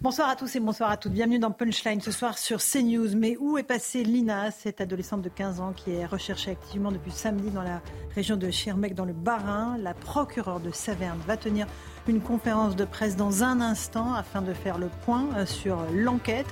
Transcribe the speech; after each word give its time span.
Bonsoir 0.00 0.28
à 0.28 0.36
tous 0.36 0.54
et 0.54 0.60
bonsoir 0.60 0.90
à 0.90 0.98
toutes. 0.98 1.12
Bienvenue 1.12 1.38
dans 1.38 1.50
Punchline 1.50 2.02
ce 2.02 2.10
soir 2.10 2.36
sur 2.36 2.58
CNews. 2.58 3.16
Mais 3.16 3.38
où 3.38 3.56
est 3.56 3.62
passée 3.62 4.04
Lina, 4.04 4.50
cette 4.50 4.82
adolescente 4.82 5.22
de 5.22 5.30
15 5.30 5.60
ans 5.60 5.72
qui 5.72 5.92
est 5.92 6.04
recherchée 6.04 6.50
activement 6.50 6.92
depuis 6.92 7.10
samedi 7.10 7.50
dans 7.50 7.62
la 7.62 7.80
région 8.14 8.36
de 8.36 8.50
Schirmeck 8.50 8.94
dans 8.94 9.06
le 9.06 9.14
Bas-Rhin? 9.14 9.78
La 9.78 9.94
procureure 9.94 10.60
de 10.60 10.70
Saverne 10.72 11.18
va 11.26 11.38
tenir 11.38 11.66
une 12.06 12.20
conférence 12.20 12.76
de 12.76 12.84
presse 12.84 13.16
dans 13.16 13.44
un 13.44 13.62
instant 13.62 14.12
afin 14.12 14.42
de 14.42 14.52
faire 14.52 14.76
le 14.76 14.90
point 15.06 15.26
euh, 15.36 15.46
sur 15.46 15.78
l'enquête. 15.94 16.46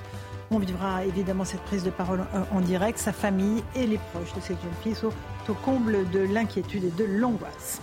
On 0.49 0.57
vivra 0.57 1.05
évidemment 1.05 1.45
cette 1.45 1.61
prise 1.61 1.83
de 1.83 1.91
parole 1.91 2.21
euh, 2.33 2.43
en 2.51 2.59
direct. 2.59 2.97
Sa 2.97 3.13
famille 3.13 3.63
et 3.75 3.85
les 3.85 3.99
proches 3.99 4.33
de 4.33 4.41
cette 4.41 4.59
jeune 4.63 4.73
fille 4.81 4.95
sont 4.95 5.11
au 5.47 5.53
comble 5.53 6.09
de 6.09 6.19
l'inquiétude 6.19 6.85
et 6.85 6.91
de 6.91 7.05
l'angoisse. 7.05 7.81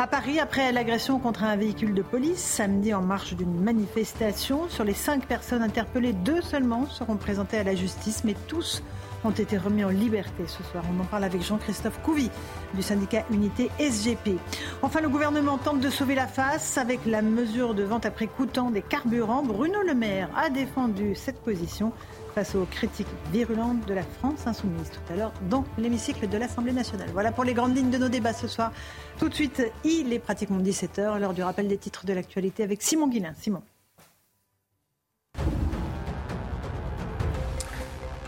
À 0.00 0.08
Paris, 0.08 0.40
après 0.40 0.72
l'agression 0.72 1.20
contre 1.20 1.44
un 1.44 1.54
véhicule 1.54 1.94
de 1.94 2.02
police, 2.02 2.40
samedi 2.40 2.92
en 2.92 3.00
marche 3.00 3.34
d'une 3.34 3.60
manifestation, 3.60 4.68
sur 4.68 4.82
les 4.82 4.92
cinq 4.92 5.24
personnes 5.26 5.62
interpellées, 5.62 6.12
deux 6.12 6.42
seulement 6.42 6.86
seront 6.86 7.16
présentées 7.16 7.58
à 7.58 7.62
la 7.62 7.76
justice, 7.76 8.24
mais 8.24 8.34
tous 8.48 8.82
ont 9.22 9.30
été 9.30 9.56
remis 9.56 9.84
en 9.84 9.90
liberté 9.90 10.42
ce 10.48 10.64
soir. 10.64 10.82
On 10.92 11.00
en 11.00 11.04
parle 11.04 11.22
avec 11.22 11.42
Jean-Christophe 11.42 12.00
Couvi 12.02 12.28
du 12.74 12.82
syndicat 12.82 13.24
Unité 13.30 13.70
SGP. 13.78 14.36
Enfin, 14.82 15.00
le 15.00 15.08
gouvernement 15.08 15.58
tente 15.58 15.78
de 15.78 15.90
sauver 15.90 16.16
la 16.16 16.26
face 16.26 16.76
avec 16.76 17.06
la 17.06 17.22
mesure 17.22 17.72
de 17.74 17.84
vente 17.84 18.04
après 18.04 18.26
coûtant 18.26 18.72
des 18.72 18.82
carburants. 18.82 19.44
Bruno 19.44 19.80
Le 19.86 19.94
Maire 19.94 20.28
a 20.36 20.50
défendu 20.50 21.14
cette 21.14 21.40
position 21.40 21.92
face 22.34 22.54
aux 22.56 22.64
critiques 22.64 23.06
virulentes 23.32 23.86
de 23.86 23.94
la 23.94 24.02
France 24.02 24.46
insoumise 24.46 24.90
tout 24.90 25.12
à 25.12 25.16
l'heure 25.16 25.32
dans 25.48 25.64
l'hémicycle 25.78 26.28
de 26.28 26.36
l'Assemblée 26.36 26.72
nationale. 26.72 27.08
Voilà 27.12 27.30
pour 27.30 27.44
les 27.44 27.54
grandes 27.54 27.76
lignes 27.76 27.90
de 27.90 27.98
nos 27.98 28.08
débats 28.08 28.32
ce 28.32 28.48
soir. 28.48 28.72
Tout 29.18 29.28
de 29.28 29.34
suite, 29.34 29.62
il 29.84 30.12
est 30.12 30.18
pratiquement 30.18 30.58
17h, 30.58 31.18
l'heure 31.20 31.34
du 31.34 31.42
rappel 31.42 31.68
des 31.68 31.78
titres 31.78 32.04
de 32.04 32.12
l'actualité 32.12 32.64
avec 32.64 32.82
Simon 32.82 33.08
Guillain. 33.08 33.34
Simon. 33.40 33.62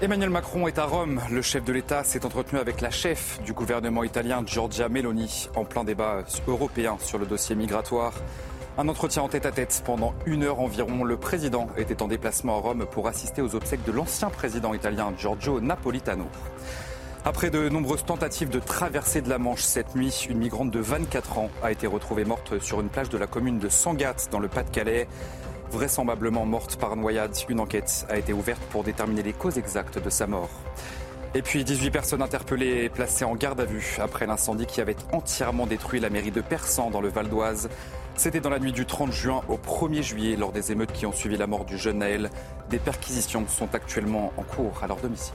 Emmanuel 0.01 0.29
Macron 0.31 0.69
est 0.69 0.79
à 0.79 0.85
Rome. 0.85 1.21
Le 1.31 1.41
chef 1.43 1.65
de 1.65 1.73
l'État 1.73 2.05
s'est 2.05 2.25
entretenu 2.27 2.59
avec 2.59 2.83
la 2.83 2.91
chef 2.91 3.41
du 3.43 3.55
gouvernement 3.55 4.05
italien, 4.05 4.43
Giorgia 4.47 4.91
Meloni, 4.91 5.49
en 5.57 5.65
plein 5.65 5.85
débat 5.85 6.23
européen 6.47 6.99
sur 7.01 7.19
le 7.19 7.25
dossier 7.25 7.57
migratoire. 7.57 8.13
Un 8.79 8.89
entretien 8.89 9.23
en 9.23 9.29
tête-à-tête 9.29 9.83
pendant 9.87 10.13
une 10.27 10.43
heure 10.43 10.61
environ. 10.61 11.03
Le 11.03 11.17
président 11.17 11.69
était 11.79 12.03
en 12.03 12.09
déplacement 12.09 12.59
à 12.59 12.61
Rome 12.61 12.85
pour 12.85 13.09
assister 13.09 13.41
aux 13.41 13.55
obsèques 13.55 13.85
de 13.85 13.93
l'ancien 13.93 14.29
président 14.29 14.75
italien 14.75 15.15
Giorgio 15.17 15.63
Napolitano. 15.63 16.27
Après 17.25 17.49
de 17.49 17.71
nombreuses 17.71 18.05
tentatives 18.05 18.51
de 18.51 18.59
traverser 18.59 19.23
de 19.23 19.31
la 19.31 19.39
Manche 19.39 19.63
cette 19.63 19.95
nuit, 19.95 20.27
une 20.29 20.37
migrante 20.37 20.71
de 20.71 20.79
24 20.79 21.39
ans 21.39 21.51
a 21.63 21.73
été 21.73 21.87
retrouvée 21.87 22.27
morte 22.27 22.59
sur 22.59 22.83
une 22.83 22.91
plage 22.91 23.09
de 23.09 23.17
la 23.17 23.27
commune 23.27 23.59
de 23.59 23.71
Sangatte 23.71 24.29
dans 24.31 24.41
le 24.41 24.49
Pas-de-Calais. 24.49 25.09
Vraisemblablement 25.71 26.45
morte 26.45 26.77
par 26.77 26.97
noyade, 26.97 27.35
une 27.49 27.61
enquête 27.61 28.07
a 28.11 28.19
été 28.19 28.35
ouverte 28.35 28.63
pour 28.65 28.85
déterminer 28.85 29.23
les 29.23 29.33
causes 29.33 29.57
exactes 29.57 29.99
de 29.99 30.11
sa 30.11 30.27
mort. 30.27 30.51
Et 31.35 31.41
puis 31.41 31.65
18 31.65 31.91
personnes 31.91 32.23
interpellées 32.23 32.85
et 32.85 32.89
placées 32.91 33.25
en 33.25 33.37
garde 33.37 33.61
à 33.61 33.65
vue 33.65 33.97
après 34.01 34.27
l'incendie 34.27 34.67
qui 34.67 34.83
avait 34.83 34.97
entièrement 35.13 35.67
détruit 35.67 35.99
la 35.99 36.11
mairie 36.11 36.31
de 36.31 36.43
Persan 36.43 36.91
dans 36.91 37.01
le 37.01 37.09
Val 37.09 37.31
d'Oise. 37.31 37.71
C'était 38.17 38.41
dans 38.41 38.51
la 38.51 38.59
nuit 38.59 38.73
du 38.73 38.87
30 38.87 39.13
juin 39.13 39.43
au 39.49 39.57
1er 39.57 40.03
juillet, 40.03 40.37
lors 40.37 40.51
des 40.51 40.73
émeutes 40.73 40.93
qui 40.93 41.05
ont 41.05 41.13
suivi 41.13 41.37
la 41.37 41.47
mort 41.47 41.67
du 41.67 41.77
jeune 41.77 41.99
Naël. 41.99 42.31
Des 42.71 42.79
perquisitions 42.79 43.47
sont 43.47 43.75
actuellement 43.75 44.33
en 44.39 44.43
cours 44.43 44.83
à 44.83 44.87
leur 44.87 44.97
domicile. 44.97 45.35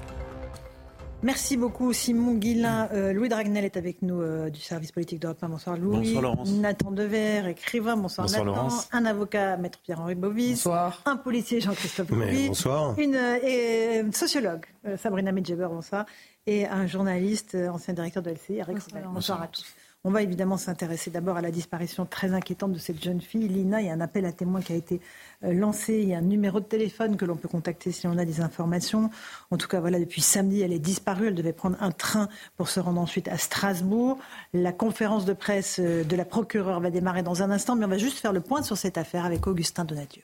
Merci 1.22 1.56
beaucoup 1.56 1.94
Simon 1.94 2.34
Guillain. 2.34 2.90
Euh, 2.94 3.14
Louis 3.14 3.30
Dragnel 3.30 3.64
est 3.64 3.78
avec 3.78 4.02
nous 4.02 4.20
euh, 4.20 4.50
du 4.50 4.60
service 4.60 4.92
politique 4.92 5.20
d'Europe 5.20 5.38
Bonsoir 5.48 5.78
Louis. 5.78 5.98
Bonsoir 5.98 6.22
Laurence. 6.24 6.52
Nathan 6.54 6.92
Dever, 6.92 7.48
écrivain. 7.48 7.96
Bonsoir, 7.96 8.26
bonsoir 8.26 8.46
Nathan. 8.46 8.58
Laurence. 8.58 8.90
Un 8.92 9.06
avocat, 9.06 9.58
Maître 9.58 9.78
Pierre-Henri 9.84 10.16
Bovis. 10.16 10.64
Bonsoir. 10.64 11.04
Un 11.06 11.18
policier, 11.18 11.62
Jean-Christophe 11.62 12.10
Mais 12.10 12.48
Bonsoir. 12.48 12.98
Une 12.98 13.16
euh, 13.16 14.12
sociologue, 14.12 14.66
Sabrina 14.98 15.32
Medjeber. 15.32 15.68
Bonsoir. 15.70 16.08
Et 16.48 16.66
un 16.66 16.88
journaliste, 16.88 17.56
ancien 17.56 17.94
directeur 17.94 18.24
de 18.24 18.32
LCI, 18.32 18.56
Eric 18.56 18.78
bonsoir, 18.78 19.12
bonsoir 19.14 19.42
à 19.44 19.48
tous. 19.48 19.64
On 20.04 20.10
va 20.10 20.24
évidemment 20.24 20.58
s'intéresser 20.58 21.12
d'abord 21.12 21.38
à 21.38 21.42
la 21.42 21.52
disparition 21.52 22.08
très 22.08 22.34
inquiétante 22.34 22.72
de 22.72 22.80
cette 22.80 23.04
jeune 23.04 23.22
fille, 23.22 23.48
Lina. 23.48 23.82
Il 23.82 23.86
y 23.86 23.90
a 23.92 23.94
un 23.94 24.02
appel 24.02 24.26
à 24.26 24.32
témoins 24.32 24.62
qui 24.62 24.74
a 24.74 24.76
été 24.76 25.00
euh, 25.44 25.54
lancé. 25.54 26.00
Il 26.02 26.10
y 26.10 26.16
a 26.16 26.18
un 26.18 26.22
numéro 26.22 26.60
de 26.60 26.66
téléphone 26.66 27.18
que 27.18 27.26
l'on 27.26 27.36
peut 27.36 27.48
contacter 27.48 27.92
si 27.92 28.08
on 28.08 28.18
a 28.18 28.26
des 28.26 28.42
informations. 28.42 29.12
En 29.52 29.58
tout 29.58 29.68
cas, 29.68 29.80
voilà, 29.80 30.00
depuis 30.00 30.22
samedi, 30.22 30.62
elle 30.62 30.74
est 30.74 30.80
disparue. 30.80 31.28
Elle 31.28 31.36
devait 31.36 31.54
prendre 31.54 31.78
un 31.82 31.92
train 31.92 32.30
pour 32.58 32.68
se 32.68 32.80
rendre 32.80 33.00
ensuite 33.00 33.28
à 33.28 33.38
Strasbourg. 33.38 34.18
La 34.56 34.72
conférence 34.72 35.26
de 35.26 35.34
presse 35.34 35.80
euh, 35.80 36.04
de 36.04 36.16
la 36.16 36.26
procureure 36.26 36.80
va 36.80 36.90
démarrer 36.90 37.22
dans 37.22 37.44
un 37.44 37.52
instant, 37.52 37.76
mais 37.76 37.86
on 37.86 37.90
va 37.90 38.00
juste 38.00 38.18
faire 38.18 38.34
le 38.34 38.42
point 38.42 38.64
sur 38.64 38.78
cette 38.78 38.98
affaire 38.98 39.26
avec 39.26 39.46
Augustin 39.46 39.86
Donadieu. 39.86 40.24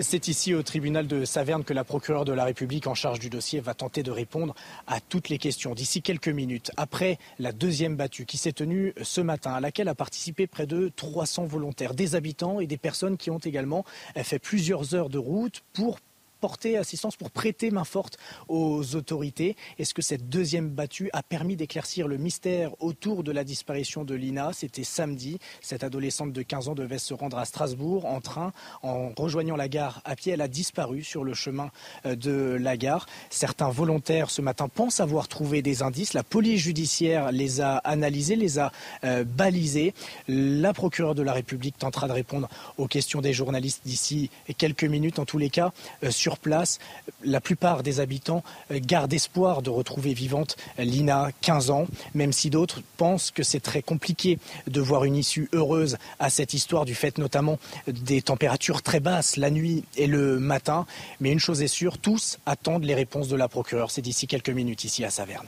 C'est 0.00 0.26
ici 0.26 0.54
au 0.54 0.62
tribunal 0.64 1.06
de 1.06 1.24
Saverne 1.24 1.62
que 1.62 1.72
la 1.72 1.84
procureure 1.84 2.24
de 2.24 2.32
la 2.32 2.42
République 2.44 2.88
en 2.88 2.94
charge 2.94 3.20
du 3.20 3.30
dossier 3.30 3.60
va 3.60 3.74
tenter 3.74 4.02
de 4.02 4.10
répondre 4.10 4.52
à 4.88 5.00
toutes 5.00 5.28
les 5.28 5.38
questions 5.38 5.72
d'ici 5.72 6.02
quelques 6.02 6.28
minutes. 6.28 6.72
Après 6.76 7.16
la 7.38 7.52
deuxième 7.52 7.94
battue 7.94 8.26
qui 8.26 8.36
s'est 8.36 8.52
tenue 8.52 8.92
ce 9.02 9.20
matin, 9.20 9.52
à 9.52 9.60
laquelle 9.60 9.86
a 9.86 9.94
participé 9.94 10.48
près 10.48 10.66
de 10.66 10.90
300 10.96 11.44
volontaires, 11.44 11.94
des 11.94 12.16
habitants 12.16 12.58
et 12.58 12.66
des 12.66 12.76
personnes 12.76 13.16
qui 13.16 13.30
ont 13.30 13.38
également 13.38 13.84
fait 14.16 14.40
plusieurs 14.40 14.96
heures 14.96 15.10
de 15.10 15.18
route 15.18 15.62
pour 15.72 16.00
porter 16.44 16.76
assistance, 16.76 17.16
pour 17.16 17.30
prêter 17.30 17.70
main 17.70 17.84
forte 17.84 18.18
aux 18.48 18.96
autorités. 18.96 19.56
Est-ce 19.78 19.94
que 19.94 20.02
cette 20.02 20.28
deuxième 20.28 20.68
battue 20.68 21.08
a 21.14 21.22
permis 21.22 21.56
d'éclaircir 21.56 22.06
le 22.06 22.18
mystère 22.18 22.72
autour 22.82 23.24
de 23.24 23.32
la 23.32 23.44
disparition 23.44 24.04
de 24.04 24.14
Lina? 24.14 24.50
C'était 24.52 24.84
samedi. 24.84 25.38
Cette 25.62 25.84
adolescente 25.84 26.34
de 26.34 26.42
15 26.42 26.68
ans 26.68 26.74
devait 26.74 26.98
se 26.98 27.14
rendre 27.14 27.38
à 27.38 27.46
Strasbourg 27.46 28.04
en 28.04 28.20
train. 28.20 28.52
En 28.82 29.12
rejoignant 29.16 29.56
la 29.56 29.68
gare 29.68 30.02
à 30.04 30.16
pied, 30.16 30.32
elle 30.32 30.42
a 30.42 30.48
disparu 30.48 31.02
sur 31.02 31.24
le 31.24 31.32
chemin 31.32 31.70
euh, 32.04 32.14
de 32.14 32.58
la 32.60 32.76
gare. 32.76 33.06
Certains 33.30 33.70
volontaires 33.70 34.28
ce 34.28 34.42
matin 34.42 34.68
pensent 34.68 35.00
avoir 35.00 35.28
trouvé 35.28 35.62
des 35.62 35.82
indices. 35.82 36.12
La 36.12 36.24
police 36.24 36.60
judiciaire 36.60 37.32
les 37.32 37.62
a 37.62 37.78
analysés, 37.78 38.36
les 38.36 38.58
a 38.58 38.70
euh, 39.04 39.24
balisés. 39.24 39.94
La 40.28 40.74
procureure 40.74 41.14
de 41.14 41.22
la 41.22 41.32
République 41.32 41.78
tentera 41.78 42.06
de 42.06 42.12
répondre 42.12 42.50
aux 42.76 42.86
questions 42.86 43.22
des 43.22 43.32
journalistes 43.32 43.80
d'ici 43.86 44.28
quelques 44.58 44.84
minutes. 44.84 45.18
En 45.18 45.24
tous 45.24 45.38
les 45.38 45.48
cas, 45.48 45.72
euh, 46.02 46.10
sur 46.10 46.33
place, 46.38 46.78
la 47.24 47.40
plupart 47.40 47.82
des 47.82 48.00
habitants 48.00 48.42
euh, 48.70 48.78
gardent 48.80 49.12
espoir 49.12 49.62
de 49.62 49.70
retrouver 49.70 50.14
vivante 50.14 50.56
Lina, 50.78 51.30
15 51.40 51.70
ans, 51.70 51.86
même 52.14 52.32
si 52.32 52.50
d'autres 52.50 52.82
pensent 52.96 53.30
que 53.30 53.42
c'est 53.42 53.60
très 53.60 53.82
compliqué 53.82 54.38
de 54.66 54.80
voir 54.80 55.04
une 55.04 55.16
issue 55.16 55.48
heureuse 55.52 55.96
à 56.18 56.30
cette 56.30 56.54
histoire, 56.54 56.84
du 56.84 56.94
fait 56.94 57.18
notamment 57.18 57.58
des 57.86 58.22
températures 58.22 58.82
très 58.82 59.00
basses 59.00 59.36
la 59.36 59.50
nuit 59.50 59.84
et 59.96 60.06
le 60.06 60.38
matin. 60.38 60.86
Mais 61.20 61.32
une 61.32 61.40
chose 61.40 61.62
est 61.62 61.68
sûre, 61.68 61.98
tous 61.98 62.38
attendent 62.46 62.84
les 62.84 62.94
réponses 62.94 63.28
de 63.28 63.36
la 63.36 63.48
procureure. 63.48 63.90
C'est 63.90 64.02
d'ici 64.02 64.26
quelques 64.26 64.50
minutes 64.50 64.84
ici 64.84 65.04
à 65.04 65.10
Saverne. 65.10 65.46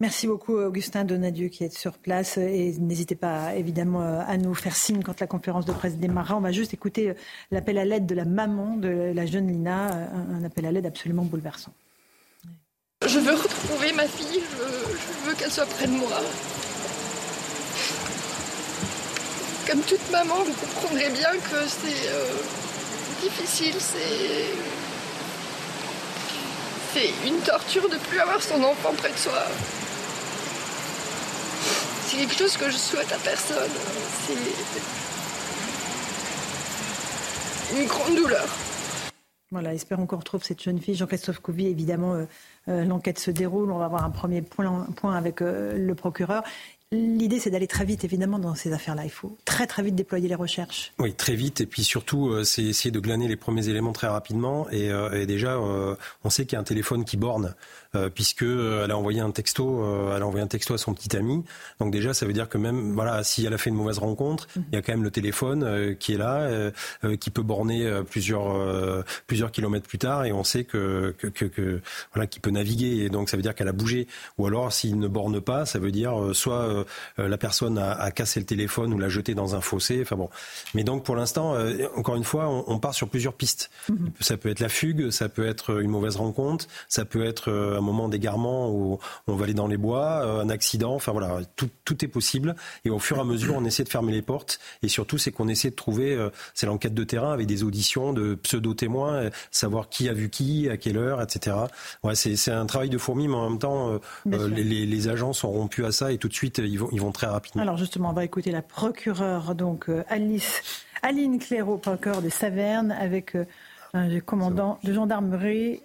Merci 0.00 0.26
beaucoup 0.26 0.56
Augustin 0.56 1.04
Donadieu 1.04 1.48
qui 1.48 1.62
est 1.62 1.76
sur 1.76 1.98
place 1.98 2.38
et 2.38 2.72
n'hésitez 2.78 3.14
pas 3.14 3.54
évidemment 3.54 4.00
à 4.00 4.38
nous 4.38 4.54
faire 4.54 4.74
signe 4.74 5.02
quand 5.02 5.20
la 5.20 5.26
conférence 5.26 5.66
de 5.66 5.72
presse 5.72 5.98
démarrera. 5.98 6.38
On 6.38 6.40
va 6.40 6.52
juste 6.52 6.72
écouter 6.72 7.12
l'appel 7.50 7.76
à 7.76 7.84
l'aide 7.84 8.06
de 8.06 8.14
la 8.14 8.24
maman 8.24 8.78
de 8.78 9.12
la 9.14 9.26
jeune 9.26 9.48
Lina, 9.48 10.08
un 10.14 10.42
appel 10.42 10.64
à 10.64 10.72
l'aide 10.72 10.86
absolument 10.86 11.24
bouleversant. 11.24 11.74
Je 13.06 13.18
veux 13.18 13.34
retrouver 13.34 13.92
ma 13.92 14.06
fille, 14.06 14.40
je 14.58 15.28
veux, 15.28 15.34
qu'elle 15.34 15.50
soit 15.50 15.66
près 15.66 15.86
de 15.86 15.92
moi. 15.92 16.20
Comme 19.66 19.80
toute 19.80 20.10
maman, 20.10 20.36
vous 20.44 20.52
comprendrez 20.52 21.10
bien 21.10 21.32
que 21.32 21.66
c'est 21.66 22.08
euh, 22.08 22.24
difficile, 23.22 23.74
c'est 26.94 27.28
une 27.28 27.38
torture 27.40 27.88
de 27.88 27.96
plus 27.96 28.18
avoir 28.18 28.42
son 28.42 28.62
enfant 28.64 28.92
près 28.96 29.12
de 29.12 29.16
soi. 29.18 29.44
C'est 32.10 32.16
quelque 32.16 32.34
chose 32.34 32.56
que 32.56 32.68
je 32.68 32.76
souhaite 32.76 33.12
à 33.12 33.18
personne. 33.18 33.70
C'est 37.70 37.80
une 37.80 37.86
grande 37.86 38.16
douleur. 38.16 38.48
Voilà, 39.52 39.74
espérons 39.74 40.06
qu'on 40.06 40.16
retrouve 40.16 40.42
cette 40.42 40.60
jeune 40.60 40.80
fille. 40.80 40.96
Jean-Christophe 40.96 41.38
Couvi, 41.38 41.66
évidemment, 41.66 42.14
euh, 42.14 42.24
euh, 42.68 42.84
l'enquête 42.84 43.20
se 43.20 43.30
déroule. 43.30 43.70
On 43.70 43.78
va 43.78 43.84
avoir 43.84 44.04
un 44.04 44.10
premier 44.10 44.42
point, 44.42 44.86
point 44.96 45.14
avec 45.14 45.40
euh, 45.40 45.76
le 45.78 45.94
procureur. 45.94 46.42
L'idée, 46.92 47.38
c'est 47.38 47.50
d'aller 47.50 47.68
très 47.68 47.84
vite, 47.84 48.02
évidemment, 48.02 48.40
dans 48.40 48.56
ces 48.56 48.72
affaires-là. 48.72 49.04
Il 49.04 49.12
faut 49.12 49.36
très, 49.44 49.68
très 49.68 49.80
vite 49.80 49.94
déployer 49.94 50.26
les 50.26 50.34
recherches. 50.34 50.92
Oui, 50.98 51.14
très 51.14 51.36
vite. 51.36 51.60
Et 51.60 51.66
puis 51.66 51.84
surtout, 51.84 52.30
euh, 52.30 52.42
c'est 52.42 52.64
essayer 52.64 52.90
de 52.90 52.98
glaner 52.98 53.28
les 53.28 53.36
premiers 53.36 53.68
éléments 53.68 53.92
très 53.92 54.08
rapidement. 54.08 54.68
Et, 54.70 54.90
euh, 54.90 55.12
et 55.12 55.24
déjà, 55.24 55.52
euh, 55.54 55.94
on 56.24 56.30
sait 56.30 56.46
qu'il 56.46 56.54
y 56.54 56.56
a 56.56 56.60
un 56.60 56.64
téléphone 56.64 57.04
qui 57.04 57.16
borne, 57.16 57.54
puisque 58.14 58.42
elle 58.42 58.90
a 58.90 58.96
envoyé 58.96 59.20
un 59.20 59.30
texto, 59.30 59.84
elle 60.14 60.22
a 60.22 60.26
envoyé 60.26 60.44
un 60.44 60.48
texto 60.48 60.74
à 60.74 60.78
son 60.78 60.94
petit 60.94 61.16
ami. 61.16 61.44
Donc 61.80 61.92
déjà, 61.92 62.14
ça 62.14 62.26
veut 62.26 62.32
dire 62.32 62.48
que 62.48 62.58
même, 62.58 62.92
voilà, 62.92 63.24
si 63.24 63.44
elle 63.44 63.54
a 63.54 63.58
fait 63.58 63.70
une 63.70 63.76
mauvaise 63.76 63.98
rencontre, 63.98 64.46
mhm. 64.54 64.64
il 64.70 64.74
y 64.76 64.78
a 64.78 64.82
quand 64.82 64.92
même 64.92 65.02
le 65.02 65.10
téléphone 65.10 65.96
qui 65.98 66.14
est 66.14 66.18
là, 66.18 66.70
qui 67.18 67.30
peut 67.30 67.42
borner 67.42 67.90
plusieurs 68.08 69.04
plusieurs 69.26 69.50
kilomètres 69.50 69.88
plus 69.88 69.98
tard, 69.98 70.24
et 70.24 70.32
on 70.32 70.44
sait 70.44 70.64
que, 70.64 71.14
que, 71.18 71.26
que, 71.26 71.44
que 71.44 71.80
voilà, 72.12 72.26
qui 72.26 72.40
peut 72.40 72.50
naviguer. 72.50 73.04
Et 73.04 73.08
donc 73.08 73.28
ça 73.28 73.36
veut 73.36 73.42
dire 73.42 73.54
qu'elle 73.54 73.68
a 73.68 73.72
bougé. 73.72 74.06
Ou 74.38 74.46
alors, 74.46 74.72
s'il 74.72 74.98
ne 74.98 75.08
borne 75.08 75.40
pas, 75.40 75.66
ça 75.66 75.78
veut 75.78 75.92
dire 75.92 76.14
soit 76.32 76.84
euh, 77.18 77.28
la 77.28 77.38
personne 77.38 77.78
a, 77.78 78.10
cassé 78.10 78.40
le 78.40 78.46
téléphone 78.46 78.92
ou 78.92 78.98
l'a 78.98 79.08
jeté 79.08 79.34
dans 79.34 79.54
un 79.54 79.60
fossé. 79.60 80.00
Enfin 80.02 80.16
bon. 80.16 80.28
Mais 80.74 80.84
donc 80.84 81.04
pour 81.04 81.16
l'instant, 81.16 81.54
euh, 81.54 81.86
encore 81.96 82.16
une 82.16 82.24
fois, 82.24 82.48
on, 82.48 82.78
part 82.78 82.94
sur 82.94 83.08
plusieurs 83.08 83.34
pistes. 83.34 83.70
Mhm. 83.88 84.10
Ça 84.20 84.36
peut 84.36 84.48
être 84.48 84.60
la 84.60 84.68
fugue, 84.68 85.10
ça 85.10 85.28
peut 85.28 85.46
être 85.46 85.80
une 85.80 85.90
mauvaise 85.90 86.16
rencontre, 86.16 86.66
ça 86.88 87.04
peut 87.04 87.24
être 87.24 87.50
euh, 87.50 87.79
un 87.80 87.84
moment 87.84 88.08
d'égarement 88.08 88.70
où 88.70 88.98
on 89.26 89.34
va 89.34 89.44
aller 89.44 89.54
dans 89.54 89.66
les 89.66 89.76
bois, 89.76 90.24
un 90.42 90.48
accident. 90.48 90.94
Enfin 90.94 91.12
voilà, 91.12 91.40
tout, 91.56 91.68
tout 91.84 92.04
est 92.04 92.08
possible. 92.08 92.54
Et 92.84 92.90
au 92.90 92.98
fur 92.98 93.18
et 93.18 93.20
à 93.20 93.24
mesure, 93.24 93.54
on 93.56 93.64
essaie 93.64 93.84
de 93.84 93.88
fermer 93.88 94.12
les 94.12 94.22
portes. 94.22 94.58
Et 94.82 94.88
surtout, 94.88 95.18
c'est 95.18 95.32
qu'on 95.32 95.48
essaie 95.48 95.70
de 95.70 95.74
trouver, 95.74 96.16
c'est 96.54 96.66
l'enquête 96.66 96.94
de 96.94 97.04
terrain 97.04 97.32
avec 97.32 97.46
des 97.46 97.62
auditions 97.64 98.12
de 98.12 98.34
pseudo-témoins, 98.34 99.30
savoir 99.50 99.88
qui 99.88 100.08
a 100.08 100.12
vu 100.12 100.30
qui, 100.30 100.68
à 100.68 100.76
quelle 100.76 100.96
heure, 100.96 101.20
etc. 101.22 101.56
Ouais, 102.02 102.14
c'est 102.14 102.50
un 102.50 102.66
travail 102.66 102.90
de 102.90 102.98
fourmi, 102.98 103.28
mais 103.28 103.34
en 103.34 103.50
même 103.50 103.58
temps, 103.58 103.98
les, 104.26 104.86
les, 104.86 105.08
agents 105.08 105.32
sont 105.32 105.50
rompus 105.50 105.84
à 105.84 105.92
ça 105.92 106.12
et 106.12 106.18
tout 106.18 106.28
de 106.28 106.34
suite, 106.34 106.58
ils 106.58 106.78
vont, 106.78 106.88
ils 106.92 107.00
vont 107.00 107.12
très 107.12 107.26
rapidement. 107.26 107.62
Alors 107.62 107.76
justement, 107.76 108.10
on 108.10 108.12
va 108.12 108.24
écouter 108.24 108.50
la 108.50 108.62
procureure, 108.62 109.54
donc 109.54 109.88
euh, 109.88 110.04
Alice, 110.08 110.62
Aline 111.02 111.38
Clairaut, 111.38 111.78
procureur 111.78 112.22
de 112.22 112.28
Saverne, 112.28 112.92
avec 112.92 113.34
euh, 113.34 113.44
un 113.94 114.20
commandant 114.20 114.78
de 114.84 114.92
gendarmerie. 114.92 115.80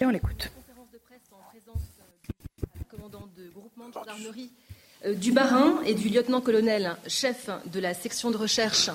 Et 0.00 0.06
on 0.06 0.10
l'écoute. 0.10 0.52
Euh, 5.04 5.14
du 5.14 5.32
Barin 5.32 5.80
et 5.84 5.94
du 5.94 6.08
lieutenant-colonel 6.08 6.96
chef 7.08 7.50
de 7.66 7.80
la 7.80 7.94
section 7.94 8.30
de 8.30 8.36
recherche 8.36 8.90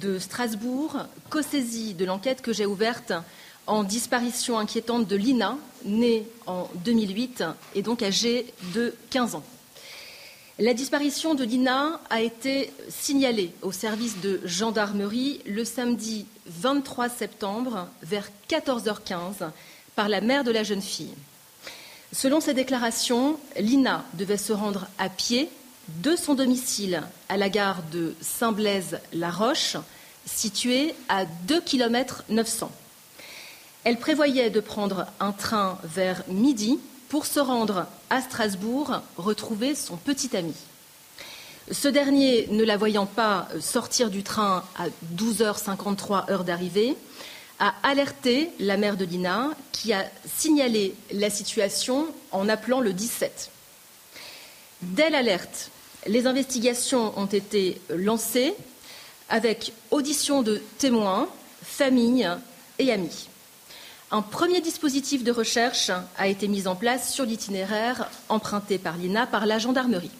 de 0.00 0.18
Strasbourg, 0.18 0.96
co-saisie 1.30 1.94
de 1.94 2.04
l'enquête 2.04 2.42
que 2.42 2.52
j'ai 2.52 2.66
ouverte 2.66 3.12
en 3.66 3.84
disparition 3.84 4.58
inquiétante 4.58 5.06
de 5.06 5.16
Lina, 5.16 5.56
née 5.84 6.26
en 6.46 6.68
2008 6.84 7.44
et 7.74 7.82
donc 7.82 8.02
âgée 8.02 8.46
de 8.74 8.94
15 9.10 9.34
ans. 9.36 9.44
La 10.58 10.74
disparition 10.74 11.34
de 11.34 11.44
Dina 11.44 12.00
a 12.10 12.20
été 12.20 12.72
signalée 12.88 13.52
au 13.62 13.70
service 13.70 14.20
de 14.20 14.40
gendarmerie 14.44 15.40
le 15.46 15.64
samedi 15.64 16.26
23 16.46 17.08
septembre 17.08 17.88
vers 18.02 18.28
14h15 18.48 19.50
par 19.94 20.08
la 20.08 20.20
mère 20.20 20.42
de 20.42 20.50
la 20.50 20.64
jeune 20.64 20.82
fille. 20.82 21.14
Selon 22.12 22.40
ses 22.40 22.54
déclarations, 22.54 23.38
Lina 23.58 24.04
devait 24.14 24.38
se 24.38 24.52
rendre 24.52 24.86
à 24.98 25.10
pied 25.10 25.50
de 25.88 26.16
son 26.16 26.34
domicile 26.34 27.02
à 27.28 27.36
la 27.36 27.50
gare 27.50 27.82
de 27.92 28.14
Saint-Blaise-la-Roche, 28.22 29.76
située 30.24 30.94
à 31.10 31.26
2 31.26 31.60
km 31.60 32.24
900. 32.30 32.70
Elle 33.84 33.98
prévoyait 33.98 34.50
de 34.50 34.60
prendre 34.60 35.06
un 35.20 35.32
train 35.32 35.78
vers 35.84 36.22
midi 36.28 36.78
pour 37.10 37.26
se 37.26 37.40
rendre 37.40 37.86
à 38.08 38.22
Strasbourg 38.22 39.02
retrouver 39.16 39.74
son 39.74 39.96
petit 39.96 40.34
ami. 40.36 40.54
Ce 41.70 41.88
dernier, 41.88 42.46
ne 42.50 42.64
la 42.64 42.78
voyant 42.78 43.06
pas 43.06 43.48
sortir 43.60 44.08
du 44.08 44.22
train 44.22 44.64
à 44.78 44.86
12h53 45.14 46.30
heure 46.30 46.44
d'arrivée, 46.44 46.96
a 47.58 47.74
alerté 47.82 48.50
la 48.58 48.76
mère 48.76 48.96
de 48.96 49.04
Lina 49.04 49.50
qui 49.72 49.92
a 49.92 50.04
signalé 50.26 50.94
la 51.12 51.30
situation 51.30 52.06
en 52.30 52.48
appelant 52.48 52.80
le 52.80 52.92
17. 52.92 53.50
Dès 54.82 55.10
l'alerte, 55.10 55.70
les 56.06 56.26
investigations 56.26 57.18
ont 57.18 57.26
été 57.26 57.80
lancées 57.90 58.54
avec 59.28 59.72
audition 59.90 60.42
de 60.42 60.62
témoins, 60.78 61.28
familles 61.62 62.30
et 62.78 62.92
amis. 62.92 63.28
Un 64.10 64.22
premier 64.22 64.60
dispositif 64.60 65.22
de 65.22 65.32
recherche 65.32 65.90
a 66.16 66.28
été 66.28 66.48
mis 66.48 66.66
en 66.66 66.76
place 66.76 67.12
sur 67.12 67.24
l'itinéraire 67.24 68.08
emprunté 68.28 68.78
par 68.78 68.96
l'INA 68.96 69.26
par 69.26 69.44
la 69.44 69.58
gendarmerie. 69.58 70.10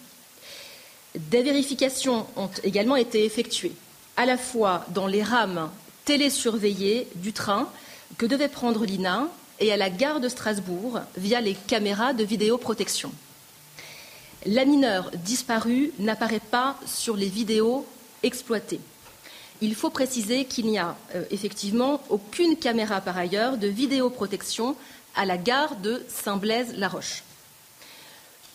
Des 1.15 1.41
vérifications 1.41 2.27
ont 2.35 2.51
également 2.63 2.97
été 2.97 3.25
effectuées, 3.25 3.73
à 4.15 4.27
la 4.27 4.37
fois 4.37 4.85
dans 4.89 5.07
les 5.07 5.23
rames 5.23 5.71
télésurveillées 6.09 7.07
du 7.13 7.33
train 7.33 7.69
que 8.17 8.25
devait 8.25 8.47
prendre 8.47 8.83
l'INA 8.83 9.27
et 9.59 9.71
à 9.71 9.77
la 9.77 9.91
gare 9.91 10.19
de 10.19 10.27
Strasbourg 10.27 11.01
via 11.15 11.39
les 11.39 11.53
caméras 11.53 12.13
de 12.13 12.23
vidéoprotection. 12.23 13.11
La 14.47 14.65
mineure 14.65 15.11
disparue 15.23 15.91
n'apparaît 15.99 16.39
pas 16.39 16.79
sur 16.87 17.15
les 17.15 17.27
vidéos 17.27 17.85
exploitées. 18.23 18.79
Il 19.61 19.75
faut 19.75 19.91
préciser 19.91 20.45
qu'il 20.45 20.65
n'y 20.65 20.79
a 20.79 20.97
euh, 21.13 21.25
effectivement 21.29 22.01
aucune 22.09 22.57
caméra 22.57 23.01
par 23.01 23.15
ailleurs 23.15 23.59
de 23.59 23.67
vidéoprotection 23.67 24.75
à 25.15 25.25
la 25.25 25.37
gare 25.37 25.75
de 25.75 26.03
Saint-Blaise-la-Roche. 26.07 27.21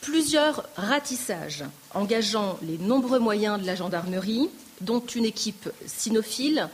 Plusieurs 0.01 0.69
ratissages 0.75 1.63
engageant 1.95 2.59
les 2.63 2.79
nombreux 2.79 3.21
moyens 3.21 3.61
de 3.61 3.67
la 3.67 3.77
gendarmerie, 3.77 4.51
dont 4.81 4.99
une 5.01 5.25
équipe 5.25 5.71
cynophile, 5.87 6.69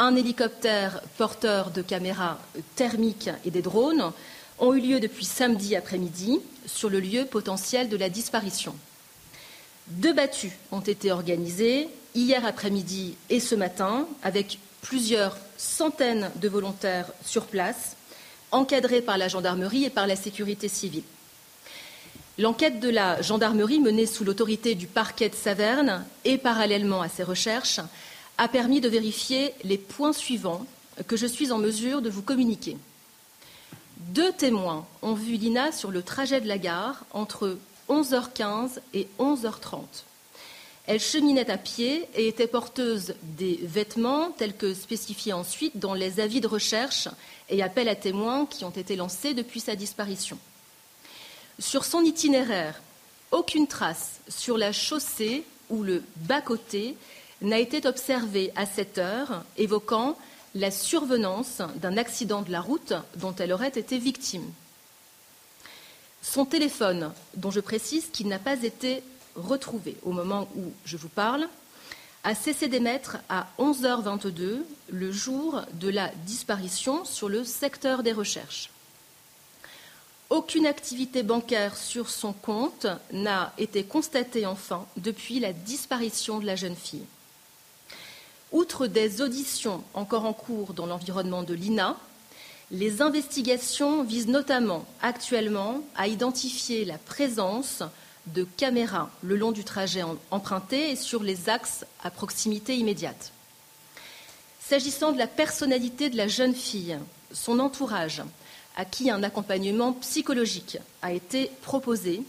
un 0.00 0.16
hélicoptère 0.16 1.02
porteur 1.18 1.70
de 1.70 1.82
caméras 1.82 2.38
thermiques 2.74 3.28
et 3.44 3.50
des 3.50 3.60
drones, 3.60 4.12
ont 4.58 4.72
eu 4.72 4.80
lieu 4.80 4.98
depuis 4.98 5.26
samedi 5.26 5.76
après-midi 5.76 6.40
sur 6.66 6.88
le 6.88 7.00
lieu 7.00 7.26
potentiel 7.26 7.90
de 7.90 7.98
la 7.98 8.08
disparition. 8.08 8.74
Deux 9.88 10.14
battues 10.14 10.56
ont 10.72 10.80
été 10.80 11.12
organisées 11.12 11.88
hier 12.14 12.46
après-midi 12.46 13.14
et 13.28 13.40
ce 13.40 13.54
matin 13.54 14.08
avec 14.22 14.58
plusieurs 14.80 15.36
centaines 15.58 16.30
de 16.36 16.48
volontaires 16.48 17.12
sur 17.22 17.44
place, 17.44 17.96
encadrés 18.52 19.02
par 19.02 19.18
la 19.18 19.28
gendarmerie 19.28 19.84
et 19.84 19.90
par 19.90 20.06
la 20.06 20.16
sécurité 20.16 20.68
civile. 20.68 21.04
L'enquête 22.38 22.80
de 22.80 22.88
la 22.88 23.20
gendarmerie 23.20 23.80
menée 23.80 24.06
sous 24.06 24.24
l'autorité 24.24 24.74
du 24.74 24.86
parquet 24.86 25.28
de 25.28 25.34
Saverne 25.34 26.06
et 26.24 26.38
parallèlement 26.38 27.02
à 27.02 27.10
ces 27.10 27.22
recherches 27.22 27.80
a 28.40 28.48
permis 28.48 28.80
de 28.80 28.88
vérifier 28.88 29.52
les 29.64 29.76
points 29.76 30.14
suivants 30.14 30.64
que 31.06 31.16
je 31.18 31.26
suis 31.26 31.52
en 31.52 31.58
mesure 31.58 32.00
de 32.00 32.08
vous 32.08 32.22
communiquer. 32.22 32.78
Deux 33.98 34.32
témoins 34.32 34.86
ont 35.02 35.12
vu 35.12 35.34
Lina 35.34 35.72
sur 35.72 35.90
le 35.90 36.02
trajet 36.02 36.40
de 36.40 36.48
la 36.48 36.56
gare 36.56 37.04
entre 37.12 37.58
11h15 37.90 38.80
et 38.94 39.08
11h30. 39.18 39.82
Elle 40.86 41.00
cheminait 41.00 41.50
à 41.50 41.58
pied 41.58 42.08
et 42.14 42.28
était 42.28 42.46
porteuse 42.46 43.14
des 43.22 43.60
vêtements 43.62 44.30
tels 44.30 44.56
que 44.56 44.72
spécifiés 44.72 45.34
ensuite 45.34 45.78
dans 45.78 45.92
les 45.92 46.18
avis 46.18 46.40
de 46.40 46.48
recherche 46.48 47.08
et 47.50 47.62
appels 47.62 47.90
à 47.90 47.94
témoins 47.94 48.46
qui 48.46 48.64
ont 48.64 48.70
été 48.70 48.96
lancés 48.96 49.34
depuis 49.34 49.60
sa 49.60 49.76
disparition. 49.76 50.38
Sur 51.58 51.84
son 51.84 52.00
itinéraire, 52.00 52.80
aucune 53.32 53.66
trace 53.66 54.20
sur 54.28 54.56
la 54.56 54.72
chaussée 54.72 55.44
ou 55.68 55.82
le 55.82 56.02
bas-côté 56.16 56.96
n'a 57.40 57.58
été 57.58 57.86
observée 57.86 58.52
à 58.56 58.66
cette 58.66 58.98
heure, 58.98 59.44
évoquant 59.56 60.16
la 60.54 60.70
survenance 60.70 61.62
d'un 61.76 61.96
accident 61.96 62.42
de 62.42 62.50
la 62.50 62.60
route 62.60 62.94
dont 63.16 63.34
elle 63.38 63.52
aurait 63.52 63.68
été 63.68 63.98
victime. 63.98 64.50
Son 66.22 66.44
téléphone, 66.44 67.12
dont 67.36 67.50
je 67.50 67.60
précise 67.60 68.08
qu'il 68.12 68.28
n'a 68.28 68.38
pas 68.38 68.62
été 68.62 69.02
retrouvé 69.36 69.96
au 70.02 70.12
moment 70.12 70.48
où 70.56 70.72
je 70.84 70.96
vous 70.96 71.08
parle, 71.08 71.48
a 72.24 72.34
cessé 72.34 72.68
d'émettre 72.68 73.16
à 73.30 73.46
11h22 73.58 74.58
le 74.90 75.12
jour 75.12 75.62
de 75.74 75.88
la 75.88 76.08
disparition 76.26 77.04
sur 77.04 77.28
le 77.28 77.44
secteur 77.44 78.02
des 78.02 78.12
recherches. 78.12 78.70
Aucune 80.28 80.66
activité 80.66 81.22
bancaire 81.22 81.76
sur 81.76 82.10
son 82.10 82.32
compte 82.32 82.86
n'a 83.12 83.52
été 83.56 83.84
constatée 83.84 84.46
enfin 84.46 84.86
depuis 84.96 85.40
la 85.40 85.52
disparition 85.52 86.38
de 86.38 86.46
la 86.46 86.56
jeune 86.56 86.76
fille. 86.76 87.06
Outre 88.52 88.88
des 88.88 89.22
auditions 89.22 89.84
encore 89.94 90.24
en 90.24 90.32
cours 90.32 90.74
dans 90.74 90.86
l'environnement 90.86 91.44
de 91.44 91.54
l'INA, 91.54 91.96
les 92.72 93.00
investigations 93.00 94.02
visent 94.02 94.28
notamment 94.28 94.84
actuellement 95.02 95.80
à 95.96 96.08
identifier 96.08 96.84
la 96.84 96.98
présence 96.98 97.82
de 98.26 98.44
caméras 98.56 99.10
le 99.22 99.36
long 99.36 99.52
du 99.52 99.64
trajet 99.64 100.02
emprunté 100.30 100.90
et 100.90 100.96
sur 100.96 101.22
les 101.22 101.48
axes 101.48 101.84
à 102.02 102.10
proximité 102.10 102.76
immédiate. 102.76 103.32
S'agissant 104.60 105.12
de 105.12 105.18
la 105.18 105.26
personnalité 105.26 106.10
de 106.10 106.16
la 106.16 106.28
jeune 106.28 106.54
fille, 106.54 106.98
son 107.32 107.58
entourage, 107.58 108.22
à 108.76 108.84
qui 108.84 109.10
un 109.10 109.22
accompagnement 109.22 109.92
psychologique 109.94 110.78
a 111.02 111.12
été 111.12 111.50
proposé, 111.62 112.22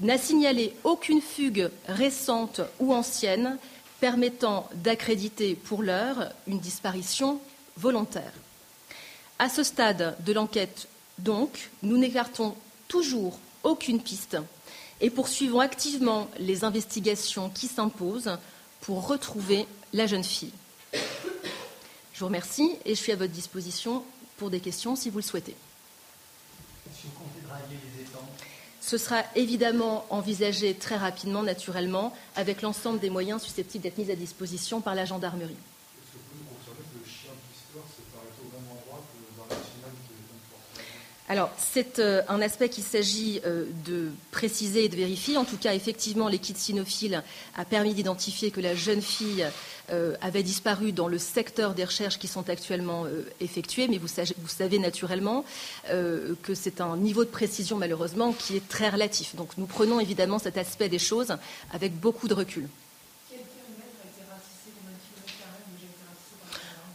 n'a 0.00 0.18
signalé 0.18 0.74
aucune 0.84 1.20
fugue 1.20 1.70
récente 1.88 2.60
ou 2.80 2.92
ancienne 2.92 3.56
permettant 4.00 4.68
d'accréditer 4.74 5.54
pour 5.54 5.82
l'heure 5.82 6.32
une 6.46 6.60
disparition 6.60 7.40
volontaire. 7.76 8.32
À 9.38 9.48
ce 9.48 9.62
stade 9.62 10.16
de 10.24 10.32
l'enquête, 10.32 10.88
donc, 11.18 11.70
nous 11.82 11.96
n'écartons 11.96 12.54
toujours 12.88 13.38
aucune 13.62 14.00
piste 14.00 14.36
et 15.00 15.10
poursuivons 15.10 15.60
activement 15.60 16.28
les 16.38 16.64
investigations 16.64 17.50
qui 17.50 17.68
s'imposent 17.68 18.38
pour 18.80 19.06
retrouver 19.06 19.66
la 19.92 20.06
jeune 20.06 20.24
fille. 20.24 20.52
Je 22.12 22.20
vous 22.20 22.26
remercie 22.26 22.70
et 22.84 22.94
je 22.94 23.00
suis 23.00 23.12
à 23.12 23.16
votre 23.16 23.32
disposition 23.32 24.02
pour 24.36 24.50
des 24.50 24.60
questions 24.60 24.96
si 24.96 25.10
vous 25.10 25.18
le 25.18 25.22
souhaitez. 25.22 25.56
Ce 28.86 28.98
sera 28.98 29.24
évidemment 29.34 30.06
envisagé 30.10 30.72
très 30.72 30.94
rapidement, 30.94 31.42
naturellement, 31.42 32.14
avec 32.36 32.62
l'ensemble 32.62 33.00
des 33.00 33.10
moyens 33.10 33.42
susceptibles 33.42 33.82
d'être 33.82 33.98
mis 33.98 34.12
à 34.12 34.14
disposition 34.14 34.80
par 34.80 34.94
la 34.94 35.04
gendarmerie. 35.04 35.56
Alors, 41.28 41.50
c'est 41.58 41.98
euh, 41.98 42.22
un 42.28 42.40
aspect 42.40 42.68
qu'il 42.68 42.84
s'agit 42.84 43.40
euh, 43.44 43.64
de 43.84 44.10
préciser 44.30 44.84
et 44.84 44.88
de 44.88 44.94
vérifier. 44.94 45.36
En 45.36 45.44
tout 45.44 45.56
cas, 45.56 45.74
effectivement, 45.74 46.28
l'équipe 46.28 46.56
cynophile 46.56 47.22
a 47.56 47.64
permis 47.64 47.94
d'identifier 47.94 48.52
que 48.52 48.60
la 48.60 48.76
jeune 48.76 49.02
fille 49.02 49.44
euh, 49.90 50.14
avait 50.20 50.44
disparu 50.44 50.92
dans 50.92 51.08
le 51.08 51.18
secteur 51.18 51.74
des 51.74 51.84
recherches 51.84 52.20
qui 52.20 52.28
sont 52.28 52.48
actuellement 52.48 53.06
effectuées. 53.40 53.88
Mais 53.88 53.98
vous 53.98 54.08
savez, 54.48 54.78
naturellement 54.78 55.44
que 55.88 56.54
c'est 56.54 56.80
un 56.80 56.96
niveau 56.96 57.24
de 57.24 57.30
précision, 57.30 57.76
malheureusement, 57.76 58.32
qui 58.32 58.56
est 58.56 58.68
très 58.68 58.88
relatif. 58.88 59.34
Donc, 59.34 59.50
nous 59.58 59.66
prenons 59.66 59.98
évidemment 59.98 60.38
cet 60.38 60.56
aspect 60.58 60.88
des 60.88 60.98
choses 60.98 61.36
avec 61.72 61.98
beaucoup 61.98 62.28
de 62.28 62.34
recul. 62.34 62.68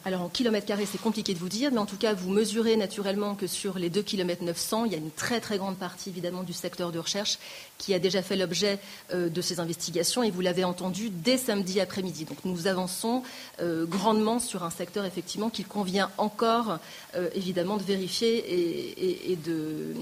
Alors 0.03 0.21
en 0.21 0.29
kilomètres 0.29 0.65
carrés, 0.65 0.87
c'est 0.87 1.01
compliqué 1.01 1.35
de 1.35 1.39
vous 1.39 1.49
dire, 1.49 1.71
mais 1.71 1.77
en 1.77 1.85
tout 1.85 1.97
cas, 1.97 2.13
vous 2.15 2.31
mesurez 2.31 2.75
naturellement 2.75 3.35
que 3.35 3.45
sur 3.45 3.77
les 3.77 3.91
2 3.91 4.01
km 4.01 4.43
900, 4.43 4.85
il 4.85 4.93
y 4.93 4.95
a 4.95 4.97
une 4.97 5.11
très 5.11 5.39
très 5.39 5.59
grande 5.59 5.77
partie 5.77 6.09
évidemment 6.09 6.41
du 6.41 6.53
secteur 6.53 6.91
de 6.91 6.97
recherche 6.97 7.37
qui 7.77 7.93
a 7.93 7.99
déjà 7.99 8.23
fait 8.23 8.35
l'objet 8.35 8.79
euh, 9.13 9.29
de 9.29 9.41
ces 9.41 9.59
investigations 9.59 10.23
et 10.23 10.31
vous 10.31 10.41
l'avez 10.41 10.63
entendu 10.63 11.11
dès 11.11 11.37
samedi 11.37 11.79
après-midi. 11.79 12.25
Donc 12.25 12.39
nous 12.45 12.65
avançons 12.65 13.21
euh, 13.61 13.85
grandement 13.85 14.39
sur 14.39 14.63
un 14.63 14.71
secteur 14.71 15.05
effectivement 15.05 15.51
qu'il 15.51 15.67
convient 15.67 16.09
encore 16.17 16.79
euh, 17.15 17.29
évidemment 17.35 17.77
de 17.77 17.83
vérifier 17.83 19.31
et, 19.31 19.35
de, 19.35 19.93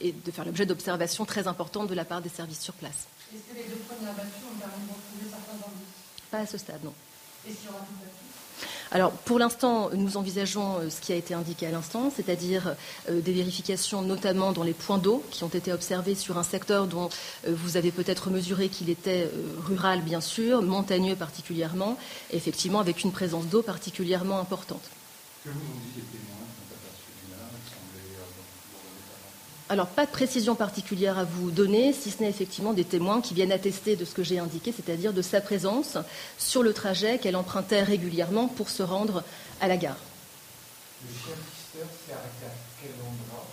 et 0.00 0.12
de, 0.12 0.30
faire 0.30 0.46
l'objet 0.46 0.64
d'observations 0.64 1.26
très 1.26 1.46
importantes 1.46 1.88
de 1.88 1.94
la 1.94 2.06
part 2.06 2.22
des 2.22 2.30
services 2.30 2.60
sur 2.60 2.74
place. 2.74 3.06
Est-ce 3.34 3.52
que 3.52 3.58
les 3.58 3.68
deux 3.68 3.80
premières 3.86 4.14
battues 4.14 4.28
ont 4.50 4.58
permis 4.58 4.86
de 4.86 4.92
retrouver 4.92 5.30
certains 5.30 5.66
indices? 5.66 6.30
Pas 6.30 6.38
à 6.38 6.46
ce 6.46 6.56
stade, 6.56 6.82
non. 6.84 6.94
Et 7.46 7.52
alors, 8.92 9.12
pour 9.12 9.38
l'instant, 9.38 9.88
nous 9.94 10.18
envisageons 10.18 10.76
euh, 10.76 10.90
ce 10.90 11.00
qui 11.00 11.14
a 11.14 11.16
été 11.16 11.32
indiqué 11.32 11.66
à 11.66 11.70
l'instant, 11.70 12.12
c'est-à-dire 12.14 12.74
euh, 13.08 13.22
des 13.22 13.32
vérifications 13.32 14.02
notamment 14.02 14.52
dans 14.52 14.64
les 14.64 14.74
points 14.74 14.98
d'eau 14.98 15.24
qui 15.30 15.44
ont 15.44 15.48
été 15.48 15.72
observés 15.72 16.14
sur 16.14 16.36
un 16.36 16.42
secteur 16.42 16.86
dont 16.86 17.08
euh, 17.46 17.54
vous 17.54 17.78
avez 17.78 17.90
peut-être 17.90 18.28
mesuré 18.28 18.68
qu'il 18.68 18.90
était 18.90 19.30
rural, 19.64 20.02
bien 20.02 20.20
sûr, 20.20 20.60
montagneux 20.60 21.16
particulièrement, 21.16 21.96
effectivement 22.32 22.80
avec 22.80 23.02
une 23.02 23.12
présence 23.12 23.46
d'eau 23.46 23.62
particulièrement 23.62 24.38
importante. 24.38 24.82
Alors, 29.72 29.86
pas 29.86 30.04
de 30.04 30.10
précision 30.10 30.54
particulière 30.54 31.16
à 31.18 31.24
vous 31.24 31.50
donner, 31.50 31.94
si 31.94 32.10
ce 32.10 32.22
n'est 32.22 32.28
effectivement 32.28 32.74
des 32.74 32.84
témoins 32.84 33.22
qui 33.22 33.32
viennent 33.32 33.52
attester 33.52 33.96
de 33.96 34.04
ce 34.04 34.12
que 34.12 34.22
j'ai 34.22 34.38
indiqué, 34.38 34.70
c'est-à-dire 34.70 35.14
de 35.14 35.22
sa 35.22 35.40
présence 35.40 35.96
sur 36.36 36.62
le 36.62 36.74
trajet 36.74 37.16
qu'elle 37.16 37.36
empruntait 37.36 37.82
régulièrement 37.82 38.48
pour 38.48 38.68
se 38.68 38.82
rendre 38.82 39.24
à 39.62 39.68
la 39.68 39.78
gare. 39.78 39.96
Le 41.02 41.08
à 41.80 42.18
quel 42.82 42.90
endroit? 43.00 43.46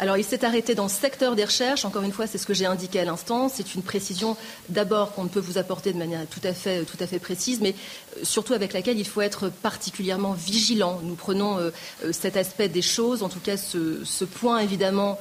Alors, 0.00 0.16
il 0.16 0.24
s'est 0.24 0.44
arrêté 0.44 0.76
dans 0.76 0.84
le 0.84 0.88
secteur 0.88 1.34
des 1.34 1.44
recherches. 1.44 1.84
Encore 1.84 2.02
une 2.02 2.12
fois, 2.12 2.28
c'est 2.28 2.38
ce 2.38 2.46
que 2.46 2.54
j'ai 2.54 2.66
indiqué 2.66 3.00
à 3.00 3.04
l'instant. 3.04 3.48
C'est 3.48 3.74
une 3.74 3.82
précision 3.82 4.36
d'abord 4.68 5.12
qu'on 5.12 5.24
ne 5.24 5.28
peut 5.28 5.40
vous 5.40 5.58
apporter 5.58 5.92
de 5.92 5.98
manière 5.98 6.24
tout 6.28 6.40
à 6.44 6.52
fait, 6.52 6.84
tout 6.84 6.96
à 7.00 7.08
fait 7.08 7.18
précise, 7.18 7.60
mais 7.60 7.74
euh, 8.16 8.20
surtout 8.22 8.52
avec 8.52 8.72
laquelle 8.72 8.98
il 8.98 9.06
faut 9.06 9.22
être 9.22 9.48
particulièrement 9.48 10.34
vigilant. 10.34 11.00
Nous 11.02 11.16
prenons 11.16 11.58
euh, 11.58 11.70
euh, 12.04 12.12
cet 12.12 12.36
aspect 12.36 12.68
des 12.68 12.82
choses, 12.82 13.24
en 13.24 13.28
tout 13.28 13.40
cas 13.40 13.56
ce, 13.56 14.24
point 14.24 14.58
évidemment 14.58 15.18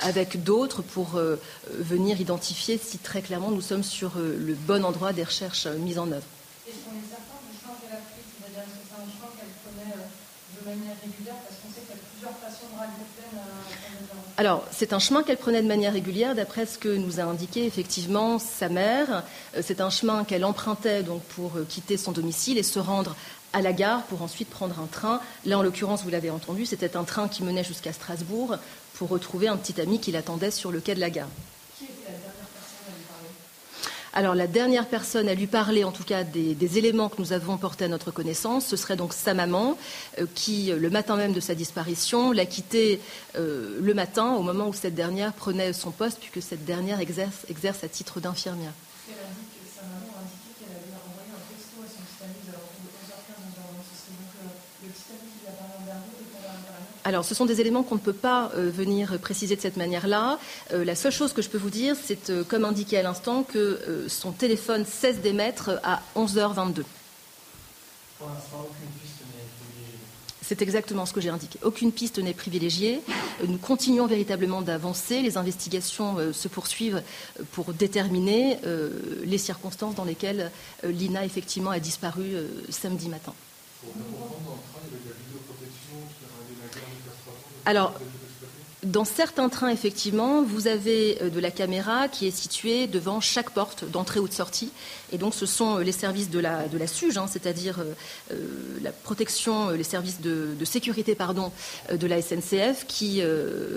avec 0.00 0.42
d'autres 0.44 0.82
pour 0.82 1.18
venir 1.72 2.20
identifier 2.20 2.78
si 2.78 2.98
très 2.98 3.22
clairement 3.22 3.50
nous 3.50 3.62
sommes 3.62 3.82
sur 3.82 4.12
le 4.18 4.54
bon 4.54 4.84
endroit 4.84 5.12
des 5.12 5.24
recherches 5.24 5.66
mises 5.66 5.98
en 5.98 6.10
œuvre. 6.12 6.26
Est-ce 6.68 6.84
qu'on 6.84 6.92
est 6.92 7.08
certain 7.08 7.38
que 7.40 7.94
un 7.94 8.02
qu'elle 9.34 9.96
de 10.60 10.68
manière 10.68 10.96
régulière 11.02 11.40
Parce 11.48 11.56
qu'on 11.62 11.72
sait 11.72 11.80
qu'il 11.86 11.96
y 11.96 11.98
a 11.98 12.02
plusieurs 12.12 12.36
façons 12.38 12.68
de 12.74 12.78
rallier 12.78 13.06
alors, 14.38 14.64
c'est 14.70 14.92
un 14.92 14.98
chemin 14.98 15.22
qu'elle 15.22 15.38
prenait 15.38 15.62
de 15.62 15.66
manière 15.66 15.94
régulière, 15.94 16.34
d'après 16.34 16.66
ce 16.66 16.76
que 16.76 16.94
nous 16.94 17.20
a 17.20 17.22
indiqué 17.22 17.64
effectivement 17.64 18.38
sa 18.38 18.68
mère. 18.68 19.22
Euh, 19.56 19.62
c'est 19.62 19.80
un 19.80 19.88
chemin 19.88 20.24
qu'elle 20.24 20.44
empruntait 20.44 21.02
donc 21.02 21.22
pour 21.22 21.56
euh, 21.56 21.64
quitter 21.66 21.96
son 21.96 22.12
domicile 22.12 22.58
et 22.58 22.62
se 22.62 22.78
rendre 22.78 23.16
à 23.54 23.62
la 23.62 23.72
gare 23.72 24.02
pour 24.04 24.20
ensuite 24.20 24.50
prendre 24.50 24.78
un 24.78 24.86
train. 24.86 25.20
Là, 25.46 25.58
en 25.58 25.62
l'occurrence, 25.62 26.02
vous 26.02 26.10
l'avez 26.10 26.28
entendu, 26.28 26.66
c'était 26.66 26.98
un 26.98 27.04
train 27.04 27.28
qui 27.28 27.42
menait 27.44 27.64
jusqu'à 27.64 27.94
Strasbourg 27.94 28.56
pour 28.94 29.08
retrouver 29.08 29.48
un 29.48 29.56
petit 29.56 29.80
ami 29.80 30.00
qui 30.00 30.12
l'attendait 30.12 30.50
sur 30.50 30.70
le 30.70 30.80
quai 30.80 30.94
de 30.94 31.00
la 31.00 31.08
gare. 31.08 31.28
Alors 34.16 34.34
la 34.34 34.46
dernière 34.46 34.86
personne 34.86 35.28
à 35.28 35.34
lui 35.34 35.46
parler, 35.46 35.84
en 35.84 35.92
tout 35.92 36.02
cas 36.02 36.24
des, 36.24 36.78
éléments 36.78 37.10
que 37.10 37.20
nous 37.20 37.34
avons 37.34 37.58
portés 37.58 37.84
à 37.84 37.88
notre 37.88 38.10
connaissance, 38.10 38.64
ce 38.64 38.74
serait 38.74 38.96
donc 38.96 39.12
sa 39.12 39.34
maman, 39.34 39.76
euh, 40.18 40.24
qui 40.34 40.72
le 40.74 40.88
matin 40.88 41.16
même 41.16 41.34
de 41.34 41.40
sa 41.40 41.54
disparition 41.54 42.32
l'a 42.32 42.46
quittée 42.46 42.98
euh, 43.36 43.78
le 43.78 43.92
matin, 43.92 44.32
au 44.32 44.42
moment 44.42 44.68
où 44.68 44.72
cette 44.72 44.94
dernière 44.94 45.34
prenait 45.34 45.74
son 45.74 45.90
poste, 45.90 46.18
puisque 46.18 46.40
cette 46.40 46.64
dernière 46.64 47.00
exerce, 47.00 47.44
exerce 47.50 47.84
à 47.84 47.88
titre 47.88 48.18
d'infirmière. 48.18 48.72
Alors, 57.06 57.24
ce 57.24 57.36
sont 57.36 57.46
des 57.46 57.60
éléments 57.60 57.84
qu'on 57.84 57.94
ne 57.94 58.00
peut 58.00 58.12
pas 58.12 58.50
euh, 58.56 58.68
venir 58.68 59.16
préciser 59.20 59.54
de 59.54 59.60
cette 59.60 59.76
manière-là. 59.76 60.40
Euh, 60.72 60.84
la 60.84 60.96
seule 60.96 61.12
chose 61.12 61.32
que 61.32 61.40
je 61.40 61.48
peux 61.48 61.56
vous 61.56 61.70
dire, 61.70 61.94
c'est, 62.02 62.30
euh, 62.30 62.42
comme 62.42 62.64
indiqué 62.64 62.98
à 62.98 63.02
l'instant, 63.04 63.44
que 63.44 63.78
son 64.08 64.32
téléphone 64.32 64.84
cesse 64.84 65.20
d'émettre 65.20 65.78
à 65.84 66.02
11h22. 66.16 66.82
Pour 68.18 68.28
l'instant, 68.28 68.66
aucune 68.68 68.90
piste 69.00 69.20
n'est 69.20 69.46
privilégiée. 69.56 70.00
C'est 70.42 70.62
exactement 70.62 71.06
ce 71.06 71.12
que 71.12 71.20
j'ai 71.20 71.28
indiqué. 71.28 71.60
Aucune 71.62 71.92
piste 71.92 72.18
n'est 72.18 72.34
privilégiée. 72.34 73.00
Nous 73.46 73.58
continuons 73.58 74.06
véritablement 74.06 74.60
d'avancer. 74.60 75.22
Les 75.22 75.36
investigations 75.36 76.16
se 76.32 76.48
poursuivent 76.48 77.02
pour 77.52 77.72
déterminer 77.72 78.58
les 79.24 79.38
circonstances 79.38 79.94
dans 79.94 80.04
lesquelles 80.04 80.50
Lina, 80.82 81.24
effectivement, 81.24 81.70
a 81.70 81.78
disparu 81.78 82.34
samedi 82.68 83.08
matin. 83.08 83.32
Alors, 87.66 87.92
dans 88.86 89.04
certains 89.04 89.48
trains, 89.48 89.70
effectivement, 89.70 90.42
vous 90.42 90.68
avez 90.68 91.20
euh, 91.20 91.28
de 91.28 91.40
la 91.40 91.50
caméra 91.50 92.08
qui 92.08 92.26
est 92.26 92.30
située 92.30 92.86
devant 92.86 93.20
chaque 93.20 93.50
porte 93.50 93.84
d'entrée 93.90 94.20
ou 94.20 94.28
de 94.28 94.32
sortie. 94.32 94.70
Et 95.12 95.18
donc, 95.18 95.34
ce 95.34 95.44
sont 95.44 95.78
euh, 95.78 95.82
les 95.82 95.92
services 95.92 96.30
de 96.30 96.38
la, 96.38 96.68
de 96.68 96.86
SUGE, 96.86 97.18
hein, 97.18 97.26
c'est-à-dire 97.28 97.80
euh, 97.80 98.36
la 98.82 98.92
protection, 98.92 99.70
les 99.70 99.82
services 99.82 100.20
de, 100.20 100.54
sécurité 100.64 101.16
de 101.16 102.06
la 102.06 102.22
SNCF 102.22 102.86
qui, 102.86 103.22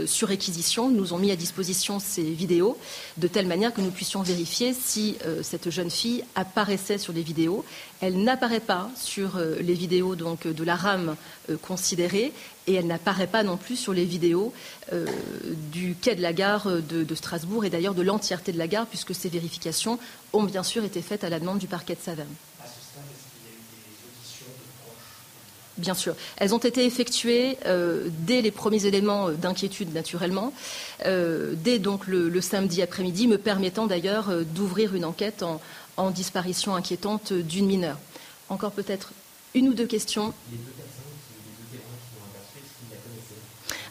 sur 0.06 0.28
réquisition, 0.28 0.90
nous 0.90 1.14
ont 1.14 1.18
mis 1.18 1.32
à 1.32 1.36
disposition 1.36 2.00
ces 2.00 2.24
vidéos 2.24 2.78
de 3.18 3.28
telle 3.28 3.48
manière 3.48 3.74
que 3.74 3.82
nous 3.82 3.92
puissions 3.92 4.22
vérifier 4.22 4.74
si 4.74 5.18
cette 5.42 5.70
jeune 5.70 5.90
fille 5.90 6.24
apparaissait 6.36 6.98
sur 6.98 7.14
les 7.14 7.22
vidéos. 7.22 7.64
Elle 8.02 8.24
n'apparaît 8.24 8.62
pas 8.62 8.90
sur 8.96 9.38
les 9.60 9.74
vidéos 9.74 10.16
donc, 10.16 10.48
de 10.48 10.64
la 10.64 10.76
rame 10.76 11.18
considérée 11.62 12.32
et 12.70 12.76
elle 12.76 12.86
n'apparaît 12.86 13.28
pas 13.28 13.42
non 13.42 13.58
plus 13.58 13.76
sur 13.76 13.94
les 13.94 14.06
vidéos 14.06 14.54
euh, 14.94 15.06
du 15.72 15.96
quai 16.00 16.14
de 16.14 16.22
la 16.22 16.34
gare 16.34 16.68
de, 16.68 17.16
Strasbourg 17.16 17.66
et 17.66 17.72
d'ailleurs 17.72 17.96
de 17.96 18.04
l'entièreté 18.04 18.52
de 18.52 18.60
la 18.60 18.68
gare, 18.68 18.86
puisque 18.86 19.16
ces 19.16 19.28
vérifications 19.28 19.98
ont 20.34 20.44
bien 20.44 20.62
sûr 20.62 20.84
été 20.84 21.02
faites 21.02 21.24
à 21.24 21.30
la 21.30 21.40
demande 21.40 21.58
du 21.58 21.68
parquet 21.68 21.96
de 21.96 22.00
Saverne. 22.00 22.28
Bien 25.80 25.94
sûr. 25.94 26.14
Elles 26.38 26.54
ont 26.54 26.60
été 26.60 26.86
effectuées 26.86 27.58
euh, 27.66 28.10
dès 28.10 28.42
les 28.42 28.52
premiers 28.52 28.86
éléments 28.86 29.30
d'inquiétude, 29.30 29.94
naturellement, 29.94 30.52
euh, 31.06 31.54
dès 31.56 31.80
donc 31.80 32.06
le, 32.06 32.42
samedi 32.42 32.82
après-midi, 32.82 33.28
me 33.28 33.38
permettant 33.38 33.88
d'ailleurs 33.88 34.30
euh, 34.30 34.44
d'ouvrir 34.44 34.94
une 34.94 35.06
enquête 35.06 35.42
en, 35.42 35.62
en 36.00 36.12
disparition 36.12 36.76
inquiétante 36.76 37.34
d'une 37.34 37.68
mineure. 37.68 37.98
Encore 38.50 38.72
peut-être 38.72 39.12
une 39.54 39.70
ou 39.70 39.74
deux 39.74 39.88
questions. 39.88 40.34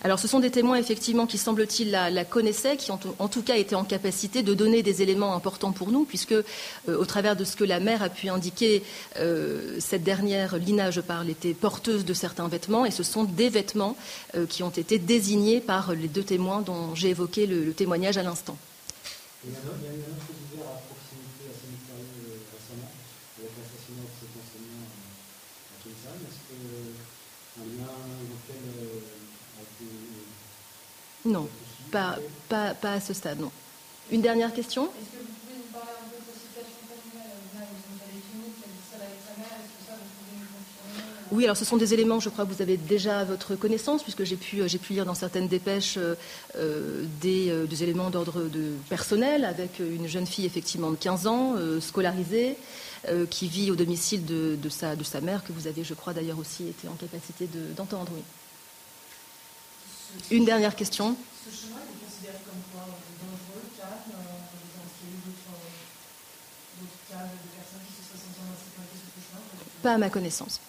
Alors, 0.04 0.20
ce 0.20 0.28
sont 0.28 0.38
des 0.38 0.50
témoins, 0.50 0.76
effectivement, 0.76 1.26
qui, 1.26 1.38
semble-t-il, 1.38 1.90
la, 1.90 2.24
connaissaient, 2.24 2.76
qui 2.76 2.92
ont 2.92 3.00
en 3.18 3.28
tout 3.28 3.42
cas 3.42 3.56
été 3.56 3.74
en 3.74 3.84
capacité 3.84 4.42
de 4.42 4.54
donner 4.54 4.82
des 4.82 5.02
éléments 5.02 5.34
importants 5.34 5.72
pour 5.72 5.90
nous, 5.90 6.04
puisque, 6.04 6.32
euh, 6.32 6.44
au 6.86 7.04
travers 7.04 7.34
de 7.34 7.44
ce 7.44 7.56
que 7.56 7.64
la 7.64 7.80
mère 7.80 8.02
a 8.02 8.08
pu 8.08 8.28
indiquer, 8.28 8.84
euh, 9.16 9.76
cette 9.80 10.04
dernière, 10.04 10.56
Lina, 10.56 10.92
je 10.92 11.00
parle, 11.00 11.28
était 11.28 11.52
porteuse 11.52 12.04
de 12.04 12.14
certains 12.14 12.46
vêtements, 12.46 12.84
et 12.84 12.92
ce 12.92 13.02
sont 13.02 13.24
des 13.24 13.48
vêtements 13.48 13.96
euh, 14.36 14.46
qui 14.46 14.62
ont 14.62 14.70
été 14.70 14.98
désignés 14.98 15.60
par 15.60 15.92
les 15.92 16.08
deux 16.08 16.22
témoins 16.22 16.60
dont 16.60 16.94
j'ai 16.94 17.10
évoqué 17.10 17.46
le, 17.46 17.72
témoignage 17.72 18.18
à 18.18 18.22
l'instant. 18.22 18.56
Il 19.44 19.50
y 19.50 19.54
a 19.54 19.58
autre 19.58 19.74
à 20.62 20.78
proximité 20.86 21.50
assez 21.50 21.66
mystérieux 21.70 22.38
récemment, 22.54 22.90
avec 23.38 23.50
l'assassinat 23.58 24.06
de 24.06 24.14
cet 24.14 24.30
enseignant 24.38 24.86
à 24.86 25.76
Kenzan. 25.82 26.14
Est-ce 26.22 26.40
qu'un 26.46 27.66
lien 27.66 27.92
éventuel 28.22 29.18
non, 31.28 31.48
pas, 31.90 32.18
pas, 32.48 32.74
pas 32.74 32.92
à 32.92 33.00
ce 33.00 33.12
stade, 33.12 33.40
non. 33.40 33.50
Une 34.10 34.22
dernière 34.22 34.52
question? 34.52 34.84
Est-ce 34.84 35.18
que 35.18 35.22
vous 35.22 35.32
pouvez 35.44 35.58
nous 35.58 35.72
parler 35.72 35.92
un 36.00 36.08
peu 36.08 36.16
de 36.16 36.32
situation 36.32 36.80
familiale 36.88 37.68
Oui, 41.30 41.44
alors 41.44 41.56
ce 41.58 41.66
sont 41.66 41.76
des 41.76 41.92
éléments, 41.92 42.20
je 42.20 42.30
crois, 42.30 42.46
que 42.46 42.52
vous 42.52 42.62
avez 42.62 42.78
déjà 42.78 43.20
à 43.20 43.24
votre 43.24 43.54
connaissance, 43.54 44.02
puisque 44.02 44.24
j'ai 44.24 44.36
pu, 44.36 44.66
j'ai 44.66 44.78
pu 44.78 44.94
lire 44.94 45.04
dans 45.04 45.14
certaines 45.14 45.46
dépêches 45.46 45.98
euh, 45.98 47.04
des, 47.20 47.50
euh, 47.50 47.66
des, 47.66 47.82
éléments 47.82 48.08
d'ordre 48.08 48.44
de 48.44 48.72
personnel, 48.88 49.44
avec 49.44 49.78
une 49.78 50.06
jeune 50.06 50.26
fille 50.26 50.46
effectivement 50.46 50.90
de 50.90 50.96
15 50.96 51.26
ans, 51.26 51.54
euh, 51.56 51.80
scolarisée, 51.80 52.56
qui 53.30 53.46
vit 53.46 53.70
au 53.70 53.76
domicile 53.76 54.26
de, 54.26 54.58
de, 54.60 54.68
sa, 54.68 54.96
de 54.96 55.04
sa 55.04 55.20
mère, 55.20 55.44
que 55.44 55.52
vous 55.52 55.68
avez, 55.68 55.84
je 55.84 55.94
crois, 55.94 56.12
d'ailleurs 56.12 56.38
aussi 56.38 56.66
été 56.68 56.88
en 56.88 56.94
capacité 56.94 57.48
d'entendre. 57.76 58.10
oui. 58.12 58.22
Une 60.30 60.44
dernière 60.44 60.74
question. 60.76 61.16
Ce 61.44 61.50
chemin 61.54 61.76
est 61.80 62.04
considéré 62.04 62.36
comme 62.44 62.60
quoi 62.72 62.84
dangereux, 62.84 63.64
calme 63.76 64.12
Est-ce 64.12 64.94
qu'il 64.98 65.08
y 65.08 65.12
a 65.12 65.16
eu 65.16 65.22
d'autres 66.80 67.02
cas 67.08 67.24
de 67.28 67.48
personnes 67.56 67.84
qui 67.86 67.92
se 67.96 68.02
seraient 68.08 68.20
senties 68.24 68.44
en 68.44 68.52
insécurité 68.52 68.96
sur 68.96 69.08
ce 69.12 69.20
chemin 69.28 69.42
Pas 69.82 69.94
à 69.94 69.98
ma 69.98 70.10
connaissance. 70.10 70.60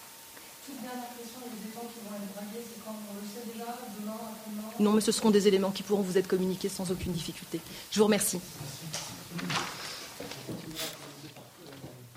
Toute 0.66 0.80
dernière 0.80 1.12
question, 1.16 1.40
les 1.44 1.60
éléments 1.68 1.88
qui 1.88 2.00
vont 2.04 2.16
être 2.16 2.40
c'est 2.52 2.80
quand 2.84 2.96
on 2.96 3.14
le 3.16 3.26
sait 3.28 3.44
déjà, 3.52 3.68
demain, 4.00 4.16
après-demain 4.16 4.68
Non, 4.80 4.92
mais 4.92 5.00
ce 5.00 5.12
seront 5.12 5.30
des 5.30 5.48
éléments 5.48 5.70
qui 5.70 5.82
pourront 5.82 6.02
vous 6.02 6.16
être 6.18 6.28
communiqués 6.28 6.68
sans 6.68 6.90
aucune 6.90 7.12
difficulté. 7.12 7.60
Je 7.90 7.98
vous 7.98 8.04
remercie. 8.04 8.40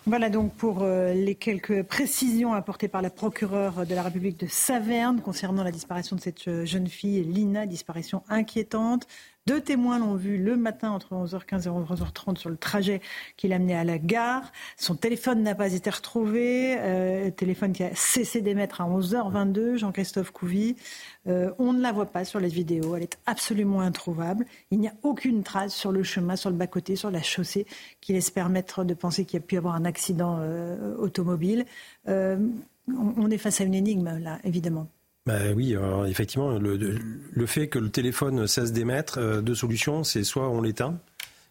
Voilà 0.06 0.30
donc 0.30 0.54
pour 0.56 0.84
euh, 0.84 1.14
les 1.14 1.36
quelques 1.36 1.82
précisions 1.84 2.54
apportées 2.54 2.90
par 2.90 3.02
la 3.02 3.10
procureure 3.10 3.86
de 3.86 3.96
la 3.96 4.04
République 4.04 4.38
de 4.38 4.48
Saverne 4.48 5.22
concernant 5.22 5.64
la 5.64 5.72
disparition 5.72 6.18
de 6.18 6.22
cette 6.22 6.46
euh, 6.50 6.66
jeune 6.66 6.88
fille, 6.88 7.24
Lina, 7.24 7.66
disparition 7.66 8.22
inquiétante. 8.28 9.08
Deux 9.46 9.60
témoins 9.60 10.00
l'ont 10.00 10.16
vu 10.16 10.38
le 10.38 10.56
matin 10.56 10.92
entre 10.92 11.16
11h15 11.16 11.64
et 11.64 11.70
11h30 11.70 12.38
sur 12.38 12.50
le 12.50 12.56
trajet 12.56 13.02
qui 13.36 13.50
l'amenait 13.50 13.76
à 13.76 13.84
la 13.84 13.98
gare. 13.98 14.54
Son 14.78 14.96
téléphone 14.96 15.44
n'a 15.44 15.54
pas 15.54 15.74
été 15.74 15.90
retrouvé, 15.90 16.78
euh, 16.78 17.30
téléphone 17.30 17.74
qui 17.74 17.84
a 17.84 17.94
cessé 17.94 18.40
d'émettre 18.40 18.80
à 18.80 18.88
11h22, 18.88 19.76
Jean-Christophe 19.76 20.32
Couvi. 20.32 20.78
Euh, 21.28 21.52
on 21.60 21.74
ne 21.74 21.82
la 21.82 21.92
voit 21.92 22.06
pas 22.06 22.24
sur 22.24 22.40
les 22.40 22.48
vidéos, 22.48 22.96
elle 22.96 23.04
est 23.04 23.18
absolument 23.26 23.82
introuvable. 23.82 24.46
Il 24.72 24.80
n'y 24.80 24.88
a 24.88 24.94
aucune 25.04 25.44
trace 25.44 25.76
sur 25.76 25.92
le 25.92 26.04
chemin, 26.04 26.38
sur 26.38 26.50
le 26.50 26.56
bas-côté, 26.56 26.96
sur 26.96 27.12
la 27.12 27.22
chaussée 27.22 27.68
qui 28.00 28.14
laisse 28.14 28.32
permettre 28.32 28.86
de 28.86 28.94
penser 28.94 29.26
qu'il 29.26 29.42
y 29.42 29.44
a 29.44 29.46
pu 29.46 29.58
avoir 29.58 29.76
un 29.76 29.84
accident 29.84 30.38
euh, 30.40 30.96
automobile. 30.96 31.66
on 32.08 33.30
est 33.30 33.38
face 33.38 33.60
à 33.60 33.66
une 33.66 33.76
énigme 33.76 34.20
là, 34.20 34.40
évidemment. 34.46 34.88
Bah 35.26 35.40
oui, 35.56 35.76
effectivement, 36.06 36.52
le, 36.60 36.76
le, 36.76 37.46
fait 37.46 37.70
que 37.70 37.80
le 37.80 37.90
téléphone 37.90 38.46
cesse 38.46 38.74
d'émettre, 38.74 39.20
euh, 39.20 39.42
deux 39.42 39.56
solutions, 39.56 40.04
c'est 40.04 40.26
soit 40.26 40.50
on 40.50 40.62
l'éteint, 40.62 41.00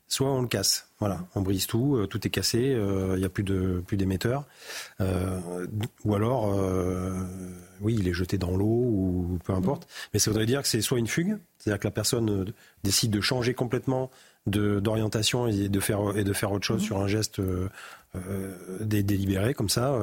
soit 0.09 0.31
on 0.31 0.43
le 0.43 0.49
casse. 0.49 0.89
Voilà, 1.01 1.27
on 1.35 1.41
brise 1.41 1.67
tout, 1.67 1.97
euh, 1.97 2.07
tout 2.07 2.27
est 2.27 2.31
cassé, 2.31 2.75
euh, 2.75 3.15
il 3.15 3.21
n'y 3.21 3.25
a 3.25 3.31
plus 3.31 3.45
de 3.45 3.83
plus 3.87 3.97
d'émetteur. 3.97 4.45
ou 5.01 6.15
alors, 6.15 6.55
oui, 7.81 7.97
il 7.99 8.07
est 8.09 8.13
jeté 8.13 8.37
dans 8.37 8.55
l'eau 8.55 8.67
ou 8.67 9.39
peu 9.43 9.55
importe. 9.55 9.89
Mais 10.13 10.19
ça 10.19 10.31
voudrait 10.31 10.47
dire 10.47 10.61
que 10.61 10.69
c'est 10.69 10.83
soit 10.83 10.99
une 10.99 11.09
fugue, 11.09 11.39
c'est-à-dire 11.57 11.81
que 11.81 11.87
la 11.87 11.93
personne 11.93 12.53
décide 12.85 13.11
de 13.11 13.23
changer 13.23 13.55
complètement 13.55 14.11
d'orientation 14.47 15.47
et 15.47 15.71
de 15.71 15.81
faire 15.81 16.15
et 16.15 16.25
de 16.25 16.33
faire 16.35 16.53
autre 16.53 16.67
chose 16.67 16.83
mmh. 16.83 16.87
sur 16.87 17.01
un 17.01 17.07
geste 17.07 17.41
délibéré 18.81 19.55
comme 19.55 19.71
ça. 19.71 19.99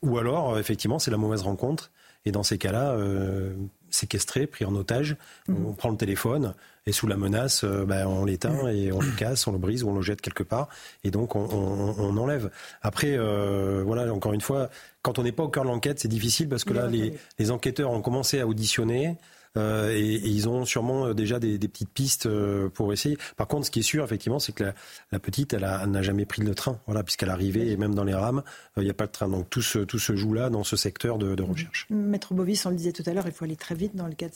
ou 0.00 0.16
alors, 0.16 0.58
effectivement, 0.58 0.98
c'est 0.98 1.10
la 1.10 1.18
mauvaise 1.18 1.42
rencontre 1.42 1.90
et 2.28 2.32
dans 2.32 2.42
ces 2.42 2.58
cas-là, 2.58 2.92
euh, 2.92 3.54
séquestré, 3.90 4.46
pris 4.46 4.66
en 4.66 4.74
otage, 4.74 5.16
mhm. 5.48 5.66
on 5.66 5.72
prend 5.72 5.88
le 5.88 5.96
téléphone 5.96 6.54
et 6.86 6.92
sous 6.92 7.06
la 7.06 7.16
menace, 7.16 7.64
euh, 7.64 7.86
ben, 7.86 8.06
on 8.06 8.26
l'éteint 8.26 8.68
et 8.68 8.92
on 8.92 9.00
le 9.00 9.10
casse, 9.16 9.46
on 9.46 9.52
le 9.52 9.58
brise 9.58 9.82
ou 9.82 9.88
on 9.88 9.94
le 9.94 10.02
jette 10.02 10.20
quelque 10.20 10.42
part 10.42 10.68
et 11.04 11.10
donc 11.10 11.34
on, 11.36 12.16
enlève. 12.18 12.50
Après, 12.82 13.16
euh, 13.16 13.82
voilà, 13.84 14.12
encore 14.12 14.34
une 14.34 14.42
fois, 14.42 14.68
quand 15.00 15.18
on 15.18 15.22
n'est 15.22 15.32
pas 15.32 15.42
au 15.42 15.48
cœur 15.48 15.64
de 15.64 15.68
l'enquête, 15.68 16.00
c'est 16.00 16.08
difficile 16.08 16.50
parce 16.50 16.64
que 16.64 16.74
là, 16.74 16.86
les, 16.86 17.14
les, 17.38 17.50
enquêteurs 17.50 17.92
ont 17.92 18.02
commencé 18.02 18.40
à 18.40 18.46
auditionner. 18.46 19.16
Euh, 19.58 19.92
et, 19.94 20.28
ils 20.28 20.48
ont 20.48 20.64
sûrement 20.64 21.06
euh, 21.06 21.14
déjà 21.14 21.38
des, 21.38 21.58
petites 21.58 21.90
pistes 21.90 22.26
euh, 22.26 22.68
pour 22.68 22.92
essayer. 22.92 23.18
Par 23.36 23.48
contre, 23.48 23.66
ce 23.66 23.70
qui 23.70 23.80
est 23.80 23.82
sûr, 23.82 24.04
effectivement, 24.04 24.38
c'est 24.38 24.52
que 24.52 24.72
la, 25.12 25.18
petite, 25.18 25.52
elle 25.52 25.62
n'a 25.62 26.02
jamais 26.02 26.24
pris 26.24 26.42
le 26.42 26.54
train, 26.54 26.80
voilà, 26.86 27.02
puisqu'elle 27.02 27.30
arrivait 27.30 27.68
et 27.68 27.76
même 27.76 27.94
dans 27.94 28.04
les 28.04 28.14
rames, 28.14 28.42
il 28.76 28.84
n'y 28.84 28.90
a 28.90 28.94
pas 28.94 29.06
de 29.06 29.12
train. 29.12 29.28
Donc 29.28 29.50
tout 29.50 29.62
se, 29.62 29.80
tout 29.80 29.98
se 29.98 30.16
joue 30.16 30.32
là, 30.32 30.50
dans 30.50 30.64
ce 30.64 30.76
secteur 30.76 31.18
de, 31.18 31.42
recherche. 31.42 31.86
Maître 31.90 32.34
Bovis, 32.34 32.66
on 32.66 32.70
le 32.70 32.76
disait 32.76 32.92
tout 32.92 33.02
à 33.06 33.12
l'heure, 33.12 33.26
il 33.26 33.32
faut 33.32 33.44
aller 33.44 33.56
très 33.56 33.74
vite 33.74 33.96
dans 33.96 34.06
le 34.06 34.14
cas 34.14 34.28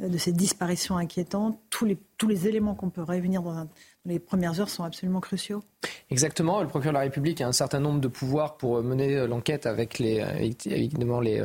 de, 0.00 0.18
ces 0.18 0.32
disparitions 0.32 0.96
inquiétantes. 0.96 1.58
Tous 1.70 1.84
les, 1.84 1.98
tous 2.18 2.28
les 2.28 2.48
éléments 2.48 2.74
qu'on 2.74 2.90
peut 2.90 3.02
réunir 3.02 3.42
dans 3.42 3.68
les 4.06 4.18
premières 4.18 4.60
heures 4.60 4.70
sont 4.70 4.84
absolument 4.84 5.20
cruciaux. 5.20 5.62
Exactement. 6.10 6.62
Le 6.62 6.68
procureur 6.68 6.92
de 6.92 6.98
la 6.98 7.04
République 7.04 7.40
a 7.40 7.46
un 7.46 7.52
certain 7.52 7.80
nombre 7.80 8.00
de 8.00 8.08
pouvoirs 8.08 8.56
pour 8.56 8.82
mener 8.82 9.26
l'enquête 9.26 9.66
avec 9.66 9.98
les, 9.98 10.24
évidemment 10.66 11.20
les, 11.20 11.42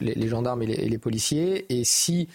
les, 0.00 0.28
gendarmes 0.28 0.62
et 0.62 0.66
les, 0.66 0.98
policiers. 0.98 1.66
Et 1.70 1.84
si 1.84 2.28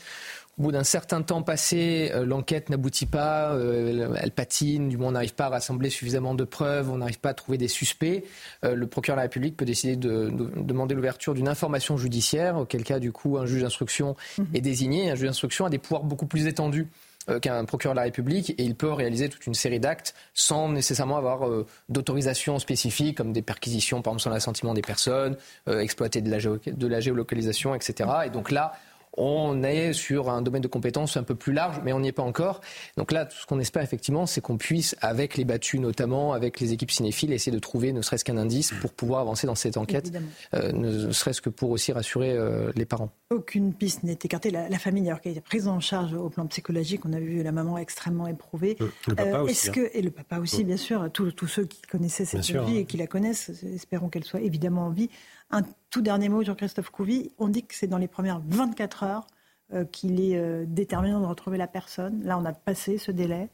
au 0.59 0.63
bout 0.63 0.71
d'un 0.73 0.83
certain 0.83 1.21
temps 1.21 1.41
passé, 1.41 2.11
euh, 2.13 2.25
l'enquête 2.25 2.69
n'aboutit 2.69 3.05
pas, 3.05 3.53
euh, 3.53 4.13
elle 4.19 4.31
patine, 4.31 4.89
du 4.89 4.97
moins 4.97 5.07
on 5.07 5.11
n'arrive 5.11 5.33
pas 5.33 5.45
à 5.45 5.49
rassembler 5.49 5.89
suffisamment 5.89 6.35
de 6.35 6.43
preuves, 6.43 6.91
on 6.91 6.97
n'arrive 6.97 7.19
pas 7.19 7.29
à 7.29 7.33
trouver 7.33 7.57
des 7.57 7.69
suspects, 7.69 8.25
euh, 8.65 8.75
le 8.75 8.87
procureur 8.87 9.15
de 9.15 9.19
la 9.19 9.23
République 9.23 9.55
peut 9.55 9.63
décider 9.63 9.95
de, 9.95 10.29
demander 10.57 10.95
l'ouverture 10.95 11.33
d'une 11.33 11.47
information 11.47 11.95
judiciaire, 11.95 12.57
auquel 12.57 12.83
cas 12.83 12.99
du 12.99 13.13
coup 13.13 13.37
un 13.37 13.45
juge 13.45 13.61
d'instruction 13.61 14.17
mhm. 14.37 14.47
est 14.53 14.61
désigné. 14.61 15.09
Un 15.09 15.15
juge 15.15 15.27
d'instruction 15.27 15.65
a 15.65 15.69
des 15.69 15.77
pouvoirs 15.77 16.03
beaucoup 16.03 16.27
plus 16.27 16.45
étendus 16.45 16.87
qu'un 17.41 17.65
procureur 17.65 17.93
de 17.93 17.99
la 17.99 18.03
République 18.03 18.51
et 18.51 18.63
il 18.63 18.75
peut 18.75 18.91
réaliser 18.91 19.29
toute 19.29 19.45
une 19.45 19.53
série 19.53 19.79
d'actes 19.79 20.15
sans 20.33 20.69
nécessairement 20.69 21.17
avoir 21.17 21.41
d'autorisation 21.89 22.59
spécifique 22.59 23.17
comme 23.17 23.33
des 23.33 23.41
perquisitions 23.41 24.01
par 24.01 24.13
exemple 24.13 24.23
sans 24.23 24.29
l'assentiment 24.29 24.73
des 24.73 24.81
personnes, 24.81 25.37
exploiter 25.67 26.21
de 26.21 26.31
la, 26.31 26.37
de 26.39 26.87
la 26.87 26.99
géolocalisation, 26.99 27.75
etc. 27.75 28.09
Et 28.25 28.29
donc 28.29 28.51
là, 28.51 28.73
on 29.17 29.63
est 29.63 29.93
sur 29.93 30.29
un 30.29 30.41
domaine 30.41 30.61
de 30.61 30.67
compétences 30.67 31.17
un 31.17 31.23
peu 31.23 31.35
plus 31.35 31.53
large, 31.53 31.81
mais 31.83 31.93
on 31.93 31.99
n'y 31.99 32.09
est 32.09 32.13
pas 32.13 32.23
encore. 32.23 32.61
Donc 32.97 33.11
là, 33.11 33.25
tout 33.25 33.37
ce 33.37 33.45
qu'on 33.45 33.59
espère 33.59 33.83
effectivement, 33.83 34.25
c'est 34.25 34.41
qu'on 34.41 34.57
puisse, 34.57 34.95
avec 35.01 35.37
les 35.37 35.45
battus 35.45 35.79
notamment, 35.79 36.33
avec 36.33 36.59
les 36.59 36.73
équipes 36.73 36.91
cinéphiles, 36.91 37.33
essayer 37.33 37.51
de 37.51 37.59
trouver 37.59 37.91
ne 37.91 38.01
serait-ce 38.01 38.23
qu'un 38.23 38.37
indice 38.37 38.73
pour 38.81 38.93
pouvoir 38.93 39.21
avancer 39.21 39.47
dans 39.47 39.55
cette 39.55 39.77
enquête, 39.77 40.11
euh, 40.53 40.71
ne 40.71 41.11
serait-ce 41.11 41.41
que 41.41 41.49
pour 41.49 41.71
aussi 41.71 41.91
rassurer 41.91 42.31
euh, 42.31 42.71
les 42.75 42.85
parents. 42.85 43.11
Aucune 43.29 43.73
piste 43.73 44.03
n'est 44.03 44.13
écartée. 44.13 44.51
La, 44.51 44.79
famille, 44.79 45.07
alors 45.07 45.21
qui 45.21 45.27
a 45.29 45.31
été 45.31 45.41
prise 45.41 45.67
en 45.67 45.79
charge 45.79 46.13
au 46.13 46.29
plan 46.29 46.45
psychologique, 46.47 47.05
on 47.05 47.13
a 47.13 47.19
vu 47.19 47.43
la 47.43 47.51
maman 47.51 47.77
extrêmement 47.77 48.27
éprouvée. 48.27 48.77
Le, 48.79 49.15
papa 49.15 49.23
euh, 49.23 49.43
aussi. 49.43 49.69
Hein. 49.69 49.73
Que, 49.73 49.89
et 49.93 50.01
le 50.01 50.11
papa 50.11 50.39
aussi, 50.39 50.63
bien 50.63 50.77
sûr. 50.77 51.09
Tous, 51.11 51.47
ceux 51.47 51.65
qui 51.65 51.81
connaissaient 51.81 52.25
cette 52.25 52.45
vie 52.45 52.55
hein. 52.57 52.65
et 52.77 52.85
qui 52.85 52.97
la 52.97 53.07
connaissent, 53.07 53.51
espérons 53.63 54.09
qu'elle 54.09 54.23
soit 54.23 54.41
évidemment 54.41 54.87
en 54.87 54.89
vie. 54.89 55.09
Un 55.51 55.63
tout 55.89 56.01
dernier 56.01 56.29
mot, 56.29 56.43
Jean-Christophe 56.43 56.91
Couvi. 56.91 57.31
On 57.39 57.47
dit 57.47 57.63
que 57.63 57.73
c'est 57.73 57.87
dans 57.87 57.97
les 57.97 58.07
premières 58.07 58.41
24 58.47 59.03
heures 59.03 59.27
euh, 59.73 59.83
qu'il 59.85 60.21
est 60.21 60.37
euh, 60.37 60.65
déterminant 60.67 61.21
de 61.21 61.25
retrouver 61.25 61.57
la 61.57 61.67
personne. 61.67 62.21
Là, 62.23 62.37
on 62.37 62.45
a 62.45 62.53
passé 62.53 62.97
ce 62.99 63.11
délai. 63.11 63.49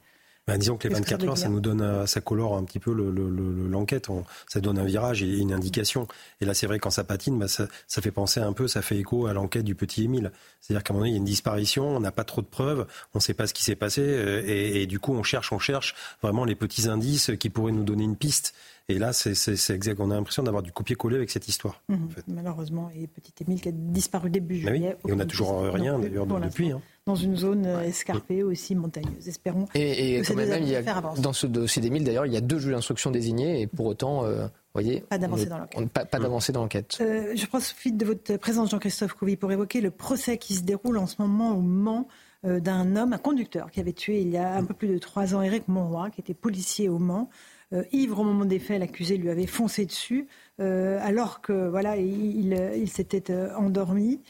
bah, 0.46 0.58
disons 0.58 0.76
que 0.78 0.90
les 0.90 0.94
24 0.94 1.28
heures, 1.28 1.38
ça 1.38 1.48
nous 1.48 1.62
donne, 1.62 2.06
ça 2.06 2.20
colore 2.20 2.58
un 2.58 2.66
petit 2.66 2.80
peu 2.80 2.92
l'enquête. 2.92 4.10
Le, 4.10 4.16
ça 4.48 4.60
donne 4.60 4.78
un 4.78 4.84
virage 4.84 5.24
et 5.24 5.38
une 5.38 5.54
indication. 5.54 6.08
Et 6.42 6.46
là, 6.46 6.54
c'est 6.54 6.68
vrai 6.68 6.80
quand 6.80 6.90
ça 6.90 7.06
patine, 7.06 7.40
bah, 7.40 7.48
ça, 7.48 7.68
ça, 7.88 8.02
fait 8.02 8.12
penser 8.12 8.42
un 8.42 8.52
peu, 8.52 8.68
ça 8.68 8.82
fait 8.82 8.98
écho 8.98 9.26
à 9.28 9.34
l'enquête 9.34 9.64
du 9.64 9.74
petit 9.74 10.04
Émile. 10.04 10.34
C'est-à-dire 10.60 10.84
qu'à 10.84 10.94
un 10.94 10.96
moment 10.96 11.06
donné, 11.06 11.12
il 11.12 11.14
y 11.14 11.18
a 11.18 11.20
une 11.20 11.26
disparition, 11.26 11.88
on 11.96 12.02
n'a 12.02 12.12
pas 12.12 12.26
trop 12.26 12.42
de 12.42 12.48
preuves, 12.48 12.86
on 13.14 13.20
ne 13.20 13.22
sait 13.22 13.34
pas 13.34 13.48
ce 13.48 13.54
qui 13.54 13.64
s'est 13.64 13.76
passé, 13.76 14.02
euh, 14.02 14.44
et, 14.46 14.82
et, 14.82 14.86
du 14.86 15.00
coup, 15.00 15.14
on 15.14 15.24
cherche, 15.24 15.54
on 15.54 15.60
cherche 15.60 15.96
vraiment 16.22 16.44
les 16.44 16.56
petits 16.56 16.90
indices 16.90 17.32
qui 17.40 17.50
pourraient 17.50 17.72
nous 17.72 17.86
donner 17.86 18.04
une 18.04 18.18
piste. 18.18 18.54
Et 18.88 19.00
là, 19.00 19.14
c'est 19.14 19.70
exact. 19.72 20.00
On 20.00 20.12
a 20.12 20.16
l'impression 20.16 20.44
d'avoir 20.44 20.62
du 20.62 20.72
copier-coller 20.72 21.16
avec 21.16 21.32
cette 21.32 21.48
histoire. 21.48 21.82
Mhm. 21.90 22.10
Malheureusement, 22.28 22.92
et 22.96 23.08
petit 23.08 23.34
Émile 23.44 23.60
qui 23.60 23.70
a 23.70 23.72
disparu 23.72 24.30
début 24.30 24.64
bah 24.64 24.70
juillet. 24.70 24.96
Et 25.08 25.12
on 25.12 25.16
n'a 25.16 25.26
toujours 25.26 25.62
rien 25.62 25.98
d'ailleurs 25.98 26.28
depuis. 26.28 26.72
Hein. 26.72 26.82
Dans 27.08 27.16
une 27.16 27.36
zone 27.36 27.66
euh, 27.66 27.82
escarpée 27.82 28.44
aussi 28.44 28.76
montagneuse. 28.76 29.28
Espérons. 29.28 29.66
Et, 29.74 30.22
que 30.22 30.28
quand 30.28 30.36
même, 30.36 30.64
il 30.64 30.70
y 30.70 30.76
a, 30.76 31.02
dans 31.18 31.34
ce 31.34 31.48
dossier 31.48 31.82
d'Émile, 31.82 32.04
d'ailleurs, 32.04 32.28
il 32.28 32.34
y 32.34 32.38
a 32.38 32.42
deux 32.42 32.60
juges 32.60 32.74
d'instruction 32.74 33.10
désignés 33.10 33.62
et 33.62 33.68
pour 33.68 33.88
autant. 33.88 34.24
Euh, 34.26 34.48
voyez, 34.74 35.02
pas 35.02 35.18
d'avancée 35.18 35.48
dans 35.48 35.58
l'enquête. 35.58 35.90
Pas, 35.90 36.06
pas 36.06 36.20
d'avancée 36.20 36.52
dans 36.52 36.62
l'enquête. 36.62 36.98
Euh, 37.02 37.36
je 37.36 37.46
profite 37.48 37.98
de 37.98 38.06
votre 38.06 38.38
présence, 38.38 38.70
Jean-Christophe 38.70 39.14
Couvi, 39.14 39.36
pour 39.36 39.52
évoquer 39.52 39.82
le 39.82 39.92
procès 39.92 40.38
qui 40.38 40.54
se 40.54 40.62
déroule 40.62 40.98
en 40.98 41.08
ce 41.08 41.16
moment 41.20 41.58
au 41.58 41.62
Mans 41.62 42.08
d'un 42.44 42.96
homme, 42.96 43.12
un 43.14 43.18
conducteur, 43.18 43.72
qui 43.72 43.80
avait 43.80 43.94
tué 43.94 44.22
il 44.22 44.30
y 44.30 44.38
a 44.38 44.56
un 44.56 44.64
peu 44.64 44.76
plus 44.76 44.88
de 44.88 45.00
trois 45.00 45.34
ans 45.34 45.42
Éric 45.42 45.68
Monroy, 45.68 46.12
qui 46.12 46.22
était 46.22 46.36
policier 46.36 46.90
au 46.90 47.00
Mans. 47.00 47.28
Euh, 47.76 47.84
ivre 47.92 48.20
au 48.20 48.24
moment 48.24 48.46
des 48.46 48.60
faits, 48.60 48.80
l'accusé 48.80 49.18
lui 49.18 49.30
avait 49.30 49.48
foncé 49.48 49.86
dessus, 49.86 50.28
euh, 50.60 50.98
alors 51.02 51.42
que 51.42 51.68
voilà, 51.68 51.98
il, 51.98 52.90
s'était 52.90 53.32
euh, 53.32 53.56
endormi. 53.56 54.22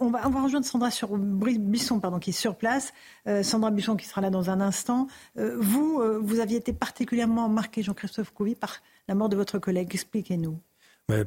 on, 0.00 0.10
va, 0.10 0.26
on 0.26 0.30
va 0.30 0.42
rejoindre 0.42 0.64
Sandra 0.64 0.90
sur, 0.90 1.16
Bisson, 1.16 1.98
pardon, 1.98 2.20
qui 2.20 2.30
est 2.30 2.32
sur 2.32 2.54
place. 2.54 2.92
Sandra 3.42 3.72
Bisson 3.72 3.96
qui 3.96 4.06
sera 4.06 4.20
là 4.20 4.30
dans 4.30 4.48
un 4.48 4.60
instant. 4.60 5.08
vous, 5.34 6.00
vous 6.20 6.38
aviez 6.38 6.58
été 6.58 6.72
particulièrement 6.72 7.48
marqué, 7.48 7.82
Jean-Christophe 7.82 8.30
Couvi, 8.30 8.54
par 8.54 8.76
la 9.08 9.16
mort 9.16 9.28
de 9.28 9.36
votre 9.36 9.58
collègue. 9.58 9.88
Expliquez-nous 9.92 10.56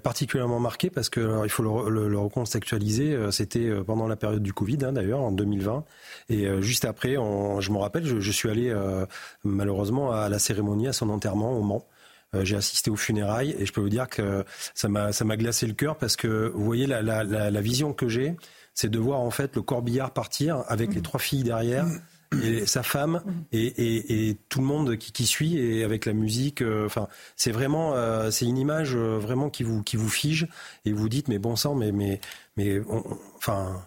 particulièrement 0.01 0.59
marqué 0.59 0.89
parce 0.89 1.09
que 1.09 1.43
il 1.43 1.49
faut 1.49 1.63
le, 1.63 2.17
recontextualiser. 2.17 3.13
Euh, 3.13 3.31
c'était 3.31 3.67
euh, 3.67 3.83
pendant 3.83 4.07
la 4.07 4.15
période 4.15 4.41
du 4.41 4.53
Covid, 4.53 4.79
hein, 4.83 4.93
d'ailleurs, 4.93 5.21
en 5.21 5.31
2020. 5.31 5.83
Et 6.29 6.47
euh, 6.47 6.61
juste 6.61 6.85
après, 6.85 7.13
je 7.13 7.71
me 7.71 7.77
rappelle, 7.77 8.05
je, 8.05 8.31
suis 8.31 8.49
allé 8.49 8.73
malheureusement 9.43 10.11
à 10.11 10.29
la 10.29 10.39
cérémonie, 10.39 10.87
à 10.87 10.93
son 10.93 11.09
enterrement 11.09 11.53
au 11.53 11.61
Mans. 11.61 11.85
J'ai 12.41 12.57
assisté 12.57 12.91
aux 12.91 12.97
funérailles 12.97 13.55
et 13.57 13.65
je 13.65 13.71
peux 13.71 13.79
vous 13.79 13.89
dire 13.89 14.09
que 14.09 14.43
ça 14.73 14.89
m'a 14.89 15.13
ça 15.13 15.23
m'a 15.23 15.37
glacé 15.37 15.67
le 15.67 15.73
cœur 15.73 15.95
parce 15.95 16.17
que 16.17 16.51
vous 16.53 16.65
voyez 16.65 16.85
la, 16.85 17.01
la, 17.01 17.23
la, 17.23 17.61
vision 17.61 17.93
que 17.93 18.09
j'ai, 18.09 18.35
c'est 18.73 18.89
de 18.89 18.99
voir 18.99 19.21
en 19.21 19.31
fait 19.31 19.55
le 19.55 19.61
corbillard 19.61 20.11
partir 20.11 20.65
avec 20.67 20.93
les 20.93 20.99
mmh. 20.99 21.03
trois 21.03 21.19
filles 21.19 21.43
derrière. 21.43 21.85
Mmh 21.85 22.01
et 22.43 22.65
sa 22.65 22.83
femme 22.83 23.21
et, 23.51 24.37
tout 24.49 24.59
le 24.59 24.65
monde 24.65 24.97
qui, 24.97 25.25
suit 25.25 25.57
et 25.57 25.83
avec 25.83 26.05
la 26.05 26.13
musique. 26.13 26.61
Euh, 26.61 26.85
enfin, 26.85 27.07
c'est 27.35 27.51
vraiment, 27.51 27.93
euh, 27.93 28.31
c'est 28.31 28.45
une 28.45 28.57
image 28.57 28.95
euh, 28.95 29.17
vraiment 29.17 29.49
qui 29.49 29.63
vous 29.63 29.83
qui 29.83 29.97
vous 29.97 30.09
fige 30.09 30.47
et 30.85 30.91
vous 30.91 31.09
dites 31.09 31.27
mais 31.27 31.39
bon 31.39 31.55
sang, 31.55 31.75
mais 31.75 31.91
mais 31.91 32.19
mais 32.57 32.81
enfin 33.37 33.85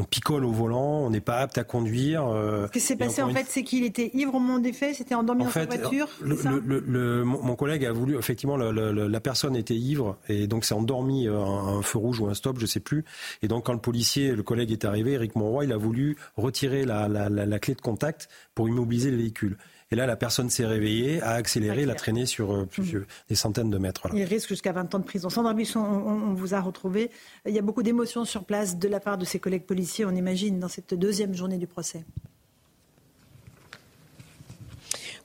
on 0.00 0.04
picole 0.04 0.44
au 0.44 0.50
volant, 0.50 1.00
on 1.00 1.10
n'est 1.10 1.20
pas 1.20 1.38
apte 1.38 1.58
à 1.58 1.64
conduire. 1.64 2.26
Euh, 2.26 2.66
Ce 2.66 2.72
qui 2.72 2.80
s'est 2.80 2.96
passé 2.96 3.22
en 3.22 3.30
fait, 3.30 3.46
c'est 3.48 3.62
qu'il 3.62 3.84
était 3.84 4.10
ivre 4.14 4.34
au 4.34 4.38
moment 4.38 4.58
des 4.58 4.72
faits, 4.72 4.96
c'était 4.96 5.14
endormi 5.14 5.44
dans 5.44 5.50
sa 5.50 5.66
voiture. 5.66 6.08
Le, 6.20 7.22
mon 7.24 7.54
collègue 7.54 7.84
a 7.84 7.92
voulu, 7.92 8.18
effectivement, 8.18 8.56
la 8.56 9.20
personne 9.20 9.56
était 9.56 9.76
ivre 9.76 10.16
et 10.28 10.46
donc 10.46 10.64
s'est 10.64 10.74
endormi 10.74 11.28
à 11.28 11.32
un, 11.32 11.82
feu 11.82 11.98
rouge 11.98 12.20
ou 12.20 12.26
un 12.26 12.34
stop, 12.34 12.58
je 12.58 12.66
sais 12.66 12.80
plus. 12.80 13.04
Et 13.42 13.48
donc 13.48 13.66
quand 13.66 13.72
le 13.72 13.80
policier, 13.80 14.32
le 14.32 14.42
collègue 14.42 14.72
est 14.72 14.84
arrivé, 14.84 15.12
Eric 15.12 15.36
Monroy, 15.36 15.64
il 15.64 15.72
a 15.72 15.76
voulu 15.76 16.16
retirer 16.36 16.84
la, 16.84 17.08
la 17.08 17.58
clé 17.58 17.74
de 17.74 17.80
contact 17.80 18.28
pour 18.54 18.68
immobiliser 18.68 19.10
le 19.10 19.16
véhicule. 19.16 19.56
Et 19.92 19.96
là, 19.96 20.06
la 20.06 20.16
personne 20.16 20.50
s'est 20.50 20.66
réveillée, 20.66 21.20
a 21.20 21.32
accéléré, 21.32 21.84
l'a 21.84 21.96
traîné 21.96 22.24
sur 22.24 22.52
euh, 22.52 22.64
plusieurs, 22.64 23.02
des 23.28 23.34
centaines 23.34 23.70
de 23.70 23.78
mètres. 23.78 24.08
Il 24.14 24.22
risque 24.22 24.48
jusqu'à 24.48 24.72
20 24.72 24.94
ans 24.94 24.98
de 25.00 25.04
prison. 25.04 25.30
Sandra 25.30 25.52
Buisson, 25.52 25.80
on, 25.80 26.32
vous 26.32 26.54
a 26.54 26.60
retrouvé. 26.60 27.10
Il 27.44 27.52
y 27.52 27.58
a 27.58 27.62
beaucoup 27.62 27.82
d'émotions 27.82 28.24
sur 28.24 28.44
place 28.44 28.78
de 28.78 28.88
la 28.88 29.00
part 29.00 29.18
de 29.18 29.24
ses 29.24 29.40
collègues 29.40 29.64
policiers, 29.64 30.04
on 30.04 30.14
imagine, 30.14 30.60
dans 30.60 30.68
cette 30.68 30.94
deuxième 30.94 31.34
journée 31.34 31.58
du 31.58 31.66
procès. 31.66 32.04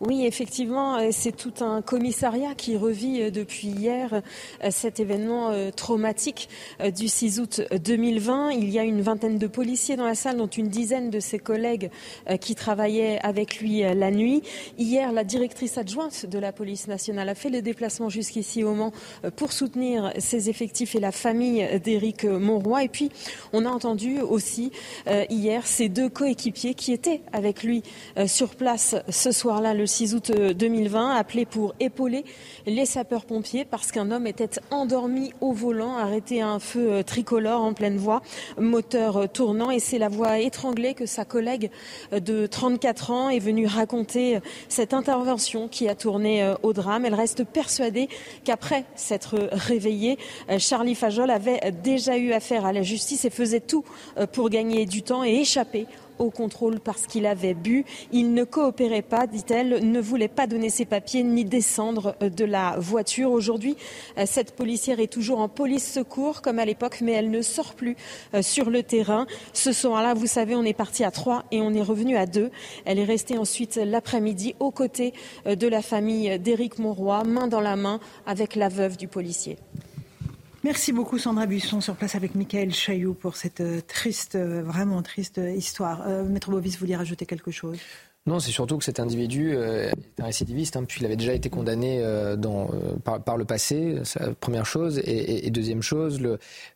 Oui, 0.01 0.25
effectivement, 0.25 0.97
euh, 0.97 1.09
c'est 1.11 1.31
tout 1.31 1.63
un 1.63 1.81
commissariat 1.81 2.53
qui 2.53 2.75
revit 2.75 3.21
euh, 3.21 3.31
depuis 3.31 3.69
hier 3.69 4.13
euh, 4.61 4.69
cet 4.69 4.99
événement 4.99 5.51
traumatique 5.75 6.49
du 6.95 7.07
6 7.07 7.39
août 7.39 7.61
2020. 7.83 8.51
Il 8.51 8.69
y 8.69 8.79
a 8.79 8.83
une 8.83 9.01
vingtaine 9.01 9.37
de 9.37 9.47
policiers 9.47 9.95
dans 9.95 10.05
la 10.05 10.15
salle, 10.15 10.37
dont 10.37 10.47
une 10.47 10.67
dizaine 10.67 11.09
de 11.09 11.19
ses 11.19 11.39
collègues 11.39 11.89
qui 12.41 12.55
travaillaient 12.55 13.19
avec 13.21 13.59
lui 13.59 13.81
la 13.81 14.11
nuit. 14.11 14.41
Hier, 14.77 15.11
la 15.11 15.23
directrice 15.23 15.77
adjointe 15.77 16.25
de 16.25 16.39
la 16.39 16.51
police 16.51 16.87
nationale 16.87 17.29
a 17.29 17.35
fait 17.35 17.49
le 17.49 17.61
déplacement 17.61 18.09
jusqu'ici 18.09 18.63
au 18.63 18.73
Mans 18.73 18.91
pour 19.35 19.51
soutenir 19.51 20.11
ses 20.17 20.49
effectifs 20.49 20.95
et 20.95 20.99
la 20.99 21.11
famille 21.11 21.67
d'Éric 21.83 22.25
Monroy. 22.25 22.83
Et 22.83 22.89
puis, 22.89 23.11
on 23.53 23.65
a 23.65 23.69
entendu 23.69 24.19
aussi 24.21 24.71
hier 25.29 25.65
ses 25.67 25.89
deux 25.89 26.09
coéquipiers 26.09 26.73
qui 26.73 26.91
étaient 26.91 27.21
avec 27.33 27.63
lui 27.63 27.83
sur 28.25 28.55
place 28.55 28.95
ce 29.09 29.31
soir-là, 29.31 29.73
6 29.85 30.15
août 30.15 30.31
2020, 30.31 31.11
euh, 31.15 31.19
appelé 31.19 31.45
pour 31.45 31.75
épauler 31.79 32.25
les 32.65 32.85
sapeurs-pompiers 32.85 33.65
parce 33.65 33.91
qu'un 33.91 34.11
homme 34.11 34.27
était 34.27 34.59
endormi 34.71 35.33
au 35.41 35.51
volant, 35.51 35.95
arrêté 35.95 36.41
à 36.41 36.49
un 36.49 36.59
feu 36.59 36.91
euh, 36.91 37.03
tricolore 37.03 37.61
en 37.61 37.73
pleine 37.73 37.97
voie, 37.97 38.21
moteur 38.59 39.17
euh, 39.17 39.27
tournant. 39.27 39.71
Et 39.71 39.79
c'est 39.79 39.97
la 39.97 40.09
voix 40.09 40.39
étranglée 40.39 40.93
que 40.93 41.05
sa 41.05 41.25
collègue 41.25 41.69
de 42.11 42.45
34 42.45 43.11
ans 43.11 43.29
est 43.29 43.39
venue 43.39 43.67
raconter 43.67 44.39
cette 44.69 44.93
intervention 44.93 45.67
qui 45.67 45.87
a 45.87 45.95
tourné 45.95 46.53
au 46.63 46.73
drame. 46.73 47.05
Elle 47.05 47.15
reste 47.15 47.43
persuadée 47.43 48.09
qu'après 48.43 48.85
s'être 48.95 49.49
réveillée, 49.51 50.17
Charlie 50.59 50.95
Fajol 50.95 51.29
avait 51.29 51.71
déjà 51.83 52.17
eu 52.17 52.31
affaire 52.31 52.65
à 52.65 52.73
la 52.73 52.81
justice 52.81 53.25
et 53.25 53.29
faisait 53.29 53.59
tout 53.59 53.83
pour 54.31 54.49
gagner 54.49 54.85
du 54.85 55.01
temps 55.01 55.23
et 55.23 55.35
échapper 55.35 55.87
au 56.19 56.29
contrôle 56.29 56.79
parce 56.79 57.07
qu'il 57.07 57.25
avait 57.25 57.53
bu. 57.53 57.85
Il 58.11 58.33
ne 58.33 58.43
coopérait 58.43 59.01
pas, 59.01 59.27
dit-elle, 59.27 59.89
ne 59.89 59.99
voulait 59.99 60.27
pas 60.27 60.47
donner 60.47 60.69
ses 60.69 60.85
papiers 60.85 61.23
ni 61.23 61.45
descendre 61.45 62.15
euh, 62.21 62.29
de 62.29 62.45
la 62.45 62.75
voiture. 62.77 63.31
Aujourd'hui, 63.31 63.75
euh, 64.17 64.25
cette 64.25 64.55
policière 64.55 64.99
est 64.99 65.11
toujours 65.11 65.39
en 65.39 65.49
police 65.49 65.91
secours 65.91 66.41
comme 66.41 66.59
à 66.59 66.65
l'époque, 66.65 66.99
mais 67.01 67.13
elle 67.13 67.29
ne 67.29 67.41
sort 67.41 67.75
plus 67.75 67.95
euh, 68.33 68.41
sur 68.41 68.69
le 68.69 68.83
terrain. 68.83 69.25
Ce 69.53 69.71
soir-là, 69.71 70.13
vous 70.13 70.27
savez, 70.27 70.55
on 70.55 70.63
est 70.63 70.73
parti 70.73 71.03
à 71.03 71.11
trois 71.11 71.43
et 71.51 71.61
on 71.61 71.73
est 71.73 71.81
revenu 71.81 72.17
à 72.17 72.25
deux. 72.25 72.51
Elle 72.85 72.99
est 72.99 73.05
restée 73.05 73.37
ensuite 73.37 73.75
l'après-midi 73.75 74.55
aux 74.59 74.71
côtés 74.71 75.13
de 75.45 75.67
la 75.67 75.81
famille 75.81 76.39
d'Éric 76.39 76.79
Monroy, 76.79 77.23
main 77.23 77.47
dans 77.47 77.61
la 77.61 77.75
main 77.75 77.99
avec 78.25 78.55
la 78.55 78.69
veuve 78.69 78.97
du 78.97 79.07
policier. 79.07 79.57
Merci 80.65 80.93
beaucoup 80.93 81.19
Sandra 81.19 81.45
Buisson 81.45 81.79
sur 81.79 81.95
place 81.95 82.15
avec 82.15 82.33
Michael 82.33 82.73
Chailloux 82.73 83.13
pour 83.13 83.35
cette 83.35 83.61
euh, 83.61 83.81
triste, 83.81 84.33
euh, 84.33 84.63
vraiment 84.63 85.03
triste 85.03 85.39
histoire. 85.55 86.01
Euh, 86.07 86.23
Maître 86.23 86.49
Bovis, 86.49 86.73
vous 86.73 86.79
vouliez 86.79 86.95
rajouter 86.95 87.27
quelque 87.27 87.51
chose? 87.51 87.77
Non, 88.25 88.39
c'est 88.39 88.51
surtout 88.51 88.77
que 88.77 88.83
cet 88.83 88.99
individu 88.99 89.55
est 89.55 89.93
un 90.19 90.25
récidiviste, 90.25 90.77
hein, 90.77 90.83
puis 90.87 91.01
il 91.01 91.05
avait 91.05 91.15
déjà 91.15 91.33
été 91.33 91.49
condamné 91.49 92.03
dans, 92.37 92.69
par, 93.03 93.37
le 93.37 93.45
passé, 93.45 94.01
première 94.39 94.65
chose. 94.65 94.99
Et, 95.05 95.49
deuxième 95.51 95.83
chose, 95.83 96.19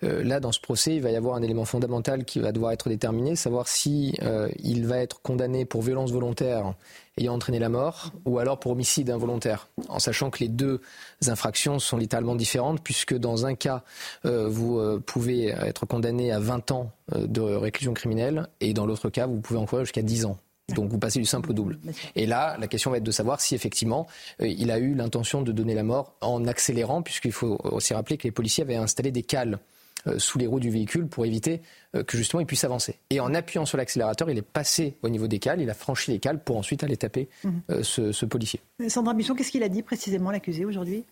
là, 0.01 0.39
dans 0.39 0.51
ce 0.51 0.59
procès, 0.59 0.95
il 0.95 1.01
va 1.01 1.09
y 1.09 1.15
avoir 1.15 1.35
un 1.35 1.41
élément 1.41 1.65
fondamental 1.65 2.23
qui 2.23 2.39
va 2.39 2.51
devoir 2.51 2.71
être 2.71 2.89
déterminé, 2.89 3.35
savoir 3.35 3.67
si 3.67 4.15
il 4.59 4.85
va 4.85 4.97
être 4.99 5.21
condamné 5.21 5.65
pour 5.65 5.81
violence 5.81 6.12
volontaire 6.12 6.75
ayant 7.19 7.35
entraîné 7.35 7.59
la 7.59 7.69
mort, 7.69 8.12
ou 8.25 8.39
alors 8.39 8.59
pour 8.59 8.71
homicide 8.71 9.09
involontaire, 9.09 9.67
en 9.89 9.99
sachant 9.99 10.29
que 10.29 10.39
les 10.39 10.47
deux 10.47 10.81
infractions 11.27 11.79
sont 11.79 11.97
littéralement 11.97 12.35
différentes, 12.35 12.81
puisque 12.81 13.15
dans 13.15 13.45
un 13.45 13.55
cas, 13.55 13.83
euh, 14.25 14.47
vous 14.49 14.79
euh, 14.79 15.01
pouvez 15.05 15.47
être 15.47 15.85
condamné 15.85 16.31
à 16.31 16.39
20 16.39 16.71
ans 16.71 16.91
euh, 17.13 17.27
de 17.27 17.41
réclusion 17.41 17.93
criminelle, 17.93 18.47
et 18.62 18.73
dans 18.73 18.85
l'autre 18.85 19.09
cas, 19.09 19.27
vous 19.27 19.41
pouvez 19.41 19.59
encourir 19.59 19.85
jusqu'à 19.85 20.01
10 20.01 20.25
ans. 20.25 20.38
Donc 20.73 20.89
vous 20.89 20.99
passez 20.99 21.19
du 21.19 21.25
simple 21.25 21.51
au 21.51 21.53
double. 21.53 21.79
Et 22.15 22.25
là, 22.25 22.58
la 22.60 22.67
question 22.67 22.91
va 22.91 22.97
être 22.97 23.03
de 23.03 23.12
savoir 23.12 23.41
si 23.41 23.55
effectivement 23.55 24.08
il 24.39 24.71
a 24.71 24.79
eu 24.79 24.93
l'intention 24.93 25.41
de 25.41 25.51
donner 25.51 25.73
la 25.73 25.84
mort 25.84 26.15
en 26.21 26.45
accélérant, 26.47 27.01
puisqu'il 27.01 27.32
faut 27.32 27.58
aussi 27.63 27.93
rappeler 27.93 28.17
que 28.17 28.23
les 28.23 28.32
policiers 28.32 28.63
avaient 28.63 28.75
installé 28.75 29.12
des 29.12 29.23
cales 29.23 29.60
euh, 30.08 30.17
sous 30.17 30.39
les 30.39 30.47
roues 30.47 30.62
du 30.62 30.69
véhicule 30.69 31.08
pour 31.08 31.25
éviter 31.25 31.62
euh, 31.93 32.03
que 32.03 32.15
justement 32.15 32.39
il 32.39 32.45
puisse 32.45 32.63
avancer. 32.63 32.95
Et 33.10 33.19
en 33.19 33.34
appuyant 33.34 33.65
sur 33.65 33.77
l'accélérateur, 33.77 34.29
il 34.29 34.38
est 34.38 34.41
passé 34.41 34.95
au 35.01 35.10
niveau 35.10 35.27
des 35.27 35.39
cales, 35.39 35.60
il 35.60 35.69
a 35.69 35.73
franchi 35.73 36.12
les 36.12 36.19
cales 36.19 36.41
pour 36.41 36.55
ensuite 36.55 36.86
aller 36.86 36.95
taper 36.95 37.27
mhm. 37.43 37.62
euh, 37.69 37.84
ce, 37.84 38.25
policier. 38.25 38.62
Sandra 38.88 39.13
Buisson, 39.13 39.36
qu'est-ce 39.36 39.51
qu'il 39.51 39.63
a 39.63 39.67
dit 39.67 39.84
précisément 39.84 40.32
l'accusé 40.32 40.63
aujourd'hui? 40.63 41.03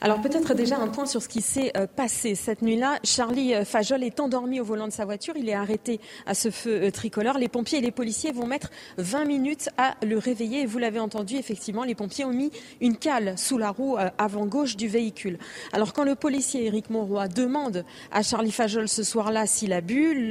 Alors 0.00 0.20
peut-être 0.20 0.54
déjà 0.54 0.78
un 0.78 0.88
point 0.88 1.06
sur 1.06 1.22
ce 1.22 1.28
qui 1.28 1.40
s'est 1.40 1.72
euh, 1.76 1.86
passé 1.86 2.34
cette 2.34 2.62
nuit-là. 2.62 2.98
Charlie 3.02 3.54
euh, 3.54 3.64
Fajol 3.64 4.02
est 4.02 4.20
endormi 4.20 4.60
au 4.60 4.64
volant 4.64 4.86
de 4.86 4.92
sa 4.92 5.04
voiture. 5.04 5.34
Il 5.36 5.48
est 5.48 5.54
arrêté 5.54 6.00
à 6.26 6.34
ce 6.34 6.50
feu 6.50 6.82
euh, 6.84 6.90
tricolore. 6.90 7.38
Les 7.38 7.48
pompiers 7.48 7.78
et 7.78 7.82
les 7.82 7.90
policiers 7.90 8.32
vont 8.32 8.46
mettre 8.46 8.70
20 8.98 9.24
minutes 9.24 9.70
à 9.78 9.94
le 10.02 10.18
réveiller. 10.18 10.66
Vous 10.66 10.78
l'avez 10.78 11.00
entendu, 11.00 11.36
effectivement, 11.36 11.84
les 11.84 11.94
pompiers 11.94 12.24
ont 12.24 12.32
mis 12.32 12.50
une 12.80 12.96
cale 12.96 13.38
sous 13.38 13.58
la 13.58 13.70
roue 13.70 13.96
avant 14.18 14.46
gauche 14.46 14.76
du 14.76 14.88
véhicule. 14.88 15.38
Alors 15.72 15.92
quand 15.92 16.04
le 16.04 16.14
policier 16.14 16.66
Éric 16.66 16.90
Monroy 16.90 17.28
demande 17.28 17.84
à 18.12 18.22
Charlie 18.22 18.52
Fajol 18.52 18.88
ce 18.88 19.02
soir-là 19.02 19.46
s'il 19.46 19.72
a 19.72 19.80
bu, 19.80 20.28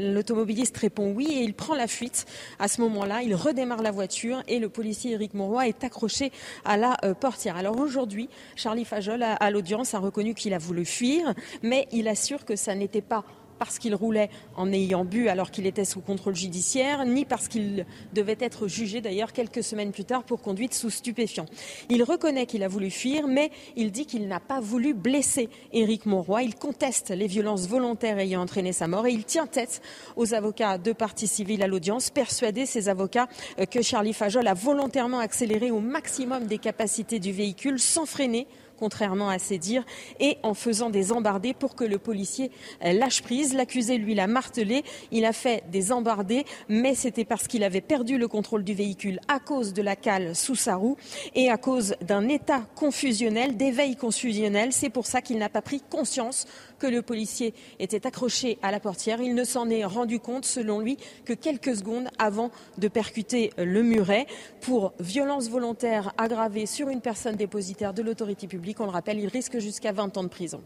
l'automobiliste 0.00 0.76
répond 0.76 1.12
oui 1.12 1.28
et 1.30 1.42
il 1.42 1.54
prend 1.54 1.74
la 1.74 1.86
fuite. 1.86 2.26
À 2.58 2.68
ce 2.68 2.80
moment-là, 2.82 3.22
il 3.22 3.34
redémarre 3.34 3.82
la 3.82 3.90
voiture 3.90 4.42
et 4.48 4.58
le 4.58 4.68
policier 4.68 5.12
Éric 5.12 5.34
Monroy 5.34 5.68
est 5.68 5.84
accroché 5.84 6.32
à 6.64 6.76
la 6.76 6.96
portière. 7.20 7.56
Alors 7.56 7.78
aujourd'hui, 7.78 8.28
Charlie 8.64 8.86
Fajol, 8.86 9.22
à 9.22 9.50
l'audience, 9.50 9.92
a 9.92 9.98
reconnu 9.98 10.32
qu'il 10.32 10.54
a 10.54 10.58
voulu 10.58 10.86
fuir, 10.86 11.34
mais 11.62 11.86
il 11.92 12.08
assure 12.08 12.46
que 12.46 12.56
ça 12.56 12.74
n'était 12.74 13.02
pas 13.02 13.22
parce 13.64 13.78
qu'il 13.78 13.94
roulait 13.94 14.28
en 14.56 14.70
ayant 14.74 15.06
bu 15.06 15.28
alors 15.28 15.50
qu'il 15.50 15.66
était 15.66 15.86
sous 15.86 16.02
contrôle 16.02 16.36
judiciaire, 16.36 17.06
ni 17.06 17.24
parce 17.24 17.48
qu'il 17.48 17.86
devait 18.12 18.36
être 18.38 18.68
jugé 18.68 19.00
d'ailleurs 19.00 19.32
quelques 19.32 19.64
semaines 19.64 19.90
plus 19.90 20.04
tard 20.04 20.22
pour 20.22 20.42
conduite 20.42 20.74
sous 20.74 20.90
stupéfiant. 20.90 21.46
Il 21.88 22.02
reconnaît 22.02 22.44
qu'il 22.44 22.62
a 22.62 22.68
voulu 22.68 22.90
fuir, 22.90 23.26
mais 23.26 23.50
il 23.74 23.90
dit 23.90 24.04
qu'il 24.04 24.28
n'a 24.28 24.38
pas 24.38 24.60
voulu 24.60 24.92
blesser 24.92 25.48
Éric 25.72 26.04
Monroy. 26.04 26.42
Il 26.42 26.56
conteste 26.56 27.08
les 27.08 27.26
violences 27.26 27.66
volontaires 27.66 28.18
ayant 28.18 28.42
entraîné 28.42 28.74
sa 28.74 28.86
mort 28.86 29.06
et 29.06 29.12
il 29.12 29.24
tient 29.24 29.46
tête 29.46 29.80
aux 30.16 30.34
avocats 30.34 30.76
de 30.76 30.92
partie 30.92 31.26
civile 31.26 31.62
à 31.62 31.66
l'audience, 31.66 32.10
persuadé 32.10 32.66
ces 32.66 32.90
avocats 32.90 33.28
euh, 33.58 33.64
que 33.64 33.80
Charlie 33.80 34.12
Fajol 34.12 34.46
a 34.46 34.52
volontairement 34.52 35.20
accéléré 35.20 35.70
au 35.70 35.80
maximum 35.80 36.46
des 36.46 36.58
capacités 36.58 37.18
du 37.18 37.32
véhicule 37.32 37.78
sans 37.78 38.04
freiner 38.04 38.46
contrairement 38.78 39.28
à 39.28 39.38
ses 39.38 39.58
dires, 39.58 39.84
et 40.20 40.38
en 40.42 40.54
faisant 40.54 40.90
des 40.90 41.12
embardés 41.12 41.54
pour 41.54 41.74
que 41.74 41.84
le 41.84 41.98
policier 41.98 42.50
euh, 42.84 42.92
lâche 42.92 43.22
prise. 43.22 43.54
L'accusé, 43.54 43.98
lui, 43.98 44.14
l'a 44.14 44.26
martelé. 44.26 44.84
Il 45.10 45.24
a 45.24 45.32
fait 45.32 45.64
des 45.70 45.92
embardés, 45.92 46.44
mais 46.68 46.94
c'était 46.94 47.24
parce 47.24 47.46
qu'il 47.48 47.64
avait 47.64 47.80
perdu 47.80 48.18
le 48.18 48.28
contrôle 48.28 48.64
du 48.64 48.74
véhicule 48.74 49.20
à 49.28 49.40
cause 49.40 49.72
de 49.72 49.82
la 49.82 49.96
cale 49.96 50.34
sous 50.34 50.54
sa 50.56 50.76
roue 50.76 50.96
et 51.34 51.50
à 51.50 51.56
cause 51.56 51.94
d'un 52.02 52.28
état 52.28 52.62
confusionnel, 52.74 53.56
d'éveil 53.56 53.96
confusionnel. 53.96 54.72
C'est 54.72 54.90
pour 54.90 55.06
ça 55.06 55.20
qu'il 55.20 55.38
n'a 55.38 55.48
pas 55.48 55.62
pris 55.62 55.82
conscience 55.90 56.46
que 56.84 56.90
le 56.90 57.00
policier 57.00 57.54
était 57.78 58.06
accroché 58.06 58.58
à 58.60 58.70
la 58.70 58.78
portière. 58.78 59.22
Il 59.22 59.34
ne 59.34 59.44
s'en 59.44 59.70
est 59.70 59.86
rendu 59.86 60.20
compte, 60.20 60.44
selon 60.44 60.80
lui, 60.80 60.98
que 61.24 61.32
quelques 61.32 61.76
secondes 61.76 62.08
avant 62.18 62.50
de 62.76 62.88
percuter 62.88 63.52
le 63.56 63.82
muret. 63.82 64.26
Pour 64.60 64.92
violence 65.00 65.48
volontaire 65.48 66.12
aggravée 66.18 66.66
sur 66.66 66.90
une 66.90 67.00
personne 67.00 67.36
dépositaire 67.36 67.94
de 67.94 68.02
l'autorité 68.02 68.46
publique, 68.46 68.80
on 68.80 68.84
le 68.84 68.90
rappelle, 68.90 69.18
il 69.18 69.28
risque 69.28 69.58
jusqu'à 69.60 69.92
20 69.92 70.18
ans 70.18 70.24
de 70.24 70.28
prison. 70.28 70.60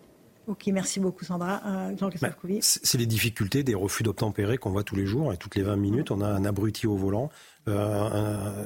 Ok, 0.49 0.67
merci 0.69 0.99
beaucoup 0.99 1.25
Sandra. 1.25 1.61
Euh, 1.67 1.97
Jean-Christophe 1.97 2.37
bah, 2.43 2.57
C'est 2.63 2.99
les 2.99 3.07
difficultés 3.07 3.63
des 3.63 3.77
refus 3.77 4.03
d'obtempérer 4.03 4.59
qu'on 4.59 4.71
voit 4.71 4.83
tous 4.83 4.97
les 4.97 5.07
jours 5.07 5.33
et 5.33 5.37
toutes 5.37 5.55
les 5.55 5.63
20 5.63 5.77
minutes, 5.77 6.11
on 6.11 6.21
a 6.21 6.27
un 6.27 6.45
abruti 6.45 6.89
au 6.89 6.97
volant. 6.97 7.31
Euh, 7.69 8.65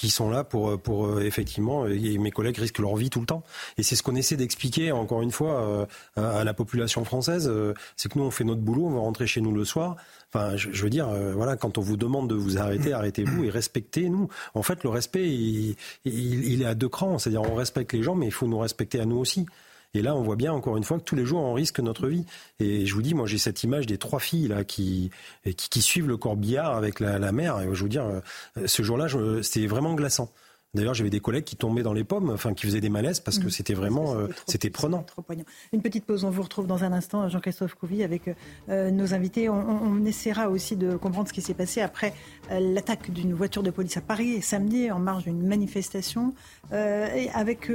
qui 0.00 0.08
sont 0.08 0.30
là 0.30 0.44
pour, 0.44 0.80
pour 0.80 1.04
euh, 1.04 1.20
effectivement, 1.20 1.86
et 1.86 2.16
mes 2.16 2.30
collègues 2.30 2.56
risquent 2.56 2.78
leur 2.78 2.96
vie 2.96 3.10
tout 3.10 3.20
le 3.20 3.26
temps. 3.26 3.42
Et 3.76 3.82
c'est 3.82 3.96
ce 3.96 4.02
qu'on 4.02 4.14
essaie 4.14 4.36
d'expliquer, 4.36 4.92
encore 4.92 5.20
une 5.20 5.30
fois, 5.30 5.60
euh, 5.60 5.86
à 6.16 6.42
la 6.42 6.54
population 6.54 7.04
française. 7.04 7.50
Euh, 7.52 7.74
c'est 7.96 8.10
que 8.10 8.18
nous, 8.18 8.24
on 8.24 8.30
fait 8.30 8.44
notre 8.44 8.62
boulot, 8.62 8.86
on 8.86 8.94
va 8.94 9.00
rentrer 9.00 9.26
chez 9.26 9.42
nous 9.42 9.52
le 9.52 9.66
soir. 9.66 9.96
Enfin, 10.32 10.56
je, 10.56 10.82
veux 10.82 10.88
dire, 10.88 11.08
voilà, 11.34 11.56
quand 11.56 11.76
on 11.76 11.82
vous 11.82 11.98
demande 11.98 12.30
de 12.30 12.34
vous 12.34 12.56
arrêter, 12.56 12.94
arrêtez-vous 12.94 13.44
et 13.44 13.50
respectez-nous. 13.50 14.28
En 14.54 14.62
fait, 14.62 14.84
le 14.84 14.88
respect, 14.88 15.28
il, 15.28 15.76
il 16.04 16.62
est 16.62 16.66
à 16.66 16.74
deux 16.74 16.88
crans. 16.88 17.18
C'est-à-dire, 17.18 17.42
on 17.42 17.54
respecte 17.54 17.92
les 17.92 18.02
gens, 18.02 18.14
mais 18.14 18.26
il 18.26 18.32
faut 18.32 18.46
nous 18.46 18.58
respecter 18.58 19.00
à 19.00 19.04
nous 19.04 19.18
aussi. 19.18 19.44
Et 19.94 20.02
là, 20.02 20.14
on 20.14 20.22
voit 20.22 20.36
bien 20.36 20.52
encore 20.52 20.76
une 20.76 20.84
fois 20.84 20.98
que 20.98 21.04
tous 21.04 21.16
les 21.16 21.24
jours, 21.24 21.40
on 21.40 21.52
risque 21.52 21.80
notre 21.80 22.06
vie. 22.06 22.24
Et 22.60 22.86
je 22.86 22.94
vous 22.94 23.02
dis, 23.02 23.14
moi, 23.14 23.26
j'ai 23.26 23.38
cette 23.38 23.64
image 23.64 23.86
des 23.86 23.98
trois 23.98 24.20
filles 24.20 24.48
là 24.48 24.64
qui 24.64 25.10
qui, 25.56 25.82
suivent 25.82 26.08
le 26.08 26.16
corbillard 26.16 26.76
avec 26.76 27.00
la, 27.00 27.18
la 27.18 27.32
mère. 27.32 27.60
Et 27.60 27.64
je 27.72 27.82
vous 27.82 27.88
dire, 27.88 28.04
euh, 28.04 28.66
ce 28.66 28.82
jour-là, 28.82 29.06
c'était 29.42 29.66
vraiment 29.66 29.94
glaçant. 29.94 30.30
D'ailleurs, 30.72 30.94
j'avais 30.94 31.10
des 31.10 31.18
collègues 31.18 31.44
qui 31.44 31.56
tombaient 31.56 31.82
dans 31.82 31.92
les 31.92 32.04
pommes, 32.04 32.30
enfin 32.30 32.54
qui 32.54 32.66
faisaient 32.66 32.80
des 32.80 32.90
malaises 32.90 33.18
parce 33.18 33.40
que 33.40 33.46
mmh. 33.46 33.50
c'était 33.50 33.74
vraiment, 33.74 34.14
euh, 34.14 34.28
c'était 34.46 34.70
prenant. 34.70 35.04
Une 35.72 35.82
petite 35.82 36.04
pause, 36.04 36.24
on 36.24 36.30
vous 36.30 36.42
retrouve 36.42 36.68
dans 36.68 36.84
un 36.84 36.92
instant, 36.92 37.28
Jean-Christophe 37.28 37.74
Couvi, 37.74 38.04
avec 38.04 38.30
euh, 38.68 38.90
nos 38.92 39.12
invités. 39.12 39.48
On, 39.48 40.04
essaiera 40.04 40.48
aussi 40.48 40.76
de 40.76 40.96
comprendre 40.96 41.28
ce 41.28 41.32
qui 41.32 41.42
s'est 41.42 41.54
passé 41.54 41.80
après 41.80 42.14
l'attaque 42.50 43.10
d'une 43.10 43.34
voiture 43.34 43.62
de 43.62 43.70
police 43.70 43.96
à 43.96 44.00
Paris 44.00 44.40
samedi 44.40 44.90
en 44.90 44.98
marge 44.98 45.24
d'une 45.24 45.46
manifestation, 45.46 46.34
et 46.72 47.28
avec 47.34 47.70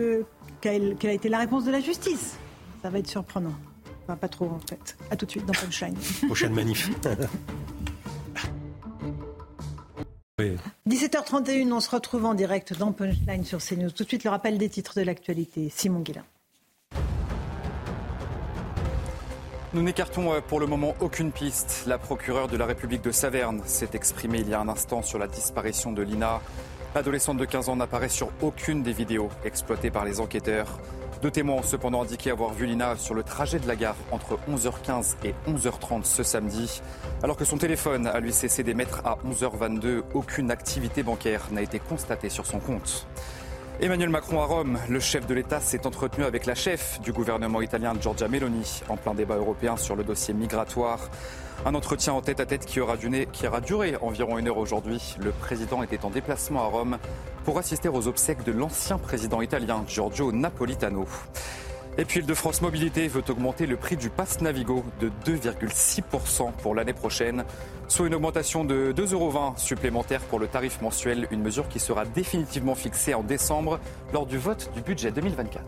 quelle, 0.62 0.98
a 1.04 1.12
été 1.12 1.30
la 1.30 1.38
réponse 1.40 1.66
de 1.66 1.72
la 1.72 1.82
justice 1.82 2.36
Ça 2.82 2.90
va 2.90 3.00
être 3.00 3.08
surprenant. 3.08 3.54
Enfin, 4.04 4.18
pas 4.18 4.28
trop 4.28 4.46
en 4.46 4.60
fait. 4.68 4.98
A 5.12 5.16
tout 5.16 5.26
de 5.26 5.32
suite 5.32 5.46
dans 5.46 5.54
Punchline. 5.54 5.96
Prochaine 6.28 6.54
manif. 6.54 6.90
17h31, 10.38 11.72
on 11.72 11.80
se 11.80 11.90
retrouve 11.90 12.26
en 12.26 12.34
direct 12.34 12.78
dans 12.78 12.92
Punchline 12.92 13.46
sur 13.46 13.60
CNews. 13.60 13.92
Tout 13.92 14.04
de 14.04 14.10
suite, 14.10 14.26
le 14.26 14.30
rappel 14.30 14.58
des 14.58 14.68
titres 14.68 14.94
de 14.98 15.02
l'actualité. 15.02 15.72
Simon 15.74 16.02
Guillain. 16.02 16.26
Nous 19.74 19.82
n'écartons 19.82 20.34
euh, 20.34 20.42
pour 20.42 20.60
le 20.60 20.68
moment 20.68 20.94
aucune 21.00 21.32
piste. 21.32 21.86
La 21.88 21.98
procureure 21.98 22.50
de 22.50 22.58
la 22.58 22.66
République 22.66 23.02
de 23.02 23.12
Saverne 23.12 23.62
s'est 23.66 23.92
exprimée 23.94 24.40
il 24.40 24.50
y 24.50 24.54
a 24.54 24.60
un 24.60 24.68
instant 24.68 25.02
sur 25.04 25.20
la 25.20 25.28
disparition 25.28 25.94
de 25.94 26.02
Lina. 26.02 26.42
L'adolescente 26.94 27.38
de 27.38 27.46
15 27.46 27.70
ans 27.70 27.78
n'apparaît 27.78 28.10
sur 28.10 28.30
aucune 28.42 28.84
des 28.84 28.92
vidéos 28.92 29.30
exploitées 29.46 29.90
par 29.90 30.04
les 30.04 30.20
enquêteurs. 30.20 30.82
Deux 31.22 31.32
témoins 31.32 31.56
ont 31.56 31.64
cependant 31.64 32.04
indiqué 32.04 32.30
avoir 32.30 32.54
vu 32.54 32.66
Lina 32.66 32.96
sur 32.98 33.14
le 33.14 33.24
trajet 33.24 33.60
de 33.60 33.68
la 33.68 33.76
gare 33.76 33.96
entre 34.12 34.38
11h15 34.50 35.16
et 35.24 35.34
11h30 35.48 36.04
ce 36.04 36.24
samedi. 36.24 36.82
Alors 37.24 37.38
que 37.38 37.46
son 37.46 37.58
téléphone 37.58 38.08
a 38.08 38.20
lui 38.20 38.34
cessé 38.34 38.64
d'émettre 38.64 39.02
à 39.06 39.18
11h22, 39.28 40.04
aucune 40.14 40.52
activité 40.52 41.04
bancaire 41.04 41.48
n'a 41.52 41.62
été 41.62 41.80
constatée 41.80 42.30
sur 42.30 42.46
son 42.46 42.60
compte. 42.60 43.08
Emmanuel 43.82 44.10
Macron 44.10 44.42
à 44.42 44.46
Rome, 44.46 44.80
le 44.90 45.02
chef 45.02 45.28
de 45.28 45.34
l'État 45.34 45.60
s'est 45.60 45.86
entretenu 45.86 46.24
avec 46.24 46.46
la 46.46 46.56
chef 46.56 47.02
du 47.02 47.12
gouvernement 47.12 47.62
italien 47.62 47.94
Giorgia 48.00 48.30
Meloni 48.30 48.82
en 48.88 48.96
plein 48.96 49.14
débat 49.14 49.36
européen 49.36 49.76
sur 49.76 49.98
le 49.98 50.06
dossier 50.06 50.34
migratoire. 50.34 51.10
Un 51.66 51.76
entretien 51.76 52.14
en 52.14 52.22
tête-à-tête 52.22 52.66
qui, 52.66 52.80
aura 52.80 52.96
qui 52.98 53.48
aura 53.48 53.60
duré 53.60 53.98
environ 54.02 54.38
une 54.38 54.48
heure 54.48 54.60
aujourd'hui. 54.60 55.18
Le 55.22 55.32
président 55.32 55.84
était 55.84 56.06
en 56.06 56.10
déplacement 56.10 56.64
à 56.64 56.68
Rome 56.68 56.98
pour 57.44 57.58
assister 57.58 57.90
aux 57.90 58.08
obsèques 58.08 58.46
de 58.46 58.54
l'ancien 58.54 58.98
président 58.98 59.42
italien 59.42 59.84
Giorgio 59.86 60.32
Napolitano. 60.32 61.06
Et 61.98 62.04
puis 62.04 62.22
de 62.22 62.34
France 62.34 62.62
Mobilité 62.62 63.08
veut 63.08 63.24
augmenter 63.30 63.66
le 63.68 63.78
prix 63.78 63.96
du 63.96 64.10
pass 64.10 64.42
Navigo 64.42 64.84
de 65.00 65.10
2,6% 65.26 66.52
pour 66.62 66.76
l'année 66.76 66.94
prochaine, 66.94 67.46
soit 67.88 68.08
une 68.08 68.16
augmentation 68.16 68.66
de 68.66 68.94
2,20 68.94 69.14
euros 69.14 69.54
supplémentaire 69.56 70.20
pour 70.22 70.40
le 70.40 70.48
tarif 70.48 70.82
mensuel, 70.82 71.26
une 71.32 71.42
mesure 71.42 71.70
qui 71.70 71.80
sera 71.80 72.04
définitivement 72.04 72.76
fixée 72.76 73.14
en 73.14 73.24
décembre 73.24 73.80
lors 74.12 74.26
du 74.26 74.38
vote 74.38 74.72
du 74.76 74.82
budget 74.82 75.12
2024. 75.12 75.64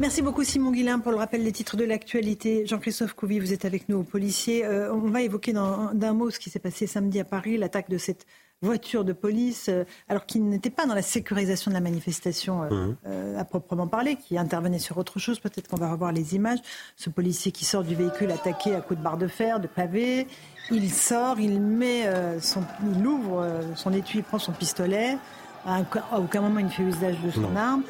Merci 0.00 0.20
beaucoup 0.20 0.42
Simon 0.42 0.72
Guillain 0.72 0.98
pour 0.98 1.12
le 1.12 1.18
rappel 1.18 1.44
des 1.44 1.52
titres 1.52 1.76
de 1.76 1.84
l'actualité. 1.84 2.66
Jean-Christophe 2.66 3.12
Couvi, 3.12 3.38
vous 3.38 3.52
êtes 3.52 3.64
avec 3.64 3.88
nous 3.88 3.98
au 3.98 4.02
policier. 4.02 4.64
Euh, 4.64 4.92
on 4.92 5.10
va 5.10 5.22
évoquer 5.22 5.52
d'un 5.52 6.12
mot 6.12 6.30
ce 6.30 6.40
qui 6.40 6.50
s'est 6.50 6.58
passé 6.58 6.88
samedi 6.88 7.20
à 7.20 7.24
Paris, 7.24 7.56
l'attaque 7.56 7.88
de 7.88 7.98
cette 7.98 8.26
voiture 8.62 9.04
de 9.04 9.12
police, 9.12 9.68
euh, 9.68 9.84
alors 10.08 10.26
qu'il 10.26 10.48
n'était 10.48 10.70
pas 10.70 10.86
dans 10.86 10.94
la 10.94 11.02
sécurisation 11.02 11.70
de 11.70 11.74
la 11.74 11.80
manifestation 11.80 12.62
euh, 12.62 13.34
mmh. 13.34 13.38
à 13.38 13.44
proprement 13.44 13.86
parler, 13.86 14.16
qui 14.16 14.38
intervenait 14.38 14.78
sur 14.78 14.98
autre 14.98 15.18
chose. 15.18 15.40
Peut-être 15.40 15.68
qu'on 15.68 15.76
va 15.76 15.90
revoir 15.90 16.12
les 16.12 16.34
images. 16.34 16.60
Ce 16.96 17.10
policier 17.10 17.52
qui 17.52 17.64
sort 17.64 17.82
du 17.82 17.94
véhicule 17.94 18.30
attaqué 18.30 18.74
à 18.74 18.80
coups 18.80 18.98
de 18.98 19.04
barre 19.04 19.18
de 19.18 19.26
fer, 19.26 19.60
de 19.60 19.66
pavé, 19.66 20.26
il 20.70 20.90
sort, 20.90 21.40
il 21.40 21.60
met 21.60 22.08
son, 22.40 22.62
il 22.96 23.06
ouvre 23.06 23.44
son 23.74 23.92
étui, 23.92 24.20
il 24.20 24.24
prend 24.24 24.38
son 24.38 24.52
pistolet. 24.52 25.18
À 25.66 25.82
aucun 26.18 26.40
moment 26.40 26.60
il 26.60 26.66
ne 26.66 26.70
fait 26.70 26.82
usage 26.82 27.20
de 27.20 27.30
son 27.30 27.56
arme. 27.56 27.82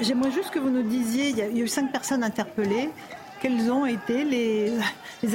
J'aimerais 0.00 0.30
juste 0.30 0.50
que 0.50 0.58
vous 0.58 0.70
nous 0.70 0.82
disiez, 0.82 1.30
il 1.30 1.38
y 1.38 1.42
a 1.42 1.48
eu 1.48 1.66
cinq 1.66 1.90
personnes 1.90 2.22
interpellées 2.22 2.90
quels 3.40 3.70
ont 3.70 3.86
été 3.86 4.24
les, 4.24 4.72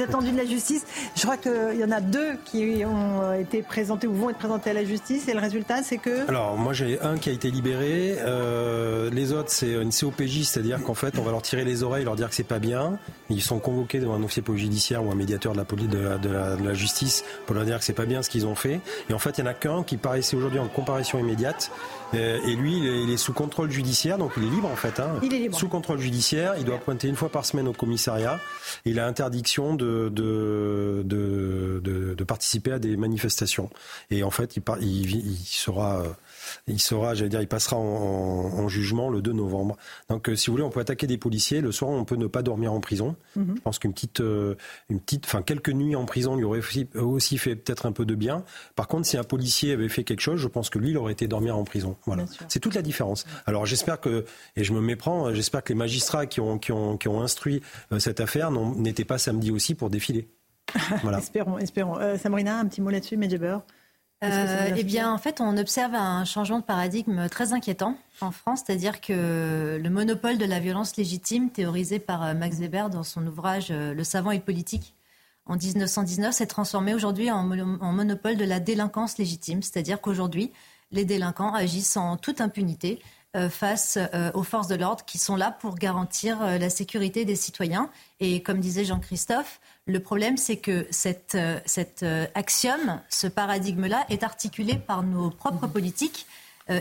attendus 0.02 0.32
de 0.32 0.36
la 0.36 0.44
justice. 0.44 0.86
Je 1.14 1.22
crois 1.22 1.36
qu'il 1.36 1.78
y 1.78 1.84
en 1.84 1.90
a 1.90 2.00
deux 2.00 2.36
qui 2.44 2.84
ont 2.84 3.32
été 3.34 3.62
présentés 3.62 4.06
ou 4.06 4.14
vont 4.14 4.30
être 4.30 4.38
présentés 4.38 4.70
à 4.70 4.74
la 4.74 4.84
justice 4.84 5.28
et 5.28 5.34
le 5.34 5.40
résultat 5.40 5.82
c'est 5.82 5.98
que... 5.98 6.28
Alors 6.28 6.56
moi 6.56 6.72
j'ai 6.72 7.00
un 7.00 7.16
qui 7.18 7.30
a 7.30 7.32
été 7.32 7.50
libéré, 7.50 8.16
euh, 8.20 9.10
les 9.10 9.32
autres 9.32 9.50
c'est 9.50 9.72
une 9.72 9.90
COPJ, 9.90 10.42
c'est-à-dire 10.42 10.82
qu'en 10.82 10.94
fait 10.94 11.18
on 11.18 11.22
va 11.22 11.30
leur 11.30 11.42
tirer 11.42 11.64
les 11.64 11.82
oreilles, 11.82 12.04
leur 12.04 12.16
dire 12.16 12.28
que 12.28 12.34
c'est 12.34 12.42
pas 12.42 12.58
bien. 12.58 12.98
Ils 13.30 13.42
sont 13.42 13.58
convoqués 13.58 14.00
devant 14.00 14.14
un 14.14 14.22
officier 14.22 14.42
judiciaire 14.54 15.04
ou 15.04 15.10
un 15.10 15.14
médiateur 15.14 15.54
de 15.54 16.64
la 16.64 16.74
justice 16.74 17.24
pour 17.46 17.54
leur 17.54 17.64
dire 17.64 17.78
que 17.78 17.84
c'est 17.84 17.92
pas 17.92 18.06
bien 18.06 18.22
ce 18.22 18.30
qu'ils 18.30 18.46
ont 18.46 18.54
fait. 18.54 18.80
Et 19.10 19.14
en 19.14 19.18
fait 19.18 19.38
il 19.38 19.40
y 19.40 19.44
en 19.44 19.50
a 19.50 19.54
qu'un 19.54 19.82
qui 19.82 19.96
paraissait 19.96 20.36
aujourd'hui 20.36 20.60
en 20.60 20.68
comparaison 20.68 21.18
immédiate 21.18 21.70
et 22.12 22.54
lui 22.54 22.78
il 22.78 23.10
est, 23.10 23.16
sous 23.16 23.32
contrôle 23.32 23.70
judiciaire, 23.70 24.18
donc 24.18 24.32
il 24.36 24.44
est 24.44 24.50
libre 24.50 24.68
en 24.70 24.76
fait. 24.76 25.00
Hein. 25.00 25.18
Il 25.22 25.34
est 25.34 25.38
libre. 25.38 25.58
Sous 25.58 25.68
contrôle 25.68 25.98
judiciaire, 25.98 26.54
il 26.58 26.64
doit 26.64 26.78
pointer 26.78 27.08
une 27.08 27.16
fois 27.16 27.28
par 27.28 27.44
semaine 27.44 27.68
au 27.68 27.72
commissariat 27.72 28.40
il 28.84 29.00
a 29.00 29.06
interdiction 29.06 29.74
de, 29.74 30.08
de, 30.08 31.02
de, 31.04 32.14
de, 32.14 32.24
participer 32.24 32.72
à 32.72 32.78
des 32.78 32.96
manifestations. 32.96 33.70
Et 34.10 34.22
en 34.22 34.30
fait, 34.30 34.56
il, 34.56 34.62
il, 34.80 35.30
il 35.32 35.36
sera 35.46 36.02
il 36.66 36.80
sera, 36.80 37.14
j'allais 37.14 37.28
dire, 37.28 37.40
il 37.40 37.48
passera 37.48 37.76
en, 37.76 38.68
jugement 38.68 39.10
le 39.10 39.22
2 39.22 39.32
novembre. 39.32 39.76
Donc, 40.08 40.30
si 40.34 40.46
vous 40.46 40.54
voulez, 40.54 40.64
on 40.64 40.70
peut 40.70 40.80
attaquer 40.80 41.06
des 41.06 41.18
policiers. 41.18 41.60
Le 41.60 41.70
soir, 41.70 41.90
on 41.90 42.04
peut 42.04 42.16
ne 42.16 42.26
pas 42.26 42.42
dormir 42.42 42.72
en 42.72 42.80
prison. 42.80 43.16
Mhm. 43.36 43.54
Je 43.56 43.60
pense 43.60 43.78
qu'une 43.78 43.92
petite, 43.92 44.20
une 44.20 45.00
petite, 45.00 45.24
enfin 45.24 45.42
quelques 45.42 45.70
nuits 45.70 45.94
en 45.94 46.04
prison 46.04 46.36
lui 46.36 46.44
aurait 46.44 46.60
aussi, 46.96 47.38
fait 47.38 47.54
peut-être 47.54 47.86
un 47.86 47.92
peu 47.92 48.04
de 48.04 48.14
bien. 48.14 48.44
Par 48.74 48.88
contre, 48.88 49.06
si 49.06 49.16
un 49.16 49.24
policier 49.24 49.72
avait 49.72 49.88
fait 49.88 50.04
quelque 50.04 50.20
chose, 50.20 50.40
je 50.40 50.48
pense 50.48 50.70
que 50.70 50.78
lui, 50.78 50.90
il 50.90 50.98
aurait 50.98 51.12
été 51.12 51.28
dormir 51.28 51.56
en 51.56 51.64
prison. 51.64 51.96
Voilà. 52.06 52.24
C'est 52.48 52.60
toute 52.60 52.74
la 52.74 52.82
différence. 52.82 53.24
Alors, 53.46 53.66
j'espère 53.66 54.00
que, 54.00 54.24
et 54.56 54.64
je 54.64 54.72
me 54.72 54.80
méprends, 54.80 55.32
j'espère 55.32 55.62
que 55.62 55.72
les 55.72 55.78
magistrats 55.78 56.26
qui 56.26 56.40
ont, 56.40 56.58
qui 56.58 56.72
ont, 56.72 56.96
qui 56.96 57.08
ont 57.08 57.22
instruit 57.22 57.62
cette 57.98 58.20
affaire 58.20 58.50
n'étaient 58.50 59.04
pas 59.04 59.18
samedi 59.18 59.50
aussi 59.50 59.74
pour 59.74 59.90
défiler. 59.90 60.28
Voilà. 61.02 61.18
espérons, 61.18 61.58
espérons. 61.58 61.98
Euh, 61.98 62.16
un 62.24 62.66
petit 62.66 62.80
mot 62.80 62.90
là-dessus, 62.90 63.16
Medjeber 63.16 63.58
euh, 64.24 64.74
eh 64.74 64.82
bien, 64.82 65.12
en 65.12 65.18
fait, 65.18 65.42
on 65.42 65.58
observe 65.58 65.94
un 65.94 66.24
changement 66.24 66.60
de 66.60 66.64
paradigme 66.64 67.28
très 67.28 67.52
inquiétant 67.52 67.98
en 68.22 68.30
France, 68.30 68.62
c'est-à-dire 68.64 69.02
que 69.02 69.78
le 69.80 69.90
monopole 69.90 70.38
de 70.38 70.46
la 70.46 70.58
violence 70.58 70.96
légitime, 70.96 71.50
théorisé 71.50 71.98
par 71.98 72.24
euh, 72.24 72.34
Max 72.34 72.56
Weber 72.56 72.88
dans 72.88 73.02
son 73.02 73.26
ouvrage 73.26 73.68
euh, 73.70 73.92
Le 73.92 74.04
savant 74.04 74.30
et 74.30 74.40
politique 74.40 74.94
en 75.44 75.56
1919, 75.56 76.34
s'est 76.34 76.46
transformé 76.46 76.94
aujourd'hui 76.94 77.30
en, 77.30 77.50
en, 77.50 77.92
monopole 77.92 78.36
de 78.36 78.44
la 78.44 78.58
délinquance 78.58 79.18
légitime, 79.18 79.62
c'est-à-dire 79.62 80.00
qu'aujourd'hui, 80.00 80.50
les 80.92 81.04
délinquants 81.04 81.54
agissent 81.54 81.96
en 81.98 82.16
toute 82.16 82.40
impunité 82.40 83.00
euh, 83.36 83.50
face 83.50 83.98
euh, 84.14 84.30
aux 84.32 84.42
forces 84.42 84.66
de 84.66 84.76
l'ordre 84.76 85.04
qui 85.04 85.18
sont 85.18 85.36
là 85.36 85.50
pour 85.50 85.76
garantir 85.76 86.40
la 86.58 86.70
sécurité 86.70 87.24
des 87.24 87.36
citoyens. 87.36 87.90
Et 88.18 88.42
comme 88.42 88.60
disait 88.60 88.84
Jean-Christophe, 88.84 89.60
le 89.86 90.00
problème, 90.00 90.36
c'est 90.36 90.56
que 90.56 90.86
cet, 90.90 91.36
cet 91.64 92.04
axiome, 92.34 93.00
ce 93.08 93.26
paradigme-là, 93.26 94.04
est 94.08 94.22
articulé 94.22 94.74
par 94.74 95.02
nos 95.02 95.30
propres 95.30 95.66
politiques. 95.66 96.26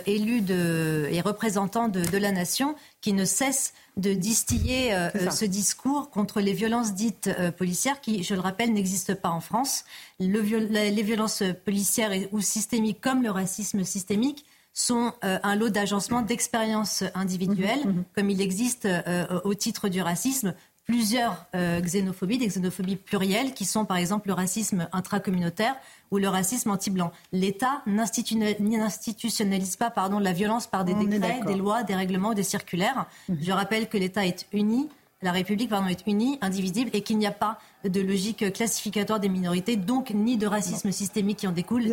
élus 0.08 0.42
de, 0.42 1.08
et 1.12 1.22
représentants 1.22 1.90
de, 1.90 2.04
de, 2.04 2.18
la 2.18 2.32
nation 2.32 2.74
qui 3.02 3.14
ne 3.14 3.24
cessent 3.24 3.76
de 3.98 4.16
distiller 4.16 4.98
ce 5.30 5.46
discours 5.46 6.10
contre 6.10 6.42
les 6.42 6.54
violences 6.54 6.96
dites 6.96 7.30
policières 7.56 8.02
qui, 8.02 8.24
je 8.24 8.34
le 8.34 8.40
rappelle, 8.40 8.74
n'existent 8.74 9.14
pas 9.14 9.30
en 9.30 9.42
France. 9.42 9.86
Le, 10.20 10.42
les 10.42 11.04
violences 11.04 11.44
policières 11.66 12.12
ou 12.32 12.42
systémiques 12.42 13.00
comme 13.00 13.22
le 13.22 13.30
racisme 13.30 13.84
systémique 13.84 14.44
sont 14.76 15.14
euh, 15.24 15.40
un 15.42 15.56
lot 15.56 15.70
d'agencement 15.70 16.22
d'expériences 16.22 17.04
individuelles, 17.16 17.86
mhm, 17.86 17.94
mhm. 17.94 18.04
comme 18.14 18.30
il 18.30 18.42
existe 18.42 18.86
euh, 18.86 19.26
au 19.46 19.56
titre 19.56 19.88
du 19.88 20.02
racisme 20.02 20.54
plusieurs 20.86 21.46
euh, 21.56 21.82
xénophobies, 21.82 22.38
des 22.38 22.48
xénophobies 22.48 22.96
plurielles, 22.96 23.54
qui 23.54 23.66
sont 23.66 23.86
par 23.86 23.98
exemple 23.98 24.28
le 24.28 24.34
racisme 24.34 24.88
intracommunautaire 24.92 25.76
ou 26.12 26.18
le 26.18 26.30
racisme 26.30 26.70
anti-blanc. 26.70 27.12
L'État 27.32 27.82
n'institutionnalise 27.88 29.76
pas 29.76 29.90
pardon, 29.90 30.20
la 30.20 30.32
violence 30.32 30.68
par 30.68 30.86
des 30.86 30.94
décrets, 30.94 31.42
des 31.46 31.56
lois, 31.56 31.82
des 31.84 31.96
règlements, 31.96 32.34
des 32.34 32.44
circulaires. 32.44 33.08
Mhm. 33.30 33.38
Je 33.42 33.52
rappelle 33.52 33.90
que 33.90 33.98
l'État 33.98 34.26
est 34.26 34.46
uni, 34.54 34.90
la 35.22 35.32
République 35.32 35.70
pardon, 35.70 35.88
est 35.88 36.06
unie, 36.06 36.38
indivisible, 36.42 36.92
et 36.94 37.02
qu'il 37.02 37.18
n'y 37.18 37.28
a 37.28 37.32
pas 37.32 37.58
de 37.90 38.02
logique 38.02 38.52
classificatoire 38.54 39.20
des 39.20 39.30
minorités, 39.30 39.76
donc 39.76 40.12
ni 40.12 40.38
de 40.38 40.48
racisme 40.48 40.92
systémique 40.92 41.40
qui 41.40 41.48
en 41.48 41.52
découle. 41.52 41.84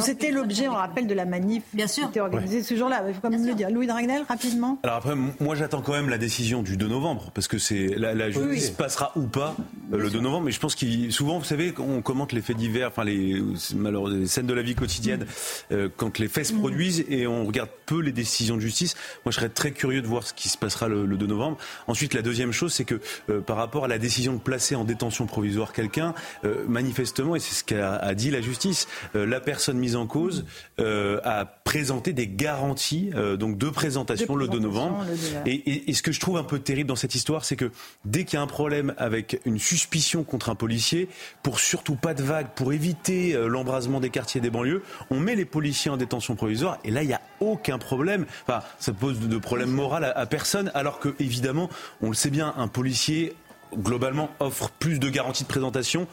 C'était 0.00 0.30
l'objet, 0.30 0.68
on 0.68 0.74
rappelle, 0.74 1.06
de 1.06 1.14
la 1.14 1.24
manif 1.24 1.62
Bien 1.72 1.86
sûr. 1.86 2.04
qui 2.04 2.10
était 2.10 2.20
organisée 2.20 2.62
ce 2.62 2.76
jour-là. 2.76 3.04
Il 3.08 3.14
faut 3.14 3.20
quand 3.20 3.30
même 3.30 3.46
le 3.46 3.54
dire. 3.54 3.70
Louis 3.70 3.86
Dragnel, 3.86 4.22
rapidement. 4.28 4.78
Alors 4.82 4.96
après, 4.96 5.14
moi 5.40 5.54
j'attends 5.54 5.82
quand 5.82 5.92
même 5.92 6.08
la 6.08 6.18
décision 6.18 6.62
du 6.62 6.76
2 6.76 6.88
novembre, 6.88 7.30
parce 7.34 7.48
que 7.48 7.58
c'est 7.58 7.88
la, 7.96 8.30
justice 8.30 8.70
passera 8.70 9.12
ou 9.16 9.22
pas 9.22 9.56
euh, 9.92 9.98
le 9.98 10.10
2 10.10 10.20
novembre. 10.20 10.46
Mais 10.46 10.52
je 10.52 10.60
pense 10.60 10.74
qu'il 10.74 11.12
souvent, 11.12 11.38
vous 11.38 11.44
savez, 11.44 11.74
on 11.78 12.02
commente 12.02 12.32
les 12.32 12.42
faits 12.42 12.56
divers, 12.56 12.88
enfin 12.88 13.04
les, 13.04 13.40
les 13.40 14.26
scènes 14.26 14.46
de 14.46 14.54
la 14.54 14.62
vie 14.62 14.74
quotidienne, 14.74 15.20
mm. 15.22 15.74
euh, 15.74 15.88
quand 15.96 16.18
les 16.18 16.28
faits 16.28 16.46
se 16.46 16.52
mm. 16.54 16.58
produisent 16.58 17.04
et 17.08 17.26
on 17.26 17.44
regarde 17.44 17.70
peu 17.86 18.00
les 18.00 18.12
décisions 18.12 18.56
de 18.56 18.60
justice. 18.60 18.94
Moi, 19.24 19.32
je 19.32 19.36
serais 19.36 19.48
très 19.48 19.70
curieux 19.70 20.02
de 20.02 20.06
voir 20.06 20.26
ce 20.26 20.34
qui 20.34 20.48
se 20.48 20.58
passera 20.58 20.88
le, 20.88 21.06
2 21.06 21.26
novembre. 21.26 21.58
Ensuite, 21.86 22.14
la 22.14 22.22
deuxième 22.22 22.52
chose, 22.52 22.72
c'est 22.72 22.84
que 22.84 23.00
euh, 23.30 23.40
par 23.40 23.56
rapport 23.56 23.84
à 23.84 23.88
la 23.88 23.98
décision 23.98 24.34
de 24.34 24.38
placer 24.38 24.74
en 24.74 24.84
détention 24.84 25.26
provisoire 25.36 25.74
quelqu'un, 25.74 26.14
euh, 26.46 26.64
manifestement, 26.66 27.36
et 27.36 27.40
c'est 27.40 27.54
ce 27.54 27.62
qu'a 27.62 28.14
dit 28.14 28.30
la 28.30 28.40
justice, 28.40 28.88
euh, 29.14 29.26
la 29.26 29.38
personne 29.38 29.76
mise 29.76 29.94
en 29.94 30.06
cause 30.06 30.46
euh, 30.80 31.20
a 31.24 31.44
présenté 31.44 32.14
des 32.14 32.26
garanties 32.26 33.10
donc 33.38 33.58
de 33.58 33.68
présentation, 33.68 34.34
le 34.34 34.48
2 34.48 34.60
novembre. 34.60 35.04
Et, 35.44 35.92
ce 35.92 36.00
que 36.00 36.12
je 36.12 36.20
trouve 36.20 36.38
un 36.38 36.44
peu 36.44 36.58
terrible 36.58 36.88
dans 36.88 36.96
cette 36.96 37.14
histoire, 37.14 37.44
c'est 37.44 37.56
que 37.56 37.70
dès 38.06 38.24
qu'il 38.24 38.38
y 38.38 38.40
a 38.40 38.42
un 38.42 38.46
problème 38.46 38.94
avec 38.96 39.40
une 39.44 39.58
suspicion 39.58 40.24
contre 40.24 40.48
un 40.48 40.54
policier, 40.54 41.08
pour 41.42 41.60
surtout 41.60 41.96
pas 41.96 42.14
de 42.14 42.22
vagues, 42.22 42.48
pour 42.54 42.72
éviter 42.72 43.34
l'embrasement 43.46 44.00
des 44.00 44.10
quartiers 44.10 44.40
des 44.40 44.48
banlieues, 44.48 44.82
on 45.10 45.20
met 45.20 45.34
les 45.34 45.44
policiers 45.44 45.90
en 45.90 45.98
détention 45.98 46.34
provisoire, 46.34 46.78
et 46.84 46.90
là, 46.90 47.02
il 47.02 47.08
n'y 47.08 47.14
a 47.14 47.20
aucun 47.40 47.78
problème. 47.78 48.24
Enfin, 48.46 48.62
ça 48.78 48.92
pose 48.92 49.18
de 49.18 49.38
problème 49.38 49.70
moral 49.70 50.04
à, 50.04 50.16
à 50.16 50.24
personne, 50.24 50.70
alors 50.72 50.98
que, 50.98 51.14
évidemment, 51.18 51.68
on 52.00 52.08
le 52.08 52.14
sait 52.14 52.30
bien, 52.30 52.54
un 52.56 52.68
policier 52.68 53.34
globalement 53.78 54.30
offre 54.40 54.70
plus 54.70 54.98
de 54.98 55.08
garanties 55.08 55.44
de 55.44 55.48
présentation 55.48 56.06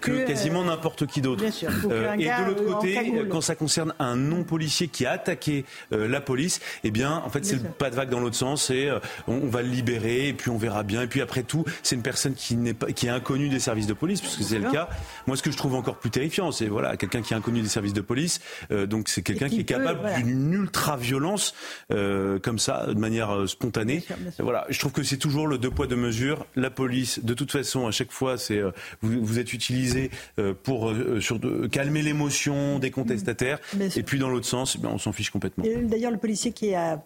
que, 0.00 0.26
quasiment 0.26 0.64
n'importe 0.64 1.06
qui 1.06 1.20
d'autre. 1.20 1.44
Euh, 1.90 2.14
et 2.14 2.24
de 2.24 2.46
l'autre 2.46 2.64
côté, 2.64 3.12
quand 3.30 3.40
ça 3.40 3.54
concerne 3.54 3.94
un 3.98 4.16
non-policier 4.16 4.88
qui 4.88 5.06
a 5.06 5.12
attaqué 5.12 5.64
euh, 5.92 6.08
la 6.08 6.20
police, 6.20 6.60
eh 6.84 6.90
bien, 6.90 7.22
en 7.24 7.30
fait, 7.30 7.44
c'est 7.44 7.62
pas 7.76 7.90
de 7.90 7.96
vague 7.96 8.10
dans 8.10 8.20
l'autre 8.20 8.36
sens. 8.36 8.70
Et 8.70 8.90
on, 9.26 9.48
va 9.48 9.62
le 9.62 9.68
libérer, 9.68 10.28
et 10.28 10.32
puis 10.32 10.50
on 10.50 10.58
verra 10.58 10.82
bien. 10.82 11.02
Et 11.02 11.06
puis 11.06 11.20
après 11.20 11.42
tout, 11.42 11.64
c'est 11.82 11.96
une 11.96 12.02
personne 12.02 12.34
qui 12.34 12.56
n'est 12.56 12.74
pas, 12.74 12.92
qui 12.92 13.06
est 13.06 13.10
inconnue 13.10 13.48
des 13.48 13.60
services 13.60 13.86
de 13.86 13.94
police, 13.94 14.20
puisque 14.20 14.42
c'est 14.42 14.58
le 14.58 14.70
cas. 14.70 14.88
Moi, 15.26 15.36
ce 15.36 15.42
que 15.42 15.50
je 15.50 15.56
trouve 15.56 15.74
encore 15.74 15.96
plus 15.96 16.10
terrifiant, 16.10 16.52
c'est 16.52 16.66
voilà, 16.66 16.96
quelqu'un 16.96 17.22
qui 17.22 17.34
est 17.34 17.36
inconnu 17.36 17.62
des 17.62 17.68
services 17.68 17.92
de 17.92 18.00
police. 18.00 18.40
donc, 18.70 19.08
c'est 19.08 19.22
quelqu'un 19.22 19.48
qui, 19.48 19.60
est 19.60 19.64
capable 19.64 20.00
d'une 20.22 20.52
ultra-violence 20.52 21.54
comme 21.88 22.58
ça, 22.58 22.86
de 22.86 22.98
manière 22.98 23.48
spontanée. 23.48 24.04
Voilà, 24.38 24.66
je 24.68 24.78
trouve 24.78 24.92
que 24.92 25.02
c'est 25.02 25.16
toujours 25.16 25.46
le 25.46 25.58
deux 25.58 25.70
poids 25.70 25.86
deux 25.86 25.96
mesures. 25.96 26.46
La 26.56 26.70
police, 26.70 27.24
de 27.24 27.34
toute 27.34 27.52
façon, 27.52 27.86
à 27.86 27.90
chaque 27.90 28.12
fois, 28.12 28.38
c'est 28.38 28.60
vous, 29.02 29.24
vous 29.24 29.38
êtes 29.38 29.52
utilisé 29.70 30.10
euh, 30.38 30.54
pour 30.60 30.90
euh, 30.90 31.20
sur, 31.20 31.38
calmer 31.70 32.02
l'émotion 32.02 32.78
des 32.78 32.90
contestataires. 32.90 33.58
Et 33.96 34.02
puis 34.02 34.18
dans 34.18 34.28
l'autre 34.28 34.46
sens, 34.46 34.76
eh 34.82 34.86
on 34.86 34.98
s'en 34.98 35.12
fiche 35.12 35.30
complètement. 35.30 35.64
D'ailleurs, 35.84 36.10
le 36.10 36.18
policier 36.18 36.52
qui 36.52 36.74
a 36.74 37.02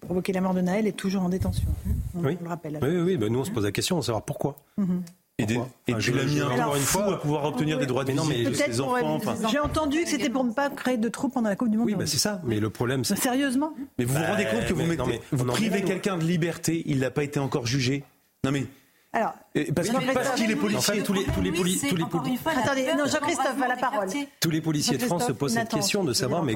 provoqué 0.00 0.32
la 0.32 0.40
mort 0.40 0.54
de 0.54 0.60
Naël 0.60 0.86
est 0.86 0.96
toujours 0.96 1.22
en 1.22 1.28
détention. 1.28 1.68
On, 2.14 2.24
oui. 2.24 2.38
le 2.40 2.48
rappelle. 2.48 2.78
Oui, 2.82 2.96
oui, 2.96 3.16
ben, 3.16 3.32
nous 3.32 3.40
on 3.40 3.44
se 3.44 3.50
pose 3.50 3.64
la 3.64 3.72
question 3.72 3.98
de 3.98 4.04
savoir 4.04 4.24
pourquoi. 4.24 4.56
Mhm. 4.76 5.02
Et, 5.38 5.46
des, 5.46 5.58
et 5.88 5.94
puis 5.94 6.12
l'as 6.12 6.24
mis 6.24 6.42
encore 6.42 6.76
une 6.76 6.82
fois 6.82 7.14
à 7.14 7.16
pouvoir 7.16 7.44
obtenir 7.46 7.78
des 7.78 7.86
droits 7.86 8.04
de 8.04 8.12
visite 8.12 8.50
de 8.50 8.52
ses 8.52 8.80
enfants. 8.80 9.20
J'ai 9.50 9.58
entendu 9.58 10.02
que 10.02 10.08
c'était 10.10 10.28
pour 10.28 10.44
ne 10.44 10.52
pas 10.52 10.68
créer 10.68 10.98
de 10.98 11.08
troubles 11.08 11.32
pendant 11.32 11.48
la 11.48 11.56
Coupe 11.56 11.70
du 11.70 11.78
Monde. 11.78 11.86
Oui, 11.86 11.94
bah 11.94 12.06
c'est 12.06 12.18
ça. 12.18 12.42
Mais 12.44 12.60
le 12.60 12.68
problème, 12.68 13.04
c'est 13.04 13.16
sérieusement? 13.16 13.72
Mais 13.98 14.04
vous 14.04 14.14
vous 14.14 14.22
rendez 14.22 14.44
compte 14.44 14.66
que 14.66 14.74
vous, 14.74 14.84
mettez, 14.84 15.20
vous 15.32 15.44
privez 15.46 15.82
quelqu'un 15.82 16.18
de 16.18 16.24
liberté, 16.24 16.82
il 16.84 16.98
n'a 16.98 17.10
pas 17.10 17.24
été 17.24 17.40
encore 17.40 17.66
jugé? 17.66 18.04
Non 18.44 18.52
mais 18.52 18.66
alors, 19.12 19.34
parce 19.74 19.88
qu'il 20.36 20.50
est 20.52 20.56
policier. 20.56 21.02
tous 21.02 21.12
les, 21.12 21.24
tous 21.24 21.40
les, 21.40 21.50
tous 21.50 21.94
les 21.96 22.04
Attendez, 22.46 22.86
non, 22.96 23.06
Jean-Christophe 23.06 23.60
a 23.60 23.68
la 23.68 23.76
parole. 23.76 24.08
Tous 24.38 24.50
les 24.50 24.60
policiers 24.60 24.98
de 24.98 25.04
France 25.04 25.26
se 25.26 25.32
posent 25.32 25.54
cette 25.54 25.68
question 25.68 26.04
de 26.04 26.12
savoir, 26.12 26.44
mais 26.44 26.54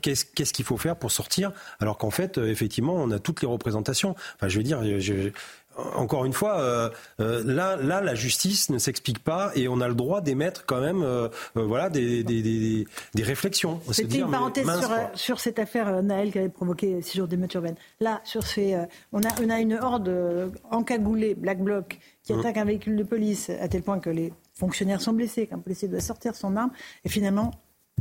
qu'est-ce 0.00 0.52
qu'il 0.52 0.64
faut 0.64 0.76
faire 0.76 0.96
pour 0.96 1.12
sortir 1.12 1.52
Alors 1.78 1.96
qu'en 1.96 2.10
fait, 2.10 2.38
euh, 2.38 2.50
effectivement, 2.50 2.94
on 2.94 3.10
a 3.12 3.20
toutes 3.20 3.40
les 3.40 3.48
représentations. 3.48 4.16
Enfin, 4.34 4.48
je 4.48 4.56
veux 4.56 4.64
dire, 4.64 4.82
je, 4.98 5.30
encore 5.76 6.24
une 6.24 6.32
fois, 6.32 6.60
euh, 6.60 6.90
euh, 7.20 7.42
là, 7.44 7.76
là, 7.76 8.00
la 8.00 8.14
justice 8.14 8.70
ne 8.70 8.78
s'explique 8.78 9.18
pas 9.18 9.52
et 9.54 9.68
on 9.68 9.80
a 9.80 9.88
le 9.88 9.94
droit 9.94 10.20
d'émettre 10.20 10.64
quand 10.66 10.80
même, 10.80 11.02
euh, 11.02 11.28
voilà, 11.54 11.90
des, 11.90 12.24
des, 12.24 12.42
des, 12.42 12.86
des 13.14 13.22
réflexions. 13.22 13.80
C'était 13.92 14.18
une 14.18 14.30
parenthèse 14.30 14.66
sur, 14.66 14.90
sur, 15.14 15.40
cette 15.40 15.58
affaire 15.58 16.02
Naël 16.02 16.32
qui 16.32 16.38
avait 16.38 16.48
provoqué 16.48 17.02
six 17.02 17.18
jours 17.18 17.28
d'émeutes 17.28 17.54
urbaines. 17.54 17.76
Là, 18.00 18.20
sur 18.24 18.42
ces, 18.42 18.76
on 19.12 19.22
a, 19.22 19.28
on 19.42 19.50
a 19.50 19.60
une 19.60 19.74
horde 19.74 20.52
encagoulée, 20.70 21.34
Black 21.34 21.58
Bloc, 21.58 21.98
qui 22.22 22.32
mmh. 22.32 22.40
attaque 22.40 22.56
un 22.56 22.64
véhicule 22.64 22.96
de 22.96 23.04
police 23.04 23.50
à 23.50 23.68
tel 23.68 23.82
point 23.82 24.00
que 24.00 24.10
les 24.10 24.32
fonctionnaires 24.54 25.00
sont 25.00 25.12
blessés, 25.12 25.46
qu'un 25.46 25.58
policier 25.58 25.88
doit 25.88 26.00
sortir 26.00 26.34
son 26.34 26.56
arme 26.56 26.70
et 27.04 27.08
finalement 27.08 27.52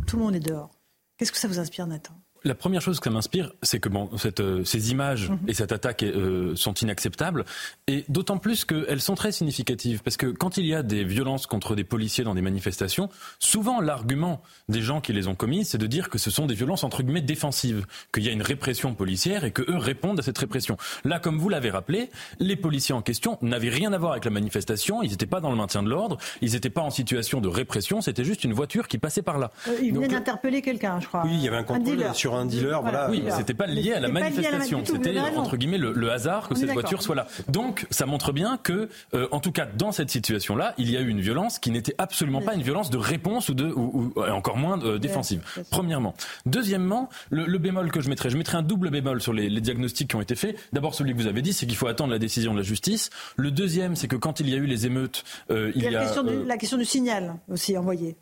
tout 0.07 0.17
le 0.17 0.23
monde 0.23 0.35
est 0.35 0.39
dehors. 0.39 0.71
Qu'est-ce 1.17 1.31
que 1.31 1.37
ça 1.37 1.47
vous 1.47 1.59
inspire, 1.59 1.87
Nathan? 1.87 2.13
La 2.45 2.55
première 2.55 2.81
chose 2.81 2.99
que 2.99 3.05
ça 3.05 3.09
m'inspire, 3.09 3.51
c'est 3.63 3.79
que 3.79 3.89
bon, 3.89 4.09
cette, 4.17 4.39
euh, 4.39 4.63
ces 4.63 4.91
images 4.91 5.29
mhm. 5.29 5.39
et 5.47 5.53
cette 5.53 5.71
attaque 5.71 6.03
euh, 6.03 6.55
sont 6.55 6.73
inacceptables, 6.75 7.43
et 7.87 8.05
d'autant 8.07 8.37
plus 8.37 8.65
qu'elles 8.65 9.01
sont 9.01 9.15
très 9.15 9.31
significatives, 9.31 10.01
parce 10.03 10.15
que 10.15 10.27
quand 10.27 10.57
il 10.57 10.65
y 10.65 10.75
a 10.75 10.83
des 10.83 11.03
violences 11.03 11.47
contre 11.47 11.75
des 11.75 11.83
policiers 11.83 12.23
dans 12.23 12.35
des 12.35 12.43
manifestations, 12.43 13.09
souvent 13.39 13.81
l'argument 13.81 14.41
des 14.69 14.81
gens 14.81 15.01
qui 15.01 15.11
les 15.11 15.27
ont 15.27 15.33
commises, 15.33 15.69
c'est 15.69 15.79
de 15.79 15.87
dire 15.87 16.09
que 16.09 16.19
ce 16.19 16.29
sont 16.29 16.45
des 16.45 16.53
violences 16.53 16.83
entre 16.83 17.01
guillemets 17.01 17.21
défensives, 17.21 17.87
qu'il 18.13 18.23
y 18.23 18.29
a 18.29 18.31
une 18.31 18.43
répression 18.43 18.93
policière 18.93 19.43
et 19.43 19.51
que 19.51 19.63
eux 19.63 19.77
répondent 19.77 20.19
à 20.19 20.23
cette 20.23 20.37
répression. 20.37 20.77
Là, 21.03 21.19
comme 21.19 21.39
vous 21.39 21.49
l'avez 21.49 21.71
rappelé, 21.71 22.11
les 22.39 22.55
policiers 22.55 22.93
en 22.93 23.01
question 23.01 23.39
n'avaient 23.41 23.69
rien 23.69 23.91
à 23.91 23.97
voir 23.97 24.11
avec 24.11 24.25
la 24.25 24.31
manifestation, 24.31 25.01
ils 25.01 25.09
n'étaient 25.09 25.25
pas 25.25 25.39
dans 25.39 25.49
le 25.49 25.57
maintien 25.57 25.81
de 25.81 25.89
l'ordre, 25.89 26.17
ils 26.41 26.51
n'étaient 26.51 26.69
pas 26.69 26.81
en 26.81 26.91
situation 26.91 27.41
de 27.41 27.47
répression, 27.47 28.01
c'était 28.01 28.23
juste 28.23 28.43
une 28.43 28.53
voiture 28.53 28.87
qui 28.87 28.99
passait 28.99 29.23
par 29.23 29.39
là. 29.39 29.51
Euh, 29.67 29.77
ils 29.81 29.93
venaient 29.93 30.07
d'interpeller 30.07 30.61
quelqu'un, 30.61 30.99
je 30.99 31.07
crois. 31.07 31.23
Oui, 31.25 31.31
il 31.33 31.41
y 31.41 31.47
avait 31.47 31.57
un 31.57 31.63
contrôle 31.63 32.13
sur 32.13 32.34
sur 32.35 32.41
un 32.41 32.45
dealer. 32.45 32.81
Voilà. 32.81 33.09
Oui, 33.09 33.21
mais 33.23 33.31
c'était 33.31 33.53
pas 33.53 33.67
lié 33.67 33.93
à 33.93 33.99
la 33.99 34.07
manifestation. 34.07 34.83
C'était 34.85 35.19
entre 35.19 35.57
guillemets 35.57 35.77
le, 35.77 36.11
hasard 36.11 36.47
que 36.47 36.55
cette 36.55 36.71
voiture 36.71 37.01
soit 37.01 37.15
là. 37.15 37.27
Donc, 37.47 37.85
ça 37.89 38.05
montre 38.05 38.31
bien 38.31 38.57
que, 38.61 38.89
euh, 39.13 39.27
en 39.31 39.39
tout 39.39 39.51
cas, 39.51 39.65
dans 39.65 39.91
cette 39.91 40.09
situation-là, 40.09 40.73
il 40.77 40.89
y 40.89 40.97
a 40.97 41.01
eu 41.01 41.07
une 41.07 41.21
violence 41.21 41.59
qui 41.59 41.71
n'était 41.71 41.95
absolument 41.97 42.41
pas 42.41 42.53
une 42.53 42.61
violence 42.61 42.89
de 42.89 42.97
réponse 42.97 43.49
ou 43.49 43.53
de, 43.53 43.65
ou, 43.65 44.13
encore 44.31 44.57
moins 44.57 44.81
euh, 44.83 44.97
défensive. 44.97 45.41
Premièrement. 45.69 46.13
Deuxièmement, 46.45 47.09
le, 47.29 47.57
bémol 47.57 47.91
que 47.91 48.01
je 48.01 48.09
mettrais, 48.09 48.29
je 48.29 48.37
mettrais 48.37 48.57
un 48.57 48.61
double 48.61 48.89
bémol 48.89 49.21
sur 49.21 49.33
les, 49.33 49.49
les 49.49 49.61
diagnostics 49.61 50.09
qui 50.09 50.15
ont 50.15 50.21
été 50.21 50.35
faits. 50.35 50.57
D'abord, 50.73 50.93
celui 50.93 51.13
que 51.13 51.17
vous 51.17 51.27
avez 51.27 51.41
dit, 51.41 51.53
c'est 51.53 51.65
qu'il 51.65 51.75
faut 51.75 51.87
attendre 51.87 52.11
la 52.11 52.19
décision 52.19 52.53
de 52.53 52.57
la 52.57 52.63
justice. 52.63 53.09
Le 53.35 53.51
deuxième, 53.51 53.95
c'est 53.95 54.07
que 54.07 54.15
quand 54.15 54.39
il 54.39 54.49
y 54.49 54.53
a 54.53 54.57
eu 54.57 54.65
les 54.65 54.85
émeutes, 54.85 55.23
euh, 55.51 55.71
il, 55.75 55.83
y 55.83 55.87
a, 55.87 55.91
la, 55.91 56.01
question 56.03 56.23
la 56.23 56.57
question 56.57 56.77
du 56.77 56.85
signal 56.85 57.35
aussi 57.49 57.77
envoyé. 57.77 58.15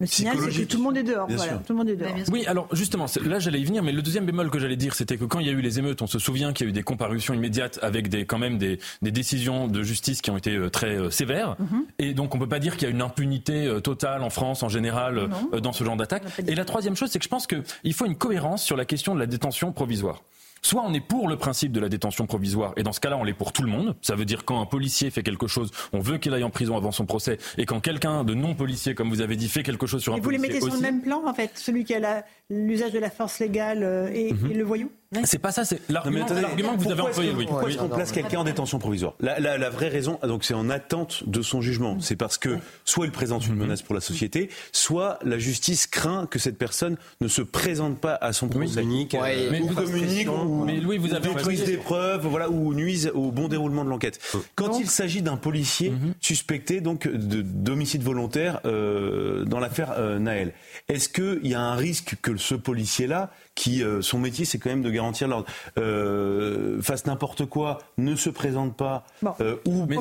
Le 0.00 0.06
signal, 0.06 0.36
c'est 0.50 0.62
que 0.62 0.64
tout 0.64 0.78
le 0.78 0.82
monde 0.82 0.96
est 0.96 1.04
dehors. 1.04 1.28
Voilà, 1.30 1.52
tout 1.58 1.72
le 1.72 1.76
monde 1.76 1.88
est 1.88 1.94
dehors. 1.94 2.10
Oui, 2.32 2.44
alors 2.46 2.66
justement, 2.72 3.06
là 3.24 3.38
j'allais 3.38 3.60
y 3.60 3.64
venir, 3.64 3.80
mais 3.84 3.92
le 3.92 4.02
deuxième 4.02 4.26
bémol 4.26 4.50
que 4.50 4.58
j'allais 4.58 4.74
dire, 4.74 4.92
c'était 4.94 5.16
que 5.16 5.24
quand 5.24 5.38
il 5.38 5.46
y 5.46 5.50
a 5.50 5.52
eu 5.52 5.60
les 5.60 5.78
émeutes, 5.78 6.02
on 6.02 6.08
se 6.08 6.18
souvient 6.18 6.52
qu'il 6.52 6.66
y 6.66 6.68
a 6.68 6.70
eu 6.70 6.72
des 6.72 6.82
comparutions 6.82 7.32
immédiates 7.32 7.78
avec 7.80 8.08
des, 8.08 8.26
quand 8.26 8.38
même 8.38 8.58
des, 8.58 8.80
des 9.02 9.12
décisions 9.12 9.68
de 9.68 9.82
justice 9.84 10.20
qui 10.20 10.32
ont 10.32 10.36
été 10.36 10.56
euh, 10.56 10.68
très 10.68 10.98
euh, 10.98 11.10
sévères. 11.10 11.54
Mhm. 11.60 11.84
Et 12.00 12.12
donc 12.12 12.34
on 12.34 12.40
peut 12.40 12.48
pas 12.48 12.58
dire 12.58 12.76
qu'il 12.76 12.88
y 12.88 12.90
a 12.90 12.94
une 12.94 13.02
impunité 13.02 13.66
euh, 13.66 13.78
totale 13.78 14.24
en 14.24 14.30
France 14.30 14.64
en 14.64 14.68
général 14.68 15.28
dans 15.62 15.72
ce 15.72 15.84
genre 15.84 15.96
d'attaque. 15.96 16.24
Et 16.44 16.56
la 16.56 16.64
troisième 16.64 16.96
chose, 16.96 17.10
c'est 17.10 17.20
que 17.20 17.24
je 17.24 17.28
pense 17.28 17.46
qu'il 17.46 17.94
faut 17.94 18.06
une 18.06 18.16
cohérence 18.16 18.64
sur 18.64 18.76
la 18.76 18.84
question 18.84 19.14
de 19.14 19.20
la 19.20 19.26
détention 19.26 19.70
provisoire. 19.70 20.22
Soit 20.64 20.82
on 20.82 20.94
est 20.94 21.00
pour 21.00 21.28
le 21.28 21.36
principe 21.36 21.72
de 21.72 21.80
la 21.80 21.90
détention 21.90 22.26
provisoire, 22.26 22.72
et 22.78 22.82
dans 22.82 22.92
ce 22.92 23.00
cas-là, 23.00 23.18
on 23.18 23.24
l'est 23.24 23.34
pour 23.34 23.52
tout 23.52 23.62
le 23.62 23.68
monde. 23.68 23.94
Ça 24.00 24.14
veut 24.14 24.24
dire 24.24 24.46
quand 24.46 24.62
un 24.62 24.64
policier 24.64 25.10
fait 25.10 25.22
quelque 25.22 25.46
chose, 25.46 25.70
on 25.92 26.00
veut 26.00 26.16
qu'il 26.16 26.32
aille 26.32 26.42
en 26.42 26.48
prison 26.48 26.74
avant 26.74 26.90
son 26.90 27.04
procès, 27.04 27.36
et 27.58 27.66
quand 27.66 27.80
quelqu'un 27.80 28.24
de 28.24 28.32
non 28.32 28.54
policier, 28.54 28.94
comme 28.94 29.10
vous 29.10 29.20
avez 29.20 29.36
dit, 29.36 29.50
fait 29.50 29.62
quelque 29.62 29.86
chose 29.86 30.02
sur 30.02 30.14
un 30.14 30.20
policier. 30.20 30.38
Vous 30.38 30.42
les 30.42 30.54
mettez 30.54 30.64
sur 30.64 30.74
le 30.74 30.80
même 30.80 31.02
plan, 31.02 31.22
en 31.26 31.34
fait, 31.34 31.50
celui 31.56 31.84
qui 31.84 31.94
a 31.94 32.24
l'usage 32.48 32.92
de 32.92 32.98
la 32.98 33.10
force 33.10 33.40
légale 33.40 33.82
euh, 33.82 34.08
mhm. 34.08 34.50
et, 34.50 34.54
le 34.54 34.64
voyou? 34.64 34.90
C'est 35.24 35.38
pas 35.38 35.52
ça, 35.52 35.64
c'est 35.64 35.80
l'argument 35.88 36.24
que 36.24 36.82
vous 36.82 36.90
avez 36.90 37.00
employé. 37.00 37.32
Oui. 37.36 37.46
Pourquoi 37.46 37.70
est-ce 37.70 37.78
qu'on 37.78 37.88
place 37.88 38.12
quelqu'un 38.12 38.40
en 38.40 38.44
détention 38.44 38.78
provisoire? 38.78 39.14
La, 39.20 39.70
vraie 39.70 39.88
raison, 39.88 40.18
donc 40.22 40.44
c'est 40.44 40.54
en 40.54 40.70
attente 40.70 41.28
de 41.28 41.42
son 41.42 41.60
jugement. 41.60 41.98
C'est 42.00 42.16
parce 42.16 42.38
que 42.38 42.58
soit 42.84 43.06
il 43.06 43.12
présente 43.12 43.46
une 43.46 43.56
menace 43.56 43.82
pour 43.82 43.94
la 43.94 44.00
société, 44.00 44.50
soit 44.72 45.18
la 45.24 45.38
justice 45.38 45.86
craint 45.86 46.26
que 46.26 46.38
cette 46.38 46.58
personne 46.58 46.96
ne 47.20 47.28
se 47.28 47.42
présente 47.42 47.98
pas 47.98 48.14
à 48.20 48.32
son 48.32 48.48
procès. 48.48 48.82
mais 48.84 49.60
ou 49.60 49.68
communique 49.74 50.28
mais 50.66 50.76
Louis, 50.80 50.98
vous 50.98 51.14
avez 51.14 51.28
détruise 51.28 51.64
des 51.64 51.76
preuves, 51.76 52.26
voilà, 52.26 52.50
ou 52.50 52.74
nuise 52.74 53.10
au 53.14 53.30
bon 53.30 53.48
déroulement 53.48 53.84
de 53.84 53.90
l'enquête. 53.90 54.20
Quand 54.54 54.78
il 54.78 54.88
s'agit 54.88 55.22
d'un 55.22 55.36
policier 55.36 55.90
mhm. 55.90 56.14
suspecté 56.20 56.80
donc 56.80 57.08
de 57.08 57.42
d'homicide 57.42 58.02
volontaire 58.02 58.60
euh, 58.64 59.44
dans 59.44 59.60
l'affaire 59.60 59.94
euh, 59.96 60.18
Naël, 60.18 60.52
est-ce 60.88 61.08
qu'il 61.08 61.46
y 61.46 61.54
a 61.54 61.60
un 61.60 61.74
risque 61.74 62.16
que 62.22 62.36
ce 62.36 62.54
policier-là 62.54 63.30
qui 63.54 63.82
euh, 63.82 64.02
son 64.02 64.18
métier 64.18 64.44
c'est 64.44 64.58
quand 64.58 64.70
même 64.70 64.82
de 64.82 64.90
garantir 64.90 65.28
l'ordre, 65.28 65.46
euh, 65.78 66.80
fasse 66.82 67.06
n'importe 67.06 67.46
quoi, 67.46 67.78
ne 67.98 68.16
se 68.16 68.30
présente 68.30 68.76
pas 68.76 69.04
euh, 69.40 69.56
ou 69.64 69.86
mais 69.86 69.96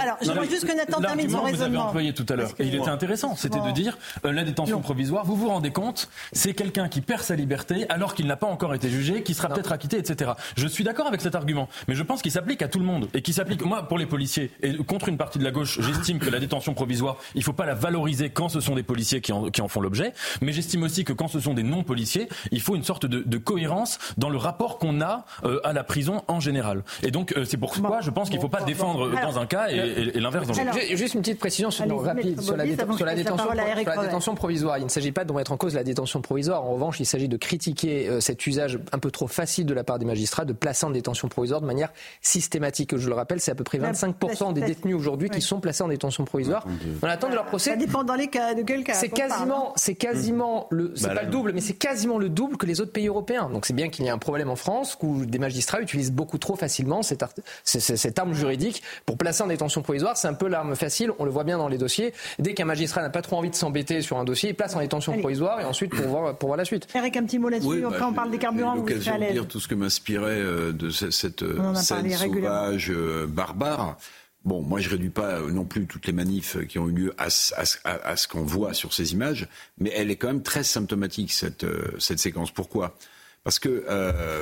Alors, 0.00 0.16
j'aimerais 0.20 0.48
juste 0.48 0.66
que 0.66 0.76
Nathan 0.76 1.00
termine 1.00 1.30
son 1.30 1.42
raisonnement. 1.42 1.56
Vous 1.56 1.62
avez 1.62 1.76
employé 1.78 2.14
tout 2.14 2.26
à 2.28 2.36
l'heure 2.36 2.50
et 2.58 2.66
il 2.66 2.74
était 2.74 2.88
intéressant, 2.88 3.36
c'était 3.36 3.60
de 3.60 3.70
dire 3.70 3.98
la 4.24 4.44
détention 4.44 4.80
provisoire. 4.80 5.24
Vous 5.24 5.36
vous 5.36 5.48
rendez 5.48 5.70
compte, 5.70 6.08
c'est 6.32 6.54
quelqu'un 6.54 6.88
qui 6.88 7.00
perd 7.00 7.22
sa 7.22 7.36
liberté 7.36 7.86
alors 7.88 8.14
qu'il 8.14 8.26
n'a 8.26 8.36
pas 8.36 8.46
encore 8.46 8.74
été 8.74 8.88
jugé, 8.88 9.22
qui 9.22 9.34
sera 9.34 9.48
peut-être 9.48 9.72
acquitté, 9.72 9.98
etc. 9.98 10.32
Je 10.56 10.66
suis 10.66 10.84
d'accord 10.84 11.06
avec 11.06 11.20
cet 11.20 11.34
argument, 11.34 11.68
mais 11.88 11.94
je 11.94 12.02
pense 12.02 12.22
qu'il 12.22 12.32
s'applique 12.32 12.62
à 12.62 12.68
tout 12.68 12.78
le 12.78 12.84
monde 12.84 13.08
et 13.14 13.22
qui 13.22 13.32
s'applique 13.32 13.64
moi 13.64 13.82
pour 13.82 13.98
les 13.98 14.06
policiers 14.06 14.50
et 14.62 14.74
contre 14.76 15.08
une 15.08 15.16
partie 15.16 15.38
de 15.38 15.44
la 15.44 15.50
gauche. 15.50 15.80
J'estime 15.80 16.18
que 16.18 16.30
la 16.30 16.40
détention 16.40 16.74
provisoire, 16.74 17.16
il 17.34 17.42
faut 17.42 17.52
pas 17.52 17.66
la 17.66 17.74
valoriser 17.74 18.30
quand 18.30 18.48
ce 18.48 18.60
sont 18.60 18.74
des 18.74 18.82
policiers 18.82 19.20
qui 19.20 19.32
en, 19.32 19.50
qui 19.50 19.60
en 19.60 19.68
font 19.68 19.80
l'objet, 19.80 20.12
mais 20.40 20.52
j'estime 20.52 20.82
aussi 20.82 21.04
que 21.04 21.12
quand 21.12 21.28
ce 21.28 21.40
sont 21.40 21.54
des 21.54 21.62
non 21.62 21.84
policiers, 21.84 22.28
il 22.50 22.60
faut 22.60 22.74
une 22.74 22.84
sorte 22.84 22.95
de, 23.00 23.38
cohérence 23.38 23.98
dans 24.16 24.30
le 24.30 24.38
rapport 24.38 24.78
qu'on 24.78 25.00
a 25.00 25.24
euh, 25.44 25.60
à 25.62 25.72
la 25.72 25.84
prison 25.84 26.22
en 26.26 26.40
général. 26.40 26.82
Et 27.02 27.10
donc 27.10 27.32
euh, 27.36 27.44
c'est 27.44 27.56
pourquoi 27.56 28.00
je 28.00 28.10
pense 28.10 28.28
qu'il 28.28 28.38
ne 28.38 28.42
faut 28.42 28.48
pas 28.48 28.62
défendre 28.62 29.10
dans 29.20 29.38
un 29.38 29.46
cas 29.46 29.68
et, 29.68 30.18
l'inverse 30.18 30.46
dans 30.46 30.54
l'autre. 30.54 30.78
Juste 30.94 31.14
une 31.14 31.20
petite 31.20 31.38
précision 31.38 31.70
sur, 31.70 31.84
rapide 32.02 32.40
sur, 32.40 32.56
la, 32.56 32.64
détention, 32.64 34.34
provisoire. 34.34 34.78
Il 34.78 34.84
ne 34.84 34.88
s'agit 34.88 35.12
pas 35.12 35.24
de 35.24 35.32
remettre 35.32 35.52
en 35.52 35.56
cause 35.56 35.74
la 35.74 35.84
détention 35.84 36.20
provisoire. 36.20 36.64
En 36.64 36.72
revanche, 36.72 37.00
il 37.00 37.06
s'agit 37.06 37.28
de 37.28 37.36
critiquer 37.36 38.08
euh, 38.08 38.20
cet 38.20 38.46
usage 38.46 38.78
un 38.92 38.98
peu 38.98 39.10
trop 39.10 39.26
facile 39.26 39.66
de 39.66 39.74
la 39.74 39.84
part 39.84 39.98
des 39.98 40.06
magistrats 40.06 40.44
de 40.44 40.52
placer 40.52 40.86
en 40.86 40.90
détention 40.90 41.28
provisoire 41.28 41.60
de 41.60 41.66
manière 41.66 41.92
systématique. 42.22 42.96
Je 42.96 43.08
le 43.08 43.14
rappelle, 43.14 43.40
c'est 43.40 43.50
à 43.50 43.54
peu 43.54 43.64
près 43.64 43.78
25% 43.78 44.52
des 44.52 44.62
détenus 44.62 44.96
aujourd'hui 44.96 45.30
qui 45.30 45.40
sont 45.40 45.60
placés 45.60 45.82
en 45.82 45.88
détention 45.88 46.24
provisoire. 46.24 46.66
On 47.02 47.06
attend 47.06 47.28
de 47.28 47.34
leur 47.34 47.46
procès. 47.46 47.70
Ça 47.70 47.76
dépend 47.76 48.04
dans 48.04 48.14
les 48.14 48.28
cas 48.28 48.54
de 48.54 48.62
quel 48.62 48.84
cas. 48.84 48.94
C'est 48.94 49.08
quasiment, 49.08 49.72
c'est 49.76 49.94
quasiment 49.94 50.66
le, 50.70 50.92
c'est 50.94 51.08
bah 51.08 51.14
pas 51.14 51.22
le 51.22 51.30
double, 51.30 51.52
mais 51.52 51.60
c'est 51.60 51.74
quasiment 51.74 52.18
le 52.18 52.28
double 52.28 52.56
que 52.56 52.66
les 52.66 52.80
autres 52.80 52.85
pays 52.92 53.08
européens. 53.08 53.48
Donc 53.52 53.66
c'est 53.66 53.74
bien 53.74 53.88
qu'il 53.88 54.04
y 54.04 54.08
ait 54.08 54.10
un 54.10 54.18
problème 54.18 54.50
en 54.50 54.56
France 54.56 54.96
où 55.02 55.24
des 55.24 55.38
magistrats 55.38 55.80
utilisent 55.80 56.12
beaucoup 56.12 56.38
trop 56.38 56.56
facilement 56.56 57.02
cette, 57.02 57.24
cette 57.64 58.18
arme 58.18 58.34
juridique 58.34 58.82
pour 59.04 59.16
placer 59.16 59.42
en 59.42 59.46
détention 59.46 59.82
provisoire. 59.82 60.16
C'est 60.16 60.28
un 60.28 60.34
peu 60.34 60.48
l'arme 60.48 60.74
facile, 60.74 61.10
on 61.18 61.24
le 61.24 61.30
voit 61.30 61.44
bien 61.44 61.58
dans 61.58 61.68
les 61.68 61.78
dossiers. 61.78 62.12
Dès 62.38 62.54
qu'un 62.54 62.64
magistrat 62.64 63.02
n'a 63.02 63.10
pas 63.10 63.22
trop 63.22 63.36
envie 63.36 63.50
de 63.50 63.54
s'embêter 63.54 64.02
sur 64.02 64.18
un 64.18 64.24
dossier, 64.24 64.50
il 64.50 64.54
place 64.54 64.74
en 64.76 64.80
détention 64.80 65.18
provisoire 65.18 65.60
et 65.60 65.64
ensuite 65.64 65.94
pour 65.94 66.06
voir, 66.06 66.36
pour 66.36 66.48
voir 66.48 66.56
la 66.56 66.64
suite. 66.64 66.86
Eric, 66.94 67.16
un 67.16 67.24
petit 67.24 67.38
mot 67.38 67.48
là-dessus. 67.48 67.84
Après, 67.84 68.00
bah, 68.00 68.06
on 68.08 68.12
parle 68.12 68.30
des 68.30 68.38
carburants. 68.38 68.76
Vous 68.76 68.86
l'occasion 68.86 69.18
de 69.18 69.32
dire 69.32 69.48
tout 69.48 69.60
ce 69.60 69.68
que 69.68 69.74
m'inspirait 69.74 70.30
euh, 70.30 70.72
de 70.72 70.90
cette, 70.90 71.42
euh, 71.42 71.74
scène 71.74 72.10
sauvage, 72.10 72.90
euh, 72.90 73.26
barbare. 73.26 73.96
Bon, 74.46 74.62
moi 74.62 74.80
je 74.80 74.88
réduis 74.88 75.10
pas 75.10 75.40
non 75.40 75.64
plus 75.64 75.86
toutes 75.86 76.06
les 76.06 76.12
manifs 76.12 76.56
qui 76.66 76.78
ont 76.78 76.88
eu 76.88 76.92
lieu 76.92 77.14
à, 77.18 77.28
ce 77.28 78.28
qu'on 78.28 78.44
voit 78.44 78.72
sur 78.72 78.94
ces 78.94 79.12
images, 79.12 79.48
mais 79.78 79.92
elle 79.94 80.10
est 80.10 80.16
quand 80.16 80.28
même 80.28 80.42
très 80.42 80.62
symptomatique 80.62 81.32
cette, 81.32 81.66
cette 81.98 82.18
séquence. 82.18 82.50
Pourquoi? 82.52 82.96
Parce 83.42 83.58
que 83.58 83.84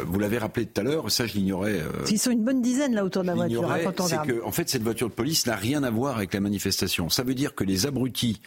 vous 0.05 0.19
l'avez 0.19 0.39
rappelé 0.39 0.67
tout 0.67 0.81
à 0.81 0.85
l'heure, 0.85 1.11
ça 1.11 1.27
je 1.27 1.35
l'ignorais. 1.35 1.81
Ils 2.11 2.19
sont 2.19 2.31
une 2.31 2.45
bonne 2.45 2.63
dizaine 2.63 2.95
là 2.95 3.05
autour 3.05 3.23
de 3.23 3.29
la 3.29 3.35
voiture. 3.35 3.71
Hein, 3.71 3.93
c'est 4.07 4.23
que, 4.23 4.43
en 4.45 4.51
fait, 4.51 4.69
cette 4.69 4.83
voiture 4.83 5.09
de 5.09 5.15
police 5.15 5.47
n'a 5.47 5.57
rien 5.57 5.83
à 5.83 5.91
voir 5.91 6.17
avec 6.17 6.33
la 6.33 6.41
manifestation. 6.41 7.09
Ça 7.09 7.23
veut 7.23 7.35
dire 7.35 7.55
que 7.55 7.65
les 7.65 7.87
abrutis 7.87 8.41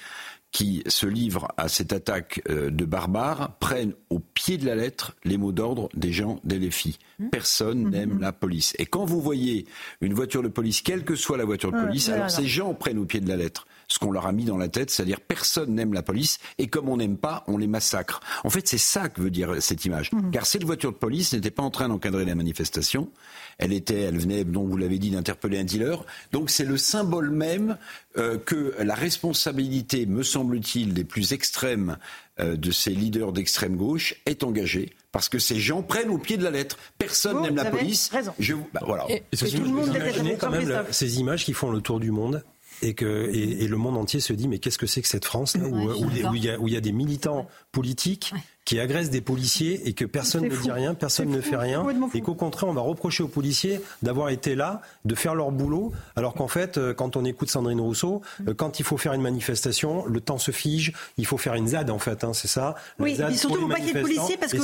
qui 0.51 0.83
se 0.87 1.05
livrent 1.05 1.49
à 1.57 1.67
cette 1.67 1.93
attaque 1.93 2.41
euh, 2.49 2.69
de 2.69 2.85
barbares 2.85 3.57
prennent 3.59 3.93
au 4.09 4.19
pied 4.19 4.57
de 4.57 4.65
la 4.65 4.75
lettre 4.75 5.15
les 5.23 5.37
mots 5.37 5.51
d'ordre 5.51 5.89
des 5.93 6.11
gens 6.11 6.39
d'LFI. 6.43 6.97
Mmh. 7.19 7.29
Personne 7.29 7.83
mmh. 7.83 7.89
n'aime 7.89 8.19
la 8.19 8.31
police. 8.31 8.73
Et 8.79 8.85
quand 8.85 9.05
vous 9.05 9.21
voyez 9.21 9.65
une 10.01 10.13
voiture 10.13 10.41
de 10.41 10.47
police, 10.47 10.81
quelle 10.81 11.03
que 11.03 11.15
soit 11.15 11.37
la 11.37 11.45
voiture 11.45 11.71
de 11.71 11.79
police, 11.79 12.09
alors 12.09 12.31
ces 12.31 12.47
gens 12.47 12.73
prennent 12.73 12.97
au 12.97 13.05
pied 13.05 13.19
de 13.19 13.27
la 13.27 13.35
lettre 13.35 13.67
ce 13.87 13.99
qu'on 13.99 14.11
leur 14.11 14.25
a 14.27 14.33
mis 14.33 14.45
dans 14.45 14.57
la 14.57 14.67
tête, 14.67 14.89
c'est-à-dire 14.89 15.21
personne 15.21 15.73
n'aime 15.73 15.93
la 15.93 16.03
police 16.03 16.39
et 16.57 16.67
comme 16.67 16.89
on 16.89 16.97
n'aime 16.97 17.17
pas, 17.17 17.43
on 17.47 17.57
les 17.57 17.67
massacre. 17.67 18.19
En 18.43 18.49
fait, 18.49 18.67
c'est 18.67 18.77
ça 18.77 19.07
que 19.07 19.21
veut 19.21 19.29
dire 19.29 19.61
cette 19.61 19.85
image. 19.85 20.11
Mmh. 20.11 20.31
Car 20.31 20.45
cette 20.45 20.63
voiture 20.63 20.91
de 20.91 20.97
police 20.97 21.33
n'était 21.33 21.51
pas 21.51 21.63
en 21.63 21.71
train 21.71 21.87
d'encadrer 21.87 22.25
la 22.25 22.35
manifestation, 22.35 23.09
elle 23.57 23.73
était, 23.73 24.01
elle 24.01 24.17
venait, 24.17 24.43
donc 24.43 24.69
vous 24.69 24.77
l'avez 24.77 24.99
dit, 24.99 25.09
d'interpeller 25.09 25.59
un 25.59 25.63
dealer. 25.63 26.05
Donc 26.31 26.49
c'est 26.49 26.65
le 26.65 26.77
symbole 26.77 27.31
même 27.31 27.77
euh, 28.17 28.37
que 28.37 28.75
la 28.79 28.95
responsabilité, 28.95 30.05
me 30.05 30.23
semble-t-il, 30.23 30.93
des 30.93 31.03
plus 31.03 31.33
extrêmes 31.33 31.97
euh, 32.39 32.55
de 32.55 32.71
ces 32.71 32.91
leaders 32.91 33.31
d'extrême 33.31 33.75
gauche 33.75 34.15
est 34.25 34.43
engagée 34.43 34.91
parce 35.11 35.29
que 35.29 35.39
ces 35.39 35.59
gens 35.59 35.81
prennent 35.81 36.09
au 36.09 36.19
pied 36.19 36.37
de 36.37 36.43
la 36.43 36.51
lettre. 36.51 36.77
Personne 36.99 37.41
n'aime 37.41 37.55
la 37.55 37.65
police. 37.65 38.09
Raison. 38.09 38.33
Je, 38.37 38.53
bah, 38.73 38.81
voilà. 38.85 39.05
Et, 39.09 39.23
tout 39.31 39.63
le 39.63 39.69
monde 39.69 39.97
quand 40.39 40.51
même 40.51 40.83
ces 40.91 41.19
images 41.19 41.43
qui 41.43 41.53
font 41.53 41.71
le 41.71 41.81
tour 41.81 41.99
du 41.99 42.11
monde 42.11 42.43
et 42.83 42.93
que 42.93 43.31
et, 43.33 43.67
le 43.67 43.77
monde 43.77 43.97
entier 43.97 44.19
se 44.19 44.33
dit 44.33 44.47
mais 44.47 44.59
qu'est-ce 44.59 44.77
que 44.77 44.85
c'est 44.85 45.01
que 45.01 45.07
cette 45.07 45.25
France 45.25 45.57
là 45.57 45.67
où, 45.67 45.75
où, 45.75 46.09
il 46.11 46.43
y 46.43 46.49
a, 46.51 46.59
où, 46.59 46.67
il 46.67 46.73
y 46.73 46.77
a, 46.77 46.81
des 46.81 46.91
militants 46.91 47.47
politiques 47.71 48.33
qui 48.67 48.81
agresse 48.81 49.09
des 49.09 49.21
policiers 49.21 49.87
et 49.87 49.93
que 49.93 50.03
personne 50.03 50.43
ne 50.43 50.49
dit 50.49 50.71
rien, 50.71 50.93
personne 50.93 51.29
ne 51.29 51.39
fait 51.39 51.55
rien, 51.55 51.85
et 52.13 52.19
qu'au 52.19 52.35
contraire, 52.35 52.69
on 52.69 52.73
va 52.73 52.81
reprocher 52.81 53.23
aux 53.23 53.29
policiers 53.29 53.79
d'avoir 54.01 54.27
été 54.27 54.55
là, 54.55 54.81
de 55.05 55.15
faire 55.15 55.35
leur 55.35 55.51
boulot, 55.51 55.93
alors 56.17 56.33
qu'en 56.33 56.49
fait, 56.49 56.77
euh, 56.77 56.93
quand 56.93 57.15
on 57.15 57.23
écoute 57.23 57.49
Sandrine 57.49 57.79
Rousseau, 57.79 58.21
euh, 58.45 58.53
quand 58.53 58.81
il 58.81 58.83
faut 58.83 58.97
faire 58.97 59.13
une 59.13 59.21
manifestation, 59.21 60.05
le 60.05 60.19
temps 60.19 60.37
se 60.37 60.51
fige, 60.51 60.91
il 61.15 61.25
faut 61.25 61.37
faire 61.37 61.53
une 61.53 61.69
ZAD 61.69 61.89
en 61.89 61.97
fait, 61.97 62.25
hein, 62.25 62.33
c'est 62.33 62.49
ça. 62.49 62.75
Oui, 62.99 63.15
mais 63.17 63.37
surtout 63.37 63.57
pour 63.57 63.69
pas 63.69 63.75
qu'il 63.75 63.85
y 63.85 63.89
ait 63.91 63.93
de 63.93 64.01
policiers, 64.01 64.35
parce 64.35 64.51
que 64.51 64.57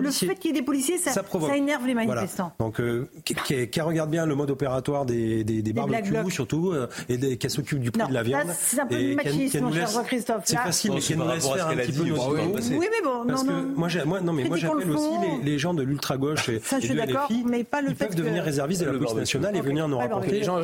le 0.00 0.10
fait 0.12 0.36
qu'il 0.36 0.54
y 0.54 0.56
ait 0.56 0.60
des 0.60 0.64
policiers, 0.64 0.98
ça, 0.98 1.10
ça, 1.10 1.56
énerve 1.56 1.84
les 1.88 1.94
manifestants. 1.94 2.52
Donc, 2.60 2.78
euh, 2.78 3.10
qui, 3.24 3.80
regarde 3.80 4.10
bien 4.10 4.26
le 4.26 4.36
mode 4.36 4.52
opératoire 4.52 5.06
des, 5.06 5.42
des, 5.42 5.60
des 5.60 5.72
barbecues, 5.72 6.30
surtout, 6.30 6.72
et 7.08 7.36
qui 7.36 7.50
s'occupe 7.50 7.80
du 7.80 7.90
prix 7.90 8.06
de 8.06 8.14
la 8.14 8.22
viande. 8.22 8.54
C'est 8.56 8.78
un 8.78 8.86
peu 8.86 8.96
du 8.96 9.16
machisme, 9.16 9.58
mon 9.58 9.72
cher 9.72 9.88
Christophe. 10.04 10.42
C'est 10.44 10.54
facile, 10.54 10.92
mais 10.94 11.00
qui 11.00 11.16
nous 11.16 11.26
laisse 11.26 11.48
faire 11.48 11.66
un 11.66 11.74
petit 11.74 11.90
peu 11.90 12.04
Oui, 12.04 12.86
mais 12.92 13.02
bon, 13.02 13.39
parce 13.44 13.58
que 13.58 13.74
moi, 13.74 13.88
moi, 14.06 14.20
non, 14.20 14.32
mais 14.32 14.44
moi 14.44 14.56
j'appelle 14.56 14.90
aussi 14.90 15.10
les, 15.42 15.58
gens 15.58 15.74
de 15.74 15.82
l'ultra 15.82 16.16
gauche 16.16 16.48
et, 16.48 16.60
Ça, 16.60 16.80
je 16.80 16.86
suis 16.86 16.94
d'accord, 16.94 17.28
mais 17.46 17.64
pas 17.64 17.82
le 17.82 17.90
ils 17.90 17.96
peuvent 17.96 18.14
devenir 18.14 18.42
réservistes 18.42 18.80
de 18.80 18.86
la 18.86 18.92
police 18.92 19.14
nationale 19.14 19.56
et 19.56 19.60
venir 19.60 19.88
nous 19.88 19.98
rapporter 19.98 20.32
les 20.32 20.42
gens 20.44 20.60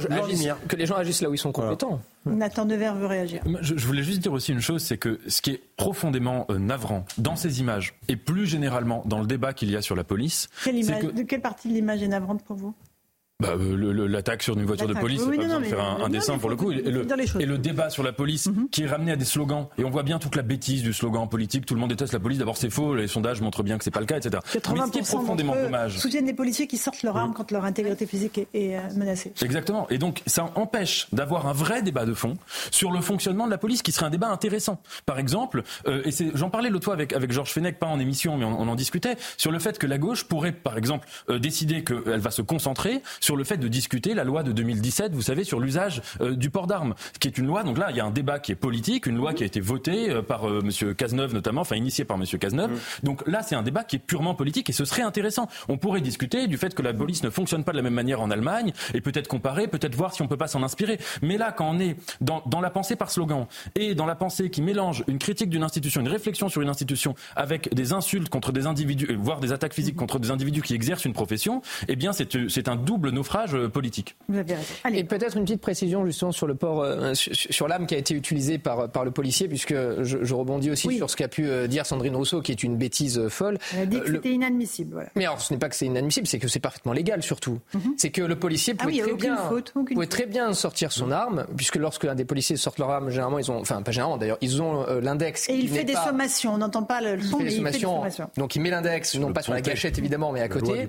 que 0.68 0.76
les 0.76 0.86
gens 0.86 0.96
agissent 0.96 1.22
là 1.22 1.30
où 1.30 1.34
ils 1.34 1.38
sont 1.38 1.52
compétents. 1.52 2.00
Nathan 2.24 2.66
Dever 2.66 2.92
veut 2.96 3.06
réagir. 3.06 3.40
Je, 3.60 3.86
voulais 3.86 4.02
juste 4.02 4.20
dire 4.20 4.32
aussi 4.32 4.52
une 4.52 4.60
chose, 4.60 4.82
c'est 4.82 4.98
que 4.98 5.20
ce 5.28 5.40
qui 5.40 5.50
est 5.52 5.62
profondément 5.76 6.44
euh, 6.50 6.58
navrant 6.58 7.04
dans 7.18 7.36
ces 7.36 7.60
images 7.60 7.94
et 8.08 8.16
plus 8.16 8.46
généralement 8.46 9.04
dans 9.06 9.20
le 9.20 9.26
débat 9.26 9.52
qu'il 9.52 9.70
y 9.70 9.76
a 9.76 9.82
sur 9.82 9.94
la 9.94 10.02
police, 10.02 10.48
quelle 10.64 10.76
image, 10.76 11.04
de 11.04 11.22
quelle 11.22 11.40
partie 11.40 11.68
de 11.68 11.74
l'image 11.74 12.02
est 12.02 12.08
navrante 12.08 12.42
pour 12.42 12.56
vous? 12.56 12.74
Bah, 13.38 13.50
euh, 13.50 14.08
L'attaque 14.08 14.42
sur 14.42 14.58
une 14.58 14.64
voiture 14.64 14.88
de 14.88 14.94
police, 14.94 15.20
c'est 15.20 15.36
pas 15.36 15.42
besoin 15.42 15.60
de 15.60 15.64
faire 15.66 15.80
un, 15.80 16.08
dessin 16.08 16.38
pour 16.38 16.48
le 16.48 16.56
coup. 16.56 16.72
Et 16.72 16.76
le, 16.76 17.06
et 17.38 17.44
le, 17.44 17.58
débat 17.58 17.90
sur 17.90 18.02
la 18.02 18.12
police 18.12 18.46
mhm. 18.46 18.68
qui 18.70 18.84
est 18.84 18.86
ramené 18.86 19.12
à 19.12 19.16
des 19.16 19.26
slogans. 19.26 19.66
Et 19.76 19.84
on 19.84 19.90
voit 19.90 20.04
bien 20.04 20.18
toute 20.18 20.36
la 20.36 20.42
bêtise 20.42 20.82
du 20.82 20.94
slogan 20.94 21.28
politique. 21.28 21.66
Tout 21.66 21.74
le 21.74 21.80
monde 21.80 21.90
déteste 21.90 22.14
la 22.14 22.20
police. 22.20 22.38
D'abord, 22.38 22.56
c'est 22.56 22.70
faux. 22.70 22.94
Les 22.94 23.08
sondages 23.08 23.42
montrent 23.42 23.62
bien 23.62 23.76
que 23.76 23.84
c'est 23.84 23.90
pas 23.90 24.00
le 24.00 24.06
cas, 24.06 24.16
etc. 24.16 24.38
Mais 24.54 24.60
ce 24.86 24.90
qui 24.90 24.98
est 24.98 25.02
profondément 25.02 25.54
dommage. 25.54 25.98
soutiennent 25.98 26.24
des 26.24 26.32
policiers 26.32 26.66
qui 26.66 26.78
sortent 26.78 27.02
leur 27.02 27.16
arme 27.16 27.34
quand 27.34 27.50
leur 27.50 27.64
intégrité 27.64 28.06
physique 28.06 28.40
est, 28.54 28.76
euh, 28.76 28.80
menacée. 28.96 29.32
Exactement. 29.42 29.86
Et 29.90 29.98
donc, 29.98 30.22
ça 30.26 30.50
empêche 30.54 31.08
d'avoir 31.12 31.46
un 31.46 31.52
vrai 31.52 31.82
débat 31.82 32.06
de 32.06 32.14
fond 32.14 32.34
sur 32.70 32.90
le 32.90 33.02
fonctionnement 33.02 33.44
de 33.44 33.50
la 33.50 33.58
police, 33.58 33.82
qui 33.82 33.92
serait 33.92 34.06
un 34.06 34.10
débat 34.10 34.28
intéressant. 34.30 34.80
Par 35.04 35.18
exemple, 35.18 35.62
euh, 35.86 36.02
et 36.06 36.10
j'en 36.34 36.48
parlais 36.48 36.70
l'autre 36.70 36.86
fois 36.86 36.94
avec, 36.94 37.12
avec 37.12 37.32
Georges 37.32 37.52
Fenech, 37.52 37.78
pas 37.78 37.86
en 37.86 38.00
émission, 38.00 38.38
mais 38.38 38.46
on, 38.46 38.60
on, 38.60 38.68
en 38.68 38.74
discutait, 38.74 39.16
sur 39.36 39.50
le 39.50 39.58
fait 39.58 39.78
que 39.78 39.86
la 39.86 39.98
gauche 39.98 40.24
pourrait, 40.24 40.52
par 40.52 40.78
exemple, 40.78 41.06
décider 41.38 41.84
qu'elle 41.84 42.20
va 42.20 42.30
se 42.30 42.42
concentrer 42.42 43.02
sur 43.25 43.25
le 43.34 43.44
fait 43.44 43.56
de 43.56 43.66
discuter 43.66 44.14
la 44.14 44.24
loi 44.24 44.42
de 44.42 44.52
2017, 44.52 45.12
vous 45.12 45.22
savez, 45.22 45.42
sur 45.42 45.58
l'usage 45.58 46.02
euh, 46.20 46.36
du 46.36 46.50
port 46.50 46.66
d'armes, 46.66 46.94
qui 47.18 47.28
est 47.28 47.38
une 47.38 47.46
loi. 47.46 47.64
Donc 47.64 47.78
là, 47.78 47.88
il 47.90 47.96
y 47.96 48.00
a 48.00 48.04
un 48.04 48.10
débat 48.10 48.38
qui 48.38 48.52
est 48.52 48.56
politique, 48.56 49.06
une 49.06 49.16
loi 49.16 49.32
qui 49.32 49.42
a 49.42 49.46
été 49.46 49.60
votée 49.60 50.10
euh, 50.10 50.22
par 50.22 50.48
euh, 50.48 50.60
Monsieur 50.62 50.94
Cazeneuve 50.94 51.34
notamment, 51.34 51.62
enfin 51.62 51.76
initiée 51.76 52.04
par 52.04 52.18
Monsieur 52.18 52.38
Cazeneuve. 52.38 52.72
Mm. 52.72 53.04
Donc 53.04 53.26
là, 53.26 53.42
c'est 53.42 53.54
un 53.54 53.62
débat 53.62 53.82
qui 53.82 53.96
est 53.96 54.00
purement 54.00 54.34
politique 54.34 54.70
et 54.70 54.72
ce 54.72 54.84
serait 54.84 55.02
intéressant. 55.02 55.48
On 55.68 55.78
pourrait 55.78 56.00
discuter 56.00 56.46
du 56.46 56.58
fait 56.58 56.74
que 56.74 56.82
la 56.82 56.92
police 56.92 57.22
ne 57.22 57.30
fonctionne 57.30 57.64
pas 57.64 57.72
de 57.72 57.78
la 57.78 57.82
même 57.82 57.94
manière 57.94 58.20
en 58.20 58.30
Allemagne 58.30 58.72
et 58.94 59.00
peut-être 59.00 59.28
comparer, 59.28 59.66
peut-être 59.66 59.94
voir 59.94 60.14
si 60.14 60.22
on 60.22 60.28
peut 60.28 60.36
pas 60.36 60.48
s'en 60.48 60.62
inspirer. 60.62 60.98
Mais 61.22 61.38
là, 61.38 61.52
quand 61.52 61.70
on 61.70 61.78
est 61.78 61.96
dans, 62.20 62.42
dans 62.46 62.60
la 62.60 62.70
pensée 62.70 62.96
par 62.96 63.10
slogan 63.10 63.46
et 63.74 63.94
dans 63.94 64.06
la 64.06 64.14
pensée 64.14 64.50
qui 64.50 64.62
mélange 64.62 65.04
une 65.08 65.18
critique 65.18 65.48
d'une 65.48 65.62
institution, 65.62 66.00
une 66.00 66.08
réflexion 66.08 66.48
sur 66.48 66.62
une 66.62 66.68
institution 66.68 67.14
avec 67.34 67.74
des 67.74 67.92
insultes 67.92 68.28
contre 68.28 68.52
des 68.52 68.66
individus, 68.66 69.16
voire 69.18 69.40
des 69.40 69.52
attaques 69.52 69.74
physiques 69.74 69.96
contre 69.96 70.18
des 70.18 70.30
individus 70.30 70.62
qui 70.62 70.74
exercent 70.74 71.04
une 71.04 71.12
profession, 71.12 71.62
eh 71.88 71.96
bien 71.96 72.12
c'est 72.12 72.68
un 72.68 72.76
double 72.76 73.10
naufrage 73.16 73.54
euh, 73.54 73.68
politique. 73.68 74.16
Vous 74.28 74.38
avez 74.38 74.54
raison. 74.54 74.74
Et 74.92 75.04
peut-être 75.04 75.36
une 75.36 75.44
petite 75.44 75.60
précision 75.60 76.06
justement 76.06 76.32
sur 76.32 76.46
le 76.46 76.54
port, 76.54 76.82
euh, 76.82 77.14
sur, 77.14 77.66
l'arme 77.66 77.86
qui 77.86 77.94
a 77.94 77.98
été 77.98 78.14
utilisée 78.14 78.58
par, 78.58 78.90
par 78.90 79.04
le 79.04 79.10
policier, 79.10 79.48
puisque 79.48 79.74
je, 79.74 80.34
rebondis 80.34 80.70
aussi 80.70 80.96
sur 80.96 81.10
ce 81.10 81.16
qu'a 81.16 81.28
pu 81.28 81.48
euh, 81.48 81.66
dire 81.66 81.86
Sandrine 81.86 82.14
Rousseau, 82.14 82.42
qui 82.42 82.52
est 82.52 82.62
une 82.62 82.76
bêtise 82.76 83.28
folle. 83.28 83.58
Elle 83.74 83.82
a 83.82 83.86
dit 83.86 84.00
que 84.00 84.12
c'était 84.12 84.32
inadmissible. 84.32 84.92
Voilà. 84.92 85.08
Mais 85.16 85.24
alors, 85.24 85.40
ce 85.40 85.52
n'est 85.52 85.58
pas 85.58 85.68
que 85.68 85.74
c'est 85.74 85.86
inadmissible, 85.86 86.26
c'est 86.26 86.38
que 86.38 86.48
c'est 86.48 86.60
parfaitement 86.60 86.92
légal 86.92 87.22
surtout. 87.22 87.58
Mhm. 87.74 87.94
C'est 87.96 88.10
que 88.10 88.22
le 88.22 88.36
policier 88.36 88.74
ah 88.78 88.84
pouvait, 88.84 88.98
très, 88.98 89.14
bien, 89.14 89.38
pouvait 89.74 90.06
très 90.06 90.26
bien 90.26 90.52
sortir 90.52 90.92
son 90.92 91.10
arme, 91.10 91.46
puisque 91.56 91.76
lorsque 91.76 92.04
l'un 92.04 92.14
des 92.14 92.24
policiers 92.24 92.56
sortent 92.56 92.78
leur 92.78 92.90
arme, 92.90 93.10
généralement 93.10 93.38
ils 93.38 93.50
ont, 93.50 93.58
enfin 93.58 93.82
pas 93.82 93.90
généralement 93.90 94.18
d'ailleurs, 94.18 94.38
ils 94.40 94.62
ont 94.62 94.84
l'index. 95.00 95.48
Et 95.48 95.54
il 95.54 95.68
fait 95.68 95.84
des 95.84 95.94
sommations. 95.94 96.54
On 96.54 96.58
n'entend 96.58 96.82
pas 96.82 97.00
le 97.00 97.20
son, 97.22 97.38
mais 97.38 97.52
il 97.52 97.64
fait 97.64 97.70
des 97.72 97.78
sommations. 97.80 98.30
Donc 98.36 98.56
il 98.56 98.60
met 98.60 98.70
l'index, 98.70 99.14
non 99.16 99.32
pas 99.32 99.42
sur 99.42 99.54
la 99.54 99.60
gâchette 99.60 99.98
évidemment, 99.98 100.32
mais 100.32 100.40
à 100.40 100.48
côté. 100.48 100.88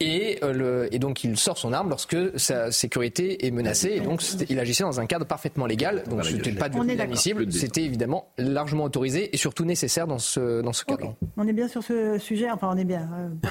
et, 0.00 0.38
le, 0.42 0.88
et 0.92 0.98
donc 0.98 1.24
il 1.24 1.31
sort 1.36 1.58
son 1.58 1.72
arme 1.72 1.88
lorsque 1.90 2.16
sa 2.36 2.70
sécurité 2.70 3.46
est 3.46 3.50
menacée. 3.50 3.92
Et 3.94 4.00
donc, 4.00 4.22
il 4.48 4.58
agissait 4.58 4.84
dans 4.84 5.00
un 5.00 5.06
cadre 5.06 5.26
parfaitement 5.26 5.66
légal. 5.66 6.04
Donc, 6.08 6.24
ce 6.24 6.34
n'était 6.34 6.52
pas 6.52 6.68
du 6.68 6.78
tout 6.78 6.84
inadmissible. 6.84 7.52
C'était 7.52 7.82
évidemment 7.82 8.28
largement 8.38 8.84
autorisé 8.84 9.34
et 9.34 9.36
surtout 9.36 9.64
nécessaire 9.64 10.06
dans 10.06 10.18
ce, 10.18 10.62
dans 10.62 10.72
ce 10.72 10.84
cadre. 10.84 11.14
On 11.36 11.46
est 11.46 11.52
bien 11.52 11.68
sur 11.68 11.82
ce 11.82 12.18
sujet. 12.18 12.50
Enfin, 12.50 12.70
on 12.72 12.76
est 12.76 12.84
bien. 12.84 13.08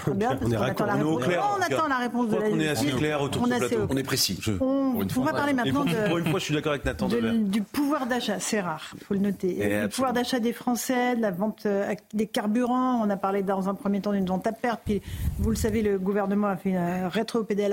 Euh, 0.07 0.13
bien 0.13 0.37
on, 0.41 0.51
est 0.51 0.55
attend 0.55 0.85
la 0.85 0.95
réponse. 0.95 1.23
on 1.27 1.61
attend 1.61 1.87
la 1.87 1.97
réponse 1.97 2.29
de 2.29 2.35
la 2.35 2.49
On 2.49 2.59
est 2.59 2.67
assez 2.69 2.91
clair 2.91 3.21
autour 3.21 3.47
de 3.47 3.53
ce 3.53 3.57
plateau. 3.57 3.87
On 3.89 3.97
est 3.97 4.03
précis. 4.03 4.39
On, 4.59 5.23
va 5.23 5.33
parler 5.33 5.53
maintenant 5.53 5.85
de, 5.85 6.07
Pour 6.07 6.17
une 6.17 6.25
fois, 6.25 6.39
je 6.39 6.45
suis 6.45 6.53
d'accord 6.53 6.73
avec 6.73 6.85
Nathan. 6.85 7.07
du 7.07 7.61
pouvoir 7.61 8.05
d'achat. 8.07 8.39
C'est 8.39 8.61
rare, 8.61 8.93
il 8.99 9.03
faut 9.03 9.13
le 9.13 9.19
noter. 9.19 9.81
Le 9.81 9.87
pouvoir 9.87 10.13
d'achat 10.13 10.39
des 10.39 10.53
Français, 10.53 11.15
de 11.15 11.21
la 11.21 11.31
vente 11.31 11.63
euh, 11.65 11.93
des 12.13 12.27
carburants. 12.27 13.01
On 13.03 13.09
a 13.09 13.17
parlé 13.17 13.43
dans 13.43 13.69
un 13.69 13.73
premier 13.73 14.01
temps 14.01 14.11
d'une 14.11 14.25
vente 14.25 14.45
à 14.47 14.51
perte. 14.51 14.81
Puis, 14.85 15.01
vous 15.39 15.49
le 15.49 15.55
savez, 15.55 15.81
le 15.81 15.97
gouvernement 15.97 16.47
a 16.47 16.57
fait 16.57 16.75
un 16.75 17.09
rétro-pédalage 17.09 17.70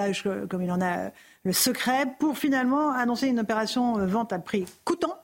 comme 0.49 0.63
il 0.63 0.71
en 0.71 0.81
a 0.81 1.11
le 1.45 1.53
secret 1.53 2.07
pour 2.19 2.37
finalement 2.37 2.93
annoncer 2.93 3.29
une 3.29 3.41
opération 3.41 3.99
euh, 3.99 4.07
vente 4.07 4.33
à 4.33 4.39
prix 4.39 4.67
coûtant. 4.85 5.17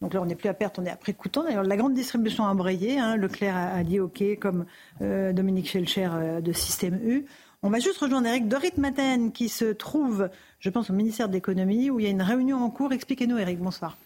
Donc 0.00 0.14
là, 0.14 0.20
on 0.20 0.26
n'est 0.26 0.34
plus 0.34 0.48
à 0.48 0.54
perte, 0.54 0.78
on 0.78 0.84
est 0.84 0.90
à 0.90 0.96
prix 0.96 1.14
coûtant. 1.14 1.44
D'ailleurs, 1.44 1.62
la 1.62 1.76
grande 1.76 1.94
distribution 1.94 2.44
a 2.44 2.48
embrayé. 2.48 2.98
Hein. 2.98 3.16
Leclerc 3.16 3.56
a, 3.56 3.82
dit 3.84 4.00
OK, 4.00 4.22
comme 4.40 4.66
euh, 5.00 5.32
Dominique 5.32 5.68
Schelcher 5.68 6.10
euh, 6.12 6.40
de 6.40 6.52
Système 6.52 6.98
U. 7.04 7.24
On 7.62 7.70
va 7.70 7.78
juste 7.78 7.98
rejoindre 7.98 8.26
Eric 8.26 8.48
Dorit 8.48 8.72
Maten, 8.76 9.30
qui 9.30 9.48
se 9.48 9.66
trouve, 9.66 10.28
je 10.58 10.68
pense, 10.70 10.90
au 10.90 10.92
ministère 10.92 11.28
de 11.28 11.34
l'économie, 11.34 11.90
où 11.90 12.00
il 12.00 12.04
y 12.04 12.08
a 12.08 12.10
une 12.10 12.22
réunion 12.22 12.58
en 12.58 12.70
cours. 12.70 12.92
Expliquez-nous, 12.92 13.38
Eric. 13.38 13.60
Bonsoir. 13.60 13.96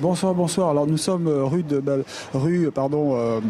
Bonsoir, 0.00 0.32
bonsoir. 0.32 0.70
Alors 0.70 0.86
nous 0.86 0.96
sommes 0.96 1.26
euh, 1.26 1.42
rue 1.42 1.64
de 1.64 1.82
rue 2.32 2.70
pardon 2.70 3.16
euh, 3.16 3.40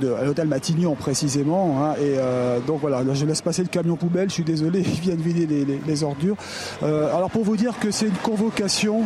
de, 0.00 0.10
à 0.14 0.24
l'hôtel 0.24 0.48
Matignon 0.48 0.94
précisément. 0.94 1.84
Hein, 1.84 1.94
et 2.00 2.14
euh, 2.16 2.60
donc 2.60 2.80
voilà, 2.80 3.02
je 3.12 3.26
laisse 3.26 3.42
passer 3.42 3.60
le 3.60 3.68
camion 3.68 3.96
poubelle. 3.96 4.30
Je 4.30 4.34
suis 4.34 4.44
désolé, 4.44 4.80
ils 4.86 5.00
viennent 5.00 5.20
vider 5.20 5.66
les 5.86 6.02
ordures. 6.02 6.36
alors 6.80 7.28
pour 7.30 7.44
vous 7.44 7.58
dire 7.58 7.78
que 7.78 7.90
c'est 7.90 8.06
une 8.06 8.16
convocation 8.22 9.02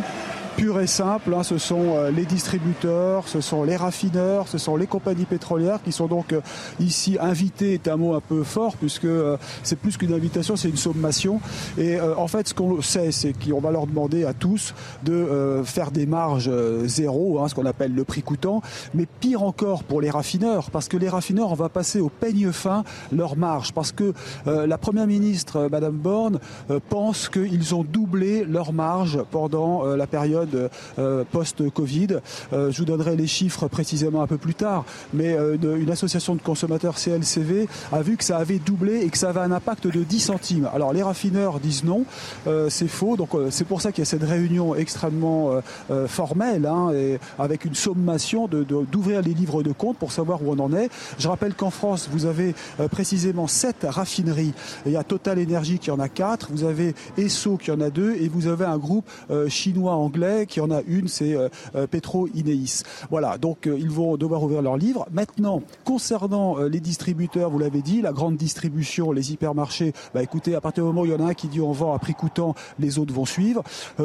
pur 0.57 0.79
et 0.79 0.87
simple. 0.87 1.35
Hein, 1.35 1.43
ce 1.43 1.59
sont 1.59 1.93
euh, 1.95 2.09
les 2.09 2.25
distributeurs, 2.25 3.27
ce 3.27 3.41
sont 3.41 3.63
les 3.63 3.75
raffineurs, 3.75 4.47
ce 4.47 4.57
sont 4.57 4.75
les 4.75 4.87
compagnies 4.87 5.25
pétrolières 5.25 5.83
qui 5.83 5.91
sont 5.91 6.07
donc 6.07 6.33
euh, 6.33 6.41
ici 6.79 7.17
invités, 7.21 7.75
est 7.75 7.87
un 7.87 7.95
mot 7.95 8.15
un 8.15 8.21
peu 8.21 8.43
fort 8.43 8.75
puisque 8.75 9.05
euh, 9.05 9.37
c'est 9.61 9.77
plus 9.77 9.97
qu'une 9.97 10.13
invitation, 10.13 10.55
c'est 10.55 10.69
une 10.69 10.75
sommation. 10.75 11.39
Et 11.77 11.99
en 12.01 12.27
fait, 12.27 12.47
ce 12.47 12.53
qu'on 12.55 12.81
sait, 12.81 13.11
c'est 13.11 13.33
qu'on 13.33 13.59
va 13.59 13.69
leur 13.69 13.85
demander 13.85 14.25
à 14.25 14.33
tous 14.33 14.73
de 15.03 15.61
faire 15.63 15.91
des 15.91 16.07
marges 16.07 16.49
zéro, 16.85 17.39
hein, 17.39 17.47
ce 17.47 17.53
qu'on 17.53 17.65
appelle 17.65 17.93
le 17.93 18.03
prix 18.03 18.23
coûtant, 18.23 18.63
mais 18.95 19.05
pire 19.05 19.43
encore 19.43 19.83
pour 19.83 20.01
les 20.01 20.09
raffineurs, 20.09 20.71
parce 20.71 20.87
que 20.87 20.97
les 20.97 21.09
raffineurs, 21.09 21.51
on 21.51 21.55
va 21.55 21.69
passer 21.69 21.99
au 21.99 22.09
peigne 22.09 22.51
fin 22.51 22.83
leur 23.11 23.37
marge, 23.37 23.73
parce 23.73 23.91
que 23.91 24.13
la 24.45 24.77
première 24.77 25.05
ministre, 25.05 25.67
Madame 25.71 25.95
Borne, 25.95 26.39
pense 26.89 27.29
qu'ils 27.29 27.75
ont 27.75 27.83
doublé 27.83 28.43
leur 28.43 28.73
marge 28.73 29.19
pendant 29.29 29.83
la 29.85 30.07
période 30.07 30.46
euh, 30.99 31.23
post-Covid. 31.31 32.19
Euh, 32.53 32.71
je 32.71 32.79
vous 32.79 32.85
donnerai 32.85 33.15
les 33.15 33.27
chiffres 33.27 33.67
précisément 33.67 34.21
un 34.21 34.27
peu 34.27 34.37
plus 34.37 34.53
tard, 34.53 34.85
mais 35.13 35.35
euh, 35.37 35.57
une, 35.61 35.91
association 35.91 36.35
de 36.35 36.41
consommateurs 36.41 36.97
CLCV 36.97 37.67
a 37.91 38.01
vu 38.01 38.17
que 38.17 38.23
ça 38.23 38.37
avait 38.37 38.59
doublé 38.59 39.01
et 39.01 39.09
que 39.09 39.17
ça 39.17 39.29
avait 39.29 39.39
un 39.39 39.51
impact 39.51 39.87
de 39.87 40.03
10 40.03 40.19
centimes. 40.19 40.69
Alors 40.73 40.93
les 40.93 41.01
raffineurs 41.01 41.59
disent 41.59 41.83
non, 41.83 42.05
c'est 42.69 42.87
faux. 42.87 43.15
Donc 43.15 43.29
c'est 43.49 43.65
pour 43.65 43.81
ça 43.81 43.91
qu'il 43.91 44.01
y 44.01 44.03
a 44.03 44.05
cette 44.05 44.23
réunion 44.23 44.75
extrêmement 44.75 45.61
formelle, 46.07 46.65
hein, 46.65 46.91
avec 47.39 47.65
une 47.65 47.73
sommation 47.73 48.47
d'ouvrir 48.47 49.21
les 49.21 49.33
livres 49.33 49.63
de 49.63 49.71
compte 49.71 49.97
pour 49.97 50.11
savoir 50.11 50.43
où 50.43 50.51
on 50.51 50.59
en 50.59 50.73
est. 50.73 50.89
Je 51.17 51.27
rappelle 51.27 51.53
qu'en 51.53 51.71
France, 51.71 52.09
vous 52.11 52.25
avez 52.25 52.53
précisément 52.91 53.47
7 53.47 53.87
raffineries. 53.89 54.53
Il 54.85 54.91
y 54.91 54.97
a 54.97 55.03
Total 55.03 55.39
Energy 55.39 55.79
qui 55.79 55.89
en 55.89 55.99
a 55.99 56.09
4, 56.09 56.49
vous 56.51 56.63
avez 56.63 56.93
Esso 57.17 57.57
qui 57.57 57.71
en 57.71 57.81
a 57.81 57.89
2 57.89 58.17
et 58.19 58.27
vous 58.27 58.47
avez 58.47 58.65
un 58.65 58.77
groupe 58.77 59.09
qui 60.45 60.61
en 60.61 60.71
a 60.71 60.81
une, 60.87 61.07
c'est 61.07 61.35
euh, 61.35 61.49
euh, 61.75 61.87
Petro 61.87 62.27
Ineis. 62.27 62.83
Voilà, 63.09 63.37
donc 63.37 63.67
euh, 63.67 63.77
ils 63.77 63.89
vont 63.89 64.17
devoir 64.17 64.43
ouvrir 64.43 64.61
leurs 64.61 64.77
livres. 64.77 65.07
Maintenant, 65.11 65.61
concernant 65.83 66.57
les 66.59 66.79
distributeurs, 66.79 67.49
vous 67.49 67.59
l'avez 67.59 67.81
dit, 67.81 68.01
la 68.01 68.11
grande 68.11 68.37
distribution, 68.37 69.11
les 69.11 69.31
hypermarchés, 69.33 69.93
bah 70.13 70.21
écoutez, 70.21 70.55
à 70.55 70.61
partir 70.61 70.83
du 70.83 70.87
moment 70.87 71.01
où 71.01 71.05
il 71.05 71.11
y 71.11 71.15
en 71.15 71.25
a 71.25 71.29
un 71.29 71.33
qui 71.33 71.47
dit 71.47 71.61
on 71.61 71.71
vend 71.71 71.93
à 71.93 71.99
prix 71.99 72.13
coûtant, 72.13 72.55
les 72.79 72.99
autres 72.99 73.13
vont 73.13 73.25
suivre. 73.25 73.63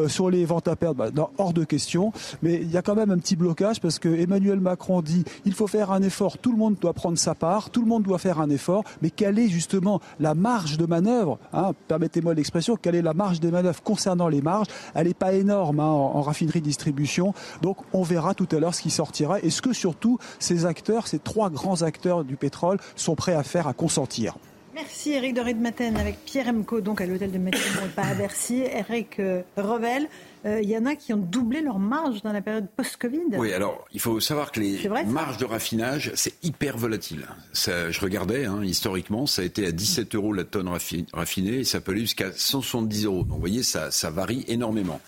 sur 0.08 0.30
les 0.30 0.44
ventes 0.44 0.68
à 0.68 0.76
perte, 0.76 0.96
bah, 0.96 1.10
hors 1.38 1.52
de 1.52 1.64
question. 1.64 2.12
Mais 2.42 2.54
il 2.54 2.70
y 2.70 2.76
a 2.76 2.82
quand 2.82 2.94
même 2.94 3.10
un 3.10 3.18
petit 3.18 3.36
blocage 3.36 3.80
parce 3.80 3.98
que 3.98 4.08
Emmanuel 4.08 4.60
Macron 4.60 5.02
dit 5.02 5.24
il 5.44 5.54
faut 5.54 5.66
faire 5.66 5.92
un 5.92 6.02
effort, 6.02 6.38
tout 6.38 6.52
le 6.52 6.58
monde 6.58 6.76
doit 6.80 6.92
prendre 6.92 7.18
sa 7.18 7.34
part, 7.34 7.70
tout 7.70 7.80
le 7.80 7.86
monde 7.86 8.02
doit 8.02 8.18
faire 8.18 8.40
un 8.40 8.50
effort, 8.50 8.84
mais 9.00 9.10
quelle 9.10 9.38
est 9.38 9.48
justement 9.48 10.00
la 10.20 10.34
marge 10.34 10.78
de 10.78 10.86
manœuvre 10.86 11.38
hein, 11.52 11.72
Permettez-moi 11.88 12.34
l'expression, 12.34 12.76
quelle 12.80 12.94
est 12.94 13.02
la 13.02 13.14
marge 13.14 13.40
des 13.40 13.50
manœuvres 13.50 13.82
concernant 13.82 14.28
les 14.28 14.42
marges? 14.42 14.68
Elle 14.94 15.08
n'est 15.08 15.14
pas 15.14 15.32
énorme 15.32 15.80
hein, 15.80 15.84
en, 15.84 16.21
raffinerie 16.22 16.60
distribution. 16.60 17.34
Donc 17.60 17.78
on 17.92 18.02
verra 18.02 18.34
tout 18.34 18.48
à 18.52 18.58
l'heure 18.58 18.74
ce 18.74 18.82
qui 18.82 18.90
sortira 18.90 19.40
et 19.40 19.50
ce 19.50 19.62
que 19.62 19.72
surtout 19.72 20.18
ces 20.38 20.66
acteurs, 20.66 21.06
ces 21.06 21.18
trois 21.18 21.50
grands 21.50 21.82
acteurs 21.82 22.24
du 22.24 22.36
pétrole 22.36 22.78
sont 22.96 23.14
prêts 23.14 23.34
à 23.34 23.42
faire, 23.42 23.66
à 23.66 23.72
consentir? 23.72 24.34
Merci 24.74 25.12
Eric 25.12 25.34
de 25.34 25.42
Maten 25.60 25.98
avec 25.98 26.24
Pierre 26.24 26.48
Emco, 26.48 26.80
donc 26.80 27.02
à 27.02 27.06
l'hôtel 27.06 27.30
de 27.30 27.36
Matignon 27.36 27.88
pas 27.94 28.04
à 28.04 28.14
Bercy. 28.14 28.62
Eric 28.62 29.20
euh, 29.20 29.42
Revel, 29.58 30.08
il 30.44 30.68
y 30.68 30.76
en 30.76 30.86
a 30.86 30.96
qui 30.96 31.12
ont 31.12 31.18
doublé 31.18 31.60
leur 31.60 31.78
marge 31.78 32.22
dans 32.22 32.32
la 32.32 32.40
période 32.40 32.66
post-Covid. 32.74 33.36
Oui, 33.36 33.52
alors 33.52 33.84
il 33.92 34.00
faut 34.00 34.18
savoir 34.18 34.50
que 34.50 34.60
les 34.60 34.88
marges 35.06 35.36
de 35.36 35.44
raffinage, 35.44 36.10
c'est 36.14 36.42
hyper 36.42 36.78
volatile. 36.78 37.26
Ça, 37.52 37.90
je 37.90 38.00
regardais, 38.00 38.46
hein, 38.46 38.64
historiquement, 38.64 39.26
ça 39.26 39.42
a 39.42 39.44
été 39.44 39.66
à 39.66 39.72
17 39.72 40.14
euros 40.14 40.32
la 40.32 40.44
tonne 40.44 40.68
raffinée 41.12 41.58
et 41.58 41.64
ça 41.64 41.80
peut 41.80 41.92
aller 41.92 42.00
jusqu'à 42.00 42.32
170 42.32 43.04
euros. 43.04 43.22
Donc 43.24 43.34
vous 43.34 43.40
voyez, 43.40 43.62
ça, 43.62 43.90
ça 43.90 44.10
varie 44.10 44.44
énormément. 44.48 45.00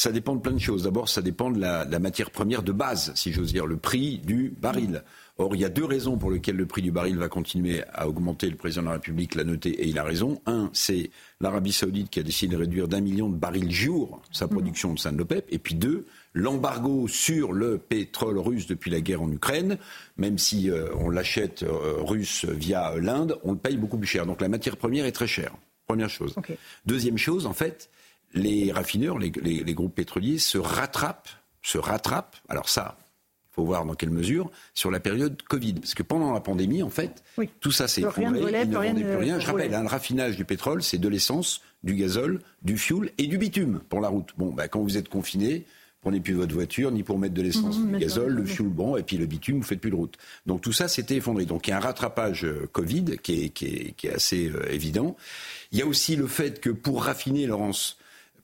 Ça 0.00 0.12
dépend 0.12 0.36
de 0.36 0.40
plein 0.40 0.52
de 0.52 0.60
choses. 0.60 0.84
D'abord, 0.84 1.08
ça 1.08 1.22
dépend 1.22 1.50
de 1.50 1.58
la, 1.58 1.98
matière 1.98 2.30
première 2.30 2.62
de 2.62 2.70
base, 2.70 3.12
si 3.16 3.32
j'ose 3.32 3.52
dire, 3.52 3.66
le 3.66 3.76
prix 3.76 4.18
du 4.18 4.54
baril. 4.56 5.02
Or, 5.38 5.56
il 5.56 5.60
y 5.60 5.64
a 5.64 5.68
deux 5.68 5.84
raisons 5.84 6.18
pour 6.18 6.30
lesquelles 6.30 6.54
le 6.54 6.66
prix 6.66 6.82
du 6.82 6.92
baril 6.92 7.18
va 7.18 7.28
continuer 7.28 7.82
à 7.92 8.08
augmenter. 8.08 8.48
Le 8.48 8.54
président 8.54 8.82
de 8.82 8.86
la 8.86 8.92
République 8.92 9.34
l'a 9.34 9.42
noté 9.42 9.70
et 9.70 9.88
il 9.88 9.98
a 9.98 10.04
raison. 10.04 10.40
Un, 10.46 10.70
c'est 10.72 11.10
l'Arabie 11.40 11.72
Saoudite 11.72 12.10
qui 12.10 12.20
a 12.20 12.22
décidé 12.22 12.54
de 12.54 12.60
réduire 12.60 12.86
d'un 12.86 13.00
million 13.00 13.28
de 13.28 13.34
barils 13.34 13.72
jour 13.72 14.22
sa 14.30 14.46
mmh. 14.46 14.50
production 14.50 14.94
de 14.94 15.00
sein 15.00 15.10
de 15.10 15.18
l'OPEP. 15.18 15.46
Et 15.50 15.58
puis 15.58 15.74
deux, 15.74 16.06
l'embargo 16.32 17.08
sur 17.08 17.52
le 17.52 17.78
pétrole 17.78 18.38
russe 18.38 18.68
depuis 18.68 18.92
la 18.92 19.00
guerre 19.00 19.22
en 19.22 19.32
Ukraine, 19.32 19.78
même 20.16 20.38
si 20.38 20.70
euh, 20.70 20.90
on 21.00 21.10
l'achète 21.10 21.64
euh, 21.64 21.96
russe 21.98 22.44
via 22.44 22.94
l'Inde, 22.98 23.36
on 23.42 23.50
le 23.50 23.58
paye 23.58 23.76
beaucoup 23.76 23.98
plus 23.98 24.06
cher. 24.06 24.26
Donc 24.26 24.40
la 24.40 24.48
matière 24.48 24.76
première 24.76 25.06
est 25.06 25.12
très 25.12 25.26
chère. 25.26 25.56
Première 25.88 26.10
chose. 26.10 26.36
Deuxième 26.86 27.18
chose, 27.18 27.46
en 27.46 27.54
fait, 27.54 27.90
les 28.34 28.72
raffineurs, 28.72 29.18
les, 29.18 29.30
les 29.30 29.74
groupes 29.74 29.94
pétroliers 29.94 30.38
se 30.38 30.58
rattrapent, 30.58 31.30
se 31.62 31.78
rattrapent. 31.78 32.36
Alors 32.48 32.68
ça, 32.68 32.96
faut 33.58 33.64
voir 33.64 33.84
dans 33.84 33.94
quelle 33.94 34.10
mesure, 34.10 34.50
sur 34.72 34.90
la 34.90 35.00
période 35.00 35.42
Covid. 35.42 35.74
Parce 35.74 35.94
que 35.94 36.04
pendant 36.04 36.32
la 36.32 36.40
pandémie, 36.40 36.82
en 36.82 36.90
fait, 36.90 37.24
tout 37.60 37.72
ça 37.72 37.88
s'est 37.88 38.02
effondré, 38.02 38.40
ils 38.62 38.68
ne 38.70 38.74
vendaient 38.74 39.02
plus 39.02 39.16
rien. 39.16 39.40
Je 39.40 39.46
rappelle, 39.46 39.74
hein, 39.74 39.82
le 39.82 39.88
raffinage 39.88 40.36
du 40.36 40.44
pétrole, 40.44 40.82
c'est 40.82 40.98
de 40.98 41.08
l'essence, 41.08 41.60
du 41.82 41.94
gazole, 41.94 42.40
du 42.62 42.78
fuel 42.78 43.10
et 43.18 43.26
du 43.26 43.36
bitume 43.36 43.80
pour 43.88 44.00
la 44.00 44.08
route. 44.08 44.30
Bon, 44.36 44.52
bah, 44.52 44.68
quand 44.68 44.80
vous 44.80 44.96
êtes 44.96 45.08
confiné, 45.08 45.66
prenez 46.00 46.20
plus 46.20 46.34
votre 46.34 46.54
voiture, 46.54 46.92
ni 46.92 47.02
pour 47.02 47.18
mettre 47.18 47.34
de 47.34 47.42
l'essence, 47.42 47.78
mmh, 47.78 47.92
du 47.92 47.98
gazole, 47.98 48.32
le 48.32 48.44
fuel, 48.44 48.68
bon, 48.68 48.96
et 48.96 49.02
puis 49.02 49.16
le 49.16 49.26
bitume, 49.26 49.58
vous 49.58 49.64
faites 49.64 49.80
plus 49.80 49.90
de 49.90 49.96
route. 49.96 50.16
Donc 50.46 50.60
tout 50.60 50.72
ça 50.72 50.86
s'était 50.86 51.16
effondré. 51.16 51.44
Donc 51.44 51.66
il 51.66 51.70
y 51.70 51.72
a 51.72 51.78
un 51.78 51.80
rattrapage 51.80 52.44
euh, 52.44 52.68
Covid 52.70 53.16
qui 53.20 53.44
est, 53.44 53.48
qui 53.48 53.66
est, 53.66 53.94
qui 53.96 54.06
est 54.06 54.12
assez 54.12 54.48
euh, 54.48 54.72
évident. 54.72 55.16
Il 55.72 55.78
y 55.78 55.82
a 55.82 55.86
aussi 55.86 56.14
le 56.14 56.28
fait 56.28 56.60
que 56.60 56.70
pour 56.70 57.02
raffiner, 57.02 57.46
Laurence, 57.46 57.98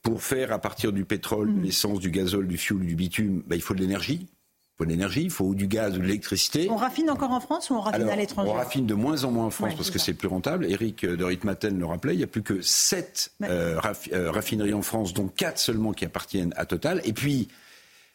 pour 0.04 0.22
faire 0.22 0.52
à 0.52 0.58
partir 0.60 0.92
du 0.92 1.04
pétrole, 1.04 1.48
de 1.48 1.60
mmh. 1.60 1.62
l'essence, 1.62 1.98
du 1.98 2.10
gazole, 2.10 2.46
du 2.46 2.58
fuel, 2.58 2.80
du 2.80 2.94
bitume, 2.94 3.42
bah, 3.46 3.56
il 3.56 3.62
faut 3.62 3.74
de 3.74 3.80
l'énergie. 3.80 4.26
Il 4.28 4.76
faut 4.76 4.84
de 4.84 4.90
l'énergie, 4.90 5.22
il 5.22 5.30
faut 5.30 5.54
du 5.54 5.66
gaz, 5.66 5.96
ou 5.96 5.98
de 5.98 6.02
l'électricité. 6.02 6.68
On 6.70 6.76
raffine 6.76 7.08
encore 7.08 7.30
en 7.30 7.40
France 7.40 7.70
ou 7.70 7.74
on 7.74 7.80
raffine 7.80 8.08
à 8.08 8.16
l'étranger 8.16 8.50
On 8.50 8.54
raffine 8.54 8.86
de 8.86 8.94
moins 8.94 9.24
en 9.24 9.30
moins 9.30 9.46
en 9.46 9.50
France 9.50 9.74
parce 9.76 9.90
que 9.90 9.98
c'est 9.98 10.12
plus 10.12 10.28
rentable. 10.28 10.66
Eric 10.66 11.06
de 11.06 11.24
Ritmaten 11.24 11.78
le 11.78 11.86
rappelait, 11.86 12.14
il 12.14 12.18
n'y 12.18 12.24
a 12.24 12.26
plus 12.26 12.42
que 12.42 12.60
7 12.60 13.32
euh, 13.44 13.80
euh, 14.12 14.30
raffineries 14.30 14.74
en 14.74 14.82
France, 14.82 15.14
dont 15.14 15.28
4 15.28 15.58
seulement 15.58 15.92
qui 15.92 16.04
appartiennent 16.04 16.52
à 16.56 16.66
Total. 16.66 17.00
Et 17.04 17.14
puis, 17.14 17.48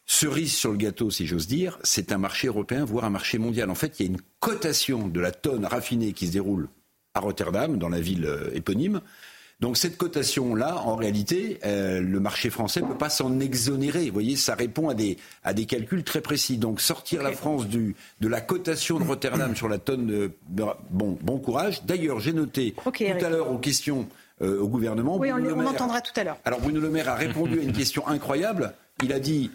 cerise 0.06 0.54
sur 0.54 0.72
le 0.72 0.78
gâteau, 0.78 1.10
si 1.10 1.26
j'ose 1.26 1.48
dire, 1.48 1.80
c'est 1.84 2.12
un 2.12 2.20
marché 2.20 2.48
européen, 2.48 2.86
voire 2.86 3.06
un 3.06 3.10
marché 3.10 3.40
mondial. 3.40 3.72
En 3.72 3.76
fait, 3.76 4.00
il 4.00 4.06
y 4.06 4.10
a 4.10 4.12
une 4.12 4.22
cotation 4.40 5.08
de 5.08 5.20
la 5.20 5.32
tonne 5.32 5.66
raffinée 5.66 6.14
qui 6.14 6.28
se 6.28 6.34
déroule 6.34 6.70
à 7.16 7.20
Rotterdam, 7.20 7.80
dans 7.80 7.90
la 7.90 8.00
ville 8.00 8.26
euh, 8.26 8.52
éponyme, 8.54 9.02
donc 9.60 9.76
cette 9.76 9.98
cotation-là, 9.98 10.78
en 10.86 10.96
réalité, 10.96 11.60
euh, 11.66 12.00
le 12.02 12.20
marché 12.22 12.50
français 12.50 12.82
ne 12.82 12.88
peut 12.88 12.98
pas 12.98 13.10
s'en 13.10 13.42
exonérer. 13.42 14.06
Vous 14.06 14.14
voyez, 14.14 14.38
ça 14.38 14.56
répond 14.56 14.88
à 14.88 14.94
des, 14.94 15.18
à 15.44 15.54
des 15.54 15.66
calculs 15.66 16.04
très 16.04 16.22
précis. 16.22 16.58
Donc 16.58 16.80
sortir 16.80 17.24
la 17.24 17.34
France 17.34 17.68
du, 17.68 17.96
de 18.22 18.28
la 18.30 18.40
cotation 18.40 19.00
de 19.00 19.04
Rotterdam 19.04 19.56
sur 19.58 19.68
la 19.68 19.78
tonne, 19.78 20.08
de, 20.08 20.32
bon, 20.50 21.18
bon 21.22 21.40
courage. 21.40 21.84
D'ailleurs, 21.84 22.20
j'ai 22.22 22.32
noté 22.32 22.74
tout 22.74 23.26
à 23.26 23.30
l'heure 23.30 23.52
aux 23.52 23.58
questions 23.58 24.08
euh, 24.42 24.62
au 24.62 24.70
gouvernement. 24.70 25.18
Oui, 25.18 25.30
on, 25.34 25.44
on 25.44 25.66
entendra 25.66 26.00
tout 26.00 26.18
à 26.18 26.24
l'heure. 26.24 26.38
Alors 26.46 26.62
Bruno 26.62 26.80
Le 26.80 26.90
Maire 26.90 27.10
a 27.10 27.16
répondu 27.16 27.60
à 27.60 27.64
une 27.64 27.74
question 27.78 28.08
incroyable. 28.08 28.74
Il 29.04 29.12
a 29.12 29.20
dit 29.20 29.52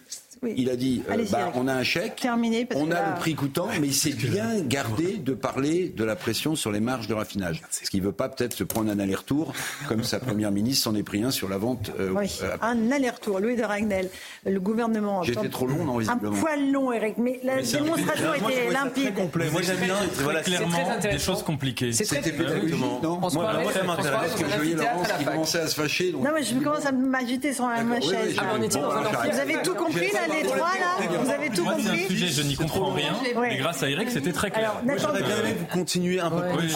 il 0.57 0.71
a 0.71 0.77
dit 0.77 1.03
euh, 1.11 1.25
bah, 1.31 1.53
on 1.55 1.69
a 1.69 1.75
un 1.75 1.83
chèque, 1.83 2.17
Terminé, 2.17 2.67
on 2.75 2.91
a 2.91 3.11
le 3.11 3.19
prix 3.19 3.35
coûtant, 3.35 3.69
mais 3.81 3.89
il 3.89 3.95
s'est 3.95 4.11
bien 4.15 4.61
gardé 4.61 5.17
de 5.19 5.35
parler 5.35 5.93
de 5.95 6.05
la 6.05 6.17
pression 6.17 6.55
sur 6.57 6.73
les 6.73 6.81
marges 6.81 7.07
de 7.07 7.15
raffinage. 7.15 7.63
Ce 7.71 7.91
qui 7.91 8.01
ne 8.01 8.07
veut 8.07 8.13
pas 8.13 8.29
peut-être 8.29 8.55
se 8.55 8.65
prendre 8.65 8.91
un 8.91 8.99
aller-retour, 8.99 9.53
comme 9.89 10.05
sa 10.05 10.19
première 10.19 10.51
ministre 10.51 10.85
s'en 10.85 10.95
est 10.95 11.03
pris 11.03 11.23
un 11.23 11.31
sur 11.31 11.49
la 11.49 11.59
vente. 11.59 11.91
Euh, 11.99 12.11
oui, 12.15 12.31
euh, 12.43 12.57
un 12.63 12.91
aller-retour. 12.91 13.41
Louis 13.41 13.57
de 13.57 13.63
Ragnel, 13.63 14.09
le 14.47 14.61
gouvernement. 14.61 15.23
J'étais 15.23 15.49
trop 15.49 15.67
long, 15.67 15.85
non, 15.85 15.99
Un 16.01 16.17
poil 16.17 16.71
long, 16.71 16.93
Eric, 16.93 17.19
mais 17.19 17.41
la 17.43 17.63
démonstration 17.63 18.35
était 18.35 18.71
limpide. 18.71 19.15
Moi, 19.53 19.63
j'aime 19.63 19.79
bien, 19.79 19.97
voilà, 20.21 20.43
clairement 20.43 20.99
des 21.01 21.19
choses 21.19 21.43
compliquées. 21.43 21.93
C'était 21.93 22.31
exactement. 22.31 23.01
Moi, 23.21 23.31
ça 23.73 23.83
m'intéresse 23.83 24.31
parce 24.31 24.35
que 24.35 24.51
je 24.51 24.57
voyais 24.57 24.75
Laurence 24.75 25.09
qui 25.19 25.25
commençait 25.25 25.61
à 25.61 25.67
se 25.67 25.75
fâcher. 25.75 26.13
Non, 26.13 26.31
mais 26.35 26.43
je 26.43 26.55
commence 26.55 26.87
à 26.87 26.93
m'agiter 26.93 27.53
sur 27.53 27.67
ma 27.67 28.01
chaise. 28.01 28.37
Vous 28.37 29.41
avez 29.41 29.63
tout 29.63 29.75
compris, 29.75 30.11
là, 30.13 30.34
les 30.43 30.49
trois, 30.49 30.59
là 30.59 31.19
Vous 31.23 31.31
avez 31.31 31.51
tout 31.51 31.65
compris 31.65 31.83
C'est 31.83 31.91
un 32.05 32.09
sujet, 32.09 32.29
je 32.29 32.43
n'y 32.43 32.55
comprends 32.55 32.93
rien. 32.93 33.15
Mais 33.41 33.57
grâce 33.57 33.83
à 33.83 33.91
Eric, 33.91 34.11
c'était 34.11 34.33
très 34.33 34.51
clair. 34.51 34.75
Moi, 34.85 34.95
j'aurais 34.99 35.23
bien 35.23 35.37
aimé 35.41 35.55
que 35.55 35.59
vous 35.61 35.79
continuiez 35.79 36.21
un 36.21 36.31
peu 36.31 36.57
plus. 36.57 36.75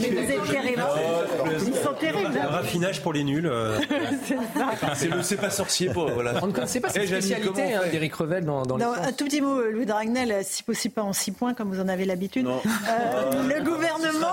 Mais 0.00 0.10
vous 0.10 0.32
êtes 0.32 0.50
terribles. 0.50 0.82
Terribles. 1.98 2.38
Raffinage 2.38 3.02
pour 3.02 3.12
les 3.12 3.24
nuls. 3.24 3.50
C'est 4.94 5.08
le 5.08 5.22
c'est 5.22 5.36
pas 5.36 5.50
sorcier 5.50 5.90
pour. 5.90 6.10
Voilà. 6.10 6.34
On 6.42 6.46
ne 6.48 6.52
connaissait 6.52 6.80
pas 6.80 6.88
cette 6.88 7.06
spécialité 7.06 7.76
d'Eric 7.90 8.14
Revel 8.14 8.44
dans, 8.44 8.62
dans 8.62 8.76
Un 8.80 9.12
tout 9.12 9.24
petit 9.24 9.40
mot, 9.40 9.60
Louis 9.62 9.86
Dragnel, 9.86 10.44
si 10.44 10.62
possible 10.62 10.94
pas 10.94 11.02
en 11.02 11.12
six 11.12 11.32
points, 11.32 11.54
comme 11.54 11.72
vous 11.72 11.80
en 11.80 11.88
avez 11.88 12.04
l'habitude. 12.04 12.46
Le 12.46 13.62
gouvernement. 13.64 14.32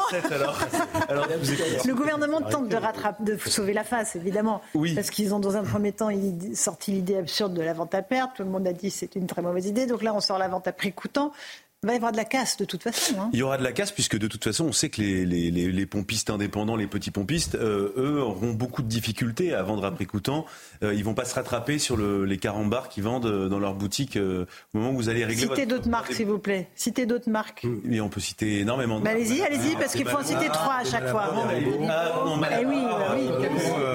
Le 1.86 1.93
gouvernement 1.93 2.41
tente 2.41 2.70
de 2.70 2.76
rattraper, 2.76 3.24
de 3.24 3.38
sauver 3.38 3.74
la 3.74 3.84
face, 3.84 4.16
évidemment. 4.16 4.61
Parce 4.95 5.09
qu'ils 5.09 5.34
ont, 5.34 5.39
dans 5.39 5.57
un 5.57 5.64
premier 5.64 5.91
temps, 5.91 6.09
sorti 6.53 6.91
l'idée 6.91 7.18
absurde 7.18 7.53
de 7.53 7.61
la 7.61 7.74
vente 7.74 7.93
à 7.95 8.01
perte. 8.01 8.32
Tout 8.36 8.43
le 8.43 8.49
monde 8.49 8.68
a 8.68 8.74
dit 8.74 8.89
c'est 8.89 9.16
une 9.16 9.28
très 9.28 9.41
mauvaise 9.41 9.66
idée. 9.66 9.86
Donc 9.86 10.03
là, 10.03 10.14
on 10.14 10.20
sort 10.20 10.38
la 10.38 10.47
vente 10.47 10.68
à 10.68 10.72
prix 10.72 10.91
coûtant. 10.91 11.32
Il 11.84 11.88
va 11.88 11.94
y 11.94 11.96
avoir 11.98 12.14
de 12.14 12.18
la 12.18 12.24
casse 12.24 12.56
de 12.56 12.64
toute 12.64 12.82
façon. 12.82 13.16
Hein. 13.20 13.30
Il 13.34 13.40
y 13.40 13.44
aura 13.44 13.58
de 13.58 13.64
la 13.64 13.74
casse 13.74 13.92
puisque 13.92 14.18
de 14.18 14.28
toute 14.28 14.42
façon, 14.42 14.66
on 14.66 14.72
sait 14.72 14.90
que 14.90 15.02
les, 15.02 15.26
les, 15.26 15.52
les, 15.52 15.86
pompistes 15.86 16.30
indépendants, 16.30 16.78
les 16.78 16.88
petits 16.88 17.12
pompistes, 17.12 17.56
euh, 17.56 17.92
eux 17.98 18.22
auront 18.22 18.54
beaucoup 18.54 18.82
de 18.82 18.88
difficultés 18.88 19.54
à 19.54 19.64
vendre 19.64 19.84
à 19.84 19.92
prix 19.92 20.06
coûtant. 20.06 20.46
Euh, 20.82 20.94
ils 20.94 21.04
vont 21.04 21.14
pas 21.14 21.26
se 21.26 21.36
rattraper 21.36 21.80
sur 21.80 21.98
le, 21.98 22.24
les 22.24 22.38
carambars 22.38 22.88
qui 22.88 23.02
vendent 23.02 23.26
euh, 23.26 23.50
dans 23.50 23.60
leur 23.60 23.74
boutique 23.74 24.16
euh, 24.16 24.46
au 24.74 24.78
moment 24.78 24.92
où 24.92 24.96
vous 24.96 25.10
allez 25.10 25.26
régler. 25.26 25.44
Citez 25.44 25.66
d'autres 25.66 25.90
marques, 25.90 26.14
s'il 26.14 26.28
vous 26.28 26.40
plaît. 26.40 26.70
Citez 26.76 27.06
d'autres 27.06 27.30
marques. 27.30 27.66
Oui, 27.86 28.00
on 28.00 28.08
peut 28.08 28.22
citer 28.22 28.60
énormément. 28.60 29.00
De 29.00 29.04
bah, 29.04 29.12
allez-y, 29.12 29.42
allez-y, 29.42 29.76
parce 29.76 29.94
qu'il 29.94 30.08
faut 30.08 30.18
en 30.18 30.24
citer 30.24 30.48
trois 30.48 30.76
à 30.76 30.86
chaque 30.86 31.10
fois. 31.10 31.32
Ah, 31.32 31.36
non, 32.26 32.42
eh 32.50 32.66
oui, 32.66 32.78
oui. 33.16 33.30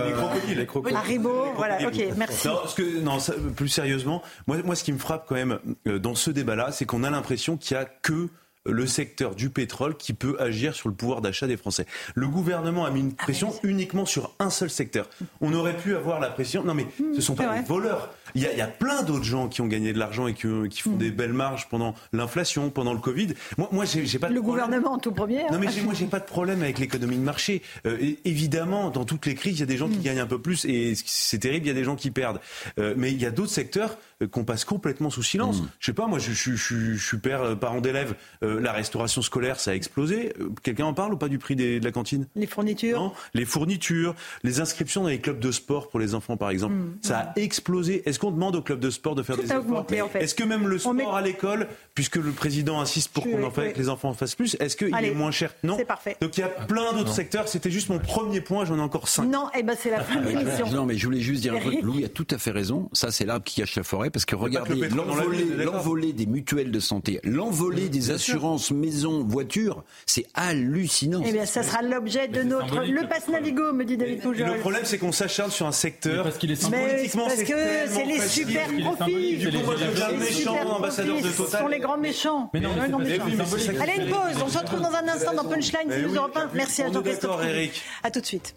Les 0.06 0.12
crocodiles, 0.12 0.58
les 0.58 0.66
crocodiles. 0.66 0.98
Haribo, 0.98 1.52
voilà. 1.56 1.78
Ok, 1.86 2.04
merci. 2.16 2.48
Non, 2.48 2.56
parce 2.56 2.74
que, 2.74 3.00
non, 3.00 3.18
plus 3.56 3.68
sérieusement, 3.68 4.22
moi, 4.46 4.58
moi, 4.62 4.74
ce 4.74 4.84
qui 4.84 4.92
me 4.92 4.98
frappe 4.98 5.26
quand 5.26 5.36
même 5.36 5.58
dans 5.86 6.14
ce 6.14 6.30
débat-là, 6.30 6.70
c'est 6.72 6.84
qu'on 6.84 7.02
a 7.02 7.10
l'impression 7.10 7.56
qu'il 7.56 7.74
y 7.74 7.77
a 7.77 7.77
que 7.84 8.28
le 8.68 8.86
secteur 8.86 9.34
du 9.34 9.50
pétrole 9.50 9.96
qui 9.96 10.12
peut 10.12 10.36
agir 10.38 10.74
sur 10.74 10.88
le 10.88 10.94
pouvoir 10.94 11.20
d'achat 11.20 11.46
des 11.46 11.56
Français. 11.56 11.86
Le 12.14 12.28
gouvernement 12.28 12.84
a 12.84 12.90
mis 12.90 13.00
une 13.00 13.14
ah, 13.18 13.22
pression 13.22 13.54
uniquement 13.62 14.06
sur 14.06 14.34
un 14.38 14.50
seul 14.50 14.70
secteur. 14.70 15.08
On 15.40 15.52
aurait 15.54 15.76
pu 15.76 15.96
avoir 15.96 16.20
la 16.20 16.28
pression. 16.28 16.62
Non, 16.62 16.74
mais 16.74 16.86
ce 16.98 17.16
ne 17.16 17.20
sont 17.20 17.34
pas 17.34 17.58
des 17.58 17.66
voleurs. 17.66 18.12
Il 18.34 18.42
y, 18.42 18.60
a, 18.60 18.66
plein 18.66 19.02
d'autres 19.02 19.24
gens 19.24 19.48
qui 19.48 19.60
ont 19.60 19.66
gagné 19.66 19.92
de 19.92 19.98
l'argent 19.98 20.26
et 20.26 20.34
qui, 20.34 20.46
font 20.46 20.90
mm. 20.90 20.98
des 20.98 21.10
belles 21.10 21.32
marges 21.32 21.68
pendant 21.68 21.94
l'inflation, 22.12 22.70
pendant 22.70 22.92
le 22.92 23.00
Covid. 23.00 23.28
Moi, 23.56 23.68
moi 23.72 23.84
j'ai 23.84 24.18
pas 24.18 24.28
le 24.28 24.42
gouvernement 24.42 24.98
tout 24.98 25.12
premier. 25.12 25.42
Hein. 25.42 25.48
Non, 25.52 25.58
mais 25.58 25.68
moi, 25.84 25.94
j'ai 25.94 26.06
pas 26.06 26.20
de 26.20 26.24
problème 26.24 26.62
avec 26.62 26.78
l'économie 26.78 27.16
de 27.16 27.22
marché. 27.22 27.62
Euh, 27.86 28.14
évidemment, 28.24 28.90
dans 28.90 29.04
toutes 29.04 29.26
les 29.26 29.34
crises, 29.34 29.58
il 29.58 29.60
y 29.60 29.62
a 29.62 29.66
des 29.66 29.76
gens 29.76 29.88
qui 29.88 29.98
mm. 29.98 30.02
gagnent 30.02 30.20
un 30.20 30.26
peu 30.26 30.40
plus 30.40 30.64
et 30.64 30.94
c'est 30.94 31.38
terrible. 31.38 31.66
Il 31.66 31.68
y 31.68 31.72
a 31.72 31.74
des 31.74 31.84
gens 31.84 31.96
qui 31.96 32.10
perdent. 32.10 32.40
Euh, 32.78 32.94
mais 32.96 33.12
il 33.12 33.20
y 33.20 33.26
a 33.26 33.30
d'autres 33.30 33.52
secteurs 33.52 33.98
euh, 34.22 34.26
qu'on 34.26 34.44
passe 34.44 34.64
complètement 34.64 35.10
sous 35.10 35.22
silence. 35.22 35.60
Mm. 35.60 35.68
Je 35.80 35.86
sais 35.86 35.92
pas, 35.92 36.06
moi, 36.06 36.18
je, 36.18 36.32
je, 36.32 36.96
suis 36.96 37.18
père, 37.18 37.58
parent 37.58 37.80
d'élèves. 37.80 38.14
la 38.42 38.72
restauration 38.72 39.22
scolaire, 39.22 39.60
ça 39.60 39.72
a 39.72 39.74
explosé. 39.74 40.32
Quelqu'un 40.62 40.86
en 40.86 40.94
parle 40.94 41.14
ou 41.14 41.16
pas 41.16 41.28
du 41.28 41.38
prix 41.38 41.56
de 41.56 41.82
la 41.82 41.90
cantine? 41.90 42.26
Les 42.36 42.46
fournitures? 42.46 43.00
Non, 43.00 43.12
les 43.34 43.44
fournitures, 43.44 44.14
les 44.42 44.60
inscriptions 44.60 45.02
dans 45.02 45.08
les 45.08 45.20
clubs 45.20 45.38
de 45.38 45.50
sport 45.50 45.88
pour 45.88 46.00
les 46.00 46.14
enfants, 46.14 46.36
par 46.36 46.50
exemple, 46.50 46.74
ça 47.02 47.18
a 47.18 47.40
explosé. 47.40 48.08
Est-ce 48.08 48.17
qu'on 48.18 48.30
demande 48.30 48.56
aux 48.56 48.62
clubs 48.62 48.80
de 48.80 48.90
sport 48.90 49.14
de 49.14 49.22
faire 49.22 49.36
des 49.36 49.44
efforts 49.44 49.86
Est-ce 50.14 50.34
que 50.34 50.44
même 50.44 50.68
le 50.68 50.78
sport 50.78 51.16
à 51.16 51.22
l'école, 51.22 51.68
puisque 51.94 52.16
le 52.16 52.32
président 52.32 52.80
insiste 52.80 53.12
pour 53.12 53.24
qu'on 53.24 53.42
en 53.42 53.50
fait, 53.50 53.72
que 53.72 53.78
les 53.78 53.88
enfants 53.88 54.10
en 54.10 54.14
fassent 54.14 54.34
plus, 54.34 54.56
est-ce 54.60 54.76
qu'il 54.76 54.94
est 54.94 55.14
moins 55.14 55.30
cher 55.30 55.54
Non. 55.62 55.76
C'est 55.76 55.84
parfait. 55.84 56.16
Donc 56.20 56.36
il 56.36 56.40
y 56.40 56.44
a 56.44 56.48
plein 56.48 56.92
d'autres 56.92 57.12
secteurs. 57.12 57.48
C'était 57.48 57.70
juste 57.70 57.88
mon 57.88 57.98
premier 57.98 58.40
point. 58.40 58.64
J'en 58.64 58.78
ai 58.78 58.80
encore 58.80 59.08
cinq. 59.08 59.24
Non, 59.24 59.48
et 59.54 59.58
eh 59.60 59.62
ben 59.62 59.76
c'est 59.78 59.90
la 59.90 60.00
fin 60.00 60.20
de 60.20 60.28
l'émission. 60.28 60.66
Non, 60.70 60.86
mais 60.86 60.96
je 60.96 61.04
voulais 61.06 61.20
juste 61.20 61.42
dire 61.42 61.54
un 61.54 61.60
truc. 61.60 61.82
Louis 61.82 62.04
a 62.04 62.08
tout 62.08 62.26
à 62.30 62.38
fait 62.38 62.50
raison. 62.50 62.88
Ça, 62.92 63.10
c'est 63.10 63.24
l'arbre 63.24 63.44
qui 63.44 63.60
cache 63.60 63.76
la 63.76 63.82
forêt, 63.82 64.10
parce 64.10 64.24
que 64.24 64.36
regardez 64.36 64.88
l'envolée 64.88 66.12
des 66.12 66.26
mutuelles 66.26 66.70
de 66.70 66.80
santé, 66.80 67.20
l'envolée 67.24 67.88
des 67.88 68.10
assurances 68.10 68.70
maison, 68.70 69.24
voiture, 69.24 69.84
c'est 70.06 70.26
hallucinant. 70.34 71.22
Eh 71.24 71.32
bien, 71.32 71.46
ça 71.46 71.62
sera 71.62 71.82
l'objet 71.82 72.28
de 72.28 72.42
notre 72.42 72.82
le 72.84 73.08
passe 73.08 73.28
Navigo, 73.28 73.72
me 73.72 73.84
dit 73.84 73.96
David 73.96 74.20
Poujol. 74.20 74.48
Le 74.48 74.60
problème, 74.60 74.82
c'est 74.84 74.98
qu'on 74.98 75.12
s'acharne 75.12 75.50
sur 75.50 75.66
un 75.66 75.72
secteur 75.72 76.24
parce 76.24 76.38
qu'il 76.38 76.50
est 76.50 76.70
politiquement, 76.70 77.26
parce 77.26 77.42
que 77.42 77.54
c'est 77.88 78.04
les 78.08 78.20
super 78.20 78.68
profits. 78.80 79.36
Du 79.38 79.50
coup, 79.50 79.64
moi, 79.64 79.74
je 79.76 80.16
méchant 80.16 80.70
ambassadeur 80.70 81.16
de 81.16 81.28
Total. 81.28 81.46
Ce 81.50 81.58
sont 81.58 81.68
les 81.68 81.78
grands 81.78 81.98
méchants. 81.98 82.50
Mais 82.52 82.60
non, 82.60 82.70
mais 82.98 83.18
Allez, 83.80 84.04
une 84.04 84.10
pause. 84.10 84.42
On 84.44 84.48
se 84.48 84.58
retrouve 84.58 84.80
dans 84.80 84.94
un 84.94 85.08
instant 85.08 85.34
dans 85.34 85.44
Punchline, 85.44 85.88
News 85.88 86.14
Europe 86.14 86.36
1. 86.36 86.50
Merci 86.54 86.82
à 86.82 86.92
Jean-Christophe. 86.92 87.44
Eric. 87.44 87.82
À 88.02 88.10
tout 88.10 88.20
de 88.20 88.26
suite. 88.26 88.54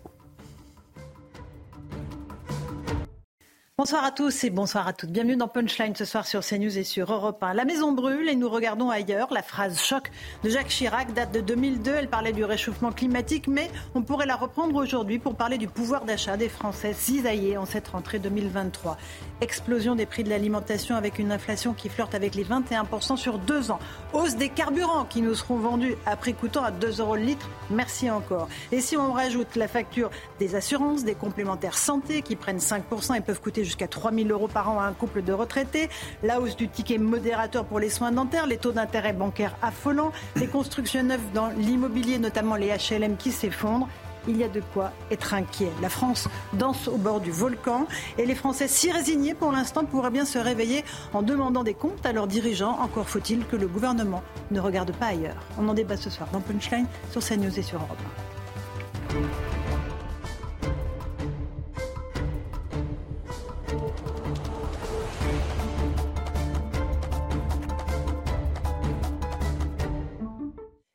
Bonsoir 3.81 4.03
à 4.03 4.11
tous 4.11 4.43
et 4.43 4.51
bonsoir 4.51 4.87
à 4.87 4.93
toutes. 4.93 5.09
Bienvenue 5.09 5.37
dans 5.37 5.47
Punchline 5.47 5.95
ce 5.95 6.05
soir 6.05 6.27
sur 6.27 6.41
CNews 6.41 6.77
et 6.77 6.83
sur 6.83 7.11
Europe 7.11 7.41
1. 7.41 7.55
La 7.55 7.65
maison 7.65 7.93
brûle 7.93 8.29
et 8.29 8.35
nous 8.35 8.47
regardons 8.47 8.91
ailleurs. 8.91 9.33
La 9.33 9.41
phrase 9.41 9.81
choc 9.81 10.11
de 10.43 10.51
Jacques 10.51 10.67
Chirac 10.67 11.11
date 11.15 11.31
de 11.31 11.41
2002. 11.41 11.89
Elle 11.89 12.07
parlait 12.07 12.31
du 12.31 12.43
réchauffement 12.43 12.91
climatique, 12.91 13.47
mais 13.47 13.71
on 13.95 14.03
pourrait 14.03 14.27
la 14.27 14.35
reprendre 14.35 14.75
aujourd'hui 14.75 15.17
pour 15.17 15.33
parler 15.33 15.57
du 15.57 15.67
pouvoir 15.67 16.05
d'achat 16.05 16.37
des 16.37 16.47
Français 16.47 16.93
cisaillés 16.93 17.57
en 17.57 17.65
cette 17.65 17.87
rentrée 17.87 18.19
2023. 18.19 18.97
Explosion 19.41 19.95
des 19.95 20.05
prix 20.05 20.23
de 20.23 20.29
l'alimentation 20.29 20.95
avec 20.95 21.17
une 21.17 21.31
inflation 21.31 21.73
qui 21.73 21.89
flirte 21.89 22.13
avec 22.13 22.35
les 22.35 22.45
21% 22.45 23.17
sur 23.17 23.39
deux 23.39 23.71
ans. 23.71 23.79
Hausse 24.13 24.35
des 24.35 24.49
carburants 24.49 25.05
qui 25.05 25.23
nous 25.23 25.33
seront 25.33 25.57
vendus 25.57 25.95
à 26.05 26.15
prix 26.17 26.35
coûtant 26.35 26.63
à 26.63 26.69
2 26.69 26.99
euros 26.99 27.15
le 27.15 27.23
litre. 27.23 27.49
Merci 27.71 28.11
encore. 28.11 28.47
Et 28.71 28.79
si 28.79 28.95
on 28.95 29.11
rajoute 29.11 29.55
la 29.55 29.67
facture 29.67 30.11
des 30.37 30.53
assurances, 30.53 31.03
des 31.03 31.15
complémentaires 31.15 31.79
santé 31.79 32.21
qui 32.21 32.35
prennent 32.35 32.59
5% 32.59 33.17
et 33.17 33.21
peuvent 33.21 33.41
coûter 33.41 33.70
jusqu'à 33.71 33.87
3 33.87 34.11
000 34.11 34.27
euros 34.29 34.49
par 34.49 34.69
an 34.69 34.81
à 34.81 34.83
un 34.83 34.91
couple 34.91 35.21
de 35.21 35.31
retraités, 35.31 35.89
la 36.23 36.41
hausse 36.41 36.57
du 36.57 36.67
ticket 36.67 36.97
modérateur 36.97 37.63
pour 37.63 37.79
les 37.79 37.89
soins 37.89 38.11
dentaires, 38.11 38.45
les 38.45 38.57
taux 38.57 38.73
d'intérêt 38.73 39.13
bancaires 39.13 39.55
affolants, 39.61 40.11
les 40.35 40.47
constructions 40.57 41.03
neuves 41.03 41.31
dans 41.33 41.47
l'immobilier, 41.47 42.19
notamment 42.19 42.55
les 42.55 42.67
HLM 42.67 43.15
qui 43.15 43.31
s'effondrent. 43.31 43.87
Il 44.27 44.37
y 44.37 44.43
a 44.43 44.49
de 44.49 44.61
quoi 44.73 44.91
être 45.09 45.33
inquiet. 45.33 45.71
La 45.81 45.89
France 45.89 46.27
danse 46.53 46.87
au 46.87 46.97
bord 46.97 47.21
du 47.21 47.31
volcan 47.31 47.87
et 48.19 48.25
les 48.25 48.35
Français 48.35 48.67
si 48.67 48.91
résignés 48.91 49.33
pour 49.33 49.51
l'instant 49.51 49.83
pourraient 49.85 50.11
bien 50.11 50.25
se 50.25 50.37
réveiller 50.37 50.83
en 51.13 51.23
demandant 51.23 51.63
des 51.63 51.73
comptes 51.73 52.05
à 52.05 52.11
leurs 52.11 52.27
dirigeants. 52.27 52.77
Encore 52.81 53.09
faut-il 53.09 53.47
que 53.47 53.55
le 53.55 53.67
gouvernement 53.67 54.21
ne 54.51 54.59
regarde 54.59 54.91
pas 54.91 55.07
ailleurs. 55.07 55.41
On 55.57 55.67
en 55.69 55.73
débat 55.73 55.97
ce 55.97 56.11
soir 56.11 56.29
dans 56.33 56.41
Punchline 56.41 56.85
sur 57.09 57.23
CNews 57.23 57.57
et 57.57 57.63
sur 57.63 57.79
Europe 57.79 57.97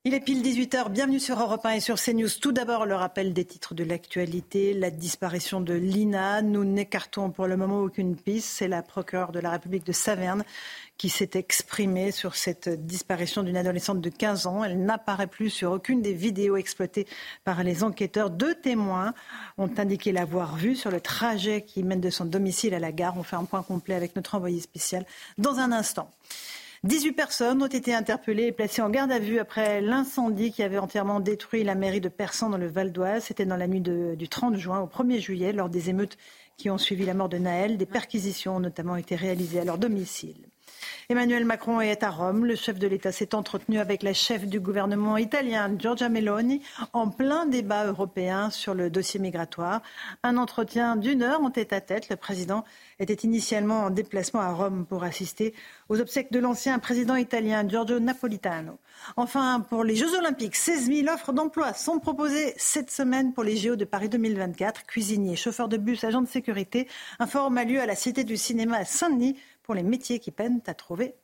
Il 0.07 0.15
est 0.15 0.21
pile 0.21 0.41
18h, 0.41 0.89
bienvenue 0.91 1.19
sur 1.19 1.41
Europe 1.41 1.67
1 1.67 1.71
et 1.71 1.81
sur 1.81 1.97
CNews. 1.97 2.29
Tout 2.41 2.53
d'abord, 2.53 2.87
le 2.87 2.95
rappel 2.95 3.33
des 3.33 3.45
titres 3.45 3.75
de 3.75 3.83
l'actualité, 3.83 4.73
la 4.73 4.93
disparition 4.93 5.61
de 5.61 5.75
Lina. 5.75 6.43
Nous 6.43 6.63
n'écartons 6.63 7.31
pour 7.31 7.49
le 7.49 7.57
moment 7.57 7.81
aucune 7.81 8.15
piste. 8.15 8.49
C'est 8.51 8.69
la 8.69 8.83
procureure 8.83 9.33
de 9.33 9.41
la 9.41 9.51
République 9.51 9.85
de 9.85 9.91
Saverne 9.91 10.45
qui 10.97 11.09
s'est 11.09 11.31
exprimée 11.35 12.13
sur 12.13 12.37
cette 12.37 12.69
disparition 12.87 13.43
d'une 13.43 13.57
adolescente 13.57 14.01
de 14.01 14.09
15 14.09 14.47
ans. 14.47 14.63
Elle 14.63 14.85
n'apparaît 14.85 15.27
plus 15.27 15.51
sur 15.51 15.73
aucune 15.73 16.03
des 16.03 16.15
vidéos 16.15 16.57
exploitées 16.57 17.09
par 17.43 17.65
les 17.65 17.83
enquêteurs. 17.83 18.31
Deux 18.31 18.55
témoins 18.55 19.13
ont 19.59 19.73
indiqué 19.77 20.13
l'avoir 20.13 20.55
vue 20.55 20.77
sur 20.77 20.93
le 20.93 21.01
trajet 21.01 21.63
qui 21.63 21.83
mène 21.83 22.01
de 22.01 22.11
son 22.11 22.27
domicile 22.27 22.75
à 22.75 22.79
la 22.79 22.93
gare. 22.93 23.19
On 23.19 23.25
fait 23.25 23.35
un 23.35 23.45
point 23.45 23.65
complet 23.65 23.97
avec 23.97 24.15
notre 24.15 24.37
envoyé 24.37 24.61
spécial 24.61 25.05
dans 25.37 25.59
un 25.59 25.73
instant. 25.73 26.13
18 26.87 27.15
personnes 27.15 27.63
ont 27.65 27.67
été 27.67 27.93
interpellées 27.93 28.47
et 28.47 28.53
placées 28.53 28.81
en 28.81 28.91
garde 28.91 29.11
à 29.11 29.19
vue 29.19 29.41
après 29.41 29.81
l'incendie 29.81 30.53
qui 30.53 30.63
avait 30.63 30.79
entièrement 30.79 31.19
détruit 31.19 31.65
la 31.65 31.75
mairie 31.75 32.01
de 32.01 32.09
Persan 32.09 32.49
dans 32.49 32.59
le 32.59 32.69
Val 32.69 32.93
d'Oise. 32.93 33.25
C'était 33.25 33.45
dans 33.45 33.57
la 33.57 33.67
nuit 33.67 33.81
du 33.81 34.29
30 34.29 34.55
juin 34.55 34.81
au 34.81 34.87
1er 34.87 35.19
juillet, 35.19 35.53
lors 35.53 35.69
des 35.69 35.91
émeutes 35.91 36.17
qui 36.57 36.71
ont 36.71 36.79
suivi 36.79 37.05
la 37.05 37.15
mort 37.15 37.29
de 37.29 37.39
Naël. 37.39 37.77
Des 37.77 37.87
perquisitions 37.87 38.57
ont 38.57 38.61
notamment 38.61 38.95
été 38.95 39.17
réalisées 39.17 39.59
à 39.59 39.65
leur 39.65 39.79
domicile. 39.79 40.47
Emmanuel 41.09 41.45
Macron 41.45 41.81
est 41.81 42.03
à 42.03 42.11
Rome. 42.11 42.45
Le 42.45 42.57
chef 42.57 42.81
de 42.81 42.89
l'État 42.89 43.13
s'est 43.13 43.37
entretenu 43.37 43.79
avec 43.79 44.03
la 44.03 44.13
chef 44.13 44.45
du 44.45 44.59
gouvernement 44.59 45.17
italien, 45.17 45.71
Giorgia 45.79 46.09
Meloni, 46.09 46.63
en 46.93 47.11
plein 47.11 47.47
débat 47.47 47.87
européen 47.87 48.51
sur 48.51 48.75
le 48.75 48.91
dossier 48.91 49.21
migratoire. 49.21 49.83
Un 50.25 50.37
entretien 50.37 50.97
d'une 50.97 51.23
heure 51.23 51.41
en 51.43 51.51
tête 51.53 51.73
à 51.73 51.81
tête. 51.81 52.09
Le 52.09 52.17
président 52.17 52.65
était 52.99 53.15
initialement 53.15 53.85
en 53.85 53.91
déplacement 53.91 54.41
à 54.41 54.51
Rome 54.53 54.85
pour 54.85 55.05
assister 55.05 55.55
aux 55.89 56.01
obsèques 56.01 56.33
de 56.33 56.41
l'ancien 56.41 56.81
président 56.81 57.15
italien 57.15 57.69
Giorgio 57.69 58.01
Napolitano. 58.01 58.81
Enfin, 59.17 59.61
pour 59.61 59.85
les 59.85 59.95
Jeux 59.95 60.13
Olympiques, 60.19 60.57
16 60.57 60.87
000 60.87 61.09
offres 61.15 61.33
d'emploi 61.33 61.73
sont 61.73 62.01
proposées 62.01 62.53
cette 62.57 62.91
semaine 62.91 63.33
pour 63.33 63.45
les 63.45 63.57
JO 63.57 63.77
de 63.77 63.85
Paris 63.85 64.09
2024. 64.09 64.87
Cuisiniers, 64.87 65.37
chauffeurs 65.37 65.69
de 65.69 65.77
bus, 65.77 66.03
agents 66.03 66.23
de 66.23 66.27
sécurité. 66.27 66.89
Un 67.21 67.29
forum 67.29 67.59
a 67.59 67.65
lieu 67.65 67.81
à 67.81 67.87
la 67.87 67.95
Cité 67.95 68.25
du 68.25 68.37
Cinéma 68.37 68.79
à 68.79 68.85
Saint-Denis 68.85 69.37
pour 69.67 69.75
les 69.75 69.83
métiers 69.83 70.21
qui 70.21 70.31
peinent 70.31 70.63
à 70.67 70.75
trouver 70.75 71.17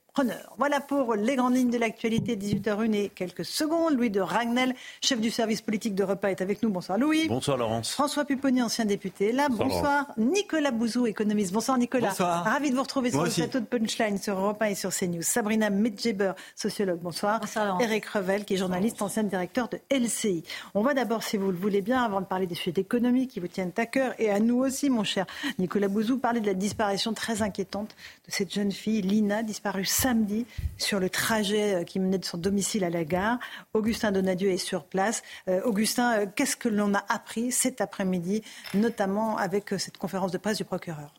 voilà 0.59 0.81
pour 0.81 1.15
les 1.15 1.37
grandes 1.37 1.55
lignes 1.55 1.71
de 1.71 1.79
l'actualité, 1.79 2.37
18h01 2.37 2.93
et 2.93 3.09
quelques 3.09 3.47
secondes. 3.47 3.95
Louis 3.95 4.11
de 4.11 4.21
Ragnel, 4.21 4.75
chef 5.01 5.21
du 5.21 5.31
service 5.31 5.63
politique 5.63 5.95
de 5.95 6.05
repas, 6.05 6.29
est 6.29 6.43
avec 6.43 6.63
nous. 6.63 6.69
Bonsoir 6.69 6.99
Louis. 6.99 7.29
Bonsoir 7.29 7.57
Laurence. 7.57 7.93
François 7.93 8.27
Pupponi, 8.27 8.63
ancien 8.63 8.85
député, 8.85 9.33
là. 9.33 9.49
Bonsoir, 9.49 10.07
Nicolas 10.19 10.71
Bouzou, 10.71 11.07
économiste. 11.07 11.53
Bonsoir 11.53 11.79
Nicolas. 11.79 12.11
Bonsoir. 12.11 12.45
Ravi 12.45 12.71
de 12.71 12.77
vous 12.77 12.83
retrouver 12.83 13.11
sur 13.11 13.25
le 13.25 13.31
plateau 13.31 13.61
de 13.61 13.65
Punchline, 13.65 14.19
sur 14.19 14.39
Europe 14.39 14.61
1 14.61 14.67
et 14.67 14.75
sur 14.75 14.91
CNews. 14.91 15.23
Sabrina 15.23 15.71
Medjeber, 15.71 16.33
sociologue. 16.57 17.01
Bonsoir. 17.01 17.41
Bonsoir 17.41 17.81
Eric 17.81 18.05
Revel, 18.07 18.45
qui 18.45 18.55
est 18.55 18.59
journaliste, 18.59 19.01
ancien 19.01 19.23
directeur 19.23 19.69
de 19.69 19.79
LCI. 19.91 20.45
On 20.75 20.83
va 20.83 20.93
d'abord, 20.93 21.23
si 21.23 21.39
vous 21.39 21.51
le 21.51 21.57
voulez 21.57 21.81
bien, 21.81 22.03
avant 22.03 22.21
de 22.21 22.27
parler 22.27 22.47
des 22.47 22.55
sujets 22.55 22.81
économiques 22.81 23.31
qui 23.31 23.41
vous 23.41 23.49
tiennent 23.49 23.73
à 23.79 23.87
cœur, 23.87 24.13
et 24.19 24.31
à 24.31 24.41
nous 24.41 24.59
aussi, 24.59 24.91
mon 24.91 25.05
cher 25.05 25.25
Nicolas 25.59 25.89
Bouzou, 25.89 26.19
parler 26.19 26.41
de 26.41 26.47
la 26.47 26.55
disparition 26.55 27.15
très 27.15 27.41
inquiétante 27.41 27.97
de 28.27 28.31
cette 28.31 28.53
jeune 28.53 28.73
fille, 28.73 29.01
Lina, 29.01 29.43
disparue 29.43 29.87
samedi 30.03 30.46
sur 30.78 30.98
le 30.98 31.09
trajet 31.09 31.74
euh, 31.74 31.84
qui 31.84 32.00
menait 32.00 32.18
de 32.18 32.24
son 32.24 32.36
domicile 32.36 32.82
à 32.82 32.90
la 32.90 33.05
gare. 33.05 33.38
Augustin 33.72 34.11
Donadieu 34.11 34.50
est 34.50 34.57
sur 34.57 34.84
place. 34.84 35.22
Euh, 35.46 35.62
Augustin, 35.62 36.18
euh, 36.18 36.26
qu'est-ce 36.34 36.57
que 36.57 36.68
l'on 36.68 36.92
a 36.94 37.05
appris 37.09 37.53
cet 37.53 37.80
après-midi, 37.80 38.42
notamment 38.74 39.36
avec 39.36 39.68
cette 39.78 39.98
conférence 39.98 40.32
de 40.32 40.38
presse 40.38 40.57
du 40.57 40.64
procureur? 40.64 41.14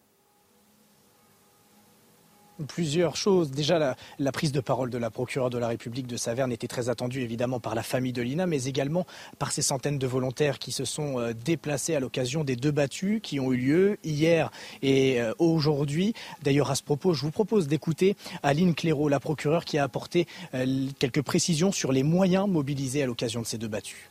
Plusieurs 2.68 3.16
choses. 3.16 3.52
Déjà, 3.52 3.96
la, 4.20 4.32
prise 4.32 4.52
de 4.52 4.60
parole 4.60 4.90
de 4.90 4.98
la 4.98 5.10
procureure 5.10 5.50
de 5.50 5.58
la 5.58 5.68
République 5.68 6.08
de 6.08 6.18
Saverne 6.18 6.52
était 6.52 6.68
très 6.68 6.90
attendue 6.90 7.22
évidemment 7.22 7.60
par 7.60 7.76
la 7.76 7.84
famille 7.84 8.14
de 8.14 8.22
Lina, 8.22 8.46
mais 8.46 8.66
également 8.66 9.06
par 9.40 9.52
ces 9.52 9.62
centaines 9.62 10.00
de 10.00 10.08
volontaires 10.08 10.60
qui 10.60 10.72
se 10.72 10.86
sont 10.86 11.20
euh, 11.20 11.34
déplacés 11.34 11.96
à 11.96 12.00
l'occasion 12.00 12.44
des 12.44 12.56
deux 12.56 12.72
battues 12.72 13.20
qui 13.22 13.40
ont 13.40 13.52
eu 13.52 13.58
lieu 13.58 13.98
hier 14.04 14.52
et 14.82 15.22
euh, 15.22 15.34
aujourd'hui. 15.40 16.14
D'ailleurs, 16.42 16.72
à 16.72 16.76
ce 16.76 16.84
propos, 16.84 17.14
je 17.14 17.22
vous 17.22 17.32
propose 17.32 17.68
d'écouter 17.68 18.16
Aline 18.44 18.76
Clairaut, 18.76 19.10
la 19.10 19.20
procureure, 19.20 19.66
qui 19.66 19.78
a 19.78 19.84
apporté 19.84 20.28
euh, 20.54 20.88
quelques 21.00 21.22
précisions 21.22 21.72
sur 21.72 21.92
les 21.92 22.04
moyens 22.04 22.48
mobilisés 22.48 23.04
à 23.04 23.06
l'occasion 23.06 23.42
de 23.42 23.48
ces 23.48 23.58
deux 23.58 23.68
battues. 23.68 24.10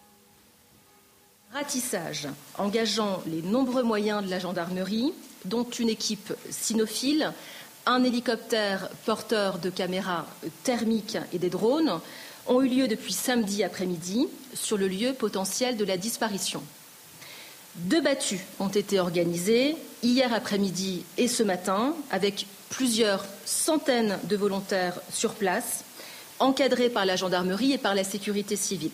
Ratissage, 1.52 2.28
engageant 2.56 3.22
les 3.26 3.42
nombreux 3.42 3.82
moyens 3.82 4.24
de 4.24 4.30
la 4.30 4.38
gendarmerie, 4.38 5.12
dont 5.44 5.64
une 5.64 5.90
équipe 5.90 6.32
cynophile 6.50 7.32
un 7.86 8.04
hélicoptère 8.04 8.88
porteur 9.04 9.58
de 9.58 9.70
caméras 9.70 10.26
thermiques 10.62 11.18
et 11.32 11.38
des 11.38 11.50
drones 11.50 12.00
ont 12.46 12.62
eu 12.62 12.68
lieu 12.68 12.88
depuis 12.88 13.12
samedi 13.12 13.62
après-midi 13.64 14.28
sur 14.54 14.76
le 14.76 14.88
lieu 14.88 15.12
potentiel 15.12 15.76
de 15.76 15.84
la 15.84 15.96
disparition. 15.96 16.62
Deux 17.76 18.00
battues 18.00 18.44
ont 18.58 18.68
été 18.68 19.00
organisées 19.00 19.76
hier 20.02 20.32
après-midi 20.32 21.04
et 21.16 21.28
ce 21.28 21.42
matin 21.42 21.94
avec 22.10 22.46
plusieurs 22.68 23.24
centaines 23.44 24.18
de 24.24 24.36
volontaires 24.36 25.00
sur 25.10 25.34
place, 25.34 25.84
encadrés 26.38 26.90
par 26.90 27.06
la 27.06 27.16
gendarmerie 27.16 27.72
et 27.72 27.78
par 27.78 27.94
la 27.94 28.04
sécurité 28.04 28.56
civile. 28.56 28.90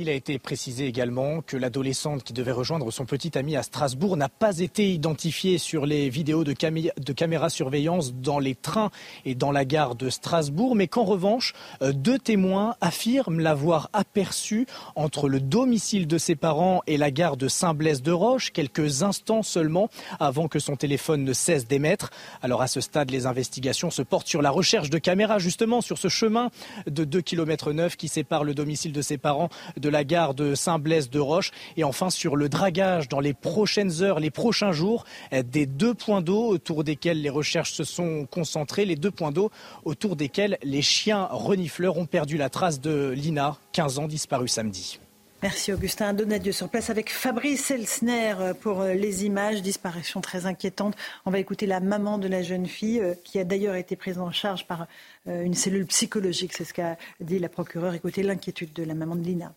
Il 0.00 0.08
a 0.08 0.12
été 0.12 0.38
précisé 0.38 0.86
également 0.86 1.40
que 1.40 1.56
l'adolescente 1.56 2.22
qui 2.22 2.32
devait 2.32 2.52
rejoindre 2.52 2.88
son 2.92 3.04
petit 3.04 3.36
ami 3.36 3.56
à 3.56 3.64
Strasbourg 3.64 4.16
n'a 4.16 4.28
pas 4.28 4.60
été 4.60 4.92
identifiée 4.92 5.58
sur 5.58 5.86
les 5.86 6.08
vidéos 6.08 6.44
de, 6.44 6.52
de 6.52 7.12
caméra 7.12 7.50
surveillance 7.50 8.14
dans 8.14 8.38
les 8.38 8.54
trains 8.54 8.92
et 9.24 9.34
dans 9.34 9.50
la 9.50 9.64
gare 9.64 9.96
de 9.96 10.08
Strasbourg, 10.08 10.76
mais 10.76 10.86
qu'en 10.86 11.02
revanche, 11.02 11.52
euh, 11.82 11.90
deux 11.90 12.16
témoins 12.16 12.76
affirment 12.80 13.40
l'avoir 13.40 13.90
aperçue 13.92 14.68
entre 14.94 15.28
le 15.28 15.40
domicile 15.40 16.06
de 16.06 16.16
ses 16.16 16.36
parents 16.36 16.80
et 16.86 16.96
la 16.96 17.10
gare 17.10 17.36
de 17.36 17.48
Saint-Blaise-de-Roche, 17.48 18.52
quelques 18.52 19.02
instants 19.02 19.42
seulement 19.42 19.90
avant 20.20 20.46
que 20.46 20.60
son 20.60 20.76
téléphone 20.76 21.24
ne 21.24 21.32
cesse 21.32 21.66
d'émettre. 21.66 22.10
Alors 22.40 22.62
à 22.62 22.68
ce 22.68 22.80
stade, 22.80 23.10
les 23.10 23.26
investigations 23.26 23.90
se 23.90 24.02
portent 24.02 24.28
sur 24.28 24.42
la 24.42 24.50
recherche 24.50 24.90
de 24.90 24.98
caméras, 24.98 25.40
justement 25.40 25.80
sur 25.80 25.98
ce 25.98 26.06
chemin 26.06 26.52
de 26.86 27.02
2 27.02 27.20
km 27.20 27.72
9 27.72 27.96
qui 27.96 28.06
sépare 28.06 28.44
le 28.44 28.54
domicile 28.54 28.92
de 28.92 29.02
ses 29.02 29.18
parents 29.18 29.48
de 29.76 29.87
la 29.88 30.04
gare 30.04 30.34
de 30.34 30.54
Saint-Blaise-de-Roche. 30.54 31.50
Et 31.76 31.84
enfin, 31.84 32.10
sur 32.10 32.36
le 32.36 32.48
dragage 32.48 33.08
dans 33.08 33.20
les 33.20 33.34
prochaines 33.34 34.02
heures, 34.02 34.20
les 34.20 34.30
prochains 34.30 34.72
jours, 34.72 35.04
des 35.32 35.66
deux 35.66 35.94
points 35.94 36.22
d'eau 36.22 36.46
autour 36.46 36.84
desquels 36.84 37.20
les 37.20 37.30
recherches 37.30 37.72
se 37.72 37.84
sont 37.84 38.26
concentrées, 38.30 38.84
les 38.84 38.96
deux 38.96 39.10
points 39.10 39.32
d'eau 39.32 39.50
autour 39.84 40.16
desquels 40.16 40.58
les 40.62 40.82
chiens 40.82 41.28
renifleurs 41.30 41.98
ont 41.98 42.06
perdu 42.06 42.36
la 42.36 42.48
trace 42.48 42.80
de 42.80 43.10
Lina, 43.10 43.56
15 43.72 43.98
ans, 43.98 44.08
disparue 44.08 44.48
samedi. 44.48 44.98
Merci 45.40 45.72
Augustin. 45.72 46.14
Donadieu 46.14 46.50
sur 46.50 46.68
place 46.68 46.90
avec 46.90 47.12
Fabrice 47.12 47.70
Elsner 47.70 48.34
pour 48.60 48.80
euh, 48.80 48.94
les 48.94 49.24
images, 49.24 49.62
disparition 49.62 50.20
très 50.20 50.46
inquiétante. 50.46 50.96
On 51.26 51.30
va 51.30 51.38
écouter 51.38 51.66
la 51.66 51.78
maman 51.78 52.18
de 52.18 52.26
la 52.26 52.42
jeune 52.42 52.66
fille 52.66 52.98
euh, 52.98 53.14
qui 53.22 53.38
a 53.38 53.44
d'ailleurs 53.44 53.76
été 53.76 53.94
prise 53.94 54.18
en 54.18 54.32
charge 54.32 54.66
par 54.66 54.88
euh, 55.28 55.44
une 55.44 55.54
cellule 55.54 55.86
psychologique. 55.86 56.54
C'est 56.56 56.64
ce 56.64 56.74
qu'a 56.74 56.96
dit 57.20 57.38
la 57.38 57.48
procureure. 57.48 57.94
Écoutez 57.94 58.24
l'inquiétude 58.24 58.72
de 58.72 58.82
la 58.82 58.94
maman 58.94 59.14
de 59.14 59.22
Lina. 59.22 59.54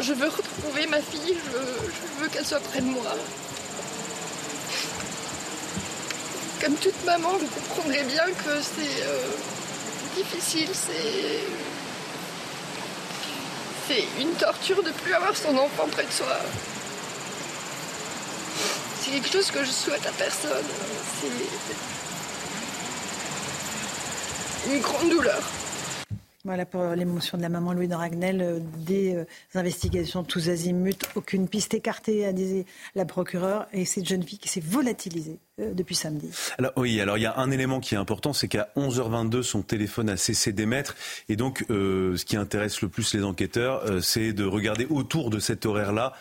Je 0.00 0.12
veux 0.12 0.28
retrouver 0.28 0.86
ma 0.86 1.00
fille, 1.00 1.36
je 1.36 2.22
veux, 2.22 2.28
qu'elle 2.28 2.46
soit 2.46 2.60
près 2.60 2.80
de 2.80 2.86
moi. 2.86 3.14
comme 6.60 6.74
toute 6.76 7.04
maman, 7.04 7.36
vous 7.38 7.46
comprendrez 7.46 8.02
bien 8.04 8.26
que 8.26 8.60
c'est 8.60 9.02
euh, 9.02 9.30
difficile, 10.16 10.68
c'est. 10.72 11.40
C'est 13.88 14.04
une 14.20 14.32
torture 14.32 14.82
de 14.82 14.90
plus 14.90 15.14
avoir 15.14 15.34
son 15.34 15.56
enfant 15.56 15.88
près 15.90 16.04
de 16.04 16.12
soi. 16.12 16.38
C'est 19.00 19.12
quelque 19.12 19.32
chose 19.32 19.50
que 19.50 19.64
je 19.64 19.70
souhaite 19.70 20.06
à 20.06 20.12
personne. 20.12 20.66
C'est 24.66 24.70
une 24.70 24.80
grande 24.80 25.08
douleur. 25.08 25.40
Voilà 26.48 26.64
pour 26.64 26.82
l'émotion 26.82 27.36
de 27.36 27.42
la 27.42 27.50
maman 27.50 27.74
Louis 27.74 27.88
de 27.88 27.94
Ragnel. 27.94 28.40
Euh, 28.40 28.58
des 28.78 29.14
euh, 29.14 29.26
investigations 29.54 30.24
tous 30.24 30.48
azimuts, 30.48 31.04
aucune 31.14 31.46
piste 31.46 31.74
écartée, 31.74 32.24
a 32.24 32.32
dit 32.32 32.64
la 32.94 33.04
procureure. 33.04 33.66
Et 33.74 33.84
cette 33.84 34.08
jeune 34.08 34.22
fille 34.22 34.38
qui 34.38 34.48
s'est 34.48 34.62
volatilisée 34.64 35.40
depuis 35.58 35.94
samedi. 35.94 36.30
Alors 36.58 36.72
oui, 36.76 37.00
alors 37.00 37.18
il 37.18 37.22
y 37.22 37.26
a 37.26 37.36
un 37.38 37.50
élément 37.50 37.80
qui 37.80 37.94
est 37.94 37.98
important, 37.98 38.32
c'est 38.32 38.48
qu'à 38.48 38.68
11h22, 38.76 39.42
son 39.42 39.62
téléphone 39.62 40.08
a 40.08 40.16
cessé 40.16 40.52
d'émettre. 40.52 40.94
Et 41.28 41.36
donc, 41.36 41.64
euh, 41.70 42.16
ce 42.16 42.24
qui 42.24 42.36
intéresse 42.36 42.80
le 42.82 42.88
plus 42.88 43.14
les 43.14 43.24
enquêteurs, 43.24 43.84
euh, 43.84 44.00
c'est 44.00 44.32
de 44.32 44.44
regarder 44.44 44.86
autour 44.88 45.30
de 45.30 45.38
cet 45.38 45.66
horaire-là 45.66 46.12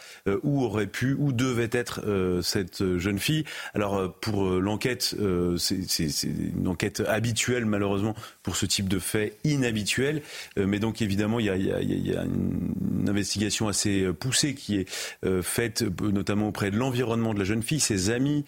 où 0.44 0.64
aurait 0.64 0.88
pu, 0.88 1.16
où 1.18 1.32
devait 1.32 1.70
être 1.72 2.02
cette 2.42 2.98
jeune 2.98 3.20
fille. 3.20 3.46
Alors 3.74 4.14
pour 4.14 4.46
l'enquête, 4.46 5.16
c'est 5.58 6.24
une 6.24 6.68
enquête 6.68 7.02
habituelle 7.08 7.66
malheureusement 7.66 8.16
pour 8.44 8.56
ce 8.56 8.66
type 8.66 8.90
de 8.90 9.00
fait 9.00 9.38
inhabituel. 9.44 10.22
mais 10.58 10.80
donc 10.80 11.02
évidemment, 11.02 11.40
il 11.40 11.46
y 11.46 11.50
a, 11.50 11.56
y 11.56 11.64
y 11.64 12.16
a 12.16 12.24
une 12.24 13.08
investigation 13.08 13.68
assez 13.68 14.08
poussée 14.14 14.54
qui 14.54 14.78
est 14.78 14.90
faite 15.42 15.86
notamment 16.02 16.50
auprès 16.50 16.72
de 16.72 16.78
l'environnement 16.78 17.34
de 17.34 17.40
la 17.40 17.46
jeune 17.46 17.64
fille, 17.64 17.80
ses 17.80 18.10
amis, 18.10 18.44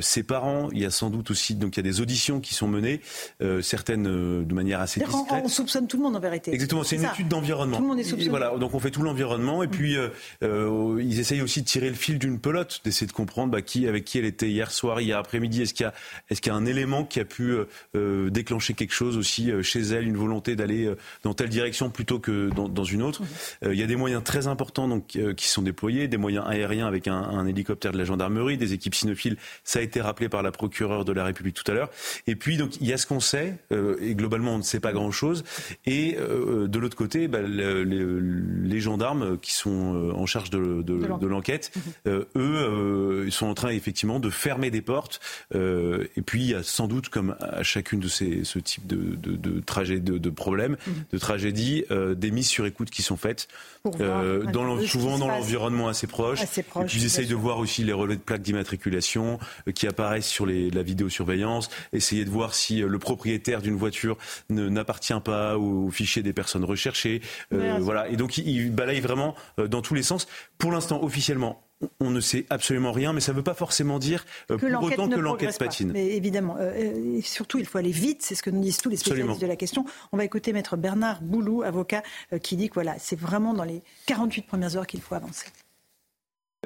ses 0.00 0.22
parents. 0.28 0.68
Il 0.72 0.78
y 0.78 0.86
a 0.86 0.90
sans 0.90 1.10
doute 1.10 1.32
aussi 1.32 1.56
donc 1.56 1.76
il 1.76 1.78
y 1.78 1.80
a 1.80 1.90
des 1.90 2.00
auditions 2.00 2.38
qui 2.38 2.54
sont 2.54 2.68
menées, 2.68 3.00
euh, 3.42 3.62
certaines 3.62 4.06
euh, 4.06 4.44
de 4.44 4.54
manière 4.54 4.80
assez 4.80 5.00
discrète. 5.00 5.42
On, 5.44 5.48
soupçonne 5.48 5.88
tout 5.88 5.96
le 5.96 6.04
monde 6.04 6.14
en 6.14 6.20
vérité. 6.20 6.52
Exactement, 6.52 6.84
c'est 6.84 6.96
une 6.96 7.04
étude 7.04 7.26
d'environnement. 7.26 7.78
Tout 7.78 7.82
le 7.82 7.88
monde 7.88 7.98
est 7.98 8.04
soupçonné. 8.04 8.30
Voilà, 8.30 8.56
donc 8.56 8.74
on 8.74 8.78
fait 8.78 8.92
tout 8.92 9.02
l'environnement 9.02 9.62
et 9.62 9.68
puis 9.68 9.96
euh, 9.96 10.98
ils 11.00 11.18
essayent 11.18 11.42
aussi 11.42 11.62
de 11.62 11.66
tirer 11.66 11.88
le 11.88 11.96
fil 11.96 12.18
d'une 12.18 12.38
pelote, 12.38 12.80
d'essayer 12.84 13.06
de 13.06 13.12
comprendre 13.12 13.50
bah, 13.50 13.62
qui 13.62 13.88
avec 13.88 14.04
qui 14.04 14.18
elle 14.18 14.26
était 14.26 14.48
hier 14.48 14.70
soir, 14.70 15.00
hier 15.00 15.18
après-midi. 15.18 15.62
Est-ce 15.62 15.74
qu'il 15.74 15.84
y 15.84 15.86
a 15.86 15.94
est-ce 16.30 16.40
qu'il 16.40 16.52
y 16.52 16.54
a 16.54 16.58
un 16.58 16.66
élément 16.66 17.04
qui 17.04 17.18
a 17.18 17.24
pu 17.24 17.56
déclencher 17.94 18.74
quelque 18.74 18.92
chose 18.92 19.16
aussi 19.16 19.50
chez 19.62 19.80
elle, 19.80 20.06
une 20.06 20.16
volonté 20.16 20.54
d'aller 20.54 20.92
dans 21.24 21.34
telle 21.34 21.48
direction 21.48 21.90
plutôt 21.90 22.18
que 22.18 22.50
dans, 22.50 22.68
dans 22.68 22.84
une 22.84 23.02
autre? 23.02 23.22
Il 23.64 23.74
y 23.74 23.82
a 23.82 23.86
des 23.86 23.96
moyens 23.96 24.22
très 24.22 24.46
importants 24.46 24.86
donc 24.86 25.18
qui 25.36 25.48
sont 25.48 25.62
déployés, 25.62 26.06
des 26.06 26.18
moyens 26.18 26.44
aériens 26.46 26.86
avec 26.86 27.08
un, 27.08 27.16
un 27.16 27.46
hélicoptère 27.46 27.92
de 27.92 27.98
la 27.98 28.04
gendarmerie, 28.04 28.58
des 28.58 28.74
équipes 28.74 28.94
cynophiles. 28.94 29.36
Ça 29.64 29.78
a 29.78 29.82
été 29.82 30.00
rappelé 30.00 30.17
par 30.26 30.42
la 30.42 30.50
procureure 30.50 31.04
de 31.04 31.12
la 31.12 31.22
République 31.22 31.54
tout 31.54 31.70
à 31.70 31.74
l'heure. 31.74 31.90
Et 32.26 32.34
puis, 32.34 32.56
donc, 32.56 32.80
il 32.80 32.86
y 32.86 32.92
a 32.92 32.96
ce 32.96 33.06
qu'on 33.06 33.20
sait, 33.20 33.54
euh, 33.72 33.96
et 34.00 34.14
globalement, 34.14 34.54
on 34.54 34.58
ne 34.58 34.62
sait 34.62 34.80
pas 34.80 34.92
grand-chose. 34.92 35.44
Et 35.86 36.16
euh, 36.18 36.66
de 36.66 36.78
l'autre 36.78 36.96
côté, 36.96 37.28
bah, 37.28 37.40
les, 37.42 38.80
gendarmes 38.80 39.38
qui 39.38 39.52
sont 39.52 39.94
euh, 39.94 40.12
en 40.12 40.24
charge 40.24 40.50
de, 40.50 41.26
l'enquête, 41.26 41.72
mhm. 42.06 42.24
eux, 42.36 43.24
ils 43.26 43.32
sont 43.32 43.46
en 43.46 43.54
train 43.54 43.70
effectivement 43.70 44.20
de 44.20 44.30
fermer 44.30 44.70
des 44.70 44.80
portes. 44.80 45.20
et 45.54 46.22
puis, 46.24 46.42
il 46.42 46.50
y 46.50 46.54
a 46.54 46.62
sans 46.62 46.88
doute, 46.88 47.08
comme 47.08 47.36
à 47.40 47.62
chacune 47.62 48.00
de 48.00 48.08
ces, 48.08 48.44
ce 48.44 48.58
type 48.58 48.86
de, 48.86 49.16
de, 49.16 49.36
de, 49.36 50.18
de 50.18 50.30
problèmes, 50.30 50.76
mhm. 50.86 50.94
de 51.12 51.18
tragédies, 51.18 51.84
des 52.16 52.30
mises 52.30 52.48
sur 52.48 52.66
écoute 52.66 52.90
qui 52.90 53.02
sont 53.02 53.16
faites. 53.16 53.48
dans 53.84 54.80
souvent 54.86 55.18
dans 55.18 55.28
l'environnement 55.28 55.88
assez 55.88 56.06
proche. 56.06 56.40
et 56.42 56.62
puis 56.86 56.98
ils 56.98 57.04
essayent 57.04 57.26
de 57.26 57.34
voir 57.34 57.58
aussi 57.58 57.84
les 57.84 57.92
relais 57.92 58.16
de 58.16 58.20
plaques 58.20 58.42
d'immatriculation 58.42 59.38
qui 59.74 59.86
apparaissent 60.08 60.26
sur 60.26 60.46
les, 60.46 60.70
la 60.70 60.82
vidéosurveillance, 60.82 61.68
essayer 61.92 62.24
de 62.24 62.30
voir 62.30 62.54
si 62.54 62.82
euh, 62.82 62.88
le 62.88 62.98
propriétaire 62.98 63.60
d'une 63.60 63.76
voiture 63.76 64.16
n'appartient 64.48 65.20
pas 65.22 65.58
au, 65.58 65.90
fichier 65.90 66.22
des 66.22 66.32
personnes 66.32 66.64
recherchées. 66.64 67.20
Euh, 67.52 67.78
voilà. 67.80 68.08
Et 68.08 68.16
donc 68.16 68.38
il, 68.38 68.72
balaye 68.72 69.00
vraiment 69.00 69.34
euh, 69.58 69.68
dans 69.68 69.82
tous 69.82 69.94
les 69.94 70.02
sens. 70.02 70.26
Pour 70.56 70.72
l'instant, 70.72 71.02
officiellement, 71.02 71.62
on 72.00 72.10
ne 72.10 72.20
sait 72.20 72.46
absolument 72.50 72.90
rien, 72.90 73.12
mais 73.12 73.20
ça 73.20 73.32
ne 73.32 73.36
veut 73.36 73.42
pas 73.42 73.54
forcément 73.54 73.98
dire 73.98 74.24
que 74.48 74.54
pour 74.54 74.82
autant 74.82 75.08
que 75.08 75.20
l'enquête 75.20 75.58
patine. 75.58 75.92
Mais 75.92 76.16
évidemment, 76.16 76.56
et 76.58 77.20
surtout, 77.22 77.58
il 77.58 77.66
faut 77.66 77.78
aller 77.78 77.92
vite, 77.92 78.22
c'est 78.22 78.34
ce 78.34 78.42
que 78.42 78.50
nous 78.50 78.60
disent 78.60 78.78
tous 78.78 78.88
les 78.88 78.96
spécialistes 78.96 79.40
de 79.40 79.46
la 79.46 79.54
question. 79.54 79.84
On 80.10 80.16
va 80.16 80.24
écouter 80.24 80.52
maître 80.52 80.76
Bernard 80.76 81.22
Boulou, 81.22 81.62
avocat, 81.62 82.02
qui 82.42 82.56
dit 82.56 82.68
que 82.68 82.74
voilà, 82.74 82.96
c'est 82.98 83.18
vraiment 83.18 83.54
dans 83.54 83.62
les 83.62 83.82
48 84.06 84.42
premières 84.42 84.76
heures 84.76 84.88
qu'il 84.88 85.00
faut 85.00 85.14
avancer. 85.14 85.46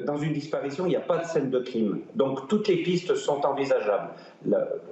Dans 0.00 0.16
une 0.16 0.32
disparition, 0.32 0.86
il 0.86 0.88
n'y 0.88 0.96
a 0.96 1.00
pas 1.00 1.18
de 1.18 1.26
scène 1.26 1.50
de 1.50 1.58
crime. 1.58 2.00
Donc 2.14 2.48
toutes 2.48 2.66
les 2.66 2.78
pistes 2.78 3.14
sont 3.14 3.44
envisageables. 3.44 4.08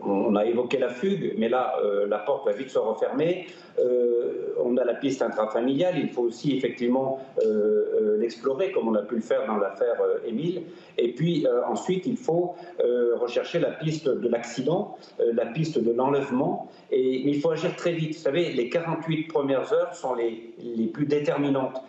on 0.03 0.37
a 0.37 0.45
évoqué 0.45 0.77
la 0.77 0.91
fugue, 0.91 1.37
mais 1.39 1.49
là, 1.49 1.73
euh, 1.83 2.07
la 2.07 2.19
porte 2.19 2.45
va 2.45 2.53
vite 2.53 2.69
se 2.69 2.79
refermer. 2.79 3.47
Euh, 3.79 4.53
on 4.63 4.77
a 4.77 4.85
la 4.85 4.93
piste 4.93 5.23
intrafamiliale, 5.23 5.99
il 5.99 6.11
faut 6.11 6.25
aussi 6.25 6.55
effectivement 6.55 7.19
euh, 7.43 8.19
l'explorer, 8.19 8.73
comme 8.73 8.89
on 8.89 8.95
a 8.95 9.01
pu 9.01 9.15
le 9.15 9.23
faire 9.23 9.47
dans 9.47 9.57
l'affaire 9.57 9.97
Émile. 10.27 10.65
Et 10.99 11.15
puis 11.15 11.47
ensuite, 11.67 12.05
il 12.05 12.19
faut 12.19 12.55
rechercher 12.79 13.59
la 13.59 13.71
piste 13.71 14.07
de 14.07 14.29
l'accident, 14.29 14.99
la 15.19 15.47
piste 15.47 15.79
de 15.79 15.93
l'enlèvement. 15.93 16.69
Et, 16.91 17.23
mais 17.25 17.31
il 17.31 17.41
faut 17.41 17.51
agir 17.51 17.75
très 17.75 17.93
vite. 17.93 18.17
Vous 18.17 18.23
savez, 18.23 18.53
les 18.53 18.69
48 18.69 19.29
premières 19.29 19.73
heures 19.73 19.95
sont 19.95 20.15
les, 20.15 20.53
les 20.59 20.89
plus 20.89 21.07
déterminantes 21.07 21.83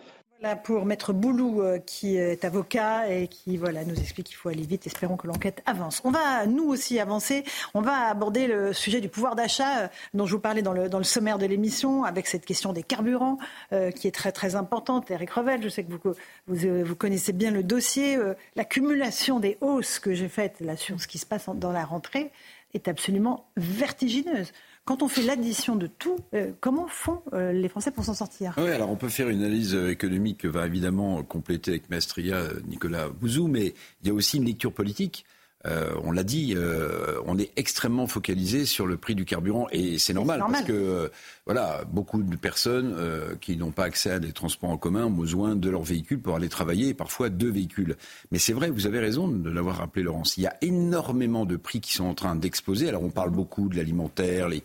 pour 0.64 0.86
Maître 0.86 1.12
Boulou, 1.12 1.62
euh, 1.62 1.78
qui 1.78 2.16
est 2.16 2.44
avocat 2.44 3.08
et 3.08 3.28
qui 3.28 3.56
voilà, 3.56 3.84
nous 3.84 3.94
explique 3.94 4.26
qu'il 4.26 4.36
faut 4.36 4.48
aller 4.48 4.64
vite. 4.66 4.86
Espérons 4.86 5.16
que 5.16 5.26
l'enquête 5.26 5.62
avance. 5.66 6.00
On 6.04 6.10
va, 6.10 6.46
nous 6.46 6.64
aussi, 6.64 6.98
avancer. 6.98 7.44
On 7.74 7.80
va 7.80 8.08
aborder 8.08 8.46
le 8.46 8.72
sujet 8.72 9.00
du 9.00 9.08
pouvoir 9.08 9.36
d'achat 9.36 9.84
euh, 9.84 9.88
dont 10.14 10.26
je 10.26 10.34
vous 10.34 10.40
parlais 10.40 10.62
dans 10.62 10.72
le, 10.72 11.04
sommaire 11.04 11.38
de 11.38 11.46
l'émission, 11.46 12.04
avec 12.04 12.26
cette 12.26 12.44
question 12.44 12.72
des 12.72 12.82
carburants 12.82 13.38
euh, 13.72 13.90
qui 13.90 14.08
est 14.08 14.12
très, 14.12 14.32
très 14.32 14.54
importante. 14.56 15.10
Eric 15.10 15.30
Revel, 15.30 15.62
je 15.62 15.68
sais 15.68 15.84
que 15.84 15.92
vous, 15.92 16.84
vous, 16.84 16.96
connaissez 16.96 17.32
bien 17.32 17.50
le 17.50 17.62
dossier. 17.62 18.18
L'accumulation 18.56 19.40
des 19.40 19.58
hausses 19.60 19.98
que 19.98 20.12
j'ai 20.12 20.28
faites 20.28 20.60
là, 20.60 20.76
sur 20.76 21.00
ce 21.00 21.06
qui 21.06 21.18
se 21.18 21.26
passe 21.26 21.46
dans 21.54 21.72
la 21.72 21.84
rentrée 21.84 22.32
est 22.74 22.88
absolument 22.88 23.46
vertigineuse. 23.56 24.52
Quand 24.84 25.02
on 25.02 25.08
fait 25.08 25.22
l'addition 25.22 25.76
de 25.76 25.86
tout, 25.86 26.18
euh, 26.34 26.50
comment 26.60 26.88
font 26.88 27.22
euh, 27.32 27.52
les 27.52 27.68
Français 27.68 27.92
pour 27.92 28.04
s'en 28.04 28.14
sortir? 28.14 28.54
Oui, 28.58 28.70
alors 28.70 28.90
on 28.90 28.96
peut 28.96 29.08
faire 29.08 29.28
une 29.28 29.38
analyse 29.38 29.76
euh, 29.76 29.90
économique 29.90 30.38
que 30.38 30.48
va 30.48 30.66
évidemment 30.66 31.22
compléter 31.22 31.70
avec 31.70 31.88
Mestria 31.88 32.48
Nicolas 32.66 33.08
Bouzou, 33.08 33.46
mais 33.46 33.74
il 34.02 34.08
y 34.08 34.10
a 34.10 34.14
aussi 34.14 34.38
une 34.38 34.44
lecture 34.44 34.72
politique. 34.72 35.24
Euh, 35.66 35.92
on 36.02 36.10
l'a 36.10 36.24
dit, 36.24 36.54
euh, 36.56 37.20
on 37.26 37.38
est 37.38 37.52
extrêmement 37.56 38.06
focalisé 38.06 38.64
sur 38.66 38.86
le 38.86 38.96
prix 38.96 39.14
du 39.14 39.24
carburant 39.24 39.68
et 39.70 39.98
c'est 39.98 40.12
normal, 40.12 40.40
parce 40.40 40.64
que 40.64 40.72
euh, 40.72 41.08
voilà, 41.46 41.84
beaucoup 41.90 42.22
de 42.22 42.36
personnes 42.36 42.96
qui 43.40 43.56
n'ont 43.56 43.70
pas 43.70 43.84
accès 43.84 44.10
à 44.10 44.18
des 44.18 44.32
transports 44.32 44.70
en 44.70 44.76
commun 44.76 45.06
ont 45.06 45.10
besoin 45.10 45.56
de 45.56 45.70
leur 45.70 45.82
véhicule 45.82 46.20
pour 46.20 46.36
aller 46.36 46.48
travailler 46.48 46.88
et 46.88 46.94
parfois 46.94 47.28
deux 47.28 47.50
véhicules. 47.50 47.96
Mais 48.30 48.38
c'est 48.38 48.52
vrai, 48.52 48.70
vous 48.70 48.86
avez 48.86 48.98
raison 48.98 49.28
de 49.28 49.50
l'avoir 49.50 49.76
rappelé, 49.76 50.02
Laurence. 50.02 50.36
Il 50.36 50.42
y 50.42 50.46
a 50.46 50.56
énormément 50.62 51.44
de 51.44 51.56
prix 51.56 51.80
qui 51.80 51.92
sont 51.92 52.04
en 52.04 52.14
train 52.14 52.34
d'exploser. 52.36 52.88
Alors 52.88 53.02
on 53.02 53.10
parle 53.10 53.30
beaucoup 53.30 53.68
de 53.68 53.76
l'alimentaire, 53.76 54.48
les 54.48 54.62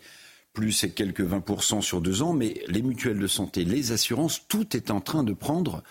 plus 0.58 0.82
et 0.82 0.90
quelques 0.90 1.22
20% 1.22 1.82
sur 1.82 2.00
deux 2.00 2.22
ans, 2.22 2.32
mais 2.32 2.62
les 2.66 2.82
mutuelles 2.82 3.20
de 3.20 3.28
santé, 3.28 3.64
les 3.64 3.92
assurances, 3.92 4.42
tout 4.48 4.76
est 4.76 4.90
en 4.90 5.00
train 5.00 5.22
de 5.22 5.32
prendre 5.32 5.84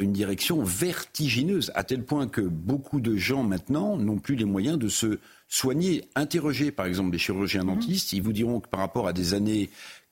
une 0.00 0.12
direction 0.12 0.62
vertigineuse, 0.62 1.72
à 1.74 1.84
tel 1.84 2.04
point 2.04 2.28
que 2.28 2.42
beaucoup 2.42 3.00
de 3.00 3.16
gens 3.16 3.42
maintenant 3.42 3.96
n'ont 3.96 4.18
plus 4.18 4.36
les 4.36 4.44
moyens 4.44 4.78
de 4.78 4.88
se 4.88 5.18
soigner. 5.48 6.04
Interrogez 6.14 6.70
par 6.70 6.86
exemple 6.86 7.10
des 7.10 7.18
chirurgiens 7.18 7.64
dentistes, 7.64 8.12
ils 8.12 8.22
vous 8.22 8.32
diront 8.34 8.60
que 8.60 8.68
par 8.68 8.80
rapport 8.80 9.08
à 9.08 9.14
des 9.14 9.32
années 9.32 9.70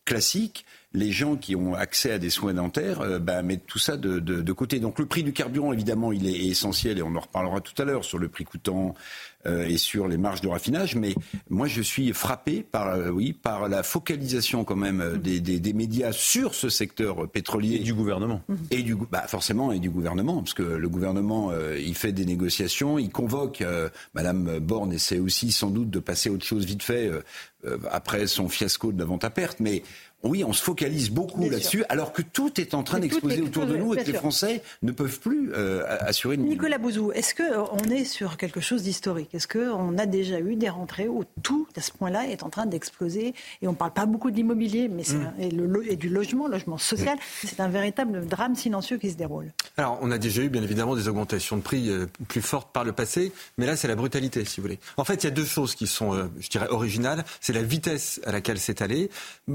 classiques, 0.08 0.64
les 0.94 1.12
gens 1.12 1.36
qui 1.36 1.54
ont 1.54 1.74
accès 1.74 2.12
à 2.12 2.18
des 2.18 2.30
soins 2.30 2.54
dentaires 2.54 3.02
euh, 3.02 3.18
bah, 3.18 3.42
mettent 3.42 3.66
tout 3.66 3.78
ça 3.78 3.98
de, 3.98 4.18
de, 4.18 4.52
côté. 4.52 4.80
Donc 4.80 4.98
le 4.98 5.04
prix 5.04 5.22
du 5.22 5.34
carburant, 5.34 5.72
évidemment, 5.72 6.12
il 6.12 6.26
est 6.26 6.46
essentiel 6.46 6.98
et 6.98 7.02
on 7.02 7.14
en 7.14 7.20
reparlera 7.20 7.60
tout 7.60 7.80
à 7.80 7.84
l'heure 7.84 8.04
sur 8.04 8.18
le 8.18 8.28
prix 8.28 8.44
coûtant 8.44 8.94
euh, 8.94 9.37
et 9.66 9.78
sur 9.78 10.08
les 10.08 10.16
marges 10.16 10.40
de 10.40 10.48
raffinage. 10.48 10.96
Mais 10.96 11.14
moi, 11.50 11.66
je 11.66 11.82
suis 11.82 12.12
frappé 12.12 12.62
par, 12.62 12.88
euh, 12.88 13.10
oui, 13.10 13.32
par 13.32 13.68
la 13.68 13.82
focalisation 13.82 14.64
quand 14.64 14.76
même 14.76 15.00
euh, 15.00 15.16
des, 15.16 15.40
des, 15.40 15.60
des, 15.60 15.72
médias 15.72 16.12
sur 16.12 16.54
ce 16.54 16.68
secteur 16.68 17.28
pétrolier. 17.28 17.76
Et 17.76 17.80
du 17.80 17.94
gouvernement. 17.94 18.42
Et 18.70 18.82
du, 18.82 18.96
bah, 18.96 19.26
forcément, 19.26 19.72
et 19.72 19.78
du 19.78 19.90
gouvernement, 19.90 20.38
parce 20.38 20.54
que 20.54 20.62
le 20.62 20.88
gouvernement, 20.88 21.52
il 21.78 21.94
fait 21.94 22.12
des 22.12 22.24
négociations, 22.24 22.98
il 22.98 23.10
convoque. 23.10 23.62
Madame 24.14 24.58
Borne 24.58 24.92
essaie 24.92 25.18
aussi 25.18 25.52
sans 25.52 25.70
doute 25.70 25.90
de 25.90 25.98
passer 25.98 26.30
autre 26.30 26.44
chose 26.44 26.64
vite 26.64 26.82
fait 26.82 27.10
après 27.90 28.26
son 28.26 28.48
fiasco 28.48 28.92
de 28.92 28.98
la 28.98 29.04
vente 29.04 29.24
à 29.24 29.30
perte. 29.30 29.60
Mais 29.60 29.82
oui, 30.24 30.42
on 30.42 30.52
se 30.52 30.62
focalise 30.62 31.10
beaucoup 31.10 31.48
là-dessus, 31.48 31.84
alors 31.88 32.12
que 32.12 32.22
tout 32.22 32.60
est 32.60 32.74
en 32.74 32.82
train 32.82 32.98
d'exploser 32.98 33.40
autour 33.40 33.66
de 33.66 33.76
nous 33.76 33.94
et 33.94 34.02
que 34.02 34.10
les 34.10 34.18
Français 34.18 34.62
ne 34.82 34.90
peuvent 34.90 35.20
plus 35.20 35.52
euh, 35.54 35.84
assurer 36.00 36.34
une. 36.34 36.44
Nicolas 36.44 36.78
Bouzou, 36.78 37.12
est-ce 37.12 37.34
qu'on 37.34 37.88
est 37.90 38.04
sur 38.04 38.36
quelque 38.36 38.60
chose 38.60 38.82
d'historique? 38.82 39.30
Est-ce 39.38 39.46
qu'on 39.46 39.96
a 39.98 40.06
déjà 40.06 40.40
eu 40.40 40.56
des 40.56 40.68
rentrées 40.68 41.06
où 41.06 41.22
tout, 41.44 41.68
à 41.76 41.80
ce 41.80 41.92
point-là, 41.92 42.26
est 42.26 42.42
en 42.42 42.50
train 42.50 42.66
d'exploser 42.66 43.34
Et 43.62 43.68
on 43.68 43.70
ne 43.70 43.76
parle 43.76 43.92
pas 43.92 44.04
beaucoup 44.04 44.32
de 44.32 44.36
l'immobilier, 44.36 44.88
mais 44.88 45.04
mm. 45.04 45.32
et, 45.38 45.50
le, 45.52 45.92
et, 45.92 45.94
du 45.94 46.08
logement, 46.08 46.48
logement 46.48 46.76
social. 46.76 47.16
C'est 47.44 47.60
un 47.60 47.68
véritable 47.68 48.26
drame 48.26 48.56
silencieux 48.56 48.98
qui 48.98 49.12
se 49.12 49.14
déroule. 49.14 49.52
Alors, 49.76 49.96
on 50.02 50.10
a 50.10 50.18
déjà 50.18 50.42
eu, 50.42 50.48
bien 50.48 50.64
évidemment, 50.64 50.96
des 50.96 51.06
augmentations 51.06 51.56
de 51.56 51.62
prix 51.62 51.88
euh, 51.88 52.06
plus 52.26 52.42
fortes 52.42 52.72
par 52.72 52.82
le 52.82 52.90
passé, 52.90 53.32
mais 53.58 53.66
là, 53.66 53.76
c'est 53.76 53.86
la 53.86 53.94
brutalité, 53.94 54.44
si 54.44 54.56
vous 54.56 54.64
voulez. 54.64 54.80
En 54.96 55.04
fait, 55.04 55.22
il 55.22 55.26
y 55.26 55.28
a 55.28 55.32
deux 55.32 55.44
choses 55.44 55.76
qui 55.76 55.86
sont, 55.86 56.16
euh, 56.16 56.24
je 56.40 56.48
dirais, 56.48 56.66
originales. 56.70 57.24
C'est 57.40 57.52
la 57.52 57.62
vitesse 57.62 58.20
à 58.26 58.32
laquelle 58.32 58.58
c'est 58.58 58.82
allé, 58.82 59.08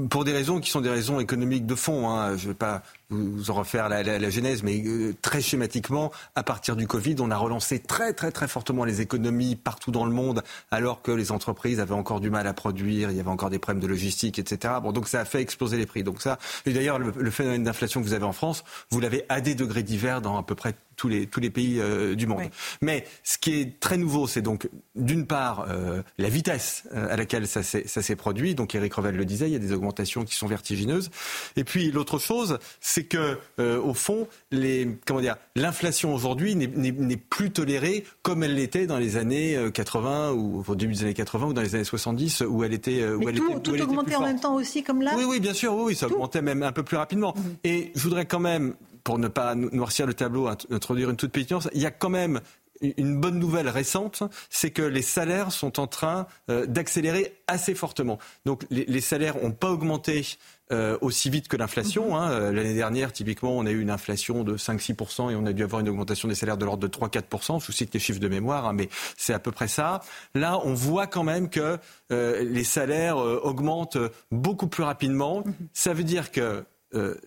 pour 0.08 0.24
des 0.24 0.32
raisons 0.32 0.60
qui 0.60 0.70
sont 0.70 0.80
des 0.80 0.88
raisons 0.88 1.20
économiques 1.20 1.66
de 1.66 1.74
fond. 1.74 2.08
Hein. 2.08 2.38
Je 2.38 2.44
ne 2.44 2.52
vais 2.52 2.58
pas 2.58 2.82
vous 3.10 3.50
en 3.50 3.54
refaire 3.54 3.88
la, 3.88 4.30
genèse, 4.30 4.62
mais 4.62 4.82
euh, 4.84 5.14
très 5.22 5.40
schématiquement, 5.40 6.10
à 6.34 6.42
partir 6.42 6.76
du 6.76 6.86
Covid, 6.86 7.16
on 7.20 7.30
a 7.30 7.36
relancé 7.36 7.78
très 7.78 8.12
très 8.12 8.32
très 8.32 8.48
fortement 8.48 8.84
les 8.84 9.00
économies 9.00 9.56
partout 9.56 9.90
dans 9.90 10.04
le 10.04 10.12
monde, 10.12 10.42
alors 10.70 11.02
que 11.02 11.12
les 11.12 11.32
entreprises 11.32 11.80
avaient 11.80 11.94
encore 11.94 12.20
du 12.20 12.30
mal 12.30 12.46
à 12.46 12.54
produire, 12.54 13.10
il 13.10 13.16
y 13.16 13.20
avait 13.20 13.30
encore 13.30 13.50
des 13.50 13.58
problèmes 13.58 13.82
de 13.82 13.86
logistique, 13.86 14.38
etc. 14.38 14.74
Bon, 14.82 14.92
donc 14.92 15.08
ça 15.08 15.20
a 15.20 15.24
fait 15.24 15.40
exploser 15.40 15.76
les 15.76 15.86
prix. 15.86 16.02
Donc 16.02 16.22
ça, 16.22 16.38
et 16.66 16.72
d'ailleurs, 16.72 16.98
le, 16.98 17.12
le 17.16 17.30
phénomène 17.30 17.64
d'inflation 17.64 18.00
que 18.00 18.06
vous 18.06 18.14
avez 18.14 18.24
en 18.24 18.32
France, 18.32 18.64
vous 18.90 19.00
l'avez 19.00 19.24
à 19.28 19.40
des 19.40 19.54
degrés 19.54 19.82
divers 19.82 20.20
dans 20.20 20.38
à 20.38 20.42
peu 20.42 20.54
près 20.54 20.74
tous 20.96 21.08
les, 21.08 21.26
tous 21.26 21.40
les 21.40 21.50
pays 21.50 21.80
euh, 21.80 22.14
du 22.14 22.26
monde. 22.26 22.44
Mais 22.80 23.04
ce 23.22 23.38
qui 23.38 23.60
est 23.60 23.80
très 23.80 23.96
nouveau, 23.96 24.26
c'est 24.26 24.42
donc 24.42 24.68
d'une 24.94 25.26
part 25.26 25.66
euh, 25.68 26.02
la 26.18 26.28
vitesse 26.28 26.84
euh, 26.94 27.12
à 27.12 27.16
laquelle 27.16 27.46
ça 27.46 27.62
s'est 27.62 28.16
produit. 28.16 28.54
Donc 28.54 28.74
Eric 28.74 28.94
Revel 28.94 29.16
le 29.16 29.24
disait, 29.24 29.48
il 29.48 29.52
y 29.52 29.56
a 29.56 29.60
des 29.60 29.72
augmentations 29.72 30.24
qui 30.24 30.34
sont 30.34 30.46
vertigineuses. 30.46 31.10
Et 31.56 31.64
puis 31.64 31.90
l'autre 31.90 32.18
chose, 32.18 32.58
c'est 32.80 33.04
que 33.04 33.38
au 33.58 33.94
fond, 33.94 34.28
les, 34.50 34.96
comment 35.06 35.20
dire, 35.20 35.36
l'inflation 35.56 36.14
aujourd'hui 36.14 36.54
n'est 36.54 37.16
plus 37.16 37.50
tolérée 37.50 38.04
comme 38.22 38.42
elle 38.42 38.54
l'était 38.54 38.86
dans 38.86 38.98
les 38.98 39.16
années 39.16 39.58
80 39.72 40.32
ou 40.32 40.64
au 40.66 40.74
début 40.74 40.94
des 40.94 41.02
années 41.02 41.14
80 41.14 41.46
ou 41.46 41.52
dans 41.52 41.62
les 41.62 41.74
années 41.74 41.84
70 41.84 42.42
où 42.48 42.64
elle 42.64 42.72
était 42.72 43.06
où 43.08 43.28
elle 43.28 43.36
tout, 43.36 43.50
était, 43.50 43.60
tout 43.60 43.82
augmentait 43.82 44.16
en 44.16 44.22
même 44.22 44.40
temps 44.40 44.54
aussi 44.54 44.82
comme 44.82 45.02
là. 45.02 45.12
Oui, 45.16 45.24
oui, 45.26 45.40
bien 45.40 45.54
sûr, 45.54 45.74
oui, 45.74 45.94
ça 45.94 46.06
augmentait 46.06 46.42
même 46.42 46.62
un 46.62 46.72
peu 46.72 46.82
plus 46.82 46.96
rapidement. 46.96 47.34
Mhm. 47.36 47.56
Et 47.64 47.92
je 47.94 48.02
voudrais 48.02 48.26
quand 48.26 48.40
même 48.40 48.74
pour 49.04 49.18
ne 49.18 49.28
pas 49.28 49.54
noircir 49.54 50.06
le 50.06 50.14
tableau, 50.14 50.48
introduire 50.48 51.10
une 51.10 51.16
toute 51.16 51.30
petite 51.30 51.50
nuance, 51.50 51.68
il 51.74 51.82
y 51.82 51.86
a 51.86 51.90
quand 51.90 52.08
même 52.08 52.40
une 52.80 53.20
bonne 53.20 53.38
nouvelle 53.38 53.68
récente, 53.68 54.22
c'est 54.50 54.70
que 54.70 54.82
les 54.82 55.02
salaires 55.02 55.52
sont 55.52 55.80
en 55.80 55.86
train 55.86 56.26
euh, 56.50 56.66
d'accélérer 56.66 57.36
assez 57.46 57.74
fortement. 57.74 58.18
Donc 58.44 58.64
les, 58.70 59.00
salaires 59.00 59.36
n'ont 59.42 59.52
pas 59.52 59.70
augmenté 59.70 60.26
euh, 60.72 60.98
aussi 61.00 61.30
vite 61.30 61.48
que 61.48 61.56
l'inflation. 61.56 62.08
Mhm. 62.08 62.14
Hein. 62.14 62.30
Euh, 62.30 62.52
l'année 62.52 62.74
dernière, 62.74 63.12
typiquement, 63.12 63.56
on 63.56 63.66
a 63.66 63.70
eu 63.70 63.80
une 63.80 63.90
inflation 63.90 64.44
de 64.44 64.56
5-6% 64.56 65.30
et 65.30 65.36
on 65.36 65.46
a 65.46 65.52
dû 65.52 65.62
avoir 65.62 65.80
une 65.80 65.88
augmentation 65.88 66.28
des 66.28 66.34
salaires 66.34 66.56
de 66.56 66.64
l'ordre 66.64 66.86
de 66.86 66.88
3-4%. 66.88 67.60
Je 67.60 67.66
vous 67.66 67.72
cite 67.72 67.94
les 67.94 68.00
chiffres 68.00 68.20
de 68.20 68.28
mémoire, 68.28 68.66
hein, 68.66 68.72
mais 68.72 68.88
c'est 69.16 69.34
à 69.34 69.38
peu 69.38 69.52
près 69.52 69.68
ça. 69.68 70.00
Là, 70.34 70.60
on 70.64 70.74
voit 70.74 71.06
quand 71.06 71.24
même 71.24 71.48
que 71.48 71.78
les 72.10 72.64
salaires 72.64 73.16
augmentent 73.16 73.98
beaucoup 74.30 74.66
plus 74.66 74.82
rapidement. 74.82 75.42
Mhm. 75.44 75.54
Ça 75.72 75.92
veut 75.92 76.04
dire 76.04 76.30
que 76.30 76.64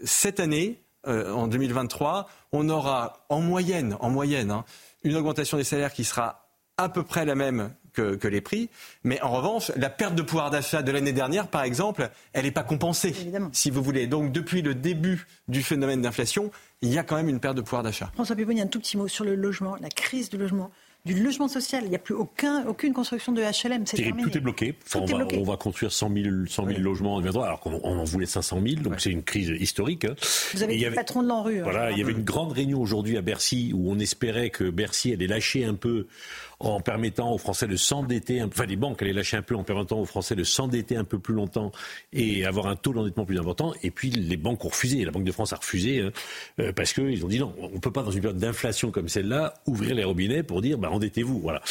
cette 0.04 0.40
année, 0.40 0.82
euh, 1.08 1.34
en 1.34 1.48
2023, 1.48 2.28
on 2.52 2.70
aura 2.70 3.26
en 3.30 3.42
moyenne, 3.42 3.96
en 4.00 4.10
moyenne, 4.10 4.52
hein, 4.52 4.66
une 5.04 5.16
augmentation 5.16 5.58
des 5.58 5.64
salaires 5.64 5.94
qui 5.94 6.04
sera 6.04 6.48
à 6.78 6.90
peu 6.90 7.04
près 7.04 7.26
la 7.26 7.36
même 7.36 7.72
que, 7.94 8.28
les 8.28 8.42
prix. 8.42 8.70
Mais 9.04 9.20
en 9.22 9.32
revanche, 9.32 9.72
la 9.76 9.90
perte 9.90 10.16
de 10.16 10.22
pouvoir 10.22 10.52
d'achat 10.52 10.84
de 10.84 10.92
l'année 10.92 11.14
dernière, 11.14 11.48
par 11.48 11.64
exemple, 11.64 12.10
elle 12.34 12.46
n'est 12.46 12.52
pas 12.52 12.64
compensée, 12.64 13.16
si 13.52 13.72
vous 13.72 13.82
voulez. 13.82 14.06
Donc 14.06 14.32
depuis 14.32 14.62
le 14.62 14.76
début 14.76 15.26
du 15.48 15.64
phénomène 15.64 16.02
d'inflation, 16.02 16.52
il 16.82 16.94
y 16.94 17.00
a 17.00 17.04
quand 17.04 17.16
même 17.16 17.30
une 17.30 17.40
perte 17.40 17.56
de 17.56 17.62
pouvoir 17.62 17.82
d'achat. 17.82 18.12
François 18.14 18.36
Péponi, 18.36 18.62
un 18.62 18.68
tout 18.68 18.80
petit 18.80 18.98
mot 18.98 19.08
sur 19.08 19.26
le 19.26 19.36
logement, 19.36 19.78
la 19.82 19.90
crise 19.90 20.30
du 20.30 20.38
logement 20.38 20.70
du 21.08 21.24
logement 21.24 21.48
social. 21.48 21.84
Il 21.84 21.90
n'y 21.90 21.96
a 21.96 22.00
plus 22.00 22.14
aucun, 22.14 22.66
aucune 22.68 22.94
construction 22.94 23.32
de 23.32 23.42
HLM. 23.42 23.86
C'est 23.86 23.98
terminé. 23.98 24.24
Tout 24.24 24.38
est 24.38 24.42
bloqué. 24.42 24.76
on, 24.96 25.06
va, 25.06 25.28
on, 25.34 25.44
va, 25.44 25.58
construire 25.58 25.92
100 25.92 26.12
000, 26.14 26.26
100 26.48 26.68
000 26.68 26.80
logements 26.80 27.16
en 27.16 27.20
2023, 27.20 27.46
alors 27.46 27.60
qu'on 27.60 27.74
en 27.74 28.04
voulait 28.04 28.26
500 28.26 28.60
000. 28.66 28.82
Donc 28.82 29.00
c'est 29.00 29.12
une 29.12 29.24
crise 29.24 29.50
historique. 29.60 30.06
Hein. 30.06 30.16
Vous 30.54 30.64
avez 30.64 30.76
été 30.76 30.92
patron 30.92 31.24
de 31.24 31.28
l'ANRU. 31.28 31.60
Hein. 31.60 31.64
Voilà, 31.64 31.92
il 31.92 31.98
y 31.98 32.02
avait 32.02 32.12
une 32.12 32.24
grande 32.24 32.52
réunion 32.52 32.82
aujourd'hui 32.82 33.18
à 33.18 33.22
Bercy 33.22 33.72
où 33.74 33.92
on 33.92 34.00
espérait 34.00 34.50
que 34.50 34.70
Bercy 34.70 35.14
allait 35.14 35.28
lâcher 35.28 35.66
un 35.66 35.76
peu 35.76 36.08
en 36.60 36.80
permettant 36.80 37.32
aux 37.32 37.38
Français 37.38 37.68
de 37.68 37.76
s'endetter, 37.76 38.42
enfin 38.42 38.66
les 38.66 38.76
banques 38.76 39.02
allaient 39.02 39.14
lâcher 39.14 39.38
un 39.38 39.42
peu 39.42 39.56
en 39.56 39.64
permettant 39.64 40.00
aux 40.00 40.06
Français 40.06 40.36
de 40.36 40.44
s'endetter 40.44 40.96
un 40.96 41.04
peu 41.04 41.20
plus 41.20 41.34
longtemps 41.34 41.72
et 42.14 42.46
avoir 42.46 42.68
un 42.68 42.76
taux 42.76 42.94
d'endettement 42.94 43.26
plus 43.26 43.40
important. 43.40 43.74
Et 43.84 43.92
puis 43.92 44.10
les 44.10 44.38
banques 44.38 44.66
ont 44.66 44.70
refusé, 44.70 45.06
la 45.06 45.12
Banque 45.12 45.24
de 45.24 45.32
France 45.32 45.54
a 45.54 45.58
refusé 45.58 46.02
hein, 46.02 46.12
euh, 46.60 46.72
parce 46.74 46.94
qu'ils 46.94 47.24
ont 47.24 47.28
dit 47.28 47.40
non, 47.40 47.54
on 47.60 47.70
ne 47.70 47.80
peut 47.80 47.92
pas 47.92 48.04
dans 48.04 48.12
une 48.12 48.22
période 48.22 48.40
d'inflation 48.40 48.92
comme 48.92 49.08
celle-là 49.08 49.54
ouvrir 49.68 49.94
les 49.94 50.04
robinets 50.04 50.44
pour 50.44 50.62
dire 50.62 50.78
bah, 50.78 50.90
endettez-vous. 50.90 51.40
Voilà. 51.40 51.62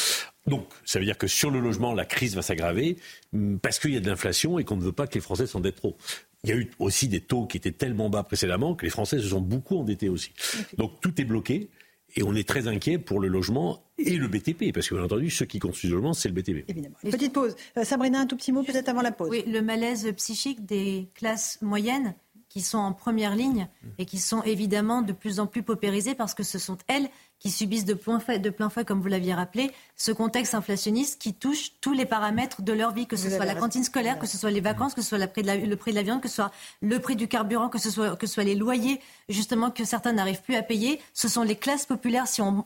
Donc, 0.46 0.68
ça 0.84 1.00
veut 1.00 1.04
dire 1.04 1.18
que 1.18 1.26
sur 1.26 1.50
le 1.50 1.58
logement, 1.58 1.92
la 1.92 2.04
crise 2.04 2.36
va 2.36 2.42
s'aggraver 2.42 2.96
mm, 3.32 3.56
parce 3.56 3.78
qu'il 3.78 3.92
y 3.92 3.96
a 3.96 4.00
de 4.00 4.08
l'inflation 4.08 4.58
et 4.58 4.64
qu'on 4.64 4.76
ne 4.76 4.82
veut 4.82 4.92
pas 4.92 5.06
que 5.06 5.14
les 5.14 5.20
Français 5.20 5.46
s'endettent 5.46 5.76
trop. 5.76 5.96
Il 6.44 6.50
y 6.50 6.52
a 6.52 6.56
eu 6.56 6.70
aussi 6.78 7.08
des 7.08 7.20
taux 7.20 7.46
qui 7.46 7.56
étaient 7.56 7.72
tellement 7.72 8.08
bas 8.08 8.22
précédemment 8.22 8.76
que 8.76 8.84
les 8.84 8.90
Français 8.90 9.18
se 9.18 9.28
sont 9.28 9.40
beaucoup 9.40 9.76
endettés 9.78 10.08
aussi. 10.08 10.30
Donc 10.76 11.00
tout 11.00 11.20
est 11.20 11.24
bloqué. 11.24 11.68
Et 12.14 12.22
on 12.22 12.34
est 12.34 12.48
très 12.48 12.68
inquiet 12.68 12.98
pour 12.98 13.20
le 13.20 13.28
logement 13.28 13.82
et 13.98 14.16
le 14.16 14.28
BTP, 14.28 14.72
parce 14.72 14.88
que 14.88 14.94
bien 14.94 15.04
entendu, 15.04 15.30
ceux 15.30 15.44
qui 15.44 15.58
construisent 15.58 15.90
le 15.90 15.96
logement, 15.96 16.12
c'est 16.12 16.28
le 16.28 16.34
BTP. 16.34 16.64
Évidemment. 16.68 16.96
Petite 17.02 17.32
pause. 17.32 17.56
Euh, 17.76 17.84
Sabrina, 17.84 18.20
un 18.20 18.26
tout 18.26 18.36
petit 18.36 18.52
mot 18.52 18.62
peut-être 18.62 18.88
avant 18.88 19.02
la 19.02 19.12
pause. 19.12 19.28
Oui, 19.30 19.44
le 19.46 19.60
malaise 19.60 20.10
psychique 20.16 20.64
des 20.64 21.08
classes 21.14 21.58
moyennes 21.62 22.14
qui 22.48 22.62
sont 22.62 22.78
en 22.78 22.92
première 22.92 23.34
ligne 23.34 23.68
et 23.98 24.06
qui 24.06 24.18
sont 24.18 24.42
évidemment 24.42 25.02
de 25.02 25.12
plus 25.12 25.40
en 25.40 25.46
plus 25.46 25.62
paupérisées 25.62 26.14
parce 26.14 26.32
que 26.32 26.42
ce 26.42 26.58
sont 26.58 26.78
elles 26.88 27.10
qui 27.38 27.50
subissent 27.50 27.84
de 27.84 27.94
plein 27.94 28.20
fouet, 28.20 28.38
de 28.38 28.50
plein 28.50 28.68
comme 28.84 29.00
vous 29.00 29.08
l'aviez 29.08 29.34
rappelé, 29.34 29.70
ce 29.96 30.12
contexte 30.12 30.54
inflationniste 30.54 31.20
qui 31.20 31.32
touche 31.34 31.72
tous 31.80 31.92
les 31.92 32.04
paramètres 32.04 32.62
de 32.62 32.72
leur 32.72 32.92
vie, 32.92 33.06
que 33.06 33.16
ce 33.16 33.30
soit 33.30 33.44
la 33.44 33.54
cantine 33.54 33.84
scolaire, 33.84 34.18
que 34.18 34.26
ce 34.26 34.36
soit 34.36 34.50
les 34.50 34.60
vacances, 34.60 34.94
que 34.94 35.02
ce 35.02 35.08
soit 35.08 35.18
le 35.18 35.26
prix 35.26 35.42
de 35.42 35.96
la 35.96 36.02
viande, 36.02 36.20
que 36.20 36.28
ce 36.28 36.36
soit 36.36 36.52
le 36.82 36.98
prix 36.98 37.16
du 37.16 37.28
carburant, 37.28 37.68
que 37.68 37.78
ce 37.78 37.90
soit, 37.90 38.16
que 38.16 38.26
ce 38.26 38.34
soit 38.34 38.44
les 38.44 38.54
loyers, 38.54 39.00
justement, 39.28 39.70
que 39.70 39.84
certains 39.84 40.12
n'arrivent 40.12 40.42
plus 40.42 40.56
à 40.56 40.62
payer. 40.62 41.00
Ce 41.14 41.28
sont 41.28 41.42
les 41.42 41.56
classes 41.56 41.86
populaires, 41.86 42.26
si 42.26 42.42
on, 42.42 42.62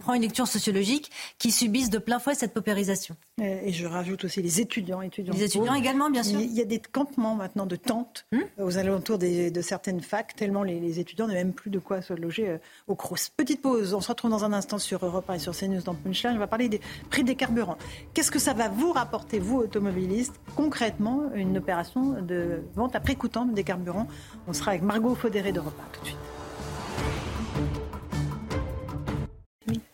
prend 0.00 0.14
une 0.14 0.22
lecture 0.22 0.46
sociologique, 0.46 1.10
qui 1.38 1.50
subissent 1.50 1.90
de 1.90 1.98
plein 1.98 2.18
fouet 2.18 2.34
cette 2.34 2.52
paupérisation. 2.52 3.16
Et 3.40 3.72
je 3.72 3.86
rajoute 3.86 4.24
aussi 4.24 4.42
les 4.42 4.60
étudiants. 4.60 5.00
étudiants 5.00 5.32
les 5.32 5.44
étudiants 5.44 5.74
également, 5.74 6.10
bien 6.10 6.22
sûr. 6.22 6.40
Il 6.40 6.52
y 6.52 6.60
a 6.60 6.66
des 6.66 6.80
campements 6.80 7.34
maintenant 7.34 7.66
de 7.66 7.76
tentes 7.76 8.26
hmm 8.32 8.40
aux 8.58 8.78
alentours 8.78 9.18
de 9.18 9.60
certaines 9.60 10.00
facs, 10.00 10.36
tellement 10.36 10.62
les, 10.62 11.00
étudiants 11.00 11.26
n'ont 11.26 11.34
même 11.34 11.52
plus 11.52 11.70
de 11.70 11.78
quoi 11.78 12.02
se 12.02 12.12
loger 12.12 12.48
euh, 12.48 12.58
au 12.86 12.94
Crous. 12.94 13.30
Petite 13.36 13.62
pause, 13.62 13.94
on 13.94 14.00
se 14.00 14.08
retrouve 14.14 14.30
dans 14.30 14.44
un 14.44 14.52
instant 14.52 14.78
sur 14.78 15.04
Europe 15.04 15.28
1 15.28 15.34
et 15.34 15.38
sur 15.38 15.54
CNews 15.56 15.82
dans 15.82 15.94
Punchline. 15.94 16.36
On 16.36 16.38
va 16.38 16.46
parler 16.46 16.68
des 16.68 16.80
prix 17.10 17.24
des 17.24 17.34
carburants. 17.34 17.76
Qu'est-ce 18.14 18.30
que 18.30 18.38
ça 18.38 18.54
va 18.54 18.68
vous 18.68 18.92
rapporter, 18.92 19.40
vous, 19.40 19.58
automobilistes, 19.58 20.40
concrètement, 20.56 21.22
une 21.34 21.58
opération 21.58 22.22
de 22.22 22.62
vente 22.76 22.94
à 22.94 23.00
prix 23.00 23.16
coûtant 23.16 23.44
des 23.44 23.64
carburants? 23.64 24.06
On 24.46 24.52
sera 24.52 24.70
avec 24.70 24.82
Margot 24.82 25.14
Faudéré 25.14 25.52
d'Europe 25.52 25.74
1 25.78 25.84
tout 25.92 26.00
de 26.00 26.06
suite. 26.06 26.18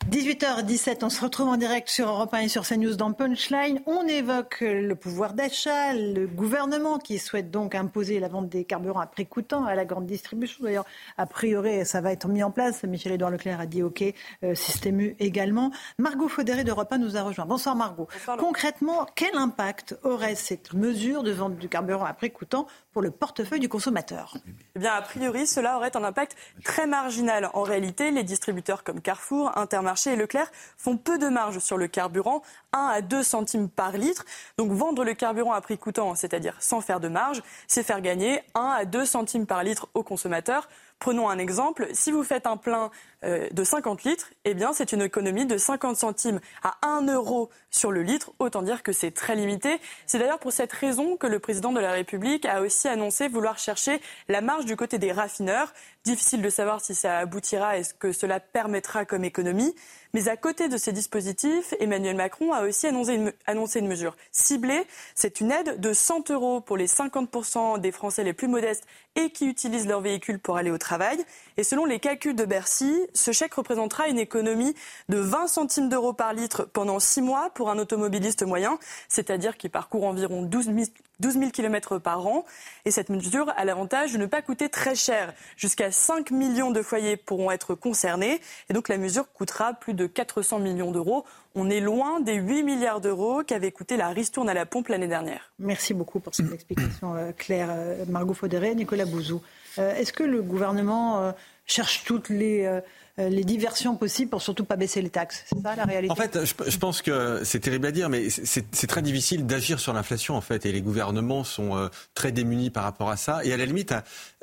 18h17, 0.08 1.04
on 1.04 1.10
se 1.10 1.20
retrouve 1.20 1.48
en 1.48 1.56
direct 1.56 1.88
sur 1.88 2.08
Europe 2.08 2.32
1 2.32 2.38
et 2.40 2.48
sur 2.48 2.66
CNews 2.66 2.96
dans 2.96 3.12
Punchline. 3.12 3.80
On 3.86 4.08
évoque 4.08 4.62
le 4.62 4.94
pouvoir 4.94 5.34
d'achat, 5.34 5.92
le 5.92 6.26
gouvernement 6.26 6.98
qui 6.98 7.18
souhaite 7.18 7.50
donc 7.50 7.74
imposer 7.74 8.18
la 8.18 8.28
vente 8.28 8.48
des 8.48 8.64
carburants 8.64 9.00
à 9.00 9.06
prix 9.06 9.26
coûtant 9.26 9.66
à 9.66 9.74
la 9.74 9.84
grande 9.84 10.06
distribution. 10.06 10.64
D'ailleurs, 10.64 10.86
a 11.18 11.26
priori, 11.26 11.84
ça 11.84 12.00
va 12.00 12.12
être 12.12 12.26
mis 12.28 12.42
en 12.42 12.50
place. 12.50 12.82
Michel-Édouard 12.82 13.30
Leclerc 13.30 13.60
a 13.60 13.66
dit 13.66 13.82
OK, 13.82 14.02
euh, 14.42 14.54
système 14.54 15.00
U 15.00 15.16
également. 15.20 15.70
Margot 15.98 16.28
Faudéré 16.28 16.64
d'Europe 16.64 16.90
1 16.90 16.98
nous 16.98 17.16
a 17.18 17.22
rejoint. 17.22 17.44
Bonsoir 17.44 17.76
Margot. 17.76 18.08
Concrètement, 18.38 19.06
quel 19.14 19.36
impact 19.36 19.96
aurait 20.02 20.34
cette 20.34 20.72
mesure 20.72 21.22
de 21.22 21.30
vente 21.30 21.56
du 21.56 21.68
carburant 21.68 22.06
à 22.06 22.14
prix 22.14 22.30
coûtant 22.30 22.66
pour 22.92 23.02
le 23.02 23.10
portefeuille 23.10 23.60
du 23.60 23.68
consommateur? 23.68 24.34
Eh 24.74 24.78
bien, 24.78 24.94
a 24.94 25.02
priori, 25.02 25.46
cela 25.46 25.76
aurait 25.76 25.94
un 25.94 26.04
impact 26.04 26.36
très 26.64 26.86
marginal. 26.86 27.50
En 27.52 27.62
réalité, 27.62 28.10
les 28.10 28.24
distributeurs 28.24 28.82
comme 28.82 29.02
Carrefour, 29.02 29.56
Intermarché 29.56 29.89
et 30.06 30.16
Leclerc 30.16 30.50
font 30.76 30.96
peu 30.96 31.18
de 31.18 31.28
marge 31.28 31.58
sur 31.58 31.76
le 31.76 31.88
carburant, 31.88 32.42
1 32.72 32.78
à 32.78 33.00
2 33.00 33.22
centimes 33.22 33.68
par 33.68 33.92
litre. 33.92 34.24
Donc, 34.58 34.72
vendre 34.72 35.04
le 35.04 35.14
carburant 35.14 35.52
à 35.52 35.60
prix 35.60 35.78
coûtant, 35.78 36.14
c'est-à-dire 36.14 36.56
sans 36.60 36.80
faire 36.80 37.00
de 37.00 37.08
marge, 37.08 37.42
c'est 37.66 37.82
faire 37.82 38.00
gagner 38.00 38.42
1 38.54 38.60
à 38.60 38.84
2 38.84 39.04
centimes 39.04 39.46
par 39.46 39.62
litre 39.62 39.88
aux 39.94 40.02
consommateurs. 40.02 40.68
Prenons 40.98 41.28
un 41.28 41.38
exemple. 41.38 41.88
Si 41.92 42.12
vous 42.12 42.22
faites 42.22 42.46
un 42.46 42.56
plein 42.56 42.90
de 43.22 43.64
50 43.64 44.04
litres, 44.04 44.30
eh 44.44 44.54
bien, 44.54 44.72
c'est 44.72 44.92
une 44.92 45.02
économie 45.02 45.46
de 45.46 45.58
50 45.58 45.96
centimes 45.96 46.40
à 46.62 46.78
1 46.86 47.06
euro 47.12 47.50
sur 47.70 47.92
le 47.92 48.02
litre. 48.02 48.32
Autant 48.38 48.62
dire 48.62 48.82
que 48.82 48.92
c'est 48.92 49.10
très 49.10 49.36
limité. 49.36 49.78
C'est 50.06 50.18
d'ailleurs 50.18 50.38
pour 50.38 50.52
cette 50.52 50.72
raison 50.72 51.16
que 51.16 51.26
le 51.26 51.38
président 51.38 51.72
de 51.72 51.80
la 51.80 51.92
République 51.92 52.46
a 52.46 52.60
aussi 52.62 52.88
annoncé 52.88 53.28
vouloir 53.28 53.58
chercher 53.58 54.00
la 54.28 54.40
marge 54.40 54.64
du 54.64 54.76
côté 54.76 54.98
des 54.98 55.12
raffineurs. 55.12 55.72
Difficile 56.04 56.42
de 56.42 56.50
savoir 56.50 56.80
si 56.80 56.94
ça 56.94 57.18
aboutira 57.18 57.78
et 57.78 57.84
ce 57.84 57.94
que 57.94 58.12
cela 58.12 58.40
permettra 58.40 59.04
comme 59.04 59.24
économie. 59.24 59.74
Mais 60.12 60.28
à 60.28 60.36
côté 60.36 60.68
de 60.68 60.76
ces 60.76 60.92
dispositifs, 60.92 61.74
Emmanuel 61.78 62.16
Macron 62.16 62.52
a 62.52 62.62
aussi 62.62 62.86
annoncé 62.86 63.14
une, 63.14 63.32
annoncé 63.46 63.78
une 63.78 63.86
mesure 63.86 64.16
ciblée. 64.32 64.86
C'est 65.14 65.40
une 65.40 65.52
aide 65.52 65.78
de 65.78 65.92
100 65.92 66.30
euros 66.30 66.60
pour 66.60 66.76
les 66.76 66.88
50% 66.88 67.78
des 67.78 67.92
Français 67.92 68.24
les 68.24 68.32
plus 68.32 68.48
modestes 68.48 68.84
et 69.14 69.30
qui 69.30 69.46
utilisent 69.46 69.86
leur 69.86 70.00
véhicule 70.00 70.38
pour 70.38 70.56
aller 70.56 70.70
au 70.70 70.78
travail. 70.78 71.24
Et 71.60 71.62
selon 71.62 71.84
les 71.84 72.00
calculs 72.00 72.34
de 72.34 72.46
Bercy, 72.46 72.90
ce 73.12 73.32
chèque 73.32 73.52
représentera 73.52 74.08
une 74.08 74.18
économie 74.18 74.74
de 75.10 75.18
20 75.18 75.46
centimes 75.46 75.90
d'euros 75.90 76.14
par 76.14 76.32
litre 76.32 76.64
pendant 76.64 76.98
6 76.98 77.20
mois 77.20 77.50
pour 77.50 77.68
un 77.68 77.78
automobiliste 77.78 78.44
moyen, 78.44 78.78
c'est-à-dire 79.08 79.58
qui 79.58 79.68
parcourt 79.68 80.04
environ 80.06 80.40
12 80.40 80.64
000, 80.64 80.86
12 81.20 81.52
km 81.52 81.98
par 81.98 82.26
an. 82.26 82.46
Et 82.86 82.90
cette 82.90 83.10
mesure 83.10 83.52
a 83.56 83.64
l'avantage 83.66 84.14
de 84.14 84.18
ne 84.18 84.24
pas 84.26 84.40
coûter 84.40 84.70
très 84.70 84.94
cher. 84.94 85.34
Jusqu'à 85.58 85.92
5 85.92 86.30
millions 86.30 86.70
de 86.70 86.80
foyers 86.80 87.18
pourront 87.18 87.50
être 87.50 87.74
concernés. 87.74 88.40
Et 88.70 88.72
donc 88.72 88.88
la 88.88 88.96
mesure 88.96 89.30
coûtera 89.30 89.74
plus 89.74 89.92
de 89.92 90.06
400 90.06 90.60
millions 90.60 90.90
d'euros. 90.90 91.24
On 91.54 91.68
est 91.68 91.80
loin 91.80 92.20
des 92.20 92.34
8 92.34 92.62
milliards 92.62 93.00
d'euros 93.00 93.42
qu'avait 93.44 93.72
coûté 93.72 93.96
la 93.96 94.08
ristourne 94.08 94.48
à 94.48 94.54
la 94.54 94.66
pompe 94.66 94.88
l'année 94.88 95.08
dernière. 95.08 95.50
Merci 95.58 95.94
beaucoup 95.94 96.20
pour 96.20 96.34
cette 96.34 96.52
explication 96.52 97.16
euh, 97.16 97.32
claire, 97.32 97.68
euh, 97.70 98.04
Margot 98.08 98.34
Faudéré, 98.34 98.74
Nicolas 98.74 99.04
Bouzou. 99.04 99.42
Euh, 99.78 99.94
est-ce 99.96 100.12
que 100.12 100.22
le 100.22 100.42
gouvernement 100.42 101.32
cherche 101.70 102.04
toutes 102.04 102.28
les 102.28 102.64
euh, 102.64 102.80
les 103.18 103.44
diversions 103.44 103.96
possibles 103.96 104.30
pour 104.30 104.42
surtout 104.42 104.64
pas 104.64 104.76
baisser 104.76 105.02
les 105.02 105.10
taxes. 105.10 105.44
C'est 105.46 105.60
ça 105.60 105.76
la 105.76 105.84
réalité 105.84 106.10
En 106.10 106.16
fait, 106.16 106.38
je, 106.44 106.78
pense 106.78 107.02
que 107.02 107.40
c'est 107.44 107.60
terrible 107.60 107.86
à 107.86 107.92
dire, 107.92 108.08
mais 108.08 108.28
c'est 108.30 108.86
très 108.86 109.02
difficile 109.02 109.46
d'agir 109.46 109.80
sur 109.80 109.92
l'inflation 109.92 110.36
en 110.36 110.40
fait, 110.40 110.66
et 110.66 110.72
les 110.72 110.82
gouvernements 110.82 111.44
sont 111.44 111.76
euh, 111.76 111.88
très 112.14 112.32
démunis 112.32 112.70
par 112.70 112.84
rapport 112.84 113.10
à 113.10 113.16
ça. 113.16 113.44
Et 113.44 113.52
à 113.52 113.56
la 113.56 113.64
limite, 113.64 113.94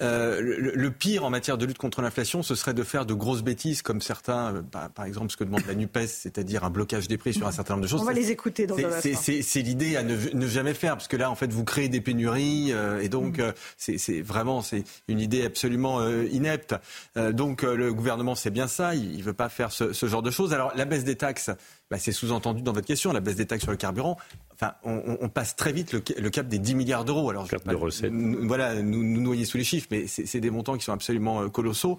euh, 0.01 0.41
le, 0.41 0.91
pire 0.91 1.26
en 1.26 1.30
matière 1.30 1.57
de 1.57 1.65
lutte 1.65 1.78
contre 1.78 2.01
l'inflation, 2.01 2.43
ce 2.43 2.55
serait 2.55 2.74
de 2.74 2.84
faire 2.84 3.05
de 3.05 3.13
grosses 3.13 3.43
bêtises 3.43 3.82
comme 3.82 4.01
certains, 4.01 4.63
par, 4.72 5.05
exemple 5.05 5.32
ce 5.32 5.38
que 5.38 5.43
demande 5.43 5.63
la 5.68 5.76
Nupes, 5.76 5.99
c'est-à-dire 6.07 6.63
un 6.63 6.70
blocage 6.70 7.07
des 7.07 7.18
prix 7.18 7.34
sur 7.34 7.47
un 7.47 7.51
certain 7.51 7.76
nombre 7.76 7.84
de 7.84 7.89
choses. 7.89 8.01
On 8.01 8.05
va 8.05 8.13
les 8.13 8.32
écouter 8.32 8.65
dans 8.65 8.76
C'est 9.01 9.61
l'idée 9.61 9.95
à 9.95 10.03
ne, 10.03 10.47
jamais 10.47 10.74
faire, 10.74 10.93
parce 10.93 11.07
que 11.07 11.18
là, 11.18 11.30
en 11.30 11.36
fait, 11.36 11.51
vous 11.51 11.63
créez 11.63 11.89
des 11.89 12.01
pénuries, 12.01 12.72
et 13.01 13.09
donc 13.09 13.39
mm. 13.39 13.53
c'est 13.78 14.22
vraiment 14.22 14.61
c'est 14.61 14.84
une 15.07 15.20
idée 15.20 15.43
absolument 15.45 16.07
inepte. 16.07 16.76
donc 17.15 17.63
le 17.63 17.93
gouvernement 17.93 18.36
sait 18.36 18.49
bien 18.49 18.57
ça, 18.66 18.95
il 18.95 19.18
ne 19.18 19.22
veut 19.22 19.34
pas 19.34 19.49
faire 19.49 19.72
ce, 19.72 19.93
genre 20.08 20.24
de 20.24 20.32
choses. 20.32 20.53
Alors 20.53 20.72
la 20.76 20.86
baisse 20.86 21.03
des 21.03 21.16
taxes, 21.16 21.51
bah, 21.89 21.97
c'est 21.99 22.11
sous-entendu 22.11 22.61
dans 22.61 22.73
votre 22.73 22.88
question, 22.88 23.13
la 23.13 23.19
baisse 23.19 23.35
des 23.35 23.45
taxes 23.45 23.63
sur 23.63 23.71
le 23.71 23.77
carburant. 23.77 24.17
Enfin, 24.53 24.73
on, 24.83 25.29
passe 25.29 25.55
très 25.55 25.71
vite 25.71 25.93
le, 25.93 26.29
cap 26.29 26.47
des 26.47 26.57
10 26.57 26.75
milliards 26.75 27.05
d'euros. 27.05 27.29
Alors, 27.29 27.47
cap 27.47 27.67
de 27.67 27.75
recettes. 27.75 28.11
Voilà, 28.11 28.81
nous, 28.81 29.03
nous 29.03 29.21
noyer 29.21 29.45
sous 29.45 29.57
les 29.57 29.63
chiffres, 29.63 29.88
mais 29.91 30.07
c'est 30.07 30.39
des 30.39 30.49
montants 30.49 30.77
qui 30.77 30.83
sont 30.83 30.93
absolument 30.93 31.43
euh, 31.43 31.47
colossaux. 31.47 31.97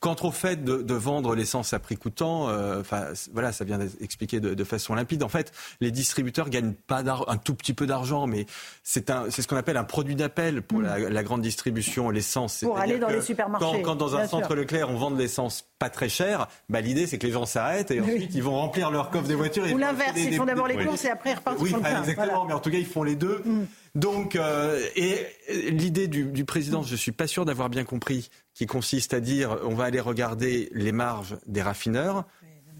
Quant 0.00 0.16
au 0.22 0.30
fait 0.30 0.64
de, 0.64 0.94
vendre 0.94 1.34
l'essence 1.34 1.74
à 1.74 1.78
prix 1.78 1.98
coûtant, 1.98 2.48
euh, 2.48 2.80
enfin 2.80 3.08
voilà, 3.34 3.52
ça 3.52 3.66
vient 3.66 3.76
d'expliquer 3.76 4.40
de, 4.40 4.54
de, 4.54 4.64
façon 4.64 4.94
limpide. 4.94 5.22
En 5.22 5.28
fait, 5.28 5.52
les 5.82 5.90
distributeurs 5.90 6.48
gagnent 6.48 6.72
pas 6.72 7.02
un 7.28 7.36
tout 7.36 7.54
petit 7.54 7.74
peu 7.74 7.86
d'argent, 7.86 8.26
mais 8.26 8.46
c'est 8.82 9.06
ce 9.10 9.46
qu'on 9.46 9.56
appelle 9.56 9.76
un 9.76 9.84
produit 9.84 10.14
d'appel 10.14 10.62
pour 10.62 10.78
mm. 10.78 11.08
la, 11.10 11.22
grande 11.22 11.42
distribution, 11.42 12.08
l'essence. 12.08 12.60
Pour 12.60 12.78
aller 12.78 12.98
dans 12.98 13.10
les 13.10 13.20
supermarchés. 13.20 13.82
Quand, 13.82 13.94
dans 13.94 14.16
un 14.16 14.26
centre 14.26 14.54
Leclerc 14.54 14.88
on 14.88 14.96
vend 14.96 15.10
de 15.10 15.18
l'essence 15.18 15.66
pas 15.78 15.90
très 15.90 16.08
cher, 16.08 16.48
bah, 16.70 16.80
l'idée 16.80 17.06
c'est 17.06 17.18
que 17.18 17.26
les 17.26 17.32
gens 17.34 17.44
s'arrêtent 17.44 17.90
et 17.90 18.00
ensuite 18.00 18.34
ils 18.34 18.42
vont 18.42 18.56
remplir 18.56 18.90
leur 18.90 19.10
coffre 19.10 19.28
des 19.30 19.36
voitures. 19.36 19.64
Ou 19.72 19.78
l'inverse, 19.78 20.16
ils 20.16 20.36
font 20.36 20.44
d'abord 20.44 20.68
les 20.68 20.84
courses 20.84 21.04
et 21.04 21.10
après 21.10 21.32
ils 21.32 21.36
repartent 21.36 21.58
oui, 21.60 21.74
exactement, 21.74 22.44
mais 22.44 22.52
en 22.52 22.60
tout 22.60 22.70
cas 22.70 22.78
ils 22.78 22.86
font 22.86 23.02
les 23.02 23.16
deux. 23.16 23.42
Mm. 23.44 23.66
Donc, 23.96 24.36
euh, 24.36 24.80
et 24.94 25.26
l'idée 25.70 26.06
du, 26.06 26.24
du, 26.24 26.44
président, 26.44 26.82
je 26.82 26.94
suis 26.94 27.10
pas 27.10 27.26
sûr 27.26 27.44
d'avoir 27.44 27.70
bien 27.70 27.84
compris, 27.84 28.30
qui 28.54 28.66
consiste 28.66 29.14
à 29.14 29.20
dire 29.20 29.58
on 29.64 29.74
va 29.74 29.84
aller 29.84 30.00
regarder 30.00 30.68
les 30.72 30.92
marges 30.92 31.36
des 31.46 31.62
raffineurs. 31.62 32.24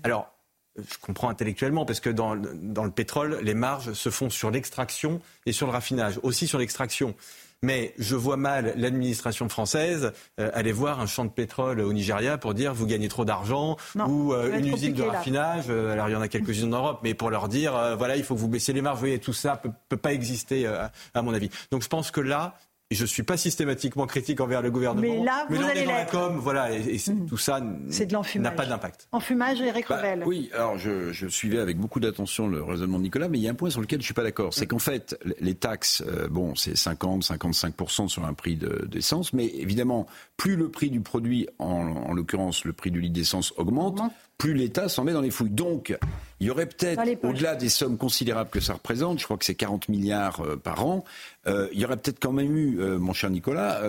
Alors, 0.05 0.33
je 0.77 0.99
comprends 1.01 1.29
intellectuellement 1.29 1.85
parce 1.85 2.01
que 2.01 2.11
dans, 2.11 2.37
dans 2.37 2.85
le 2.85 2.91
pétrole, 2.91 3.41
les 3.43 3.55
marges 3.55 3.93
se 3.93 4.11
font 4.11 4.31
sur 4.31 4.51
l'extraction 4.51 5.21
et 5.47 5.53
sur 5.53 5.67
le 5.67 5.73
raffinage, 5.73 6.21
aussi 6.23 6.47
sur 6.47 6.59
l'extraction. 6.59 7.15
Mais 7.63 7.93
je 7.99 8.17
vois 8.17 8.39
mal 8.39 8.73
l'administration 8.77 9.51
française 9.51 10.13
euh, 10.39 10.51
aller 10.55 10.73
voir 10.73 10.99
un 10.99 11.07
champ 11.07 11.27
de 11.27 11.31
pétrole 11.31 11.81
au 11.81 11.93
Nigeria 11.93 12.39
pour 12.39 12.55
dire 12.55 12.73
vous 12.73 12.87
gagnez 12.87 13.09
trop 13.09 13.27
d'argent 13.27 13.77
ou 13.97 14.33
euh, 14.33 14.59
une 14.59 14.67
usine 14.67 14.95
de 14.95 15.03
raffinage. 15.03 15.67
Euh, 15.69 15.93
alors 15.93 16.09
il 16.09 16.13
y 16.13 16.17
en 16.17 16.23
a 16.23 16.29
quelques-unes 16.29 16.73
en 16.75 16.79
Europe, 16.79 17.01
mais 17.03 17.13
pour 17.13 17.29
leur 17.29 17.49
dire 17.49 17.73
voilà 17.99 18.17
il 18.17 18.25
faut 18.25 18.35
que 18.35 18.41
vous 18.41 18.49
baissiez 18.49 18.73
les 18.73 18.81
marges. 18.81 18.97
Vous 18.97 19.01
voyez 19.01 19.19
tout 19.19 19.35
ça 19.35 19.57
peut, 19.57 19.71
peut 19.91 19.99
pas 19.99 20.15
exister 20.15 20.67
à 20.67 21.23
mon 21.23 21.35
avis. 21.35 21.51
Donc 21.71 21.83
je 21.83 21.89
pense 21.89 22.11
que 22.11 22.23
là 22.23 22.55
je 22.97 23.03
ne 23.03 23.07
suis 23.07 23.23
pas 23.23 23.37
systématiquement 23.37 24.07
critique 24.07 24.41
envers 24.41 24.63
le 24.63 24.71
gouvernement. 24.71 25.03
Mais 25.03 25.25
là, 25.25 25.47
vous 25.49 25.63
allez 25.63 25.85
dans 25.85 25.93
la 25.93 26.05
com, 26.05 26.39
voilà, 26.39 26.73
et, 26.73 26.97
mmh. 26.97 27.27
tout 27.27 27.37
ça 27.37 27.61
n'a 27.61 28.51
pas 28.51 28.67
d'impact. 28.67 29.09
Enfumage, 29.13 29.61
Eric 29.61 29.87
bah, 29.89 29.99
Revel. 29.99 30.25
Oui, 30.27 30.51
alors 30.53 30.77
je, 30.77 31.13
je, 31.13 31.29
suivais 31.29 31.59
avec 31.59 31.79
beaucoup 31.79 32.01
d'attention 32.01 32.49
le 32.49 32.63
raisonnement 32.63 32.99
de 32.99 33.05
Nicolas, 33.05 33.29
mais 33.29 33.39
il 33.39 33.43
y 33.43 33.49
a 33.49 33.53
un 33.53 33.55
point 33.55 33.71
sur 33.71 33.81
lequel 33.81 34.01
je 34.01 34.03
ne 34.03 34.07
suis 34.07 34.15
pas 34.15 34.25
d'accord. 34.25 34.53
C'est 34.53 34.67
qu'en 34.67 34.81
fait, 34.81 35.17
les 35.39 35.55
taxes, 35.55 36.03
euh, 36.07 36.29
bon, 36.29 36.57
c'est 36.57 36.77
50, 36.77 37.23
55% 37.23 38.09
sur 38.09 38.25
un 38.25 38.35
prix 38.35 38.57
d'essence, 38.57 39.33
mais 39.33 39.47
évidemment, 39.47 40.07
plus 40.37 40.57
le 40.57 40.69
prix 40.69 40.91
du 40.91 41.01
produit, 41.01 41.49
en, 41.59 41.67
en 41.67 42.13
l'occurrence 42.13 42.65
le 42.65 42.73
prix 42.73 42.91
du 42.91 43.01
litre 43.01 43.15
d'essence, 43.15 43.55
augmente, 43.57 44.01
plus 44.41 44.55
l'État 44.55 44.89
s'en 44.89 45.05
met 45.05 45.13
dans 45.13 45.21
les 45.21 45.31
fouilles. 45.31 45.51
Donc, 45.51 45.95
il 46.41 46.47
y 46.47 46.51
aurait 46.51 46.65
peut-être, 46.65 47.03
au-delà 47.23 47.55
des 47.57 47.69
sommes 47.69 47.99
considérables 47.99 48.49
que 48.49 48.59
ça 48.59 48.73
représente, 48.73 49.19
je 49.19 49.25
crois 49.27 49.37
que 49.37 49.45
c'est 49.45 49.55
40 49.55 49.91
milliards 49.91 50.41
euh, 50.41 50.57
par 50.57 50.87
an, 50.87 51.05
euh, 51.47 51.69
il 51.73 51.79
y 51.79 51.85
aurait 51.85 51.99
peut-être 51.99 52.19
quand 52.19 52.33
même 52.33 52.57
eu, 52.57 52.81
euh, 52.81 52.99
mon 52.99 53.13
cher 53.13 53.29
Nicolas, 53.29 53.83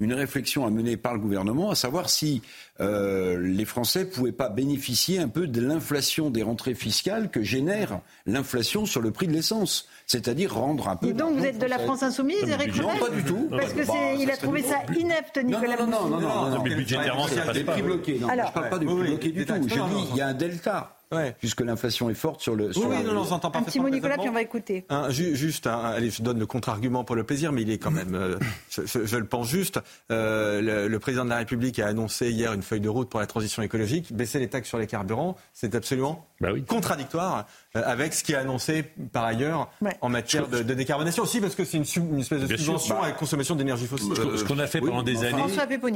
une 0.00 0.14
réflexion 0.14 0.64
à 0.64 0.70
mener 0.70 0.96
par 0.96 1.12
le 1.12 1.20
gouvernement, 1.20 1.70
à 1.70 1.74
savoir 1.74 2.08
si 2.08 2.40
les 2.80 3.64
Français 3.64 4.00
ne 4.00 4.04
pouvaient 4.04 4.32
pas 4.32 4.48
bénéficier 4.48 5.18
un 5.18 5.28
peu 5.28 5.46
de 5.46 5.60
l'inflation 5.60 6.30
des 6.30 6.42
rentrées 6.42 6.74
fiscales 6.74 7.30
que 7.30 7.42
génère 7.42 8.00
l'inflation 8.26 8.86
sur 8.86 9.00
le 9.00 9.10
prix 9.10 9.26
de 9.26 9.32
l'essence. 9.32 9.88
C'est-à-dire 10.06 10.54
rendre 10.54 10.88
un 10.88 10.96
peu. 10.96 11.08
Et 11.08 11.12
donc 11.12 11.36
vous 11.36 11.44
êtes 11.44 11.58
de 11.58 11.66
la 11.66 11.78
France 11.78 12.02
insoumise, 12.02 12.48
Eric 12.48 12.74
Non, 12.76 12.88
pas 12.98 13.10
du 13.10 13.22
tout. 13.22 13.48
Parce 13.50 13.72
que 13.72 14.20
il 14.20 14.30
a 14.30 14.36
trouvé 14.36 14.62
ça 14.62 14.78
inepte, 14.98 15.38
Nicolas. 15.42 15.76
Non, 15.76 15.86
non, 15.86 16.08
non, 16.08 16.20
non, 16.20 16.50
non, 16.50 16.62
mais 16.62 16.74
budgétairement, 16.74 17.26
c'est 17.28 17.44
pas 17.44 17.52
des 17.52 17.64
prix 17.64 17.82
bloqués. 17.82 18.18
Non, 18.20 18.28
je 18.30 18.52
parle 18.52 18.70
pas 18.70 18.78
de 18.78 18.86
prix 18.86 18.94
bloqués 18.94 19.32
du 19.32 19.46
tout. 19.46 19.54
Je 19.54 19.74
dis, 19.74 20.08
il 20.12 20.16
y 20.16 20.20
a 20.20 20.28
un 20.28 20.34
delta. 21.10 21.32
Puisque 21.38 21.60
l'inflation 21.60 22.10
est 22.10 22.14
forte 22.14 22.40
sur 22.40 22.54
le. 22.54 22.72
Sur 22.72 22.88
oui, 22.88 23.02
non, 23.04 23.12
non, 23.12 23.38
pas. 23.38 23.58
Un 23.58 23.62
petit 23.62 23.80
mot, 23.80 23.88
Nicolas, 23.88 24.16
puis 24.16 24.28
on 24.28 24.32
va 24.32 24.42
écouter. 24.42 24.84
juste, 25.10 25.66
allez, 25.66 26.10
je 26.10 26.22
donne 26.22 26.38
le 26.38 26.46
contre-argument 26.46 27.04
pour 27.04 27.16
le 27.16 27.24
plaisir, 27.24 27.52
mais 27.52 27.62
il 27.62 27.70
est 27.70 27.78
quand 27.78 27.90
même, 27.90 28.14
euh, 28.14 28.38
je, 28.70 29.16
le 29.16 29.24
pense 29.24 29.48
juste. 29.48 29.80
Euh, 30.10 30.88
le, 30.88 30.98
président 30.98 31.24
de 31.24 31.30
la 31.30 31.38
République 31.38 31.78
a 31.78 31.86
annoncé 31.86 32.30
hier 32.30 32.52
une 32.52 32.62
feuille 32.62 32.80
de 32.80 32.88
route 32.88 33.08
pour 33.08 33.20
la 33.20 33.26
transition 33.26 33.62
écologique. 33.62 34.12
Baisser 34.12 34.38
les 34.38 34.48
taxes 34.48 34.68
sur 34.68 34.78
les 34.78 34.86
carburants, 34.86 35.36
c'est 35.54 35.74
absolument 35.74 36.26
bah 36.40 36.50
contradictoire 36.66 37.46
avec 37.74 38.14
ce 38.14 38.24
qui 38.24 38.32
est 38.32 38.36
annoncé 38.36 38.84
par 39.12 39.24
ailleurs 39.24 39.70
en 40.00 40.08
matière 40.08 40.48
de, 40.48 40.62
décarbonation 40.62 41.22
aussi, 41.22 41.40
parce 41.40 41.54
que 41.54 41.64
c'est 41.64 41.78
une, 41.78 42.18
espèce 42.18 42.40
de 42.40 42.56
subvention 42.56 43.00
à 43.00 43.08
la 43.08 43.12
consommation 43.12 43.54
d'énergie 43.54 43.86
fossile. 43.86 44.12
Ce 44.16 44.44
qu'on 44.44 44.58
a 44.58 44.66
fait 44.66 44.80
pendant 44.80 45.02
des 45.02 45.24
années, 45.24 45.44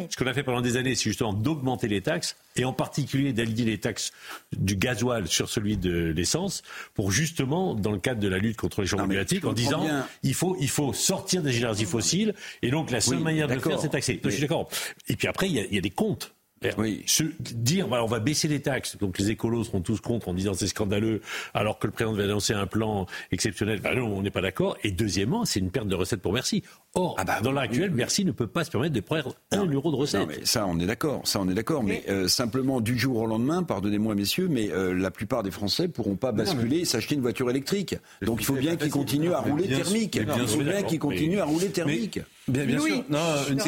ce 0.08 0.16
qu'on 0.16 0.26
a 0.26 0.34
fait 0.34 0.42
pendant 0.42 0.60
des 0.60 0.76
années, 0.76 0.94
c'est 0.94 1.04
justement 1.04 1.32
d'augmenter 1.32 1.88
les 1.88 2.00
taxes 2.00 2.36
et 2.56 2.64
en 2.64 2.72
particulier 2.72 3.32
d'aligner 3.32 3.64
les 3.64 3.78
taxes 3.78 4.12
du 4.56 4.76
gasoil 4.76 5.26
sur 5.26 5.48
celui 5.48 5.76
de 5.76 6.12
l'essence 6.14 6.62
pour 6.94 7.10
justement, 7.10 7.74
dans 7.74 7.92
le 7.92 7.98
cadre 7.98 8.20
de 8.20 8.28
la 8.28 8.38
lutte 8.38 8.56
contre 8.56 8.80
les 8.82 8.86
changements 8.86 9.08
climatiques, 9.08 9.44
en 9.44 9.52
disant 9.52 9.84
il 10.22 10.34
faut 10.34 10.56
il 10.60 10.70
faut 10.70 10.92
sortir 10.92 11.42
des 11.42 11.56
énergies 11.56 11.86
fossiles 11.86 12.34
et 12.62 12.70
donc 12.70 12.90
la 12.90 13.00
seule 13.00 13.18
manière 13.18 13.48
de 13.48 13.54
le 13.54 13.60
faire, 13.60 13.80
c'est 13.80 13.88
taxer. 13.88 14.20
Je 14.22 14.30
suis 14.30 14.42
d'accord. 14.42 14.68
Et 15.08 15.16
puis 15.16 15.28
après, 15.28 15.48
il 15.48 15.74
y 15.74 15.78
a 15.78 15.80
des 15.80 15.90
comptes. 15.90 16.34
Oui. 16.78 17.02
Se 17.06 17.24
dire, 17.40 17.90
on 17.90 18.06
va 18.06 18.20
baisser 18.20 18.48
les 18.48 18.60
taxes, 18.60 18.96
donc 18.96 19.18
les 19.18 19.30
écolos 19.30 19.64
seront 19.64 19.82
tous 19.82 20.00
contre 20.00 20.28
en 20.28 20.34
disant 20.34 20.54
c'est 20.54 20.66
scandaleux, 20.66 21.20
alors 21.52 21.78
que 21.78 21.86
le 21.86 21.92
président 21.92 22.14
va 22.16 22.24
annoncer 22.24 22.54
un 22.54 22.66
plan 22.66 23.06
exceptionnel. 23.32 23.80
Ben 23.80 23.94
non, 23.94 24.06
on 24.06 24.22
n'est 24.22 24.30
pas 24.30 24.40
d'accord. 24.40 24.76
Et 24.82 24.90
deuxièmement, 24.90 25.44
c'est 25.44 25.60
une 25.60 25.70
perte 25.70 25.88
de 25.88 25.94
recettes 25.94 26.22
pour 26.22 26.32
Merci. 26.32 26.62
Or, 26.96 27.16
ah 27.18 27.24
bah 27.24 27.40
dans 27.42 27.50
l'heure 27.50 27.64
actuelle, 27.64 27.90
Merci 27.92 28.24
ne 28.24 28.30
peut 28.30 28.46
pas 28.46 28.62
se 28.62 28.70
permettre 28.70 28.94
de 28.94 29.00
prendre 29.00 29.34
un 29.50 29.66
euro 29.66 29.90
de 29.90 29.96
recettes. 29.96 30.20
Non, 30.20 30.26
mais 30.28 30.44
ça, 30.44 30.64
on 30.68 30.78
est 30.78 30.86
d'accord. 30.86 31.22
Ça, 31.24 31.40
on 31.40 31.48
est 31.48 31.54
d'accord. 31.54 31.82
Mais 31.82 32.04
euh, 32.08 32.28
simplement, 32.28 32.80
du 32.80 32.96
jour 32.96 33.16
au 33.16 33.26
lendemain, 33.26 33.64
pardonnez-moi, 33.64 34.14
messieurs, 34.14 34.46
mais 34.48 34.70
euh, 34.70 34.94
la 34.94 35.10
plupart 35.10 35.42
des 35.42 35.50
Français 35.50 35.88
pourront 35.88 36.14
pas 36.14 36.30
basculer 36.30 36.78
et 36.78 36.84
s'acheter 36.84 37.16
une 37.16 37.20
voiture 37.20 37.50
électrique. 37.50 37.96
Donc, 38.22 38.42
il 38.42 38.44
faut 38.44 38.54
bien 38.54 38.76
qu'ils 38.76 38.92
continuent 38.92 39.32
à 39.32 39.40
rouler 39.40 39.66
thermique. 39.66 40.14
Il 40.14 40.46
faut 40.46 40.62
bien 40.62 40.82
qu'ils 40.84 41.00
continuent 41.00 41.40
à 41.40 41.46
rouler 41.46 41.70
thermique. 41.70 42.20
Bien, 42.46 42.66
bien 42.66 42.78
sûr. 42.78 43.04
Non, 43.08 43.18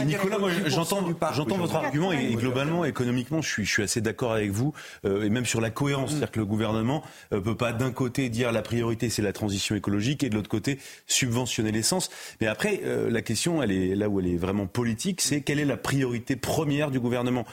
Nicolas, 0.04 0.38
moi, 0.38 0.50
j'entends, 0.66 1.02
j'entends 1.32 1.56
votre 1.56 1.76
argument 1.76 2.12
et, 2.12 2.34
globalement, 2.34 2.84
économiquement, 2.84 3.40
je 3.40 3.48
suis, 3.48 3.64
je 3.64 3.70
suis 3.70 3.82
assez 3.82 4.00
d'accord 4.00 4.32
avec 4.32 4.50
vous 4.50 4.74
euh, 5.04 5.24
et 5.24 5.30
même 5.30 5.46
sur 5.46 5.60
la 5.60 5.70
cohérence, 5.70 6.10
c'est-à-dire 6.10 6.30
que 6.30 6.38
le 6.40 6.46
gouvernement 6.46 7.02
euh, 7.32 7.40
peut 7.40 7.56
pas 7.56 7.72
d'un 7.72 7.90
côté 7.90 8.28
dire 8.28 8.52
la 8.52 8.62
priorité 8.62 9.08
c'est 9.08 9.22
la 9.22 9.32
transition 9.32 9.74
écologique 9.74 10.24
et 10.24 10.28
de 10.28 10.34
l'autre 10.34 10.48
côté 10.48 10.78
subventionner 11.06 11.72
l'essence. 11.72 12.10
Mais 12.40 12.46
après, 12.46 12.82
euh, 12.84 13.08
la 13.16 13.22
question, 13.22 13.62
elle 13.62 13.72
est 13.72 13.94
là 13.94 14.08
où 14.08 14.20
elle 14.20 14.28
est 14.28 14.36
vraiment 14.36 14.66
politique, 14.66 15.20
c'est 15.20 15.40
quelle 15.40 15.58
est 15.58 15.64
la 15.64 15.76
priorité 15.76 16.36
première 16.36 16.90
du 16.90 17.00
gouvernement? 17.00 17.44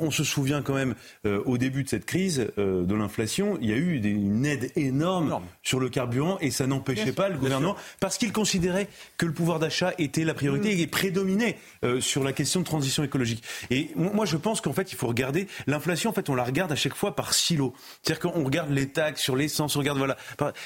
on 0.00 0.10
se 0.10 0.24
souvient 0.24 0.62
quand 0.62 0.74
même 0.74 0.94
au 1.24 1.58
début 1.58 1.82
de 1.82 1.88
cette 1.88 2.04
crise 2.04 2.46
de 2.56 2.94
l'inflation, 2.94 3.58
il 3.60 3.70
y 3.70 3.72
a 3.72 3.76
eu 3.76 4.00
une 4.02 4.44
aide 4.44 4.70
énorme, 4.76 5.40
sur 5.62 5.80
le 5.80 5.88
carburant 5.88 6.38
et 6.40 6.50
ça 6.50 6.66
n'empêchait 6.66 7.12
pas 7.12 7.28
le 7.28 7.38
gouvernement 7.38 7.76
parce 8.00 8.18
qu'il 8.18 8.32
considérait 8.32 8.88
que 9.16 9.26
le 9.26 9.32
pouvoir 9.32 9.58
d'achat 9.58 9.92
était 9.98 10.24
la 10.24 10.34
priorité 10.34 10.74
mm. 10.74 10.80
et 10.80 10.86
prédominait 10.86 11.58
sur 12.00 12.24
la 12.24 12.32
question 12.32 12.60
de 12.60 12.64
transition 12.64 13.02
écologique. 13.02 13.42
Et 13.70 13.90
moi, 13.96 14.26
je 14.26 14.36
pense 14.36 14.60
qu'en 14.60 14.72
fait, 14.72 14.92
il 14.92 14.96
faut 14.96 15.06
regarder 15.06 15.46
l'inflation. 15.66 16.10
En 16.10 16.12
fait, 16.12 16.28
on 16.28 16.34
la 16.34 16.44
regarde 16.44 16.72
à 16.72 16.76
chaque 16.76 16.94
fois 16.94 17.14
par 17.16 17.34
silo. 17.34 17.74
C'est-à-dire 18.02 18.30
qu'on 18.30 18.44
regarde 18.44 18.70
les 18.70 18.88
taxes 18.88 19.22
sur 19.22 19.36
l'essence, 19.36 19.76
on 19.76 19.80
regarde 19.80 19.98
voilà. 19.98 20.16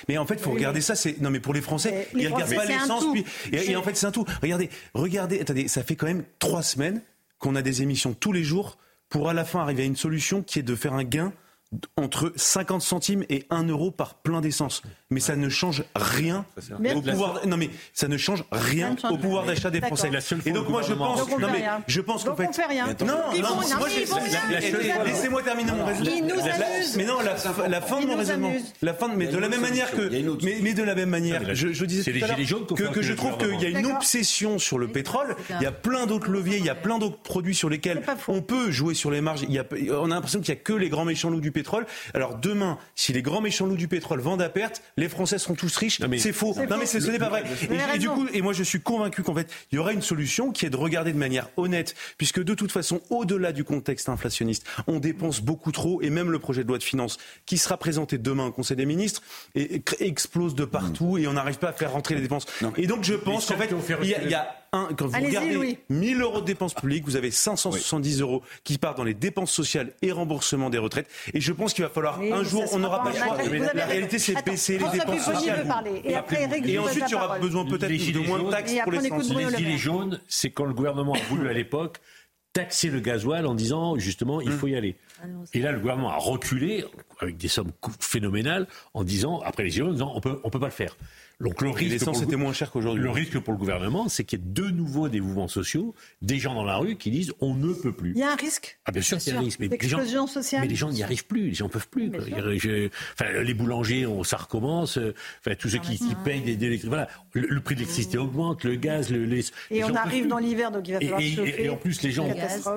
Mais 0.08 0.18
en 0.18 0.26
fait, 0.26 0.34
il 0.34 0.40
faut 0.40 0.52
regarder 0.52 0.80
ça. 0.80 0.94
C'est 0.94 1.20
non, 1.20 1.30
mais 1.30 1.40
pour 1.40 1.54
les 1.54 1.60
Français, 1.60 2.08
ils 2.14 2.28
ne 2.28 2.34
regardent 2.34 2.54
pas 2.54 2.64
l'essence. 2.64 3.04
Puis 3.12 3.24
et, 3.52 3.76
en 3.76 3.82
fait, 3.82 3.96
c'est 3.96 4.06
un 4.06 4.12
Regardez, 4.42 4.70
regardez. 4.94 5.40
Attendez, 5.40 5.68
ça 5.68 5.82
fait 5.82 5.96
quand 5.96 6.06
même 6.06 6.24
trois 6.38 6.62
semaines 6.62 7.02
qu'on 7.38 7.54
a 7.54 7.62
des 7.62 7.82
émissions 7.82 8.14
tous 8.14 8.32
les 8.32 8.44
jours 8.44 8.78
pour 9.08 9.28
à 9.28 9.34
la 9.34 9.44
fin 9.44 9.60
arriver 9.60 9.82
à 9.82 9.86
une 9.86 9.96
solution 9.96 10.42
qui 10.42 10.58
est 10.58 10.62
de 10.62 10.74
faire 10.74 10.94
un 10.94 11.04
gain 11.04 11.32
entre 11.96 12.32
50 12.36 12.80
centimes 12.80 13.24
et 13.28 13.44
1 13.50 13.64
euro 13.64 13.90
par 13.90 14.14
plein 14.14 14.40
d'essence. 14.40 14.82
Mais 15.10 15.20
ça 15.20 15.36
ne 15.36 15.48
change 15.48 15.84
rien 15.94 16.44
au 16.94 17.00
pouvoir. 17.00 17.46
Non 17.46 17.56
mais 17.56 17.70
ça 17.92 18.08
ne 18.08 18.16
change 18.16 18.42
rien 18.50 18.96
au 19.08 19.16
pouvoir 19.16 19.44
d'achat 19.46 19.70
des 19.70 19.80
Français. 19.80 20.10
Et 20.44 20.50
donc 20.50 20.68
moi 20.68 20.82
je 20.82 20.94
pense, 20.94 21.28
non 21.28 21.48
mais 21.52 21.64
je 21.86 22.00
pense 22.00 22.24
qu'en 22.24 22.34
fait, 22.34 22.50
non, 23.04 23.14
non, 23.36 23.60
laissez-moi 25.04 25.42
terminer 25.42 25.70
mon 25.70 25.84
raisonnement. 25.84 26.34
Mais 26.96 27.04
non, 27.04 27.18
la 27.20 27.80
fin 27.80 28.00
de 28.00 28.06
mon 28.06 28.16
raisonnement, 28.16 28.52
la 28.82 28.94
fin, 28.94 29.08
mais 29.14 29.26
de 29.28 29.38
la 29.38 29.48
même 29.48 29.60
manière 29.60 29.92
que, 29.92 30.10
mais 30.62 30.74
de 30.74 30.82
la 30.82 30.96
même 30.96 31.10
manière, 31.10 31.54
je 31.54 31.84
disais 31.84 32.10
tout 32.10 32.24
à 32.24 32.26
l'heure 32.26 32.92
que 32.92 33.02
je 33.02 33.12
trouve 33.14 33.38
qu'il 33.38 33.60
y 33.60 33.66
a 33.66 33.78
une 33.78 33.86
obsession 33.86 34.58
sur 34.58 34.78
le 34.78 34.88
pétrole. 34.88 35.36
Il 35.50 35.62
y 35.62 35.66
a 35.66 35.72
plein 35.72 36.06
d'autres 36.06 36.30
leviers, 36.30 36.58
il 36.58 36.64
y 36.64 36.70
a 36.70 36.74
plein 36.74 36.98
d'autres 36.98 37.22
produits 37.22 37.54
sur 37.54 37.68
lesquels 37.68 38.02
on 38.26 38.42
peut 38.42 38.72
jouer 38.72 38.94
sur 38.94 39.12
les 39.12 39.20
marges. 39.20 39.46
On 39.90 40.10
a 40.10 40.14
l'impression 40.14 40.40
qu'il 40.40 40.48
y 40.48 40.58
a 40.58 40.60
que 40.60 40.72
les 40.72 40.88
grands 40.88 41.04
méchants 41.04 41.30
loups 41.30 41.40
du 41.40 41.52
pétrole. 41.52 41.86
Alors 42.12 42.34
demain, 42.34 42.76
si 42.96 43.12
les 43.12 43.22
grands 43.22 43.40
méchants 43.40 43.66
loups 43.66 43.76
du 43.76 43.86
pétrole 43.86 44.20
vendent 44.20 44.42
à 44.42 44.48
perte, 44.48 44.82
les 44.96 45.08
Français 45.08 45.38
seront 45.38 45.54
tous 45.54 45.76
riches. 45.76 46.00
C'est 46.18 46.32
faux. 46.32 46.54
Non 46.68 46.76
mais 46.78 46.86
ce 46.86 46.98
n'est 46.98 47.18
pas 47.18 47.28
vrai. 47.28 47.44
Et, 47.94 47.98
du 47.98 48.08
coup, 48.08 48.26
et 48.32 48.42
moi 48.42 48.52
je 48.52 48.62
suis 48.62 48.80
convaincu 48.80 49.22
qu'en 49.22 49.34
fait, 49.34 49.50
il 49.70 49.76
y 49.76 49.78
aura 49.78 49.92
une 49.92 50.02
solution 50.02 50.52
qui 50.52 50.66
est 50.66 50.70
de 50.70 50.76
regarder 50.76 51.12
de 51.12 51.18
manière 51.18 51.48
honnête, 51.56 51.94
puisque 52.18 52.42
de 52.42 52.54
toute 52.54 52.72
façon, 52.72 53.00
au-delà 53.10 53.52
du 53.52 53.64
contexte 53.64 54.08
inflationniste, 54.08 54.66
on 54.86 54.98
dépense 54.98 55.40
beaucoup 55.40 55.72
trop, 55.72 56.00
et 56.02 56.10
même 56.10 56.30
le 56.30 56.38
projet 56.38 56.62
de 56.62 56.68
loi 56.68 56.78
de 56.78 56.82
finances 56.82 57.18
qui 57.44 57.58
sera 57.58 57.76
présenté 57.76 58.18
demain 58.18 58.46
au 58.46 58.52
Conseil 58.52 58.76
des 58.76 58.86
ministres 58.86 59.22
et, 59.54 59.82
explose 60.00 60.54
de 60.54 60.64
partout, 60.64 61.18
et 61.18 61.26
on 61.26 61.34
n'arrive 61.34 61.58
pas 61.58 61.68
à 61.68 61.72
faire 61.72 61.92
rentrer 61.92 62.14
les 62.14 62.22
dépenses. 62.22 62.46
Et 62.76 62.86
donc 62.86 63.04
je 63.04 63.14
pense 63.14 63.46
qu'en 63.46 63.56
fait, 63.56 63.70
il 64.02 64.30
y 64.30 64.34
a 64.34 64.65
quand 64.70 65.06
vous 65.06 65.18
regardez 65.18 65.78
1000 65.88 66.20
euros 66.20 66.40
de 66.40 66.46
dépenses 66.46 66.74
publiques, 66.74 67.04
vous 67.04 67.16
avez 67.16 67.30
570 67.30 68.20
euros 68.20 68.42
qui 68.64 68.78
partent 68.78 68.96
dans 68.98 69.04
les 69.04 69.14
dépenses 69.14 69.52
sociales 69.52 69.92
et 70.02 70.12
remboursement 70.12 70.70
des 70.70 70.78
retraites. 70.78 71.08
Et 71.34 71.40
je 71.40 71.52
pense 71.52 71.74
qu'il 71.74 71.84
va 71.84 71.90
falloir 71.90 72.20
un 72.20 72.42
jour, 72.42 72.64
on 72.72 72.78
n'aura 72.78 73.02
pas 73.02 73.10
le 73.10 73.16
choix. 73.16 73.72
La, 73.74 73.86
réalité, 73.86 74.18
c'est 74.18 74.44
baisser 74.44 74.78
les 74.78 74.88
dépenses 74.98 75.24
sociales. 75.24 75.66
Et, 76.04 76.16
ensuite, 76.78 77.04
il 77.08 77.12
y 77.12 77.14
aura 77.14 77.38
besoin 77.38 77.64
peut-être 77.64 78.12
de 78.12 78.18
moins 78.20 78.42
de 78.42 78.50
taxes 78.50 78.74
pour 78.82 78.92
les 78.92 79.08
Français. 79.08 79.34
Les 79.34 79.56
gilets 79.56 79.78
jaunes, 79.78 80.20
c'est 80.28 80.50
quand 80.50 80.64
le 80.64 80.74
gouvernement 80.74 81.14
a 81.14 81.18
voulu 81.28 81.48
à 81.48 81.52
l'époque 81.52 81.98
taxer 82.52 82.88
le 82.88 83.00
gasoil 83.00 83.44
en 83.46 83.54
disant 83.54 83.98
justement 83.98 84.40
il 84.40 84.50
faut 84.50 84.66
y 84.66 84.76
aller. 84.76 84.96
Ah 85.22 85.26
et 85.52 85.60
là, 85.60 85.72
le 85.72 85.78
gouvernement 85.78 86.10
a 86.10 86.16
reculé 86.16 86.86
avec 87.20 87.36
des 87.36 87.48
sommes 87.48 87.72
phénoménales 88.00 88.66
en 88.94 89.04
disant, 89.04 89.40
après 89.40 89.64
les 89.64 89.70
gilets 89.70 89.84
jaunes, 89.84 90.02
on 90.02 90.20
peut, 90.20 90.40
on 90.42 90.48
peut 90.48 90.60
pas 90.60 90.66
le 90.66 90.72
faire. 90.72 90.96
Donc 91.40 91.60
le 91.60 91.68
risque, 91.68 92.14
c'était 92.14 92.36
moins 92.36 92.54
cher 92.54 92.70
qu'aujourd'hui. 92.70 93.02
Le 93.02 93.10
risque 93.10 93.38
pour 93.38 93.52
le 93.52 93.58
gouvernement, 93.58 94.08
c'est 94.08 94.24
qu'il 94.24 94.38
y 94.38 94.42
ait 94.42 94.44
de 94.46 94.70
nouveau 94.70 95.08
des 95.08 95.20
mouvements 95.20 95.48
sociaux, 95.48 95.94
des 96.22 96.38
gens 96.38 96.54
dans 96.54 96.64
la 96.64 96.76
rue 96.76 96.96
qui 96.96 97.10
disent 97.10 97.32
on 97.40 97.54
ne 97.54 97.74
peut 97.74 97.92
plus. 97.92 98.12
Il 98.12 98.18
y 98.18 98.22
a 98.22 98.32
un 98.32 98.36
risque. 98.36 98.78
Ah 98.86 98.92
bien 98.92 99.02
sûr, 99.02 99.18
il 99.26 99.32
y 99.32 99.36
a 99.36 99.38
un 99.38 99.42
risque. 99.42 99.60
Mais 99.60 99.68
les 99.68 99.88
gens, 99.88 100.26
sociale. 100.26 100.62
Mais 100.62 100.68
les 100.68 100.74
gens 100.74 100.90
n'y 100.90 101.02
arrivent 101.02 101.26
plus. 101.26 101.48
Les 101.48 101.54
gens 101.54 101.68
peuvent 101.68 101.88
plus. 101.88 102.10
enfin, 102.10 103.32
les 103.42 103.54
boulangers, 103.54 104.06
on, 104.06 104.24
ça 104.24 104.38
recommence. 104.38 104.98
Enfin, 105.40 105.54
tous 105.56 105.68
ceux 105.68 105.78
qui, 105.78 105.98
payent 106.24 106.56
des. 106.56 106.76
Voilà, 106.78 107.08
le, 107.32 107.60
prix 107.60 107.74
de 107.74 107.80
l'électricité 107.80 108.16
augmente, 108.16 108.64
le 108.64 108.76
gaz, 108.76 109.10
le, 109.10 109.24
les. 109.24 109.44
Et 109.70 109.84
on 109.84 109.94
arrive 109.94 110.28
dans 110.28 110.38
l'hiver, 110.38 110.70
donc 110.70 110.88
il 110.88 110.94
va 110.94 111.00
falloir 111.00 111.20
et, 111.20 111.30
chauffer. 111.32 111.64
Et, 111.64 111.68
en 111.68 111.76
plus, 111.76 112.02
les 112.02 112.12
gens 112.12 112.28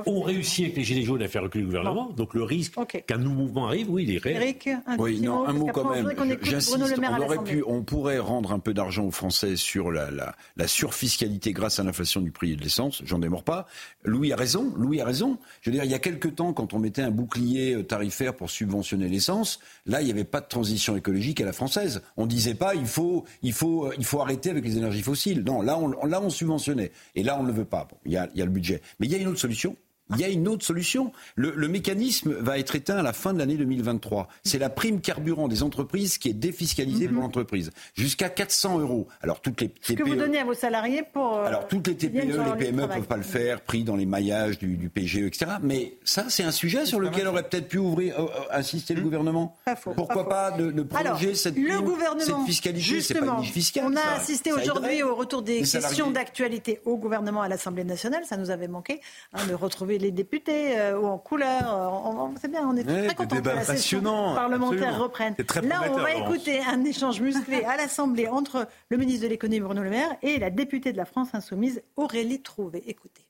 ont 0.06 0.22
réussi 0.22 0.64
avec 0.64 0.76
les 0.76 0.84
gilets 0.84 1.04
jaunes 1.04 1.22
à 1.22 1.30
faire 1.30 1.44
reculer 1.44 1.64
le 1.64 1.68
gouvernement. 1.68 2.10
Donc 2.10 2.34
le 2.34 2.44
risque 2.44 2.74
qu'un 3.08 3.18
nouveau 3.18 3.36
mouvement 3.36 3.68
arrive, 3.68 3.90
oui, 3.90 4.04
il 4.04 4.16
est 4.16 4.18
réel. 4.18 4.42
Eric, 4.42 4.68
un 4.68 4.98
oui, 4.98 5.22
non, 5.22 5.48
un 5.48 5.54
mot 5.54 5.68
quand 5.68 5.90
même. 5.90 6.12
J'insiste. 6.42 6.78
On 6.78 7.22
aurait 7.22 7.44
pu, 7.44 7.64
on 7.66 7.84
pourrait 7.84 8.20
rendre 8.20 8.49
un 8.52 8.60
peu 8.60 8.74
d'argent 8.74 9.06
aux 9.06 9.12
Français 9.12 9.56
sur 9.56 9.92
la, 9.92 10.10
la, 10.58 10.68
surfiscalité 10.68 11.52
grâce 11.52 11.80
à 11.80 11.84
l'inflation 11.84 12.22
du 12.22 12.32
prix 12.32 12.56
de 12.56 12.62
l'essence, 12.62 13.02
j'en 13.06 13.20
démords 13.20 13.44
pas. 13.44 13.68
Louis 14.04 14.32
a 14.34 14.36
raison, 14.36 14.74
Louis 14.76 15.02
a 15.02 15.06
raison. 15.06 15.38
Je 15.62 15.70
veux 15.70 15.76
dire, 15.76 15.84
il 15.84 15.92
y 15.92 15.96
a 15.96 16.00
quelques 16.00 16.36
temps, 16.36 16.54
quand 16.54 16.74
on 16.74 16.80
mettait 16.80 17.02
un 17.02 17.12
bouclier 17.12 17.76
euh, 17.76 17.84
tarifaire 17.84 18.36
pour 18.36 18.50
subventionner 18.50 19.08
l'essence, 19.08 19.60
là, 19.86 20.02
il 20.02 20.06
n'y 20.06 20.12
avait 20.12 20.24
pas 20.24 20.42
de 20.42 20.48
transition 20.48 20.96
écologique 20.96 21.42
à 21.42 21.46
la 21.46 21.54
française. 21.54 22.02
On 22.18 22.26
disait 22.26 22.56
pas, 22.56 22.76
il 22.76 22.88
faut, 22.88 23.26
il 23.42 23.54
faut, 23.54 23.88
euh, 23.88 23.94
il 23.98 24.06
faut 24.06 24.22
arrêter 24.22 24.50
avec 24.50 24.64
les 24.64 24.78
énergies 24.78 25.04
fossiles. 25.04 25.44
Non, 25.44 25.62
là, 25.62 25.78
on, 25.78 26.06
là, 26.06 26.22
on 26.22 26.30
subventionnait. 26.30 26.92
Et 27.16 27.24
là, 27.24 27.38
on 27.40 27.44
ne 27.44 27.48
le 27.48 27.54
veut 27.54 27.66
pas. 27.66 27.88
a, 27.90 27.90
il 28.06 28.12
y 28.12 28.42
a 28.42 28.46
le 28.46 28.52
budget. 28.52 28.82
Mais 29.00 29.08
il 29.08 29.12
y 29.12 29.16
a 29.16 29.18
une 29.18 29.28
autre 29.28 29.40
solution 29.40 29.76
il 30.12 30.20
y 30.20 30.24
a 30.24 30.30
une 30.30 30.48
autre 30.48 30.66
solution. 30.66 31.12
Le, 31.36 31.68
mécanisme 31.68 32.34
va 32.34 32.58
être 32.58 32.76
éteint 32.76 32.98
à 32.98 33.04
la 33.04 33.14
fin 33.14 33.34
de 33.34 33.40
l'année 33.40 33.56
2023. 33.56 34.28
C'est 34.44 34.58
la 34.58 34.70
prime 34.70 35.02
carburant 35.02 35.48
des 35.48 35.62
entreprises 35.62 36.18
qui 36.18 36.30
est 36.30 36.34
défiscalisée 36.34 37.08
pour 37.08 37.18
mhm. 37.18 37.22
l'entreprise. 37.22 37.72
Jusqu'à 37.94 38.30
400 38.30 38.80
euros. 38.80 39.08
Alors, 39.22 39.42
toutes 39.42 39.62
les 39.62 39.70
TPE. 39.70 39.86
Ce 39.86 39.94
que 39.94 40.04
vous 40.04 40.16
donnez 40.16 40.40
à 40.40 40.46
vos 40.46 40.54
salariés 40.54 41.04
pour. 41.14 41.38
Euh, 41.38 41.46
alors, 41.46 41.68
toutes 41.68 41.88
les 41.88 41.96
TPE, 41.96 42.14
les 42.14 42.66
PME 42.66 42.82
ne 42.82 42.88
peuvent 42.88 43.08
pas 43.08 43.18
le 43.18 43.24
faire, 43.24 43.62
pris 43.62 43.84
dans 43.84 43.96
les 43.96 44.06
maillages 44.06 44.58
du, 44.58 44.90
PGE, 44.90 45.18
etc. 45.18 45.52
Mais 45.62 45.98
ça, 46.04 46.26
c'est 46.30 46.44
un 46.44 46.52
sujet 46.52 46.86
sur 46.86 47.00
lequel 47.00 47.28
aurait 47.28 47.44
peut-être 47.44 47.68
pu 47.68 47.78
ouvrir, 47.78 48.20
euh, 48.20 48.24
euh, 48.24 48.58
insister 48.58 48.96
le 48.96 49.02
hmm. 49.02 49.04
gouvernement. 49.04 49.58
Pourquoi 49.96 50.28
pas, 50.28 50.52
de, 50.52 50.82
prolonger 50.82 51.36
cette, 51.36 51.56
le 51.56 51.80
gouvernement, 51.82 52.20
cette 52.20 52.46
fiscalité? 52.48 52.80
Justement, 52.80 53.42
on 53.84 53.96
a 53.96 54.16
assisté 54.16 54.52
aujourd'hui 54.52 55.04
au 55.04 55.16
retour 55.16 55.42
des 55.44 55.60
questions 55.60 56.10
d'actualité 56.10 56.82
au 56.86 56.98
gouvernement 56.98 57.42
à 57.42 57.48
l'Assemblée 57.48 57.84
nationale. 57.84 58.24
Ça 58.26 58.38
nous 58.38 58.50
avait 58.50 58.68
manqué 58.68 59.02
hein, 59.34 59.46
de 59.48 59.54
retrouver 59.54 59.99
les 60.02 60.12
députés 60.12 60.80
euh, 60.80 61.00
ou 61.00 61.06
en 61.06 61.18
couleur. 61.18 61.74
Euh, 61.74 62.36
c'est 62.42 62.50
bien, 62.50 62.68
on 62.68 62.76
est 62.76 62.84
très 62.84 63.16
contents 63.16 63.42
que 63.42 63.50
la 63.50 63.64
session 63.64 64.02
parlementaire 64.02 65.00
reprenne. 65.00 65.36
Là, 65.64 65.84
on 65.92 65.98
va 65.98 66.14
écouter 66.14 66.62
un 66.62 66.84
échange 66.84 67.22
musclé 67.22 67.64
à 67.66 67.78
l'Assemblée 67.78 68.28
entre 68.28 68.68
le 68.90 68.98
ministre 68.98 69.24
de 69.24 69.30
l'économie 69.30 69.60
Bruno 69.60 69.84
Le 69.84 69.90
Maire 69.90 70.16
et 70.22 70.40
la 70.40 70.50
députée 70.50 70.92
de 70.92 70.98
la 70.98 71.06
France 71.06 71.30
insoumise 71.34 71.82
Aurélie 71.96 72.42
Trouvé. 72.42 72.84
Écoutez. 72.88 73.30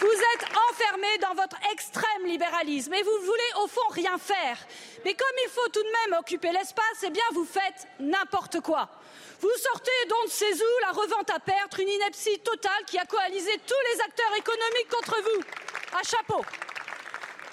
Vous 0.00 0.06
êtes 0.06 0.48
enfermé 0.70 1.06
dans 1.22 1.34
votre 1.34 1.56
extrême 1.72 2.26
libéralisme 2.26 2.92
et 2.94 3.02
vous 3.02 3.24
voulez 3.24 3.64
au 3.64 3.66
fond 3.66 3.80
rien 3.90 4.16
faire. 4.18 4.58
Mais 5.04 5.14
comme 5.14 5.36
il 5.44 5.50
faut 5.50 5.68
tout 5.72 5.82
de 5.82 6.10
même 6.10 6.18
occuper 6.20 6.52
l'espace, 6.52 7.04
eh 7.06 7.10
bien 7.10 7.22
vous 7.34 7.44
faites 7.44 7.86
n'importe 7.98 8.60
quoi. 8.60 8.88
Vous 9.40 9.56
sortez 9.56 10.06
donc 10.08 10.26
de 10.26 10.30
ces 10.30 10.62
eaux 10.62 10.80
la 10.82 10.92
revente 10.92 11.30
à 11.30 11.40
perte, 11.40 11.78
une 11.78 11.88
ineptie 11.88 12.38
totale 12.40 12.84
qui 12.86 12.98
a 12.98 13.06
coalisé 13.06 13.50
tous 13.66 13.94
les 13.94 14.00
acteurs 14.02 14.36
économiques 14.36 14.88
contre 14.90 15.16
vous. 15.22 15.40
À 15.98 16.02
chapeau. 16.02 16.44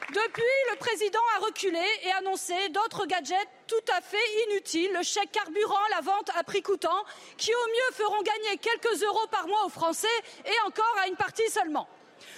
Depuis, 0.10 0.44
le 0.72 0.78
président 0.78 1.22
a 1.38 1.46
reculé 1.46 1.84
et 2.04 2.12
annoncé 2.12 2.54
d'autres 2.70 3.06
gadgets 3.06 3.48
tout 3.68 3.92
à 3.96 4.02
fait 4.02 4.18
inutiles, 4.48 4.92
le 4.94 5.04
chèque 5.04 5.32
carburant, 5.32 5.76
la 5.92 6.02
vente 6.02 6.30
à 6.38 6.44
prix 6.44 6.62
coûtant, 6.62 7.06
qui 7.38 7.54
au 7.54 7.68
mieux 7.68 7.94
feront 7.94 8.22
gagner 8.22 8.58
quelques 8.58 9.04
euros 9.04 9.28
par 9.32 9.48
mois 9.48 9.66
aux 9.66 9.70
Français 9.70 10.08
et 10.46 10.68
encore 10.68 10.96
à 11.02 11.08
une 11.08 11.16
partie 11.16 11.50
seulement. 11.50 11.88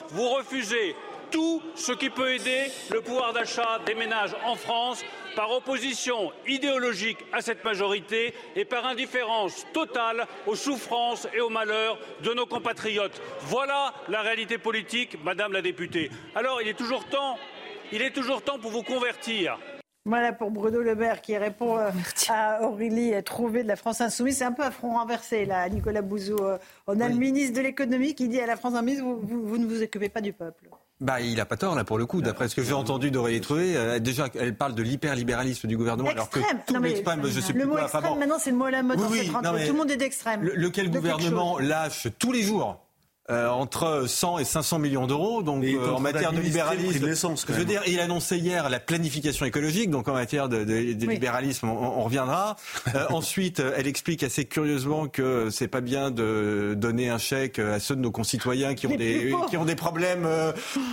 Vous 0.09 0.29
refusez 0.29 0.95
tout 1.31 1.61
ce 1.75 1.91
qui 1.91 2.09
peut 2.09 2.33
aider 2.33 2.71
le 2.91 3.01
pouvoir 3.01 3.33
d'achat 3.33 3.79
des 3.85 3.93
ménages 3.93 4.35
en 4.45 4.55
France 4.55 5.03
par 5.35 5.51
opposition 5.51 6.31
idéologique 6.47 7.19
à 7.33 7.41
cette 7.41 7.63
majorité 7.63 8.33
et 8.55 8.65
par 8.65 8.85
indifférence 8.85 9.65
totale 9.73 10.27
aux 10.47 10.55
souffrances 10.55 11.27
et 11.33 11.41
aux 11.41 11.49
malheurs 11.49 11.97
de 12.23 12.33
nos 12.33 12.45
compatriotes. 12.45 13.21
Voilà 13.41 13.93
la 14.07 14.21
réalité 14.21 14.57
politique, 14.57 15.17
Madame 15.23 15.53
la 15.53 15.61
députée. 15.61 16.09
Alors 16.35 16.61
il 16.61 16.67
est 16.67 16.77
toujours 16.77 17.05
temps, 17.05 17.37
il 17.91 18.01
est 18.01 18.11
toujours 18.11 18.41
temps 18.41 18.59
pour 18.59 18.71
vous 18.71 18.83
convertir. 18.83 19.57
Voilà 20.05 20.33
pour 20.33 20.49
Bruno 20.49 20.81
Le 20.81 20.95
Maire 20.95 21.21
qui 21.21 21.37
répond 21.37 21.77
euh, 21.77 21.91
à 22.29 22.63
Aurélie 22.63 23.13
Trouvé 23.23 23.63
de 23.63 23.67
la 23.67 23.75
France 23.75 24.01
Insoumise. 24.01 24.37
C'est 24.37 24.45
un 24.45 24.53
peu 24.53 24.63
à 24.63 24.71
front 24.71 24.93
renversé, 24.93 25.45
là, 25.45 25.67
Nicolas 25.69 26.01
Bouzou. 26.01 26.37
Euh, 26.39 26.57
on 26.87 26.99
a 26.99 27.09
le 27.09 27.15
ministre 27.15 27.57
de 27.57 27.61
l'économie 27.61 28.15
qui 28.15 28.27
dit 28.27 28.39
à 28.39 28.47
la 28.47 28.55
France 28.55 28.73
Insoumise 28.73 29.01
vous, 29.01 29.19
vous 29.21 29.57
ne 29.57 29.67
vous 29.67 29.83
occupez 29.83 30.09
pas 30.09 30.21
du 30.21 30.33
peuple. 30.33 30.69
Bah, 31.01 31.21
il 31.21 31.39
a 31.39 31.45
pas 31.45 31.55
tort 31.55 31.75
là 31.75 31.85
pour 31.85 31.97
le 31.97 32.05
coup. 32.05 32.21
D'après 32.21 32.49
ce 32.49 32.55
que 32.55 32.63
j'ai 32.63 32.73
entendu 32.73 33.09
d'Aurélie 33.09 33.39
Trouvé, 33.39 33.77
euh, 33.77 33.99
déjà 33.99 34.27
elle 34.37 34.55
parle 34.55 34.75
de 34.75 34.83
l'hyperlibéralisme 34.83 35.67
du 35.67 35.77
gouvernement, 35.77 36.09
alors 36.09 36.29
que 36.29 36.39
tout 36.67 36.81
l'extrême, 36.81 37.21
je 37.25 37.39
sais 37.39 37.53
le 37.53 37.65
mot 37.65 37.77
extrême, 37.77 38.19
maintenant 38.19 38.37
c'est 38.37 38.51
le 38.51 38.57
mot 38.57 38.65
à 38.65 38.71
la 38.71 38.83
mode 38.83 38.99
rentrée. 38.99 39.27
Tout 39.65 39.73
le 39.73 39.77
monde 39.77 39.91
est 39.91 39.97
d'extrême. 39.97 40.43
lequel 40.43 40.89
gouvernement 40.89 41.57
lâche 41.59 42.07
tous 42.19 42.31
les 42.33 42.43
jours 42.43 42.85
euh, 43.29 43.47
entre 43.49 44.05
100 44.07 44.39
et 44.39 44.45
500 44.45 44.79
millions 44.79 45.07
d'euros. 45.07 45.43
Donc 45.43 45.63
euh, 45.63 45.91
en 45.91 45.99
matière 45.99 46.31
de 46.31 46.39
libéralisme, 46.39 47.13
je 47.47 47.53
veux 47.53 47.65
dire, 47.65 47.81
il 47.87 47.99
annonçait 47.99 48.37
hier 48.37 48.69
la 48.69 48.79
planification 48.79 49.45
écologique. 49.45 49.89
Donc 49.89 50.07
en 50.07 50.13
matière 50.13 50.49
de, 50.49 50.59
de, 50.63 50.93
de 50.93 51.05
libéralisme, 51.05 51.69
on, 51.69 51.99
on 51.99 52.03
reviendra. 52.03 52.55
Euh, 52.95 53.05
ensuite, 53.09 53.61
elle 53.77 53.85
explique 53.85 54.23
assez 54.23 54.45
curieusement 54.45 55.07
que 55.07 55.49
c'est 55.51 55.67
pas 55.67 55.81
bien 55.81 56.09
de 56.09 56.73
donner 56.75 57.09
un 57.09 57.19
chèque 57.19 57.59
à 57.59 57.79
ceux 57.79 57.95
de 57.95 58.01
nos 58.01 58.09
concitoyens 58.09 58.73
qui 58.73 58.87
ont 58.87 58.95
des 58.95 59.31
qui 59.49 59.57
ont 59.57 59.65
des 59.65 59.75
problèmes 59.75 60.27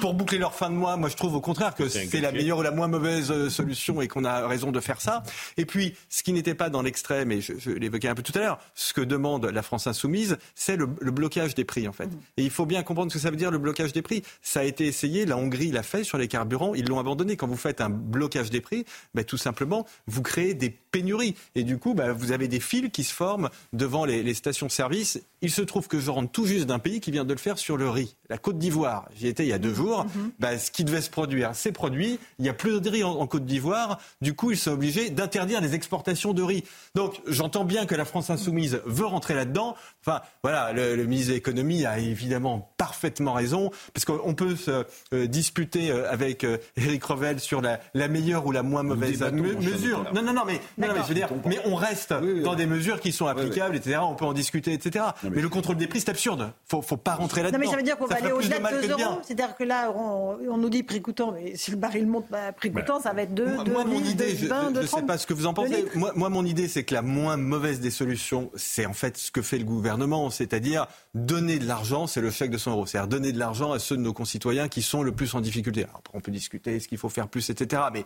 pour 0.01 0.13
boucler 0.13 0.37
leur 0.37 0.55
fin 0.55 0.69
de 0.69 0.75
mois. 0.75 0.97
Moi, 0.97 1.09
je 1.09 1.17
trouve 1.17 1.35
au 1.35 1.41
contraire 1.41 1.75
que 1.75 1.89
c'est 1.89 2.21
la 2.21 2.33
meilleure 2.33 2.59
ou 2.59 2.63
la 2.63 2.71
moins 2.71 2.89
mauvaise 2.89 3.49
solution 3.49 4.03
et 4.03 4.09
qu'on 4.09 4.25
a 4.25 4.47
raison 4.47 4.73
de 4.73 4.81
faire 4.81 5.01
ça. 5.01 5.23
Et 5.57 5.65
puis, 5.65 5.95
ce 6.11 6.23
qui 6.23 6.33
n'était 6.33 6.55
pas 6.55 6.69
dans 6.69 6.83
l'extrême, 6.83 7.33
et 7.33 7.41
je, 7.41 7.55
je 7.59 7.71
l'évoquais 7.71 8.09
un 8.09 8.15
peu 8.15 8.23
tout 8.23 8.37
à 8.37 8.41
l'heure, 8.41 8.59
ce 8.75 8.93
que 8.93 9.01
demande 9.01 9.47
la 9.47 9.63
France 9.63 9.87
insoumise, 9.87 10.39
c'est 10.55 10.77
le, 10.77 10.89
le, 11.01 11.11
blocage 11.11 11.55
des 11.55 11.65
prix 11.65 11.89
en 11.89 11.93
fait. 11.93 12.09
Et 12.37 12.45
il 12.45 12.51
faut 12.51 12.67
bien 12.67 12.83
comprendre 12.83 13.11
ce 13.11 13.17
que 13.19 13.23
ça 13.23 13.31
veut 13.31 13.37
dire 13.37 13.51
le 13.51 13.59
blocage 13.59 13.93
des 13.93 14.03
prix. 14.03 14.23
Ça 14.43 14.61
a 14.61 14.65
été 14.65 14.87
essayé, 14.87 15.27
la 15.27 15.37
Hongrie 15.37 15.71
l'a 15.71 15.83
fait 15.83 16.05
sur 16.05 16.19
les 16.19 16.29
carburants, 16.29 16.75
ils 16.75 16.87
l'ont 16.87 16.99
abandonné. 16.99 17.37
Quand 17.37 17.47
vous 17.47 17.57
faites 17.57 17.81
un 17.81 17.91
blocage 17.91 18.51
des 18.51 18.61
prix, 18.61 18.85
ben, 19.15 19.25
tout 19.25 19.37
simplement, 19.37 19.87
vous 20.07 20.23
créez 20.23 20.55
des 20.55 20.71
pénuries. 20.71 21.35
Et 21.55 21.65
du 21.65 21.79
coup, 21.79 21.95
ben, 21.95 22.13
vous 22.13 22.33
avez 22.33 22.49
des 22.49 22.61
fils 22.61 22.91
qui 22.93 23.05
se 23.05 23.13
forment 23.13 23.49
devant 23.73 24.05
les, 24.05 24.23
les 24.23 24.35
stations-service. 24.35 25.21
Il 25.43 25.51
se 25.51 25.63
trouve 25.63 25.89
que 25.89 26.01
je 26.01 26.11
rentre 26.11 26.31
tout 26.31 26.47
juste 26.47 26.67
d'un 26.67 26.79
pays 26.79 27.01
qui 27.01 27.11
vient 27.11 27.25
de 27.25 27.33
le 27.33 27.39
faire 27.39 27.59
sur 27.59 27.77
le 27.77 27.89
riz, 27.89 28.17
la 28.29 28.39
Côte 28.39 28.59
d'Ivoire. 28.59 29.09
J'y 29.17 29.29
étais 29.29 29.45
il 29.45 29.49
y 29.49 29.53
a 29.53 29.59
deux 29.59 29.75
jours. 29.75 30.05
Mmh. 30.05 30.31
Ben, 30.39 30.59
ce 30.59 30.71
qui 30.71 30.85
devait 30.85 31.01
se 31.01 31.11
produire, 31.11 31.51
c'est 31.55 31.73
produit. 31.73 32.19
Il 32.39 32.43
n'y 32.43 32.49
a 32.49 32.55
plus 32.55 32.81
de 32.81 32.91
riz 32.91 33.05
en, 33.05 33.13
en 33.13 33.27
Côte 33.27 33.47
d'Ivoire. 33.47 33.99
Du 34.21 34.35
coup, 34.35 34.51
ils 34.51 34.59
sont 34.59 34.73
obligés 34.73 35.11
d'interdire 35.11 35.61
les 35.61 35.75
exportations 35.75 36.33
de 36.33 36.43
riz. 36.43 36.65
Donc, 36.95 37.21
j'entends 37.27 37.65
bien 37.65 37.87
que 37.87 37.95
la 37.95 38.05
France 38.05 38.31
insoumise 38.31 38.81
veut 38.85 39.07
rentrer 39.07 39.35
là-dedans. 39.35 39.77
Enfin, 40.01 40.21
voilà, 40.43 40.73
le, 40.73 40.97
le 40.97 41.07
ministre 41.07 41.31
de 41.31 41.35
l'économie 41.35 41.85
a 41.85 41.99
évidemment 42.17 42.73
parfaitement 42.79 43.35
raison, 43.35 43.71
parce 43.93 44.05
qu'on 44.05 44.35
peut 44.35 44.57
se 44.57 44.85
euh, 45.13 45.27
disputer 45.27 45.91
euh, 45.91 46.11
avec 46.11 46.45
euh, 46.45 46.57
Éric 46.77 47.05
Revel 47.05 47.41
sur 47.41 47.61
la, 47.61 47.81
la, 47.95 48.09
meilleure 48.09 48.47
ou 48.47 48.53
la 48.53 48.63
moins 48.63 48.83
mauvaise 48.83 49.21
mesure. 49.33 50.05
Non, 50.15 50.23
non, 50.23 50.33
non, 50.33 50.43
mais, 50.47 50.61
non, 50.79 50.95
mais 50.95 51.03
je 51.03 51.09
veux 51.09 51.15
dire, 51.15 51.29
mais 51.45 51.59
on 51.65 51.75
reste 51.75 52.15
oui, 52.23 52.33
oui, 52.37 52.43
dans 52.43 52.55
des 52.55 52.67
mesures 52.67 53.01
qui 53.01 53.13
sont 53.13 53.27
applicables, 53.27 53.73
oui, 53.73 53.79
etc. 53.79 53.99
On 54.03 54.15
peut 54.15 54.25
en 54.25 54.33
discuter, 54.33 54.73
etc. 54.73 55.05
Non, 55.05 55.13
mais, 55.25 55.37
mais, 55.37 55.43
le 55.43 55.49
contrôle 55.49 55.77
des 55.77 55.87
prix, 55.87 56.01
c'est 56.01 56.11
absurde. 56.11 56.53
Faut, 56.67 56.81
faut 56.81 56.97
pas 56.97 57.15
rentrer 57.15 57.43
là-dedans. 57.43 57.59
Non, 57.59 57.65
mais 57.65 57.71
ça 57.71 57.77
veut 57.77 57.83
dire 57.83 57.99
qu'on 57.99 58.07
va 58.07 58.17
aller 58.17 58.33
au-delà 58.33 58.59
de 58.59 58.87
2 58.87 58.93
euros. 58.93 59.21
C'est-à-dire 59.23 59.57
que 59.57 59.65
là, 59.65 59.93
on, 59.95 60.39
on, 60.49 60.57
nous 60.57 60.71
dit 60.71 60.83
prix 60.83 61.03
coûtant, 61.03 61.33
mais 61.33 61.57
si 61.57 61.71
le 61.71 61.77
baril 61.77 62.07
monte, 62.07 62.27
bah, 62.31 62.53
prix 62.53 62.73
coûtant, 62.73 63.01
ça 63.01 63.13
va 63.13 63.23
être 63.23 63.35
2, 63.35 63.45
moi, 63.47 63.65
2 63.65 63.73
moi, 63.73 63.85
mon 63.85 64.01
idée, 64.01 64.33
20, 64.33 64.75
je 64.75 64.81
ne 64.81 64.87
sais 64.87 65.03
pas 65.03 65.19
ce 65.19 65.27
que 65.27 65.35
vous 65.35 65.47
en 65.47 65.55
pensez. 65.55 65.85
Moi, 65.95 66.29
mon 66.29 66.45
idée, 66.45 66.69
c'est 66.69 66.85
que 66.85 66.95
la 66.95 67.03
moins 67.03 67.37
mauvaise 67.37 67.81
des 67.81 67.91
solutions, 67.91 68.51
c'est 68.55 68.87
en 68.87 68.93
fait 68.93 69.17
ce 69.19 69.31
que 69.31 69.43
fait 69.43 69.59
le 69.59 69.65
gouvernement, 69.65 70.31
c'est-à-dire 70.31 70.87
donner 71.15 71.59
de 71.59 71.67
l'argent, 71.67 72.06
c'est 72.07 72.21
le 72.21 72.31
chèque 72.31 72.51
de 72.51 72.59
100 72.59 72.73
euros. 72.73 72.87
C'est-à-dire 72.87 73.09
donner 73.09 73.33
de 73.33 73.39
l'argent 73.39 73.73
à 73.73 73.79
ceux 73.79 73.97
de 73.97 74.03
nos 74.03 74.13
concitoyens 74.13 74.69
qui 74.69 74.83
sont 74.83 75.03
le 75.03 75.13
plus 75.13 75.35
en 75.35 75.41
difficulté. 75.41 75.85
Alors, 75.85 75.99
après, 75.99 76.17
on 76.17 76.21
peut 76.21 76.33
discuter, 76.33 76.77
est-ce 76.77 76.89
qu'il 76.89 76.99
faut 76.99 77.09
faire 77.09 77.29
plus, 77.29 77.51
etc. 77.51 77.83
Mais 77.93 78.05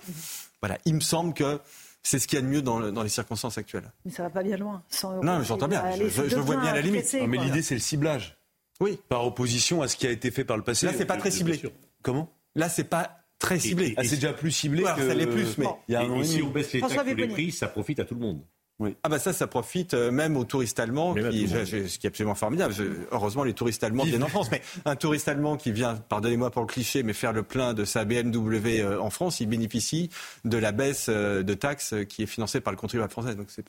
voilà, 0.60 0.78
il 0.85 0.94
me 0.94 1.01
semble 1.01 1.35
que 1.35 1.60
c'est 2.02 2.18
ce 2.18 2.27
qu'il 2.27 2.39
y 2.39 2.43
a 2.43 2.43
de 2.43 2.51
mieux 2.51 2.62
dans, 2.62 2.78
le, 2.78 2.93
dans, 2.93 3.02
les 3.02 3.09
circonstances 3.09 3.59
actuelles. 3.59 3.90
Mais 4.05 4.10
ça 4.10 4.22
va 4.22 4.31
pas 4.31 4.43
bien 4.43 4.56
loin. 4.56 4.82
100 4.90 5.12
euros, 5.14 5.24
non, 5.24 5.39
mais 5.39 5.44
j'entends 5.44 5.68
bien. 5.68 5.85
Je, 5.97 6.09
je, 6.09 6.28
je 6.28 6.36
vois 6.36 6.56
bien 6.56 6.72
la 6.72 6.81
limite. 6.81 7.12
Non, 7.14 7.27
mais 7.27 7.39
l'idée, 7.39 7.62
c'est 7.62 7.74
le 7.74 7.81
ciblage. 7.81 8.36
Oui. 8.81 8.98
Par 9.09 9.27
opposition 9.27 9.82
à 9.82 9.89
ce 9.89 9.97
qui 9.97 10.06
a 10.06 10.10
été 10.10 10.31
fait 10.31 10.44
par 10.44 10.56
le 10.56 10.62
passé. 10.62 10.86
Là, 10.86 10.93
c'est 10.97 11.05
pas 11.05 11.16
très 11.16 11.31
ciblé. 11.31 11.60
Comment? 12.02 12.32
Là, 12.55 12.68
c'est 12.68 12.85
pas 12.85 13.20
très 13.39 13.59
ciblé. 13.59 13.94
Ah, 13.97 14.05
c'est 14.05 14.16
déjà 14.16 14.32
plus 14.32 14.51
ciblé 14.51 14.82
ouais, 14.85 14.94
que... 14.97 15.06
ça 15.06 15.14
l'est 15.14 15.27
plus, 15.27 15.59
mais... 15.59 15.66
il 15.89 15.93
y 15.93 15.97
a 15.97 16.01
un 16.01 16.16
et, 16.16 16.20
et 16.20 16.24
si 16.24 16.43
on 16.43 16.51
baisse 16.51 16.72
les 16.72 16.81
taxes 16.81 16.97
les 17.05 17.28
prix, 17.28 17.52
ça 17.52 17.68
profite 17.68 18.01
à 18.01 18.05
tout 18.05 18.14
le 18.14 18.20
monde. 18.20 18.43
Oui. 18.81 18.97
Ah 19.02 19.09
bah 19.09 19.19
ça, 19.19 19.32
ça 19.32 19.47
profite 19.47 19.94
même 19.94 20.36
aux 20.36 20.44
touristes 20.44 20.81
allemands, 20.81 21.15
qui, 21.15 21.47
ce 21.48 21.98
qui 21.98 22.07
est 22.07 22.09
absolument 22.09 22.35
formidable. 22.35 22.74
Je, 22.74 22.85
heureusement, 23.12 23.44
les 23.44 23.55
touristes 23.55 23.85
allemands 23.85 24.05
viennent 24.05 24.24
en 24.24 24.28
France, 24.28 24.51
mais 24.51 24.62
un 24.85 24.97
touriste 24.97 25.28
allemand 25.28 25.57
qui 25.57 25.70
vient, 25.70 25.97
pardonnez-moi 25.97 26.51
pour 26.51 26.62
le 26.62 26.66
cliché, 26.66 27.02
mais 27.02 27.12
faire 27.12 27.32
le 27.32 27.43
plein 27.43 27.74
de 27.74 27.85
sa 27.85 28.05
BMW 28.05 28.81
euh, 28.81 29.01
en 29.01 29.11
France, 29.11 29.40
il 29.40 29.47
bénéficie 29.47 30.11
de 30.44 30.57
la 30.57 30.73
baisse 30.73 31.07
euh, 31.09 31.43
de 31.43 31.55
taxes 31.55 31.94
qui 32.09 32.23
est 32.23 32.27
financée 32.27 32.61
par 32.61 32.73
le 32.73 32.78
contribuable 32.78 33.12
français. 33.12 33.35
Donc 33.35 33.51
ça 33.51 33.62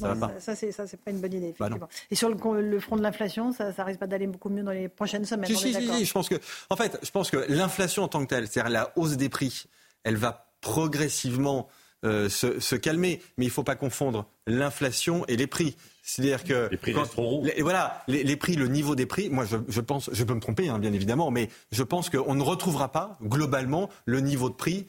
va 0.00 0.14
pas. 0.14 0.32
Ça, 0.38 0.54
c'est 0.54 0.72
ça, 0.72 0.86
c'est 0.86 1.00
pas 1.00 1.10
une 1.10 1.20
bonne 1.20 1.32
idée. 1.32 1.48
Effectivement. 1.48 1.78
Bah 1.78 1.88
Et 2.10 2.14
sur 2.14 2.28
le, 2.28 2.60
le, 2.60 2.80
front 2.80 2.96
de 2.96 3.02
l'inflation, 3.02 3.52
ça, 3.52 3.72
ça 3.72 3.84
risque 3.84 4.00
pas 4.00 4.06
d'aller 4.06 4.26
beaucoup 4.26 4.50
mieux 4.50 4.62
dans 4.62 4.72
les 4.72 4.88
prochaines 4.88 5.24
semaines. 5.24 5.54
Si, 5.54 5.56
si, 5.56 5.74
si, 5.74 6.04
je 6.04 6.12
pense 6.12 6.28
que, 6.28 6.36
en 6.70 6.76
fait, 6.76 6.98
je 7.02 7.10
pense 7.10 7.30
que 7.30 7.44
l'inflation 7.48 8.04
en 8.04 8.08
tant 8.08 8.22
que 8.22 8.28
telle, 8.28 8.46
c'est-à-dire 8.46 8.70
la 8.70 8.92
hausse 8.96 9.16
des 9.16 9.28
prix, 9.28 9.66
elle 10.04 10.16
va 10.16 10.52
progressivement 10.60 11.68
euh, 12.04 12.28
se, 12.28 12.60
se, 12.60 12.76
calmer. 12.76 13.20
Mais 13.36 13.46
il 13.46 13.48
ne 13.48 13.52
faut 13.52 13.64
pas 13.64 13.76
confondre 13.76 14.26
l'inflation 14.46 15.24
et 15.26 15.36
les 15.36 15.46
prix. 15.46 15.76
C'est-à-dire 16.02 16.44
que 16.44 16.68
les 16.70 16.76
prix 16.76 16.92
quand, 16.92 17.04
trop. 17.04 17.42
Les, 17.44 17.60
voilà, 17.62 18.02
les, 18.08 18.24
les, 18.24 18.36
prix, 18.36 18.56
le 18.56 18.68
niveau 18.68 18.94
des 18.94 19.06
prix. 19.06 19.28
Moi, 19.30 19.44
je, 19.44 19.56
je 19.68 19.80
pense, 19.80 20.08
je 20.12 20.24
peux 20.24 20.34
me 20.34 20.40
tromper, 20.40 20.68
hein, 20.68 20.78
bien 20.78 20.92
évidemment, 20.92 21.30
mais 21.30 21.48
je 21.70 21.82
pense 21.82 22.08
qu'on 22.08 22.34
ne 22.34 22.42
retrouvera 22.42 22.92
pas 22.92 23.18
globalement 23.22 23.90
le 24.06 24.20
niveau 24.20 24.48
de 24.48 24.54
prix 24.54 24.86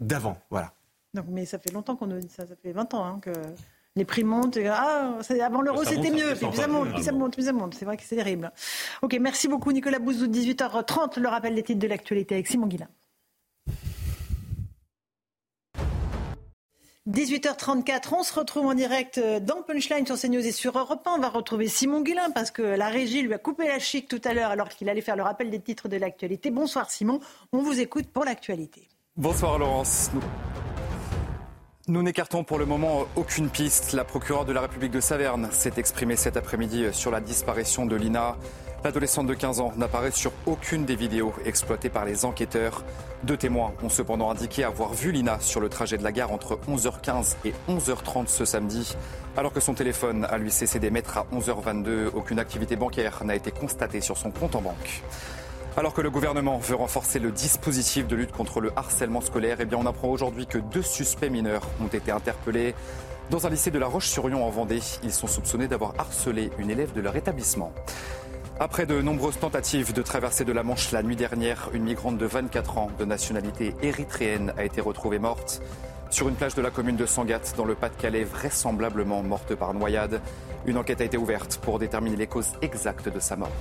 d'avant. 0.00 0.38
Voilà. 0.50 0.72
Donc, 1.14 1.26
mais 1.28 1.46
ça 1.46 1.58
fait 1.58 1.72
longtemps 1.72 1.96
qu'on 1.96 2.06
dit 2.06 2.28
ça. 2.28 2.46
Ça 2.46 2.54
fait 2.62 2.72
20 2.72 2.94
ans 2.94 3.04
hein, 3.04 3.18
que 3.22 3.32
les 3.96 4.04
prix 4.04 4.24
montent. 4.24 4.58
Ah, 4.70 5.18
avant 5.42 5.60
l'euro, 5.60 5.84
c'était 5.84 6.10
mieux. 6.10 6.34
Puis, 6.34 6.56
ça 6.56 6.66
monte, 6.66 6.92
puis 6.94 7.02
ça 7.02 7.12
monte, 7.12 7.34
puis 7.34 7.44
ça 7.44 7.52
monte. 7.52 7.74
C'est 7.74 7.84
vrai 7.84 7.96
que 7.96 8.02
c'est 8.04 8.16
terrible. 8.16 8.50
Ok, 9.02 9.16
merci 9.20 9.48
beaucoup, 9.48 9.72
Nicolas 9.72 9.98
Bouzou. 9.98 10.26
18h30, 10.26 11.18
le 11.20 11.28
rappel 11.28 11.54
des 11.54 11.62
titres 11.62 11.80
de 11.80 11.86
l'actualité 11.86 12.34
avec 12.34 12.46
Simon 12.46 12.66
Guillain. 12.66 12.88
18h34, 17.08 18.08
on 18.12 18.22
se 18.22 18.34
retrouve 18.34 18.66
en 18.66 18.74
direct 18.74 19.18
dans 19.40 19.62
Punchline 19.62 20.04
sur 20.04 20.20
CNews 20.20 20.46
et 20.46 20.52
sur 20.52 20.78
Europe 20.78 21.06
1. 21.06 21.12
On 21.12 21.20
va 21.20 21.30
retrouver 21.30 21.66
Simon 21.66 22.02
Guillain 22.02 22.30
parce 22.34 22.50
que 22.50 22.60
la 22.60 22.88
régie 22.88 23.22
lui 23.22 23.32
a 23.32 23.38
coupé 23.38 23.66
la 23.66 23.78
chic 23.78 24.08
tout 24.08 24.20
à 24.24 24.34
l'heure 24.34 24.50
alors 24.50 24.68
qu'il 24.68 24.90
allait 24.90 25.00
faire 25.00 25.16
le 25.16 25.22
rappel 25.22 25.48
des 25.48 25.58
titres 25.58 25.88
de 25.88 25.96
l'actualité. 25.96 26.50
Bonsoir 26.50 26.90
Simon, 26.90 27.20
on 27.54 27.62
vous 27.62 27.80
écoute 27.80 28.08
pour 28.08 28.26
l'actualité. 28.26 28.88
Bonsoir 29.16 29.58
Laurence. 29.58 30.10
Nous, 30.12 30.20
nous 31.94 32.02
n'écartons 32.02 32.44
pour 32.44 32.58
le 32.58 32.66
moment 32.66 33.06
aucune 33.16 33.48
piste. 33.48 33.94
La 33.94 34.04
procureure 34.04 34.44
de 34.44 34.52
la 34.52 34.60
République 34.60 34.92
de 34.92 35.00
Saverne 35.00 35.48
s'est 35.50 35.72
exprimée 35.78 36.16
cet 36.16 36.36
après-midi 36.36 36.88
sur 36.92 37.10
la 37.10 37.20
disparition 37.20 37.86
de 37.86 37.96
Lina. 37.96 38.36
L'adolescente 38.84 39.26
de 39.26 39.34
15 39.34 39.58
ans 39.58 39.72
n'apparaît 39.76 40.12
sur 40.12 40.30
aucune 40.46 40.84
des 40.84 40.94
vidéos 40.94 41.34
exploitées 41.44 41.88
par 41.88 42.04
les 42.04 42.24
enquêteurs. 42.24 42.84
Deux 43.24 43.36
témoins 43.36 43.72
ont 43.82 43.88
cependant 43.88 44.30
indiqué 44.30 44.62
avoir 44.62 44.92
vu 44.92 45.10
Lina 45.10 45.40
sur 45.40 45.60
le 45.60 45.68
trajet 45.68 45.98
de 45.98 46.04
la 46.04 46.12
gare 46.12 46.32
entre 46.32 46.60
11h15 46.70 47.34
et 47.44 47.52
11h30 47.68 48.28
ce 48.28 48.44
samedi. 48.44 48.96
Alors 49.36 49.52
que 49.52 49.58
son 49.58 49.74
téléphone 49.74 50.24
a 50.30 50.38
lui 50.38 50.52
cessé 50.52 50.78
d'émettre 50.78 51.18
à 51.18 51.26
11h22, 51.34 52.10
aucune 52.14 52.38
activité 52.38 52.76
bancaire 52.76 53.24
n'a 53.24 53.34
été 53.34 53.50
constatée 53.50 54.00
sur 54.00 54.16
son 54.16 54.30
compte 54.30 54.54
en 54.54 54.62
banque. 54.62 55.02
Alors 55.76 55.92
que 55.92 56.00
le 56.00 56.10
gouvernement 56.10 56.58
veut 56.58 56.76
renforcer 56.76 57.18
le 57.18 57.32
dispositif 57.32 58.06
de 58.06 58.14
lutte 58.14 58.32
contre 58.32 58.60
le 58.60 58.70
harcèlement 58.76 59.20
scolaire, 59.20 59.58
eh 59.60 59.64
bien 59.64 59.78
on 59.78 59.86
apprend 59.86 60.08
aujourd'hui 60.08 60.46
que 60.46 60.58
deux 60.58 60.82
suspects 60.82 61.30
mineurs 61.30 61.68
ont 61.82 61.88
été 61.88 62.12
interpellés. 62.12 62.76
Dans 63.30 63.46
un 63.46 63.50
lycée 63.50 63.70
de 63.70 63.78
La 63.78 63.86
Roche-sur-Yon 63.86 64.42
en 64.42 64.50
Vendée, 64.50 64.80
ils 65.02 65.12
sont 65.12 65.26
soupçonnés 65.26 65.68
d'avoir 65.68 65.94
harcelé 65.98 66.50
une 66.58 66.70
élève 66.70 66.92
de 66.92 67.00
leur 67.00 67.16
établissement. 67.16 67.72
Après 68.60 68.86
de 68.86 69.00
nombreuses 69.00 69.38
tentatives 69.38 69.92
de 69.92 70.02
traverser 70.02 70.44
de 70.44 70.50
la 70.50 70.64
Manche 70.64 70.90
la 70.90 71.04
nuit 71.04 71.14
dernière, 71.14 71.70
une 71.74 71.84
migrante 71.84 72.18
de 72.18 72.26
24 72.26 72.78
ans 72.78 72.90
de 72.98 73.04
nationalité 73.04 73.72
érythréenne 73.82 74.52
a 74.56 74.64
été 74.64 74.80
retrouvée 74.80 75.20
morte 75.20 75.62
sur 76.10 76.28
une 76.28 76.34
plage 76.34 76.56
de 76.56 76.62
la 76.62 76.70
commune 76.70 76.96
de 76.96 77.06
Sangatte 77.06 77.54
dans 77.56 77.64
le 77.64 77.76
Pas-de-Calais, 77.76 78.24
vraisemblablement 78.24 79.22
morte 79.22 79.54
par 79.54 79.74
noyade. 79.74 80.20
Une 80.66 80.76
enquête 80.76 81.00
a 81.00 81.04
été 81.04 81.16
ouverte 81.16 81.60
pour 81.62 81.78
déterminer 81.78 82.16
les 82.16 82.26
causes 82.26 82.54
exactes 82.60 83.08
de 83.08 83.20
sa 83.20 83.36
mort. 83.36 83.52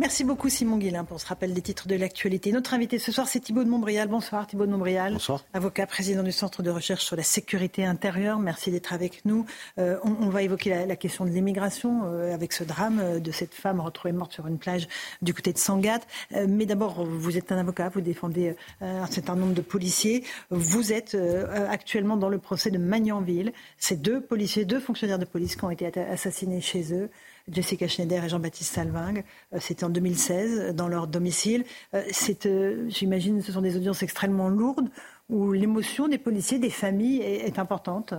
Merci 0.00 0.24
beaucoup 0.24 0.48
Simon 0.48 0.78
Guillain 0.78 1.04
pour 1.04 1.20
ce 1.20 1.26
rappel 1.26 1.52
des 1.52 1.60
titres 1.60 1.86
de 1.86 1.94
l'actualité. 1.94 2.52
Notre 2.52 2.72
invité 2.72 2.98
ce 2.98 3.12
soir, 3.12 3.28
c'est 3.28 3.38
Thibault 3.38 3.64
de 3.64 3.68
Montbrial. 3.68 4.08
Bonsoir 4.08 4.46
Thibault 4.46 4.64
de 4.64 4.70
Montbrial. 4.70 5.12
Bonsoir. 5.12 5.44
Avocat, 5.52 5.86
président 5.86 6.22
du 6.22 6.32
Centre 6.32 6.62
de 6.62 6.70
recherche 6.70 7.04
sur 7.04 7.16
la 7.16 7.22
sécurité 7.22 7.84
intérieure. 7.84 8.38
Merci 8.38 8.70
d'être 8.70 8.94
avec 8.94 9.26
nous. 9.26 9.44
Euh, 9.76 9.98
on, 10.02 10.12
on, 10.12 10.30
va 10.30 10.42
évoquer 10.42 10.70
la, 10.70 10.86
la 10.86 10.96
question 10.96 11.26
de 11.26 11.30
l'immigration 11.30 12.04
euh, 12.06 12.32
avec 12.32 12.54
ce 12.54 12.64
drame 12.64 12.98
euh, 12.98 13.20
de 13.20 13.30
cette 13.30 13.52
femme 13.52 13.78
retrouvée 13.78 14.12
morte 14.12 14.32
sur 14.32 14.46
une 14.46 14.56
plage 14.56 14.88
du 15.20 15.34
côté 15.34 15.52
de 15.52 15.58
Sangatte. 15.58 16.06
Euh, 16.32 16.46
mais 16.48 16.64
d'abord, 16.64 17.04
vous 17.04 17.36
êtes 17.36 17.52
un 17.52 17.58
avocat, 17.58 17.90
vous 17.90 18.00
défendez 18.00 18.56
euh, 18.80 19.02
un 19.02 19.06
certain 19.06 19.36
nombre 19.36 19.52
de 19.52 19.60
policiers. 19.60 20.24
Vous 20.48 20.94
êtes 20.94 21.14
euh, 21.14 21.68
actuellement 21.68 22.16
dans 22.16 22.30
le 22.30 22.38
procès 22.38 22.70
de 22.70 22.78
Magnanville. 22.78 23.52
C'est 23.76 24.00
deux 24.00 24.22
policiers, 24.22 24.64
deux 24.64 24.80
fonctionnaires 24.80 25.18
de 25.18 25.26
police 25.26 25.56
qui 25.56 25.64
ont 25.66 25.70
été 25.70 25.86
assassinés 26.00 26.62
chez 26.62 26.94
eux. 26.94 27.10
Jessica 27.50 27.88
Schneider 27.88 28.24
et 28.24 28.28
Jean-Baptiste 28.28 28.74
Salvingue. 28.74 29.24
C'était 29.58 29.84
en 29.84 29.90
2016 29.90 30.74
dans 30.74 30.88
leur 30.88 31.06
domicile. 31.06 31.64
J'imagine 32.88 33.42
ce 33.42 33.52
sont 33.52 33.62
des 33.62 33.76
audiences 33.76 34.02
extrêmement 34.02 34.48
lourdes 34.48 34.88
où 35.28 35.52
l'émotion 35.52 36.08
des 36.08 36.18
policiers, 36.18 36.58
des 36.58 36.70
familles 36.70 37.20
est, 37.20 37.58
importante. 37.58 38.14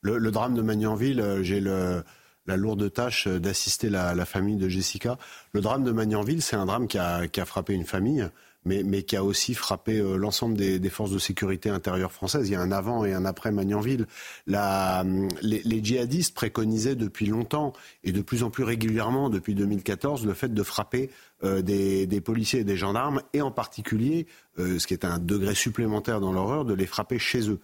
Le, 0.00 0.30
drame 0.30 0.54
de 0.54 0.62
Magnanville, 0.62 1.40
j'ai 1.42 1.60
la 1.60 2.56
lourde 2.56 2.92
tâche 2.92 3.28
d'assister 3.28 3.90
la, 3.90 4.14
la, 4.14 4.24
famille 4.24 4.56
de 4.56 4.68
Jessica. 4.68 5.18
Le 5.52 5.60
drame 5.60 5.84
de 5.84 5.92
Magnanville, 5.92 6.42
c'est 6.42 6.56
un 6.56 6.66
drame 6.66 6.86
qui 6.88 6.98
a 6.98 7.44
frappé 7.44 7.74
une 7.74 7.84
famille 7.84 8.28
mais, 8.64 9.02
qui 9.02 9.16
a 9.16 9.24
aussi 9.24 9.54
frappé 9.54 9.98
euh, 9.98 10.16
l'ensemble 10.16 10.56
des, 10.56 10.90
forces 10.90 11.10
de 11.10 11.18
sécurité 11.18 11.68
intérieure 11.70 12.12
françaises. 12.12 12.48
Il 12.48 12.52
y 12.52 12.54
a 12.54 12.60
un 12.60 12.72
avant 12.72 13.04
et 13.04 13.12
un 13.12 13.24
après 13.24 13.52
Magnanville. 13.52 14.06
La, 14.46 15.04
les, 15.42 15.84
djihadistes 15.84 16.34
préconisaient 16.34 16.94
depuis 16.94 17.26
longtemps 17.26 17.72
et 18.02 18.12
de 18.12 18.22
plus 18.22 18.42
en 18.42 18.50
plus 18.50 18.64
régulièrement 18.64 19.30
depuis 19.30 19.54
2014 19.54 20.26
le 20.26 20.34
fait 20.34 20.52
de 20.52 20.62
frapper 20.62 21.10
euh, 21.42 21.62
des, 21.62 22.20
policiers 22.20 22.60
et 22.60 22.64
des 22.64 22.76
gendarmes 22.76 23.22
et 23.32 23.42
en 23.42 23.50
particulier, 23.50 24.26
euh, 24.58 24.78
ce 24.78 24.86
qui 24.86 24.94
est 24.94 25.04
un 25.04 25.18
degré 25.18 25.54
supplémentaire 25.54 26.20
dans 26.20 26.32
l'horreur, 26.32 26.64
de 26.64 26.74
les 26.74 26.86
frapper 26.86 27.18
chez 27.18 27.50
eux. 27.50 27.60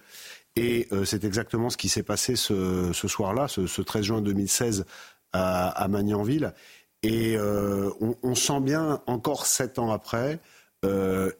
Et 0.56 0.88
euh, 0.92 1.04
c'est 1.04 1.24
exactement 1.24 1.70
ce 1.70 1.76
qui 1.76 1.88
s'est 1.88 2.02
passé 2.02 2.36
ce, 2.36 2.92
soir-là, 2.92 3.48
ce, 3.48 3.66
ce, 3.66 3.82
13 3.82 4.02
juin 4.02 4.20
2016 4.20 4.84
à, 5.32 5.68
à 5.68 5.88
Magnanville. 5.88 6.52
Et 7.02 7.36
euh, 7.36 7.90
on, 8.22 8.34
sent 8.34 8.60
bien, 8.60 9.00
encore 9.06 9.46
sept 9.46 9.78
ans 9.78 9.90
après, 9.90 10.34
euh, 10.34 10.38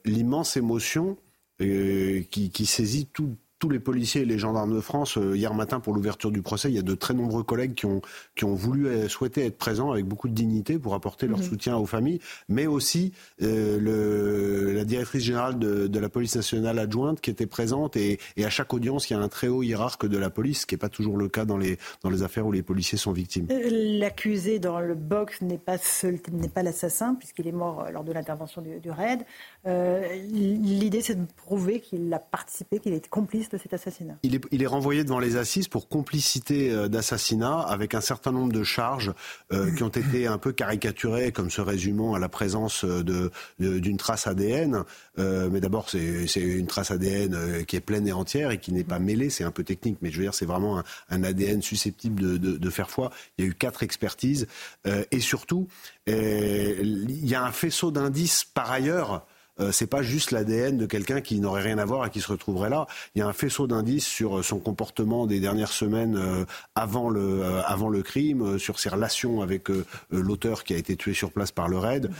l'immense 0.04 0.56
émotion 0.56 1.16
euh, 1.60 2.22
qui, 2.30 2.66
saisit 2.66 3.06
tout, 3.06 3.36
tous 3.60 3.68
les 3.68 3.78
policiers 3.78 4.22
et 4.22 4.24
les 4.24 4.38
gendarmes 4.38 4.74
de 4.74 4.80
France, 4.80 5.18
euh, 5.18 5.36
hier 5.36 5.54
matin 5.54 5.80
pour 5.80 5.92
l'ouverture 5.94 6.32
du 6.32 6.42
procès, 6.42 6.70
il 6.70 6.74
y 6.74 6.78
a 6.78 6.82
de 6.82 6.94
très 6.94 7.14
nombreux 7.14 7.42
collègues 7.44 7.74
qui 7.74 7.86
ont, 7.86 8.00
qui 8.34 8.44
ont 8.46 8.54
voulu 8.54 8.88
euh, 8.88 9.06
souhaiter 9.08 9.44
être 9.44 9.58
présents 9.58 9.92
avec 9.92 10.06
beaucoup 10.06 10.28
de 10.28 10.34
dignité 10.34 10.78
pour 10.78 10.94
apporter 10.94 11.26
leur 11.26 11.38
mmh. 11.38 11.42
soutien 11.42 11.76
aux 11.76 11.86
familles, 11.86 12.20
mais 12.48 12.66
aussi 12.66 13.12
euh, 13.42 13.78
le, 13.78 14.72
la 14.72 14.84
directrice 14.84 15.22
générale 15.22 15.58
de, 15.58 15.86
de, 15.86 15.98
la 16.00 16.08
police 16.08 16.36
nationale 16.36 16.78
adjointe 16.78 17.20
qui 17.20 17.30
était 17.30 17.46
présente 17.46 17.96
et, 17.96 18.18
et, 18.36 18.46
à 18.46 18.50
chaque 18.50 18.72
audience, 18.72 19.10
il 19.10 19.12
y 19.12 19.16
a 19.16 19.20
un 19.20 19.28
très 19.28 19.48
haut 19.48 19.62
hiérarque 19.62 20.06
de 20.06 20.16
la 20.16 20.30
police, 20.30 20.62
ce 20.62 20.66
qui 20.66 20.74
n'est 20.74 20.78
pas 20.78 20.88
toujours 20.88 21.18
le 21.18 21.28
cas 21.28 21.44
dans 21.44 21.58
les, 21.58 21.78
dans 22.02 22.08
les 22.08 22.22
affaires 22.22 22.46
où 22.46 22.52
les 22.52 22.62
policiers 22.62 22.96
sont 22.96 23.12
victimes. 23.12 23.46
L'accusé 23.50 24.58
dans 24.58 24.80
le 24.80 24.94
box 24.94 25.42
n'est 25.42 25.58
pas, 25.58 25.76
seul, 25.76 26.18
n'est 26.32 26.48
pas 26.48 26.62
l'assassin 26.62 27.14
puisqu'il 27.14 27.46
est 27.46 27.52
mort 27.52 27.86
lors 27.92 28.04
de 28.04 28.12
l'intervention 28.12 28.62
du, 28.62 28.80
du 28.80 28.90
raid. 28.90 29.20
L'idée, 29.66 31.02
c'est 31.02 31.16
de 31.16 31.26
prouver 31.36 31.80
qu'il 31.80 32.12
a 32.14 32.18
participé, 32.18 32.78
qu'il 32.78 32.94
est 32.94 33.06
complice 33.08 33.49
de 33.50 33.58
cet 33.58 33.74
assassinat 33.74 34.16
il 34.22 34.34
est, 34.34 34.40
il 34.50 34.62
est, 34.62 34.66
renvoyé 34.66 35.04
devant 35.04 35.18
les 35.18 35.36
assises 35.36 35.68
pour 35.68 35.88
complicité 35.88 36.70
euh, 36.70 36.88
d'assassinat 36.88 37.60
avec 37.60 37.94
un 37.94 38.00
certain 38.00 38.32
nombre 38.32 38.52
de 38.52 38.62
charges 38.62 39.12
euh, 39.52 39.74
qui 39.74 39.82
ont 39.82 39.88
été 39.88 40.26
un 40.26 40.38
peu 40.38 40.52
caricaturées 40.52 41.32
comme 41.32 41.50
se 41.50 41.60
résumant 41.60 42.14
à 42.14 42.18
la 42.18 42.28
présence 42.28 42.84
euh, 42.84 43.02
de, 43.02 43.30
d'une 43.58 43.96
trace 43.96 44.26
ADN. 44.26 44.84
Euh, 45.18 45.48
mais 45.50 45.60
d'abord, 45.60 45.88
c'est, 45.88 46.26
une 46.36 46.66
trace 46.66 46.90
ADN 46.90 47.64
qui 47.66 47.76
est 47.76 47.80
pleine 47.80 48.06
et 48.06 48.12
entière 48.12 48.50
et 48.50 48.58
qui 48.58 48.72
n'est 48.72 48.84
pas 48.84 48.98
mêlée. 48.98 49.30
C'est 49.30 49.44
un 49.44 49.50
peu 49.50 49.64
technique, 49.64 49.98
mais 50.02 50.10
je 50.10 50.18
veux 50.18 50.24
dire, 50.24 50.34
c'est 50.34 50.46
vraiment 50.46 50.78
un, 50.78 50.84
un 51.10 51.24
ADN 51.24 51.62
susceptible 51.62 52.20
de, 52.20 52.36
de, 52.36 52.56
de, 52.56 52.70
faire 52.70 52.90
foi. 52.90 53.10
Il 53.38 53.44
y 53.44 53.48
a 53.48 53.50
eu 53.50 53.54
quatre 53.54 53.82
expertises. 53.82 54.46
Euh, 54.86 55.04
et 55.10 55.20
surtout, 55.20 55.68
il 56.06 57.26
y 57.26 57.34
a 57.34 57.44
un 57.44 57.52
faisceau 57.52 57.90
d'indices 57.90 58.44
par 58.44 58.70
ailleurs 58.70 59.26
euh, 59.60 59.72
c'est 59.72 59.86
pas 59.86 60.02
juste 60.02 60.30
l'ADN 60.30 60.76
de 60.76 60.86
quelqu'un 60.86 61.20
qui 61.20 61.38
n'aurait 61.40 61.62
rien 61.62 61.78
à 61.78 61.84
voir 61.84 62.06
et 62.06 62.10
qui 62.10 62.20
se 62.20 62.28
retrouverait 62.28 62.70
là. 62.70 62.86
Il 63.14 63.18
y 63.18 63.22
a 63.22 63.26
un 63.26 63.32
faisceau 63.32 63.66
d'indices 63.66 64.06
sur 64.06 64.38
euh, 64.38 64.42
son 64.42 64.58
comportement 64.58 65.26
des 65.26 65.40
dernières 65.40 65.72
semaines 65.72 66.16
euh, 66.16 66.44
avant 66.74 67.10
le 67.10 67.20
euh, 67.20 67.62
avant 67.66 67.88
le 67.88 68.02
crime, 68.02 68.58
sur 68.58 68.78
ses 68.78 68.88
relations 68.88 69.40
avec 69.40 69.68
l'auteur 70.10 70.64
qui 70.64 70.74
a 70.74 70.76
été 70.76 70.96
tué 70.96 71.14
sur 71.14 71.30
place 71.30 71.52
par 71.52 71.68
le 71.68 71.78
raid, 71.78 72.10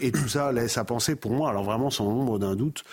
et, 0.00 0.12
tout 0.12 0.28
ça 0.28 0.52
laisse 0.52 0.78
à 0.78 0.84
penser 0.84 1.16
pour 1.16 1.32
moi, 1.32 1.50
alors 1.50 1.64
vraiment 1.64 1.90
sans 1.90 2.04
nombre 2.04 2.38
d'un 2.38 2.54
doute, 2.54 2.84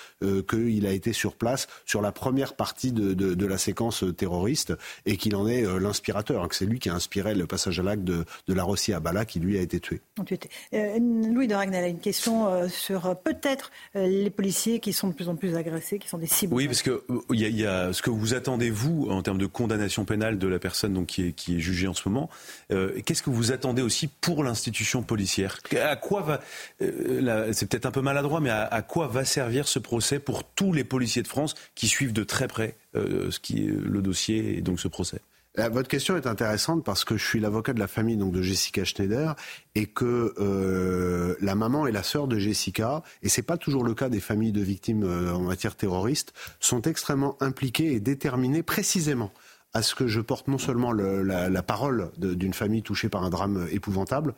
qu'il 0.49 0.85
a 0.87 0.91
été 0.91 1.13
sur 1.13 1.35
place 1.35 1.67
sur 1.85 2.01
la 2.01 2.11
première 2.11 2.55
partie 2.55 2.91
de, 2.91 3.45
la 3.45 3.57
séquence 3.57 4.03
terroriste 4.15 4.73
et 5.05 5.17
qu'il 5.17 5.35
en 5.35 5.47
est 5.47 5.61
l'inspirateur, 5.79 6.43
hein, 6.43 6.47
que 6.47 6.55
c'est 6.55 6.65
lui 6.65 6.79
qui 6.79 6.89
a 6.89 6.93
inspiré 6.93 7.35
le 7.35 7.45
passage 7.45 7.79
à 7.79 7.83
l'acte 7.83 8.03
de, 8.03 8.25
de 8.47 8.53
la 8.53 8.63
Rossi 8.63 8.93
à 8.93 8.99
Bala 8.99 9.25
qui 9.25 9.39
lui 9.39 9.57
a 9.57 9.61
été 9.61 9.79
tué. 9.79 10.01
Louis 10.21 11.47
de 11.47 11.55
Ragnel 11.55 11.83
a 11.83 11.87
une 11.87 11.99
question 11.99 12.67
sur 12.69 13.15
peut-être 13.17 13.71
les 14.05 14.29
policiers 14.29 14.79
qui 14.79 14.93
sont 14.93 15.09
de 15.09 15.13
plus 15.13 15.29
en 15.29 15.35
plus 15.35 15.55
agressés, 15.55 15.99
qui 15.99 16.07
sont 16.07 16.17
des 16.17 16.27
cibles. 16.27 16.53
Oui, 16.53 16.67
parce 16.67 16.81
que 16.81 17.03
il 17.31 17.39
y, 17.39 17.61
y, 17.61 17.65
a 17.65 17.93
ce 17.93 18.01
que 18.01 18.09
vous 18.09 18.33
attendez 18.33 18.69
vous 18.69 19.07
en 19.09 19.21
termes 19.21 19.37
de 19.37 19.45
condamnation 19.45 20.05
pénale 20.05 20.37
de 20.37 20.47
la 20.47 20.59
personne 20.59 20.93
donc 20.93 21.07
qui 21.07 21.27
est, 21.27 21.31
qui 21.31 21.57
est 21.57 21.59
jugée 21.59 21.87
en 21.87 21.93
ce 21.93 22.07
moment. 22.07 22.29
Euh, 22.71 22.99
Qu'est-ce 23.05 23.23
que 23.23 23.29
vous 23.29 23.51
attendez 23.51 23.81
aussi 23.81 24.07
pour 24.07 24.43
l'institution 24.43 25.01
policière? 25.03 25.59
À 25.81 25.95
quoi 25.95 26.21
va 26.21 26.41
euh, 26.81 27.51
C'est 27.53 27.67
peut-être 27.67 27.85
un 27.85 27.91
peu 27.91 28.01
maladroit, 28.01 28.39
mais 28.39 28.49
à, 28.49 28.63
à, 28.63 28.81
quoi 28.81 29.07
va 29.07 29.25
servir 29.25 29.67
ce 29.67 29.79
procès 29.79 30.19
pour 30.19 30.43
tous 30.43 30.73
les 30.73 30.83
policiers 30.83 31.23
de 31.23 31.27
France 31.27 31.55
qui 31.75 31.87
suivent 31.87 32.13
de 32.13 32.23
très 32.23 32.47
près 32.47 32.75
euh, 32.95 33.31
ce 33.31 33.39
qui 33.39 33.65
est 33.65 33.71
le 33.71 34.01
dossier 34.01 34.57
et 34.57 34.61
donc 34.61 34.79
ce 34.79 34.87
procès? 34.87 35.21
Euh, 35.59 35.69
votre 35.69 35.87
question 35.87 36.15
est 36.15 36.27
intéressante 36.27 36.83
parce 36.83 37.03
que 37.03 37.17
je 37.17 37.25
suis 37.25 37.39
l'avocat 37.39 37.73
de 37.73 37.79
la 37.79 37.87
famille 37.87 38.17
donc 38.17 38.31
de 38.31 38.41
Jessica 38.41 38.83
Schneider 38.83 39.35
et 39.75 39.87
que 39.87 40.33
euh, 40.37 41.35
la 41.41 41.55
maman 41.55 41.87
et 41.87 41.91
la 41.91 42.03
sœur 42.03 42.27
de 42.27 42.37
Jessica 42.37 43.03
et 43.23 43.29
c'est 43.29 43.41
pas 43.41 43.57
toujours 43.57 43.83
le 43.83 43.93
cas 43.93 44.09
des 44.09 44.19
familles 44.19 44.51
de 44.51 44.61
victimes 44.61 45.03
euh, 45.03 45.33
en 45.33 45.41
matière 45.41 45.75
terroriste 45.75 46.33
sont 46.59 46.81
extrêmement 46.83 47.37
impliquées 47.41 47.93
et 47.93 47.99
déterminées 47.99 48.63
précisément 48.63 49.31
à 49.73 49.81
ce 49.81 49.95
que 49.95 50.07
je 50.07 50.21
porte 50.21 50.47
non 50.47 50.57
seulement 50.57 50.91
le, 50.91 51.23
la, 51.23 51.63
parole 51.63 52.09
d'une 52.17 52.53
famille 52.53 52.81
touchée 52.81 53.09
par 53.09 53.23
un 53.23 53.29
drame 53.29 53.67
épouvantable, 53.69 54.33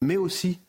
mais 0.00 0.16
aussi 0.16 0.60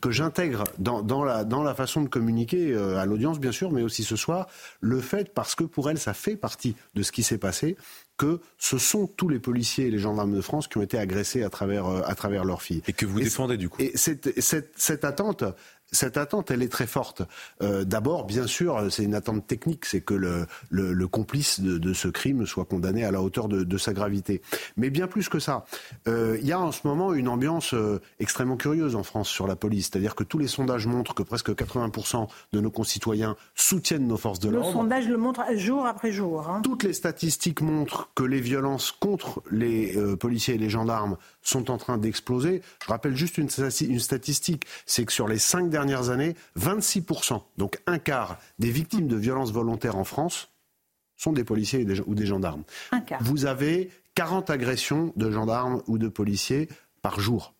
que 0.00 0.10
j'intègre 0.10 0.64
dans, 0.78 1.24
la, 1.24 1.74
façon 1.74 2.00
de 2.00 2.08
communiquer 2.08 2.74
à 2.74 3.04
l'audience, 3.04 3.38
bien 3.38 3.52
sûr, 3.52 3.70
mais 3.70 3.82
aussi 3.82 4.02
ce 4.02 4.16
soir, 4.16 4.48
le 4.80 4.98
fait, 5.00 5.32
parce 5.34 5.54
que 5.54 5.62
pour 5.62 5.88
elle, 5.90 5.98
ça 5.98 6.14
fait 6.14 6.36
partie 6.36 6.74
de 6.94 7.02
ce 7.02 7.12
qui 7.12 7.22
s'est 7.22 7.38
passé, 7.38 7.76
que 8.18 8.40
ce 8.58 8.76
sont 8.76 9.06
tous 9.06 9.28
les 9.28 9.38
policiers 9.38 9.86
et 9.86 9.90
les 9.90 9.98
gendarmes 9.98 10.34
de 10.34 10.40
France 10.40 10.68
qui 10.68 10.76
ont 10.76 10.82
été 10.82 10.98
agressés 10.98 11.44
à 11.44 11.50
travers, 11.50 11.86
euh, 11.86 12.02
à 12.04 12.14
travers 12.14 12.44
leurs 12.44 12.60
filles. 12.60 12.82
Et 12.88 12.92
que 12.92 13.06
vous 13.06 13.20
et 13.20 13.24
défendez 13.24 13.56
du 13.56 13.68
coup. 13.68 13.80
Et 13.80 13.92
cette, 13.94 14.38
cette, 14.40 14.72
cette 14.76 15.04
attente, 15.04 15.44
cette 15.90 16.16
attente, 16.16 16.50
elle 16.50 16.62
est 16.62 16.68
très 16.68 16.86
forte. 16.86 17.22
Euh, 17.62 17.84
D'abord, 17.84 18.24
bien 18.24 18.46
sûr, 18.46 18.88
c'est 18.90 19.04
une 19.04 19.14
attente 19.14 19.46
technique, 19.46 19.86
c'est 19.86 20.00
que 20.00 20.14
le, 20.14 20.46
le, 20.70 20.92
le 20.92 21.08
complice 21.08 21.60
de, 21.60 21.78
de, 21.78 21.92
ce 21.94 22.08
crime 22.08 22.46
soit 22.46 22.64
condamné 22.64 23.04
à 23.04 23.10
la 23.10 23.22
hauteur 23.22 23.48
de, 23.48 23.64
de 23.64 23.78
sa 23.78 23.92
gravité. 23.92 24.42
Mais 24.76 24.90
bien 24.90 25.06
plus 25.06 25.28
que 25.28 25.38
ça, 25.38 25.64
euh, 26.06 26.36
il 26.40 26.46
y 26.46 26.52
a 26.52 26.60
en 26.60 26.72
ce 26.72 26.86
moment 26.86 27.14
une 27.14 27.28
ambiance 27.28 27.72
euh, 27.74 28.00
extrêmement 28.20 28.56
curieuse 28.56 28.96
en 28.96 29.02
France 29.02 29.28
sur 29.28 29.46
la 29.46 29.56
police. 29.56 29.88
C'est-à-dire 29.90 30.14
que 30.14 30.24
tous 30.24 30.38
les 30.38 30.46
sondages 30.46 30.86
montrent 30.86 31.14
que 31.14 31.22
presque 31.22 31.50
80% 31.50 32.28
de 32.52 32.60
nos 32.60 32.70
concitoyens 32.70 33.36
soutiennent 33.54 34.06
nos 34.06 34.16
forces 34.16 34.40
de 34.40 34.50
l'ordre. 34.50 34.68
Le 34.68 34.72
sondage 34.72 35.08
le 35.08 35.16
montre 35.16 35.42
jour 35.56 35.86
après 35.86 36.12
jour. 36.12 36.48
Hein. 36.48 36.60
Toutes 36.62 36.82
les 36.82 36.92
statistiques 36.92 37.62
montrent 37.62 38.10
que 38.14 38.24
les 38.24 38.40
violences 38.40 38.92
contre 38.92 39.42
les 39.50 39.96
policiers 40.16 40.54
et 40.54 40.58
les 40.58 40.70
gendarmes 40.70 41.16
sont 41.48 41.70
en 41.70 41.78
train 41.78 41.98
d'exploser. 41.98 42.62
Je 42.82 42.88
rappelle 42.88 43.16
juste 43.16 43.38
une, 43.38 43.48
une 43.88 44.00
statistique, 44.00 44.64
c'est 44.86 45.04
que 45.04 45.12
sur 45.12 45.28
les 45.28 45.38
cinq 45.38 45.70
dernières 45.70 46.10
années, 46.10 46.34
26%, 46.58 47.42
donc 47.56 47.80
un 47.86 47.98
quart 47.98 48.38
des 48.58 48.70
victimes 48.70 49.08
de 49.08 49.16
violences 49.16 49.52
volontaires 49.52 49.96
en 49.96 50.04
France 50.04 50.50
sont 51.16 51.32
des 51.32 51.44
policiers 51.44 51.86
ou 52.06 52.14
des 52.14 52.26
gendarmes. 52.26 52.62
Un 52.92 53.00
quart. 53.00 53.22
Vous 53.22 53.46
avez 53.46 53.90
40 54.14 54.50
agressions 54.50 55.12
de 55.16 55.30
gendarmes 55.30 55.82
ou 55.86 55.98
de 55.98 56.08
policiers 56.08 56.68
par 57.02 57.20
jour 57.20 57.54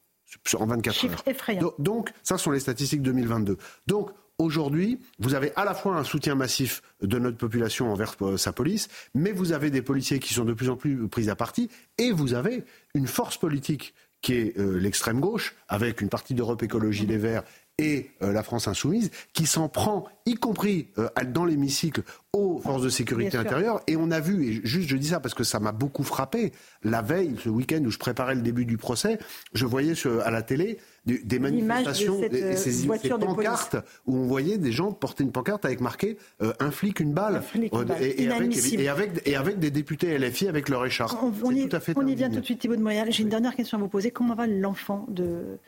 en 0.59 0.66
24 0.66 0.94
Chiffre 0.94 1.15
heures. 1.15 1.23
Effrayant. 1.27 1.60
Donc, 1.60 1.74
donc, 1.78 2.12
ça 2.23 2.39
sont 2.39 2.51
les 2.51 2.60
statistiques 2.60 3.02
2022. 3.02 3.56
Donc, 3.86 4.10
aujourd'hui, 4.39 4.98
vous 5.19 5.35
avez 5.35 5.52
à 5.56 5.65
la 5.65 5.74
fois 5.74 5.97
un 5.97 6.05
soutien 6.05 6.35
massif 6.35 6.82
de 7.02 7.19
notre 7.19 7.36
population 7.36 7.93
envers 7.93 8.15
euh, 8.23 8.36
sa 8.36 8.52
police, 8.52 8.89
mais 9.15 9.32
vous 9.32 9.52
avez 9.52 9.70
des 9.70 9.82
policiers 9.82 10.20
qui 10.20 10.32
sont 10.32 10.44
de 10.44 10.52
plus 10.52 10.70
en 10.70 10.77
plus 10.77 11.09
pris 11.09 11.28
à 11.28 11.36
partie, 11.36 11.69
et 11.98 12.12
vous 12.12 12.35
avez 12.35 12.65
une 12.94 13.06
force 13.06 13.36
politique 13.36 13.94
qui 14.20 14.35
est 14.35 14.59
euh, 14.59 14.78
l'extrême 14.78 15.20
gauche, 15.20 15.55
avec 15.69 16.01
une 16.01 16.09
partie 16.09 16.35
d'Europe 16.35 16.62
Écologie 16.62 17.06
Les 17.06 17.19
Verts 17.19 17.44
et 17.78 18.10
euh, 18.22 18.32
la 18.32 18.42
France 18.42 18.66
insoumise, 18.66 19.10
qui 19.32 19.46
s'en 19.46 19.68
prend, 19.68 20.06
y 20.26 20.34
compris 20.34 20.88
euh, 20.98 21.09
dans 21.28 21.44
l'hémicycle, 21.44 22.02
aux 22.32 22.59
forces 22.59 22.82
de 22.82 22.88
sécurité 22.88 23.30
Bien 23.30 23.40
sûr. 23.42 23.48
intérieure. 23.50 23.80
Et 23.86 23.96
on 23.96 24.10
a 24.10 24.20
vu, 24.20 24.46
et 24.46 24.60
juste 24.64 24.88
je 24.88 24.96
dis 24.96 25.09
ça 25.09 25.20
parce 25.20 25.34
que 25.34 25.44
ça 25.44 25.60
m'a 25.60 25.72
beaucoup 25.72 26.02
frappé, 26.02 26.52
la 26.82 27.02
veille, 27.02 27.36
ce 27.42 27.48
week-end 27.48 27.80
où 27.84 27.90
je 27.90 27.98
préparais 27.98 28.34
le 28.34 28.42
début 28.42 28.64
du 28.64 28.76
procès, 28.76 29.18
je 29.52 29.64
voyais 29.64 29.94
sur, 29.94 30.20
à 30.20 30.30
la 30.30 30.42
télé 30.42 30.78
des, 31.06 31.18
des 31.18 31.38
manifestations, 31.38 32.20
cette, 32.20 32.32
des, 32.32 32.42
euh, 32.42 32.56
ces, 32.56 32.86
voiture 32.86 33.16
ces 33.16 33.20
de 33.20 33.26
pancartes 33.26 33.76
où 34.06 34.16
on 34.16 34.26
voyait 34.26 34.59
des 34.59 34.72
gens 34.72 34.92
porter 34.92 35.22
une 35.22 35.32
pancarte 35.32 35.64
avec 35.64 35.80
marqué 35.80 36.18
euh, 36.42 36.52
un 36.59 36.70
flic, 36.70 37.00
une 37.00 37.12
balle, 37.12 37.42
flic, 37.42 37.72
une 37.72 37.84
balle. 37.84 38.02
Et, 38.02 38.24
et, 38.24 38.26
avec, 38.26 38.40
Inadmissible. 38.40 38.82
et, 38.82 38.88
avec, 38.88 39.22
et 39.24 39.36
avec 39.36 39.59
des 39.59 39.70
députés 39.70 40.18
LFI 40.18 40.48
avec 40.48 40.68
leur 40.68 40.84
écharpe. 40.84 41.16
On, 41.22 41.50
y, 41.52 41.68
tout 41.68 41.76
à 41.76 41.80
fait 41.80 41.94
on 41.96 42.06
y 42.06 42.14
vient 42.16 42.28
tout 42.28 42.40
de 42.40 42.44
suite, 42.44 42.59
Thibault 42.59 42.76
de 42.76 42.82
Montréal. 42.82 43.09
J'ai 43.10 43.22
une 43.22 43.28
dernière 43.28 43.55
question 43.55 43.78
à 43.78 43.80
vous 43.80 43.88
poser. 43.88 44.10
Comment 44.10 44.34
va 44.34 44.46
l'enfant 44.46 45.06
de 45.09 45.59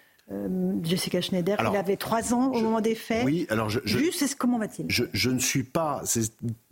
Jessica 0.82 1.20
Schneider. 1.20 1.56
il 1.60 1.76
avait 1.76 1.96
trois 1.96 2.32
ans 2.34 2.52
au 2.52 2.60
moment 2.60 2.80
des 2.80 2.94
faits. 2.94 3.24
Oui, 3.24 3.46
alors 3.50 3.68
je, 3.68 3.80
Juste, 3.84 4.34
comment 4.36 4.58
va-t-il? 4.58 4.86
je, 4.88 5.04
je, 5.12 5.30
ne 5.30 5.38
suis 5.38 5.64
pas 5.64 6.02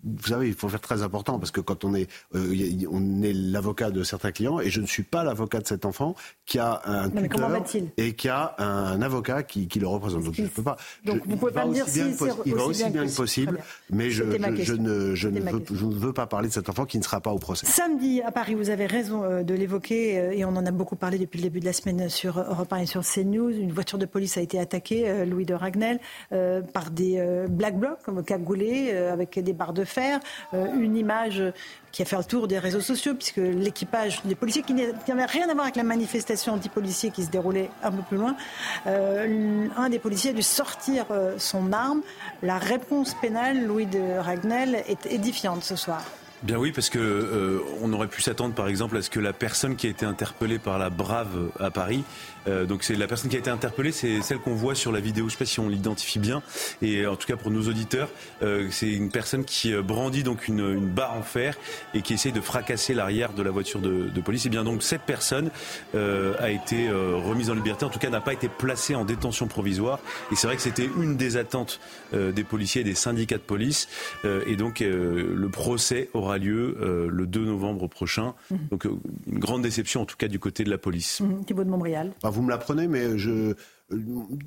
vous 0.04 0.28
savez, 0.28 0.48
il 0.48 0.54
faut 0.54 0.68
faire 0.68 0.80
très 0.80 1.02
important 1.02 1.38
parce 1.38 1.50
que 1.50 1.60
quand 1.60 1.84
on 1.84 1.94
est, 1.94 2.08
euh, 2.34 2.86
on 2.90 3.22
est 3.22 3.32
l'avocat 3.32 3.90
de 3.90 4.04
certains 4.04 4.30
clients 4.30 4.60
et 4.60 4.70
je 4.70 4.80
ne 4.80 4.86
suis 4.86 5.02
pas 5.02 5.24
l'avocat 5.24 5.58
de 5.58 5.66
cet 5.66 5.84
enfant 5.84 6.14
qui 6.46 6.58
a 6.58 6.80
un 6.84 7.08
non, 7.08 7.22
tuteur 7.22 7.50
et 7.96 8.14
qui 8.14 8.28
a 8.28 8.54
un 8.58 9.02
avocat 9.02 9.42
qui, 9.42 9.66
qui 9.66 9.80
le 9.80 9.88
représente. 9.88 10.22
Donc 10.22 10.34
je 10.34 10.42
ne 10.42 10.48
peux 10.48 10.62
pas. 10.62 10.76
Donc 11.04 11.22
vous 11.26 11.36
pouvez 11.36 11.52
pas 11.52 11.66
me 11.66 11.74
dire 11.74 11.88
si 11.88 12.00
il 12.46 12.54
va 12.54 12.64
aussi 12.64 12.88
bien 12.90 13.06
que 13.06 13.16
possible, 13.16 13.58
mais 13.90 14.10
je, 14.10 14.22
ne, 14.22 14.62
je 14.62 14.74
ne, 14.74 15.40
veux, 15.40 15.64
je 15.72 15.84
ne 15.84 15.94
veux 15.94 16.12
pas 16.12 16.26
parler 16.26 16.48
de 16.48 16.52
cet 16.52 16.68
enfant 16.68 16.84
qui 16.84 16.98
ne 16.98 17.02
sera 17.02 17.20
pas 17.20 17.32
au 17.32 17.38
procès. 17.38 17.66
Samedi 17.66 18.22
à 18.22 18.30
Paris, 18.30 18.54
vous 18.54 18.70
avez 18.70 18.86
raison 18.86 19.24
euh, 19.24 19.42
de 19.42 19.54
l'évoquer 19.54 20.18
euh, 20.18 20.30
et 20.32 20.44
on 20.44 20.50
en 20.50 20.64
a 20.64 20.70
beaucoup 20.70 20.96
parlé 20.96 21.18
depuis 21.18 21.38
le 21.38 21.42
début 21.42 21.60
de 21.60 21.64
la 21.64 21.72
semaine 21.72 22.08
sur 22.08 22.38
Europe 22.38 22.72
1 22.72 22.78
et 22.78 22.86
sur 22.86 23.02
CNews. 23.02 23.47
Une 23.50 23.72
voiture 23.72 23.98
de 23.98 24.06
police 24.06 24.36
a 24.36 24.40
été 24.40 24.58
attaquée, 24.58 25.24
Louis 25.24 25.44
de 25.44 25.54
Ragnel, 25.54 26.00
par 26.72 26.90
des 26.90 27.22
black 27.48 27.78
blocs 27.78 28.02
comme 28.04 28.24
cagoulés 28.24 28.92
avec 28.92 29.38
des 29.38 29.52
barres 29.52 29.72
de 29.72 29.84
fer 29.84 30.20
une 30.52 30.96
image 30.96 31.42
qui 31.92 32.02
a 32.02 32.04
fait 32.04 32.16
le 32.16 32.24
tour 32.24 32.48
des 32.48 32.58
réseaux 32.58 32.80
sociaux, 32.80 33.14
puisque 33.14 33.38
l'équipage 33.38 34.22
des 34.24 34.34
policiers, 34.34 34.62
qui 34.62 34.74
n'avait 34.74 35.24
rien 35.24 35.48
à 35.48 35.52
voir 35.52 35.64
avec 35.64 35.76
la 35.76 35.82
manifestation 35.82 36.54
anti-policier 36.54 37.10
qui 37.10 37.24
se 37.24 37.30
déroulait 37.30 37.70
un 37.82 37.90
peu 37.90 38.02
plus 38.02 38.16
loin, 38.16 38.36
euh, 38.86 39.66
un 39.76 39.88
des 39.88 39.98
policiers 39.98 40.30
a 40.30 40.34
dû 40.34 40.42
sortir 40.42 41.06
euh, 41.10 41.34
son 41.38 41.72
arme. 41.72 42.02
La 42.42 42.58
réponse 42.58 43.14
pénale, 43.20 43.66
Louis 43.66 43.86
de 43.86 44.18
Ragnel, 44.18 44.82
est 44.86 45.06
édifiante 45.06 45.64
ce 45.64 45.76
soir. 45.76 46.02
Bien 46.42 46.56
oui, 46.56 46.70
parce 46.70 46.88
que 46.88 47.00
euh, 47.00 47.60
on 47.82 47.92
aurait 47.92 48.06
pu 48.06 48.22
s'attendre, 48.22 48.54
par 48.54 48.68
exemple, 48.68 48.96
à 48.96 49.02
ce 49.02 49.10
que 49.10 49.18
la 49.18 49.32
personne 49.32 49.74
qui 49.74 49.88
a 49.88 49.90
été 49.90 50.06
interpellée 50.06 50.60
par 50.60 50.78
la 50.78 50.88
Brave 50.88 51.50
à 51.58 51.72
Paris 51.72 52.04
euh, 52.46 52.66
donc 52.66 52.82
c'est 52.82 52.94
la 52.94 53.06
personne 53.06 53.30
qui 53.30 53.36
a 53.36 53.38
été 53.38 53.50
interpellée, 53.50 53.92
c'est 53.92 54.22
celle 54.22 54.38
qu'on 54.38 54.54
voit 54.54 54.74
sur 54.74 54.92
la 54.92 55.00
vidéo. 55.00 55.26
Je 55.28 55.32
sais 55.32 55.38
pas 55.38 55.44
si 55.44 55.60
on 55.60 55.68
l'identifie 55.68 56.18
bien. 56.18 56.42
Et 56.82 57.06
en 57.06 57.16
tout 57.16 57.26
cas 57.26 57.36
pour 57.36 57.50
nos 57.50 57.68
auditeurs, 57.68 58.08
euh, 58.42 58.68
c'est 58.70 58.90
une 58.90 59.10
personne 59.10 59.44
qui 59.44 59.72
euh, 59.72 59.82
brandit 59.82 60.22
donc 60.22 60.48
une, 60.48 60.60
une, 60.60 60.88
barre 60.88 61.14
en 61.14 61.22
fer 61.22 61.56
et 61.94 62.02
qui 62.02 62.14
essaie 62.14 62.32
de 62.32 62.40
fracasser 62.40 62.94
l'arrière 62.94 63.32
de 63.32 63.42
la 63.42 63.50
voiture 63.50 63.80
de, 63.80 64.08
de, 64.08 64.20
police. 64.20 64.46
Et 64.46 64.48
bien 64.48 64.64
donc 64.64 64.82
cette 64.82 65.02
personne 65.02 65.50
a 65.94 66.50
été 66.50 66.90
remise 66.90 67.50
en 67.50 67.54
liberté. 67.54 67.84
En 67.84 67.88
tout 67.88 67.98
cas 67.98 68.10
n'a 68.10 68.20
pas 68.20 68.32
été 68.32 68.48
placée 68.48 68.94
en 68.94 69.04
détention 69.04 69.46
provisoire. 69.46 70.00
Et 70.32 70.36
c'est 70.36 70.46
vrai 70.46 70.56
que 70.56 70.62
c'était 70.62 70.88
une 70.98 71.16
des 71.16 71.36
attentes 71.36 71.80
des 72.12 72.44
policiers 72.44 72.80
et 72.80 72.84
des 72.84 72.94
syndicats 72.94 73.36
de 73.36 73.42
police. 73.42 73.88
et 74.24 74.56
donc 74.56 74.80
le 74.80 75.48
procès 75.48 76.10
aura 76.14 76.38
lieu 76.38 76.76
le 77.10 77.26
2 77.26 77.44
novembre 77.44 77.86
prochain. 77.86 78.34
Mmh. 78.50 78.56
Donc 78.70 78.84
une 78.84 79.38
grande 79.38 79.62
déception 79.62 80.02
en 80.02 80.06
tout 80.06 80.16
cas 80.16 80.28
du 80.28 80.38
côté 80.38 80.64
de 80.64 80.70
la 80.70 80.78
police. 80.78 81.20
Mmh. 81.20 81.44
Thibaut 81.44 81.64
de 81.64 81.70
Montbrial. 81.70 82.12
Vous 82.30 82.42
me 82.42 82.50
l'apprenez, 82.50 82.88
mais 82.88 83.18
je, 83.18 83.54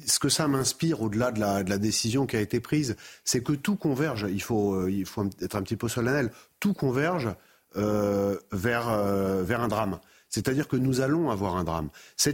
ce 0.05 0.19
que 0.19 0.29
ça 0.29 0.47
m'inspire, 0.47 1.01
au-delà 1.01 1.31
de 1.31 1.39
la, 1.39 1.63
de 1.63 1.69
la, 1.69 1.77
décision 1.77 2.25
qui 2.25 2.35
a 2.35 2.41
été 2.41 2.59
prise, 2.59 2.95
c'est 3.23 3.43
que 3.43 3.53
tout 3.53 3.75
converge. 3.75 4.27
Il 4.29 4.41
faut, 4.41 4.75
euh, 4.75 4.91
il 4.91 5.05
faut 5.05 5.25
être 5.41 5.55
un 5.55 5.63
petit 5.63 5.75
peu 5.75 5.87
solennel. 5.87 6.31
Tout 6.59 6.73
converge 6.73 7.29
euh, 7.75 8.37
vers, 8.51 8.89
euh, 8.89 9.43
vers 9.43 9.61
un 9.61 9.67
drame. 9.67 9.99
C'est-à-dire 10.29 10.67
que 10.67 10.77
nous 10.77 11.01
allons 11.01 11.29
avoir 11.29 11.57
un 11.57 11.63
drame. 11.63 11.89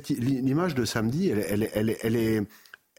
L'image 0.09 0.75
de 0.75 0.85
samedi, 0.85 1.29
elle, 1.29 1.45
elle, 1.49 1.69
elle, 1.73 1.97
elle 2.01 2.15
est 2.15 2.43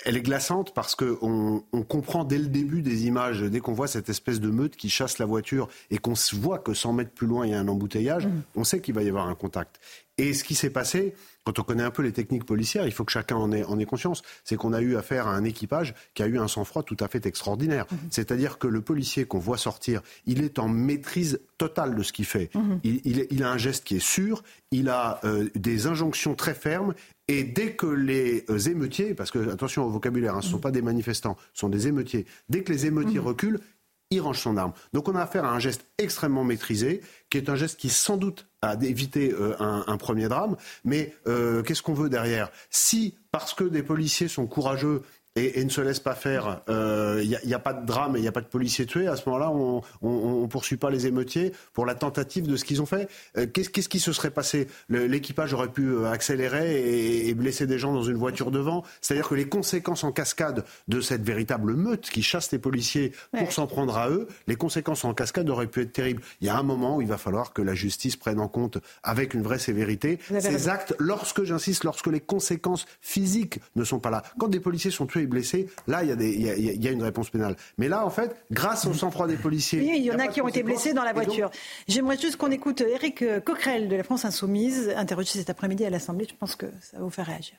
elle 0.05 0.17
est 0.17 0.23
glaçante 0.23 0.75
parce 0.75 0.95
qu'on 0.95 1.65
on 1.73 1.83
comprend 1.83 2.25
dès 2.25 2.39
le 2.39 2.47
début 2.47 2.83
des 2.83 3.07
images, 3.07 3.43
dès 3.43 3.61
qu'on 3.61 3.73
voit 3.73 3.89
cette 3.89 4.09
espèce 4.09 4.41
de 4.41 4.49
meute 4.49 4.77
qui 4.77 4.89
chasse 4.89 5.19
la 5.19 5.27
voiture 5.27 5.69
et 5.91 5.99
qu'on 5.99 6.15
voit 6.35 6.59
que 6.59 6.75
100 6.75 6.93
mètres 6.93 7.11
plus 7.11 7.27
loin 7.27 7.47
il 7.47 7.53
y 7.53 7.55
a 7.55 7.61
un 7.61 7.69
embouteillage, 7.69 8.27
mmh. 8.27 8.43
on 8.57 8.65
sait 8.65 8.81
qu'il 8.81 8.95
va 8.95 9.03
y 9.03 9.09
avoir 9.09 9.29
un 9.29 9.35
contact. 9.35 9.81
Et 10.17 10.35
ce 10.35 10.45
qui 10.45 10.55
s'est 10.55 10.71
passé, 10.71 11.15
quand 11.49 11.59
on 11.61 11.63
connaît 11.63 11.83
un 11.83 11.91
peu 11.91 12.03
les 12.03 12.13
techniques 12.13 12.45
policières, 12.45 12.85
il 12.85 12.93
faut 12.93 13.07
que 13.07 13.13
chacun 13.13 13.37
en 13.37 13.51
ait, 13.53 13.65
en 13.65 13.79
ait 13.79 13.87
conscience. 13.87 14.21
C'est 14.45 14.57
qu'on 14.57 14.75
a 14.75 14.83
eu 14.83 14.97
affaire 14.97 15.29
à 15.29 15.35
un 15.35 15.45
équipage 15.45 15.95
qui 16.13 16.23
a 16.23 16.27
eu 16.27 16.39
un 16.39 16.47
sang-froid 16.47 16.83
tout 16.83 16.97
à 17.01 17.09
fait 17.09 17.25
extraordinaire. 17.25 17.87
Mhm. 17.91 17.99
C'est-à-dire 18.11 18.59
que 18.59 18.67
le 18.67 18.83
policier 18.83 19.25
qu'on 19.25 19.39
voit 19.39 19.57
sortir, 19.57 20.03
il 20.27 20.43
est 20.43 20.59
en 20.59 20.69
maîtrise 20.69 21.41
totale 21.57 21.95
de 21.95 22.03
ce 22.03 22.13
qu'il 22.13 22.27
fait. 22.27 22.51
Mhm. 22.55 22.81
il, 22.85 23.27
il, 23.31 23.43
a 23.43 23.51
un 23.51 23.57
geste 23.57 23.85
qui 23.85 23.97
est 23.97 24.05
sûr, 24.05 24.43
il 24.73 24.91
a 24.91 25.21
euh, 25.25 25.49
des 25.55 25.87
injonctions 25.87 26.35
très 26.35 26.53
fermes 26.53 26.93
et 27.29 27.45
dès 27.45 27.73
que 27.73 27.87
les 27.87 28.45
euh, 28.51 28.59
émeutiers, 28.59 29.15
parce 29.15 29.31
que 29.31 29.51
attention 29.51 29.85
au 29.85 29.89
vocabulaire, 29.89 30.35
hein, 30.35 30.43
ce 30.43 30.49
ne 30.49 30.51
sont 30.51 30.57
mhm. 30.59 30.63
pas 30.63 30.71
des 30.71 30.83
manifestants, 30.83 31.39
ce 31.55 31.61
sont 31.61 31.71
des 31.71 31.89
émeutiers, 31.89 32.27
dès 32.51 32.63
que 32.63 32.71
les 32.71 32.85
émeutiers 32.85 33.21
reculent, 33.21 33.61
il 34.11 34.21
range 34.21 34.41
son 34.41 34.57
arme. 34.57 34.73
Donc 34.93 35.09
on 35.09 35.15
a 35.15 35.21
affaire 35.21 35.45
à 35.45 35.51
un 35.51 35.59
geste 35.59 35.85
extrêmement 35.99 36.45
maîtrisé, 36.45 37.03
qui 37.31 37.39
est 37.39 37.51
un 37.51 37.57
geste 37.57 37.79
qui 37.79 37.91
sans 37.91 38.17
doute 38.17 38.47
a 38.63 38.75
évité 38.83 39.33
euh, 39.33 39.55
un, 39.59 39.97
premier 39.99 40.29
drame. 40.29 40.57
Mais 40.85 41.15
euh, 41.27 41.63
qu'est-ce 41.63 41.83
qu'on 41.83 41.95
veut 41.95 42.09
derrière? 42.09 42.51
Si, 42.71 43.17
parce 43.31 43.55
que 43.55 43.65
des 43.65 43.83
policiers 43.83 44.29
sont 44.29 44.47
courageux 44.47 45.03
et, 45.37 45.65
ne 45.65 45.71
se 45.71 45.81
laisse 45.81 46.01
pas 46.01 46.15
faire, 46.15 46.63
il 46.69 46.75
euh, 46.75 47.25
n'y 47.45 47.55
a, 47.55 47.59
pas 47.59 47.73
de 47.73 47.87
drame 47.87 48.17
et 48.17 48.19
il 48.19 48.23
n'y 48.23 48.29
a 48.29 48.33
pas 48.33 48.41
de 48.41 48.47
policiers 48.47 48.87
tués, 48.87 49.07
à 49.07 49.17
ce 49.17 49.29
moment-là, 49.29 49.51
on 49.51 50.43
ne 50.43 50.47
poursuit 50.47 50.77
pas 50.77 50.91
les 50.91 51.07
émeutiers 51.07 51.53
pour 51.73 51.87
la 51.87 51.95
tentative 51.95 52.47
de 52.47 52.57
ce 52.57 52.65
qu'ils 52.65 52.83
ont 52.83 52.87
fait. 52.87 53.09
Euh, 53.37 53.47
qu'est-ce 53.47 53.89
qui 53.89 54.01
se 54.01 54.13
serait 54.13 54.31
passé? 54.31 54.69
L'équipage 54.89 55.53
aurait 55.55 55.69
pu 55.69 55.89
euh, 55.89 56.11
accélérer 56.11 57.29
et, 57.29 57.35
blesser 57.35 57.67
des 57.67 57.79
gens 57.79 57.93
dans 57.93 58.03
une 58.03 58.17
voiture 58.17 58.51
devant. 58.51 58.85
C'est-à-dire 59.01 59.29
que 59.29 59.35
les 59.35 59.49
conséquences 59.49 60.03
en 60.03 60.13
cascade 60.13 60.65
de 60.89 61.01
cette 61.01 61.23
véritable 61.23 61.75
meute 61.75 62.11
qui 62.11 62.23
chasse 62.23 62.51
les 62.51 62.59
policiers 62.59 63.13
pour 63.37 63.53
s'en 63.53 63.67
prendre 63.67 63.97
à 63.97 64.11
eux, 64.11 64.27
les 64.49 64.57
conséquences 64.57 65.05
en 65.05 65.15
cascade 65.15 65.49
auraient 65.51 65.69
pu 65.69 65.83
être 65.83 65.93
terribles. 65.93 66.23
Il 66.41 66.47
y 66.47 66.51
a 66.51 66.59
un 66.59 66.63
moment 66.63 66.97
où 66.97 67.03
il 67.03 67.07
va 67.07 67.19
falloir 67.19 67.53
que 67.53 67.63
la 67.63 67.75
justice 67.75 68.17
prenne 68.17 68.41
en 68.41 68.49
compte 68.49 68.79
avec 69.05 69.35
une 69.35 69.43
vraie 69.43 69.59
sévérité 69.59 70.19
ces 70.41 70.69
actes, 70.69 70.95
lorsque, 70.99 71.45
j'insiste, 71.45 71.85
lorsque 71.85 72.07
les 72.07 72.21
conséquences 72.21 72.87
physiques 73.01 73.61
ne 73.77 73.85
sont 73.85 74.01
pas 74.01 74.11
là. 74.11 74.23
Quand 74.39 74.49
des 74.49 74.61
policiers 74.61 74.91
sont 74.91 75.07
tués 75.07 75.28
blessés, 75.29 75.69
là, 75.87 76.03
il 76.03 76.09
y, 76.09 76.13
a 76.13 76.17
des, 76.17 76.31
il, 76.31 76.83
y 76.83 76.89
a, 76.89 76.91
une 76.91 77.03
réponse 77.03 77.31
pénale. 77.31 77.57
Mais 77.77 77.89
là, 77.89 78.05
en 78.05 78.11
fait, 78.11 78.37
grâce 78.51 78.87
au 78.87 78.95
sang-froid 78.95 79.27
des 79.27 79.37
policiers. 79.37 79.83
il 79.83 80.03
y 80.03 80.11
en 80.11 80.19
a, 80.19 80.29
qui 80.29 80.41
ont 80.41 80.49
été 80.49 80.63
blessés 80.63 80.93
dans 80.93 81.05
la 81.05 81.13
voiture. 81.13 81.51
J'aimerais 81.87 82.19
juste 82.19 82.37
qu'on 82.37 82.51
écoute 82.51 82.81
Eric 82.81 83.25
Coquerel 83.45 83.89
de 83.89 83.97
la 83.97 84.03
France 84.03 84.25
Insoumise, 84.25 84.93
interrogé 84.97 85.31
cet 85.31 85.51
après-midi 85.51 85.85
à 85.85 85.91
l'Assemblée. 85.91 86.27
Je 86.29 86.37
pense 86.37 86.57
que 86.57 86.67
ça 86.81 86.99
va 86.99 87.05
vous 87.05 87.11
faire 87.11 87.27
réagir. 87.27 87.57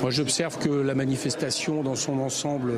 Moi, 0.00 0.10
j'observe 0.10 0.58
que 0.58 0.70
la 0.70 0.94
manifestation 0.94 1.82
dans 1.82 1.94
son 1.94 2.18
ensemble 2.18 2.72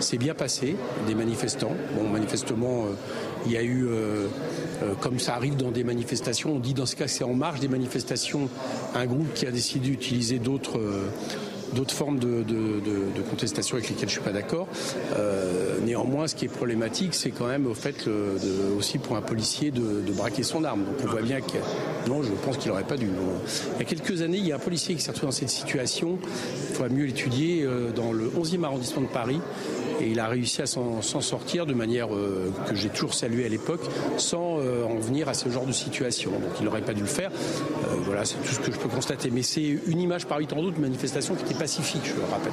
s'est 0.00 0.18
bien 0.18 0.34
passée, 0.34 0.76
des 1.06 1.14
manifestants. 1.14 1.72
Bon, 1.94 2.08
manifestement, 2.08 2.84
euh, 2.84 2.88
il 3.46 3.52
y 3.52 3.56
a 3.56 3.62
eu, 3.62 3.86
euh, 3.86 4.26
euh, 4.82 4.94
comme 5.00 5.18
ça 5.18 5.36
arrive 5.36 5.56
dans 5.56 5.70
des 5.70 5.84
manifestations, 5.84 6.56
on 6.56 6.58
dit 6.58 6.74
dans 6.74 6.84
ce 6.84 6.96
cas 6.96 7.08
c'est 7.08 7.24
en 7.24 7.34
marge 7.34 7.60
des 7.60 7.68
manifestations, 7.68 8.50
un 8.94 9.06
groupe 9.06 9.32
qui 9.32 9.46
a 9.46 9.52
décidé 9.52 9.88
d'utiliser 9.88 10.38
d'autres 10.38 10.80
d'autres 11.76 11.94
formes 11.94 12.18
de, 12.18 12.44
contestation 13.30 13.76
avec 13.76 13.88
lesquelles 13.88 14.08
je 14.08 14.14
suis 14.14 14.22
pas 14.22 14.32
d'accord. 14.32 14.66
Euh, 15.16 15.78
néanmoins, 15.84 16.26
ce 16.26 16.34
qui 16.34 16.46
est 16.46 16.48
problématique, 16.48 17.14
c'est 17.14 17.30
quand 17.30 17.46
même 17.46 17.66
au 17.66 17.74
fait 17.74 18.08
aussi 18.76 18.98
pour 18.98 19.16
un 19.16 19.22
policier 19.22 19.70
de, 19.70 20.12
braquer 20.12 20.42
son 20.42 20.64
arme. 20.64 20.84
Donc 20.84 20.94
on 21.04 21.06
voit 21.08 21.22
bien 21.22 21.40
que 21.40 21.58
non, 22.08 22.22
je 22.22 22.32
pense 22.44 22.56
qu'il 22.56 22.70
n'aurait 22.70 22.84
pas 22.84 22.96
dû. 22.96 23.08
Il 23.74 23.78
y 23.78 23.82
a 23.82 23.84
quelques 23.84 24.22
années, 24.22 24.38
il 24.38 24.46
y 24.46 24.52
a 24.52 24.56
un 24.56 24.60
policier 24.60 24.94
qui 24.94 25.02
s'est 25.02 25.10
retrouvé 25.10 25.28
dans 25.28 25.36
cette 25.36 25.50
situation. 25.50 26.18
Il 26.70 26.74
faudrait 26.74 26.94
mieux 26.94 27.04
l'étudier 27.04 27.62
euh, 27.62 27.90
dans 27.92 28.12
le 28.12 28.28
11e 28.28 28.64
arrondissement 28.64 29.02
de 29.02 29.08
Paris 29.08 29.40
et 30.00 30.10
il 30.10 30.20
a 30.20 30.28
réussi 30.28 30.62
à 30.62 30.66
s'en 30.66 31.00
sortir 31.02 31.66
de 31.66 31.74
manière 31.74 32.14
euh, 32.14 32.52
que 32.68 32.74
j'ai 32.74 32.88
toujours 32.88 33.14
saluée 33.14 33.46
à 33.46 33.48
l'époque, 33.48 33.80
sans 34.18 34.58
euh, 34.58 34.84
en 34.84 34.98
venir 34.98 35.28
à 35.28 35.34
ce 35.34 35.48
genre 35.48 35.66
de 35.66 35.72
situation. 35.72 36.30
Donc 36.32 36.50
il 36.60 36.64
n'aurait 36.64 36.82
pas 36.82 36.94
dû 36.94 37.02
le 37.02 37.06
faire. 37.06 37.30
Euh, 37.30 37.96
voilà, 38.04 38.24
c'est 38.24 38.36
tout 38.36 38.52
ce 38.52 38.60
que 38.60 38.72
je 38.72 38.78
peux 38.78 38.88
constater. 38.88 39.30
Mais 39.30 39.42
c'est 39.42 39.64
une 39.86 40.00
image 40.00 40.26
parmi 40.26 40.46
tant 40.46 40.60
d'autres, 40.60 40.80
manifestation 40.80 41.34
qui 41.34 41.44
était 41.44 41.58
pacifique, 41.58 42.02
je 42.04 42.14
le 42.14 42.24
rappelle. 42.24 42.52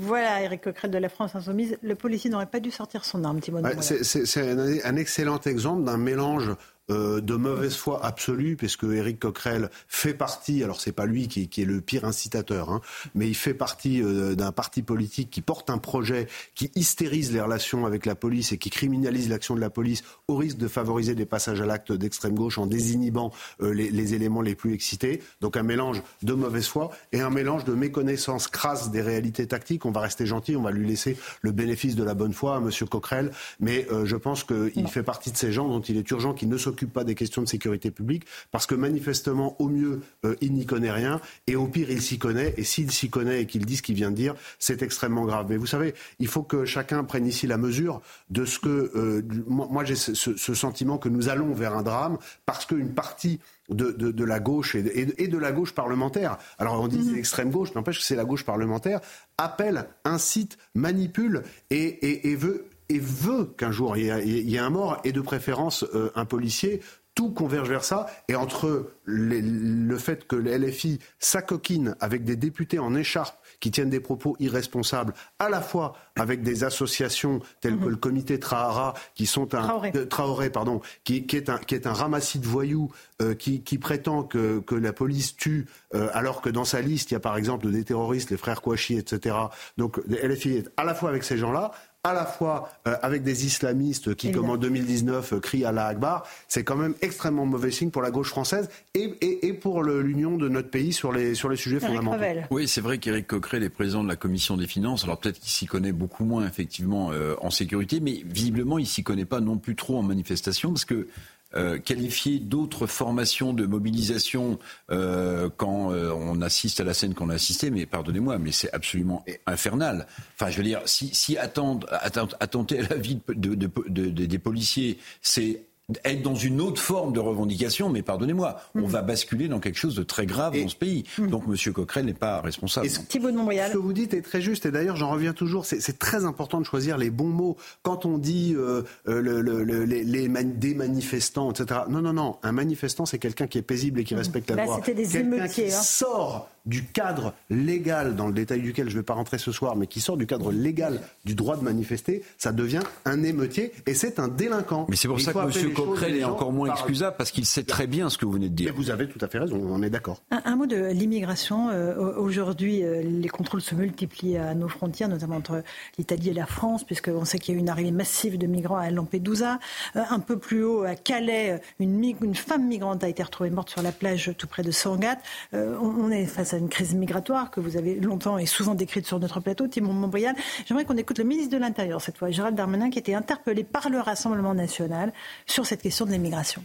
Voilà, 0.00 0.42
Eric 0.42 0.62
Coquerel 0.62 0.90
de 0.90 0.98
la 0.98 1.08
France 1.08 1.34
Insoumise. 1.34 1.76
Le 1.82 1.94
policier 1.94 2.30
n'aurait 2.30 2.46
pas 2.46 2.60
dû 2.60 2.70
sortir 2.70 3.04
son 3.04 3.24
arme, 3.24 3.40
Thibault. 3.40 3.60
c'est 3.80 4.84
un, 4.84 4.96
excellent 4.96 5.40
exemple 5.40 5.84
d'un 5.84 5.98
mélange 5.98 6.52
euh, 6.92 7.20
de 7.20 7.34
mauvaise 7.34 7.74
foi 7.74 8.04
absolue, 8.04 8.56
puisque 8.56 8.84
Éric 8.84 9.20
Coquerel 9.20 9.70
fait 9.88 10.14
partie, 10.14 10.62
alors 10.62 10.80
c'est 10.80 10.92
pas 10.92 11.06
lui 11.06 11.28
qui, 11.28 11.48
est 11.60 11.64
le 11.64 11.80
pire 11.80 12.04
incitateur, 12.04 12.70
hein, 12.70 12.80
mais 13.14 13.28
il 13.28 13.34
fait 13.34 13.54
partie 13.54 14.02
euh, 14.02 14.34
d'un 14.34 14.52
parti 14.52 14.82
politique 14.82 15.30
qui 15.30 15.40
porte 15.40 15.70
un 15.70 15.78
projet 15.78 16.28
qui 16.54 16.70
hystérise 16.74 17.32
les 17.32 17.40
relations 17.40 17.86
avec 17.86 18.06
la 18.06 18.14
police 18.14 18.52
et 18.52 18.58
qui 18.58 18.70
criminalise 18.70 19.28
l'action 19.28 19.54
de 19.54 19.60
la 19.60 19.70
police 19.70 20.02
au 20.28 20.36
risque 20.36 20.58
de 20.58 20.68
favoriser 20.68 21.14
des 21.14 21.26
passages 21.26 21.60
à 21.60 21.66
l'acte 21.66 21.92
d'extrême 21.92 22.34
gauche 22.34 22.58
en 22.58 22.66
désinhibant 22.66 23.32
euh, 23.62 23.72
les, 23.72 24.14
éléments 24.14 24.42
les 24.42 24.54
plus 24.54 24.74
excités. 24.74 25.22
Donc 25.40 25.56
un 25.56 25.62
mélange 25.62 26.02
de 26.22 26.34
mauvaise 26.34 26.66
foi 26.66 26.90
et 27.12 27.20
un 27.20 27.30
mélange 27.30 27.64
de 27.64 27.72
méconnaissance 27.72 28.48
crasse 28.48 28.90
des 28.90 29.02
réalités 29.02 29.46
tactiques. 29.46 29.86
On 29.86 29.92
va 29.92 30.00
rester 30.00 30.26
gentil, 30.26 30.56
on 30.56 30.62
va 30.62 30.70
lui 30.70 30.86
laisser 30.86 31.16
le 31.40 31.52
bénéfice 31.52 31.94
de 31.94 32.04
la 32.04 32.14
bonne 32.14 32.32
foi 32.32 32.56
à 32.56 32.58
M. 32.58 32.70
Coquerel, 32.88 33.30
mais 33.60 33.86
je 34.04 34.16
pense 34.16 34.44
qu'il 34.44 34.88
fait 34.88 35.02
partie 35.02 35.30
de 35.30 35.36
ces 35.36 35.52
gens 35.52 35.68
dont 35.68 35.80
il 35.80 35.96
est 35.96 36.10
urgent 36.10 36.34
qu'il 36.34 36.48
ne 36.48 36.56
s'occupe 36.58 36.81
pas 36.86 37.04
des 37.04 37.14
questions 37.14 37.42
de 37.42 37.48
sécurité 37.48 37.90
publique 37.90 38.24
parce 38.50 38.66
que 38.66 38.74
manifestement, 38.74 39.56
au 39.60 39.68
mieux, 39.68 40.00
euh, 40.24 40.34
il 40.40 40.52
n'y 40.52 40.66
connaît 40.66 40.90
rien 40.90 41.20
et 41.46 41.56
au 41.56 41.66
pire, 41.66 41.90
il 41.90 42.02
s'y 42.02 42.18
connaît. 42.18 42.54
Et 42.56 42.64
s'il 42.64 42.90
s'y 42.90 43.10
connaît 43.10 43.42
et 43.42 43.46
qu'il 43.46 43.64
dit 43.66 43.76
ce 43.76 43.82
qu'il 43.82 43.94
vient 43.94 44.10
de 44.10 44.16
dire, 44.16 44.34
c'est 44.58 44.82
extrêmement 44.82 45.24
grave. 45.24 45.46
Mais 45.48 45.56
vous 45.56 45.66
savez, 45.66 45.94
il 46.18 46.28
faut 46.28 46.42
que 46.42 46.64
chacun 46.64 47.04
prenne 47.04 47.26
ici 47.26 47.46
la 47.46 47.58
mesure 47.58 48.00
de 48.30 48.44
ce 48.44 48.58
que. 48.58 48.90
Euh, 48.94 49.22
moi, 49.46 49.84
j'ai 49.84 49.96
ce, 49.96 50.14
ce, 50.14 50.54
sentiment 50.54 50.98
que 50.98 51.08
nous 51.08 51.28
allons 51.28 51.52
vers 51.52 51.74
un 51.74 51.82
drame 51.82 52.18
parce 52.46 52.66
qu'une 52.66 52.94
partie 52.94 53.40
de, 53.68 53.90
de, 53.92 54.10
de, 54.10 54.24
la 54.24 54.40
gauche 54.40 54.74
et 54.74 54.82
de, 54.82 55.14
et 55.18 55.28
de, 55.28 55.38
la 55.38 55.52
gauche 55.52 55.72
parlementaire, 55.72 56.38
alors 56.58 56.80
on 56.80 56.88
dit 56.88 56.98
mm 56.98 57.14
l'extrême 57.14 57.50
gauche, 57.50 57.74
n'empêche 57.74 57.98
que 57.98 58.04
c'est 58.04 58.16
la 58.16 58.24
gauche 58.24 58.44
parlementaire, 58.44 59.00
appelle, 59.38 59.86
incite, 60.04 60.56
manipule 60.74 61.42
et, 61.70 61.76
et, 61.76 62.30
et 62.30 62.36
veut 62.36 62.66
et 62.92 62.98
veut 62.98 63.46
qu'un 63.56 63.72
jour 63.72 63.96
il 63.96 64.04
y, 64.04 64.56
ait 64.56 64.58
un 64.58 64.70
mort 64.70 65.00
et 65.04 65.12
de 65.12 65.20
préférence 65.20 65.84
euh, 65.94 66.10
un 66.14 66.24
policier. 66.24 66.80
Tout 67.14 67.30
converge 67.30 67.68
vers 67.68 67.84
ça. 67.84 68.06
Et 68.28 68.34
entre 68.34 68.92
le 69.04 69.98
fait 69.98 70.26
que 70.26 70.36
le 70.36 70.56
LFI 70.56 70.98
s'acoquine 71.18 71.94
avec 72.00 72.24
des 72.24 72.36
députés 72.36 72.78
en 72.78 72.94
écharpe 72.94 73.36
qui 73.60 73.70
tiennent 73.70 73.90
des 73.90 74.00
propos 74.00 74.34
irresponsables, 74.40 75.14
à 75.38 75.48
la 75.48 75.60
fois 75.60 75.94
avec 76.16 76.42
des 76.42 76.64
associations 76.64 77.40
telles 77.60 77.78
que 77.78 77.88
le 77.88 77.96
comité 77.96 78.40
Trahara, 78.40 78.94
qui 79.14 79.26
sont 79.26 79.54
un 79.54 79.68
Traoré, 80.10 80.50
pardon, 80.50 80.80
qui, 81.04 81.26
qui, 81.26 81.36
est 81.36 81.48
un 81.48 81.58
qui 81.58 81.76
est 81.76 81.86
un 81.86 81.92
ramassis 81.92 82.40
de 82.40 82.46
voyous 82.46 82.90
euh, 83.20 83.34
qui, 83.34 83.62
qui, 83.62 83.78
prétend 83.78 84.24
que, 84.24 84.58
que 84.58 84.74
la 84.74 84.92
police 84.92 85.36
tue, 85.36 85.66
euh, 85.94 86.08
alors 86.12 86.42
que 86.42 86.50
dans 86.50 86.64
sa 86.64 86.80
liste 86.80 87.12
il 87.12 87.14
y 87.14 87.16
a 87.16 87.20
par 87.20 87.36
exemple 87.36 87.70
des 87.70 87.84
terroristes, 87.84 88.30
les 88.30 88.36
frères 88.36 88.62
Kouachi, 88.62 88.96
etc. 88.96 89.36
Donc 89.78 90.00
LFI 90.08 90.56
est 90.56 90.70
à 90.76 90.84
la 90.84 90.94
fois 90.94 91.10
avec 91.10 91.22
ces 91.22 91.38
gens-là, 91.38 91.70
à 92.04 92.12
la 92.12 92.24
fois 92.24 92.68
euh, 92.88 92.96
avec 93.02 93.22
des 93.22 93.46
islamistes 93.46 94.16
qui, 94.16 94.32
comme 94.32 94.50
en 94.50 94.56
2019, 94.56 95.34
euh, 95.34 95.40
crient 95.40 95.64
à 95.64 95.70
la 95.70 95.86
Akbar, 95.86 96.26
c'est 96.48 96.64
quand 96.64 96.74
même 96.74 96.94
extrêmement 97.00 97.46
mauvais 97.46 97.70
signe 97.70 97.90
pour 97.90 98.02
la 98.02 98.10
gauche 98.10 98.28
française 98.28 98.68
et, 98.94 99.14
et, 99.20 99.46
et 99.46 99.52
pour 99.52 99.84
l'union 99.84 100.36
de 100.36 100.48
notre 100.48 100.68
pays 100.68 100.92
sur 100.92 101.12
les, 101.12 101.36
sur 101.36 101.48
les 101.48 101.56
sujets 101.56 101.78
fondamentaux. 101.78 102.24
Oui, 102.50 102.66
c'est 102.66 102.80
vrai 102.80 102.98
qu'Éric 102.98 103.28
Coquerel 103.28 103.62
est 103.62 103.68
président 103.68 104.02
de 104.02 104.08
la 104.08 104.16
commission 104.16 104.56
des 104.56 104.66
finances. 104.66 105.04
Alors 105.04 105.18
peut-être 105.18 105.38
qu'il 105.38 105.52
s'y 105.52 105.66
connaît 105.66 105.92
beaucoup 105.92 106.24
moins, 106.24 106.44
effectivement, 106.44 107.12
euh, 107.12 107.36
en 107.40 107.50
sécurité, 107.50 108.00
mais 108.00 108.22
visiblement, 108.26 108.80
il 108.80 108.86
s'y 108.86 109.04
connaît 109.04 109.24
pas 109.24 109.40
non 109.40 109.58
plus 109.58 109.76
trop 109.76 109.96
en 109.96 110.02
manifestation 110.02 110.70
parce 110.70 110.84
que 110.84 111.06
euh, 111.54 111.78
qualifier 111.78 112.38
d'autres 112.38 112.86
formations 112.86 113.52
de 113.52 113.66
mobilisation 113.66 114.58
euh, 114.90 115.50
quand 115.56 115.92
euh, 115.92 116.10
on 116.10 116.40
assiste 116.40 116.80
à 116.80 116.84
la 116.84 116.94
scène 116.94 117.14
qu'on 117.14 117.30
a 117.30 117.34
assisté, 117.34 117.70
mais 117.70 117.86
pardonnez-moi, 117.86 118.38
mais 118.38 118.52
c'est 118.52 118.72
absolument 118.72 119.24
infernal. 119.46 120.06
Enfin, 120.34 120.50
je 120.50 120.56
veux 120.56 120.62
dire, 120.62 120.80
si, 120.86 121.14
si 121.14 121.36
attendre, 121.36 121.86
attenter 121.90 122.80
à 122.80 122.88
la 122.88 122.96
vie 122.96 123.20
de, 123.28 123.54
des 123.54 124.38
policiers, 124.38 124.98
c'est 125.20 125.64
être 126.04 126.22
dans 126.22 126.34
une 126.34 126.60
autre 126.60 126.80
forme 126.80 127.12
de 127.12 127.20
revendication, 127.20 127.88
mais 127.88 128.02
pardonnez-moi, 128.02 128.60
on 128.74 128.80
mhm. 128.80 128.86
va 128.86 129.02
basculer 129.02 129.48
dans 129.48 129.60
quelque 129.60 129.78
chose 129.78 129.94
de 129.94 130.02
très 130.02 130.26
grave 130.26 130.58
dans 130.58 130.68
ce 130.68 130.76
pays. 130.76 131.04
Mhm. 131.18 131.30
Donc 131.30 131.44
M. 131.46 131.72
Coquerel 131.72 132.06
n'est 132.06 132.14
pas 132.14 132.40
responsable. 132.40 132.88
ce, 132.88 133.00
ce 133.00 133.72
que 133.72 133.78
vous 133.78 133.92
dites 133.92 134.14
est 134.14 134.22
très 134.22 134.40
juste, 134.40 134.66
et 134.66 134.70
d'ailleurs 134.70 134.96
j'en 134.96 135.10
reviens 135.10 135.32
toujours, 135.32 135.64
c'est 135.66 135.98
très 135.98 136.24
important 136.24 136.60
de 136.60 136.66
choisir 136.66 136.98
les 136.98 137.10
bons 137.10 137.28
mots. 137.28 137.56
Quand 137.82 138.06
on 138.06 138.18
dit 138.18 138.54
euh, 138.56 138.82
euh, 139.08 139.20
le, 139.20 139.84
les, 139.84 140.28
des 140.42 140.74
manifestants, 140.74 141.50
etc. 141.50 141.80
Non, 141.88 142.00
non, 142.00 142.12
non, 142.12 142.36
un 142.42 142.52
manifestant 142.52 143.06
c'est 143.06 143.18
quelqu'un 143.18 143.46
qui 143.46 143.58
est 143.58 143.62
paisible 143.62 144.00
et 144.00 144.04
qui 144.04 144.14
mhm. 144.14 144.20
respecte 144.20 144.50
la 144.50 144.64
loi. 144.64 144.80
Quelqu'un 144.80 145.48
qui 145.48 145.64
hein. 145.64 145.70
sort 145.70 146.48
du 146.66 146.84
cadre 146.84 147.34
légal, 147.50 148.14
dans 148.14 148.26
le 148.26 148.32
détail 148.32 148.60
duquel 148.60 148.88
je 148.88 148.94
ne 148.94 149.00
vais 149.00 149.04
pas 149.04 149.14
rentrer 149.14 149.38
ce 149.38 149.52
soir, 149.52 149.76
mais 149.76 149.86
qui 149.86 150.00
sort 150.00 150.16
du 150.16 150.26
cadre 150.26 150.52
légal 150.52 151.00
du 151.24 151.34
droit 151.34 151.56
de 151.56 151.62
manifester, 151.62 152.22
ça 152.38 152.52
devient 152.52 152.82
un 153.04 153.22
émeutier 153.22 153.72
et 153.86 153.94
c'est 153.94 154.18
un 154.18 154.28
délinquant. 154.28 154.86
Mais 154.88 154.96
c'est 154.96 155.08
pour 155.08 155.20
ça 155.20 155.32
que 155.32 155.38
M. 155.38 155.72
Coquerel 155.72 156.16
est 156.16 156.24
encore 156.24 156.52
moins 156.52 156.70
excusable 156.72 157.16
parce 157.16 157.30
qu'il 157.30 157.46
sait 157.46 157.64
très 157.64 157.86
bien 157.86 158.10
ce 158.10 158.18
que 158.18 158.24
vous 158.24 158.32
venez 158.32 158.48
de 158.48 158.54
dire. 158.54 158.72
vous 158.74 158.90
avez 158.90 159.08
tout 159.08 159.18
à 159.24 159.28
fait 159.28 159.38
raison, 159.38 159.60
on 159.60 159.82
est 159.82 159.90
d'accord. 159.90 160.22
Un, 160.30 160.56
mot 160.56 160.66
de 160.66 160.92
l'immigration. 160.92 161.70
Euh, 161.70 162.16
aujourd'hui, 162.16 162.84
euh, 162.84 163.02
les 163.02 163.28
contrôles 163.28 163.60
se 163.60 163.74
multiplient 163.74 164.36
à 164.36 164.54
nos 164.54 164.68
frontières, 164.68 165.08
notamment 165.08 165.36
entre 165.36 165.62
l'Italie 165.98 166.30
et 166.30 166.34
la 166.34 166.46
France, 166.46 166.84
puisqu'on 166.84 167.24
sait 167.24 167.38
qu'il 167.38 167.54
y 167.54 167.56
a 167.56 167.58
eu 167.58 167.60
une 167.60 167.68
arrivée 167.68 167.90
massive 167.90 168.38
de 168.38 168.46
migrants 168.46 168.76
à 168.76 168.90
Lampedusa. 168.90 169.58
Euh, 169.96 170.02
un 170.10 170.20
peu 170.20 170.38
plus 170.38 170.62
haut, 170.64 170.82
à 170.82 170.94
Calais, 170.94 171.60
une, 171.80 172.02
une, 172.02 172.34
femme 172.34 172.66
migrante 172.66 173.02
a 173.04 173.08
été 173.08 173.22
retrouvée 173.22 173.50
morte 173.50 173.70
sur 173.70 173.82
la 173.82 173.92
plage 173.92 174.32
tout 174.38 174.46
près 174.46 174.62
de 174.62 174.70
Sangatte. 174.70 175.20
on 175.52 176.10
est 176.10 176.26
face 176.26 176.51
à 176.54 176.58
une 176.58 176.68
crise 176.68 176.94
migratoire 176.94 177.50
que 177.50 177.60
vous 177.60 177.76
avez 177.76 177.94
longtemps 177.94 178.38
et 178.38 178.46
souvent 178.46 178.74
décrite 178.74 179.06
sur 179.06 179.18
notre 179.18 179.40
plateau, 179.40 179.66
Timon 179.68 179.92
Montbrial. 179.92 180.34
J'aimerais 180.66 180.84
qu'on 180.84 180.96
écoute 180.96 181.18
le 181.18 181.24
ministre 181.24 181.52
de 181.52 181.58
l'Intérieur 181.58 182.00
cette 182.00 182.18
fois, 182.18 182.30
Gérald 182.30 182.56
Darmanin, 182.56 182.90
qui 182.90 182.98
été 182.98 183.14
interpellé 183.14 183.64
par 183.64 183.88
le 183.88 184.00
Rassemblement 184.00 184.54
national 184.54 185.12
sur 185.46 185.66
cette 185.66 185.82
question 185.82 186.06
de 186.06 186.12
l'immigration. 186.12 186.64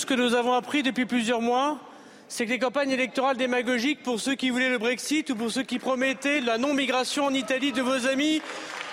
Ce 0.00 0.06
que 0.06 0.14
nous 0.14 0.34
avons 0.34 0.52
appris 0.52 0.82
depuis 0.82 1.06
plusieurs 1.06 1.40
mois, 1.40 1.78
c'est 2.28 2.44
que 2.46 2.50
les 2.50 2.58
campagnes 2.58 2.90
électorales 2.90 3.36
démagogiques 3.36 4.02
pour 4.02 4.20
ceux 4.20 4.34
qui 4.34 4.50
voulaient 4.50 4.70
le 4.70 4.78
Brexit 4.78 5.30
ou 5.30 5.36
pour 5.36 5.50
ceux 5.50 5.62
qui 5.62 5.78
promettaient 5.78 6.40
la 6.40 6.58
non-migration 6.58 7.24
en 7.24 7.34
Italie 7.34 7.72
de 7.72 7.82
vos 7.82 8.06
amis 8.06 8.42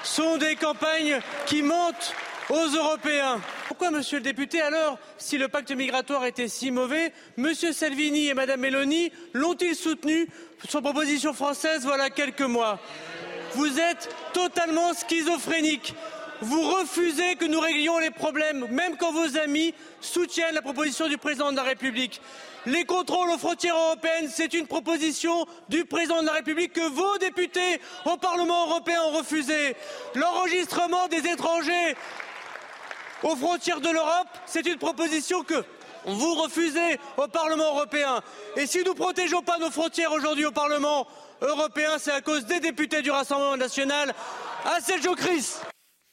sont 0.04 0.38
des 0.38 0.56
campagnes 0.56 1.20
qui 1.46 1.62
mentent 1.62 2.16
aux 2.50 2.68
Européens. 2.68 3.42
Pourquoi, 3.68 3.92
monsieur 3.92 4.18
le 4.18 4.24
député, 4.24 4.62
alors, 4.62 4.98
si 5.18 5.38
le 5.38 5.48
pacte 5.48 5.72
migratoire 5.72 6.26
était 6.26 6.48
si 6.48 6.72
mauvais, 6.72 7.12
monsieur 7.38 7.74
Salvini 7.74 8.28
et 8.28 8.34
madame 8.34 8.60
Meloni 8.60 9.12
l'ont-ils 9.34 9.76
soutenu 9.76 10.28
sur 10.68 10.82
proposition 10.82 11.34
française 11.34 11.84
voilà 11.84 12.10
quelques 12.10 12.42
mois? 12.42 12.80
Vous 13.54 13.80
êtes 13.80 14.14
totalement 14.34 14.94
schizophrénique. 14.94 15.94
Vous 16.42 16.62
refusez 16.62 17.36
que 17.36 17.46
nous 17.46 17.62
réglions 17.62 17.98
les 17.98 18.12
problèmes, 18.12 18.68
même 18.70 18.98
quand 18.98 19.14
vos 19.14 19.38
amis 19.38 19.74
soutiennent 20.02 20.54
la 20.54 20.62
proposition 20.62 21.08
du 21.08 21.18
président 21.18 21.52
de 21.52 21.56
la 21.56 21.64
République. 21.64 22.20
Les 22.66 22.84
contrôles 22.84 23.30
aux 23.30 23.38
frontières 23.38 23.78
européennes, 23.78 24.30
c'est 24.30 24.54
une 24.54 24.68
proposition 24.68 25.46
du 25.70 25.86
président 25.86 26.22
de 26.22 26.28
la 26.28 26.34
République 26.34 26.74
que 26.74 26.90
vos 26.90 27.18
députés 27.20 27.80
au 28.04 28.18
Parlement 28.18 28.68
européen 28.68 29.02
ont 29.04 29.18
refusé. 29.18 29.76
L'enregistrement 30.16 31.08
des 31.08 31.26
étrangers 31.26 31.96
aux 33.26 33.36
frontières 33.36 33.82
de 33.82 33.90
l'Europe, 33.90 34.28
c'est 34.46 34.66
une 34.66 34.78
proposition 34.78 35.44
que 35.44 35.64
vous 36.06 36.36
refusez 36.36 37.00
au 37.18 37.28
Parlement 37.28 37.74
européen. 37.76 38.22
Et 38.56 38.68
si 38.68 38.80
nous 38.84 38.94
ne 38.94 38.98
protégeons 38.98 39.42
pas 39.42 39.58
nos 39.58 39.72
frontières 39.72 40.12
aujourd'hui 40.12 40.46
au 40.46 40.52
Parlement 40.52 41.08
européen, 41.42 41.98
c'est 41.98 42.12
à 42.12 42.22
cause 42.22 42.46
des 42.46 42.60
députés 42.60 43.02
du 43.02 43.10
Rassemblement 43.10 43.58
national 43.58 44.14
à 44.64 44.80
Sergio 44.80 45.16
Chris. 45.16 45.56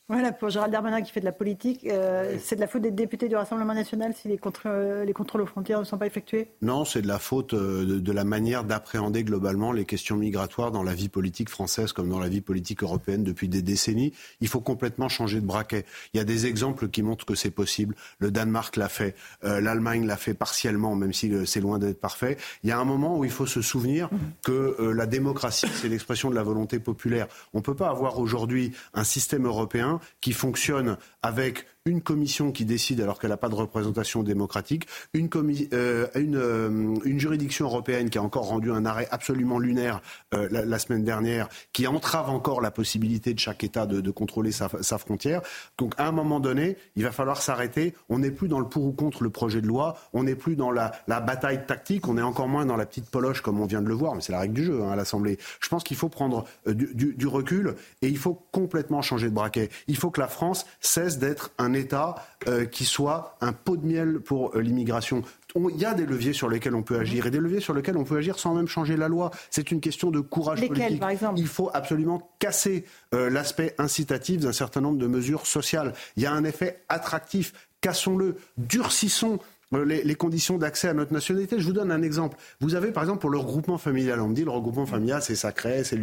Voilà, 0.09 0.33
pour 0.33 0.51
Gérald 0.51 0.73
Darmanin 0.73 1.01
qui 1.01 1.13
fait 1.13 1.21
de 1.21 1.25
la 1.25 1.33
politique, 1.33 1.87
euh, 1.87 2.37
c'est 2.43 2.57
de 2.57 2.61
la 2.61 2.67
faute 2.67 2.83
des 2.83 2.91
députés 2.91 3.29
du 3.29 3.37
Rassemblement 3.37 3.73
national 3.73 4.13
si 4.15 4.27
les, 4.27 4.39
euh, 4.67 5.05
les 5.05 5.13
contrôles 5.13 5.41
aux 5.41 5.47
frontières 5.47 5.79
ne 5.79 5.85
sont 5.85 5.97
pas 5.97 6.07
effectués? 6.07 6.51
Non, 6.61 6.85
c'est 6.85 7.03
de 7.03 7.07
la 7.07 7.21
faute 7.21 7.55
euh, 7.55 8.01
de, 8.01 8.13
la 8.13 8.25
manière 8.25 8.65
d'appréhender 8.65 9.23
globalement 9.23 9.71
les 9.71 9.85
questions 9.85 10.17
migratoires 10.17 10.73
dans 10.73 10.83
la 10.83 10.93
vie 10.93 11.09
politique 11.09 11.49
française 11.49 11.93
comme 11.93 12.11
dans 12.11 12.19
la 12.19 12.29
vie 12.29 12.41
politique 12.41 12.83
européenne 12.83 13.23
depuis 13.23 13.49
des 13.49 13.63
décennies. 13.63 14.13
Il 14.41 14.49
faut 14.49 14.61
complètement 14.61 15.09
changer 15.09 15.41
de 15.41 15.47
braquet. 15.47 15.87
Il 16.13 16.19
y 16.19 16.21
a 16.21 16.25
des 16.25 16.47
exemples 16.47 16.89
qui 16.89 17.03
montrent 17.03 17.25
que 17.25 17.37
c'est 17.37 17.51
possible. 17.51 17.95
Le 18.19 18.33
Danemark 18.33 18.77
l'a 18.77 18.89
fait, 18.89 19.15
l'Allemagne 19.43 20.05
l'a 20.05 20.17
fait 20.17 20.35
partiellement, 20.35 20.95
même 20.95 21.13
si 21.13 21.33
c'est 21.47 21.61
loin 21.61 21.79
d'être 21.79 22.01
parfait. 22.01 22.37
Il 22.65 22.69
y 22.69 22.73
a 22.73 22.79
un 22.79 22.85
moment 22.85 23.19
où 23.19 23.25
il 23.25 23.31
faut 23.31 23.47
se 23.47 23.63
souvenir 23.63 24.11
que 24.43 24.93
la 24.95 25.07
démocratie, 25.07 25.69
c'est 25.73 25.89
l'expression 25.89 26.29
de 26.29 26.35
la 26.35 26.43
volonté 26.43 26.79
populaire. 26.81 27.29
On 27.55 27.59
ne 27.59 27.63
peut 27.63 27.77
pas 27.77 27.89
avoir 27.89 28.19
aujourd'hui 28.19 28.73
un 28.95 29.05
système 29.05 29.47
européen 29.47 30.01
qui 30.21 30.33
fonctionne 30.33 30.97
avec 31.23 31.67
une 31.85 32.01
commission 32.01 32.53
qui 32.53 32.65
décide 32.65 33.01
alors 33.01 33.19
qu'elle 33.19 33.31
n'a 33.31 33.37
pas 33.37 33.49
de 33.49 33.57
représentation 33.57 34.23
démocratique, 34.23 34.87
une, 35.15 35.29
euh, 35.73 36.07
euh, 36.15 36.97
une, 37.05 37.19
juridiction 37.19 37.67
européenne 37.67 38.09
qui 38.09 38.19
a 38.19 38.23
encore 38.23 38.47
rendu 38.47 38.71
un 38.71 38.87
arrêt 38.87 39.09
absolument 39.11 39.59
lunaire 39.59 40.01
euh, 40.33 40.49
la, 40.51 40.79
semaine 40.79 41.03
dernière, 41.03 41.49
qui 41.73 41.89
entrave 41.89 42.31
encore 42.31 42.61
la 42.61 42.71
possibilité 42.71 43.35
de 43.35 43.41
chaque 43.41 43.65
État 43.65 43.87
de, 43.87 44.11
contrôler 44.13 44.53
sa, 44.53 44.69
frontière. 44.99 45.43
Donc 45.77 45.95
à 45.99 46.07
un 46.07 46.13
moment 46.13 46.39
donné, 46.39 46.77
il 46.95 47.03
va 47.03 47.11
falloir 47.11 47.43
s'arrêter. 47.43 47.95
On 48.09 48.21
n'est 48.21 48.31
plus 48.31 48.47
dans 48.47 48.61
le 48.61 48.69
pour 48.69 48.85
ou 48.85 48.93
contre 48.93 49.25
le 49.25 49.31
projet 49.31 49.61
de 49.61 49.67
loi, 49.67 49.97
on 50.13 50.23
n'est 50.23 50.37
plus 50.37 50.55
dans 50.55 50.71
la, 50.71 50.93
bataille 51.09 51.67
tactique, 51.67 52.07
on 52.07 52.17
est 52.17 52.23
encore 52.23 52.49
moins 52.49 52.65
dans 52.65 52.77
la 52.77 52.87
petite 52.87 53.11
poloche 53.11 53.41
comme 53.41 53.61
on 53.61 53.67
vient 53.67 53.83
de 53.83 53.89
le 53.89 53.95
voir, 53.95 54.15
mais 54.15 54.21
c'est 54.21 54.33
la 54.33 54.41
règle 54.41 54.55
du 54.55 54.65
jeu 54.65 54.83
hein, 54.83 54.91
à 54.91 54.97
l'Assemblée. 54.97 55.39
Je 55.61 55.69
pense 55.69 55.83
qu'il 55.83 55.97
faut 55.97 56.09
prendre 56.09 56.45
du, 56.67 57.15
du 57.15 57.27
recul 57.27 57.75
et 58.03 58.09
il 58.09 58.19
faut 58.19 58.47
complètement 58.53 59.03
changer 59.03 59.29
de 59.29 59.35
braquet. 59.35 59.69
Il 59.89 59.97
faut 59.97 60.11
que 60.11 60.21
la 60.21 60.29
France 60.29 60.65
cesse 60.81 61.19
d'être 61.19 61.51
un 61.59 61.72
État 61.75 62.17
euh, 62.49 62.65
qui 62.65 62.85
soit 62.85 63.37
un 63.41 63.53
pot 63.53 63.77
de 63.77 63.87
miel 63.87 64.21
pour 64.21 64.57
euh, 64.57 64.61
l'immigration. 64.61 65.23
Il 65.55 65.77
y 65.77 65.85
a 65.85 65.95
des 65.95 66.07
leviers 66.07 66.33
sur 66.33 66.49
lesquels 66.49 66.75
on 66.75 66.83
peut 66.83 66.99
agir 66.99 67.27
et 67.27 67.31
des 67.31 67.39
leviers 67.39 67.61
sur 67.61 67.75
lesquels 67.75 67.97
on 67.97 68.05
peut 68.05 68.17
agir 68.17 68.39
sans 68.39 68.55
même 68.55 68.69
changer 68.69 68.97
la 68.97 69.09
loi. 69.09 69.31
C'est 69.51 69.71
une 69.71 69.81
question 69.81 70.11
de 70.11 70.21
courage 70.21 70.67
politique. 70.67 71.01
Par 71.01 71.11
exemple? 71.11 71.39
Il 71.39 71.47
faut 71.47 71.71
absolument 71.75 72.33
casser 72.39 72.85
euh, 73.15 73.29
l'aspect 73.29 73.75
incitatif 73.79 74.41
d'un 74.41 74.53
certain 74.53 74.81
nombre 74.81 74.99
de 74.99 75.07
mesures 75.07 75.47
sociales. 75.47 75.93
Il 76.17 76.23
y 76.23 76.27
a 76.27 76.33
un 76.33 76.45
effet 76.45 76.83
attractif. 76.89 77.53
Cassons-le, 77.81 78.37
durcissons 78.59 79.41
euh, 79.75 79.85
les, 79.85 80.15
conditions 80.15 80.59
d'accès 80.59 80.89
à 80.89 80.95
notre 80.95 81.13
nationalité. 81.13 81.59
Je 81.59 81.67
vous 81.67 81.73
donne 81.73 81.91
un 81.91 82.03
exemple. 82.03 82.37
Vous 82.61 82.75
avez 82.75 82.93
par 82.93 83.03
exemple 83.03 83.21
pour 83.21 83.31
le 83.31 83.39
regroupement 83.39 83.79
familial, 83.79 84.21
on 84.21 84.29
me 84.29 84.35
dit 84.35 84.45
le 84.45 84.51
regroupement 84.51 84.87
familial 84.87 85.23
c'est 85.23 85.35
sacré, 85.35 85.83
c'est 85.85 85.99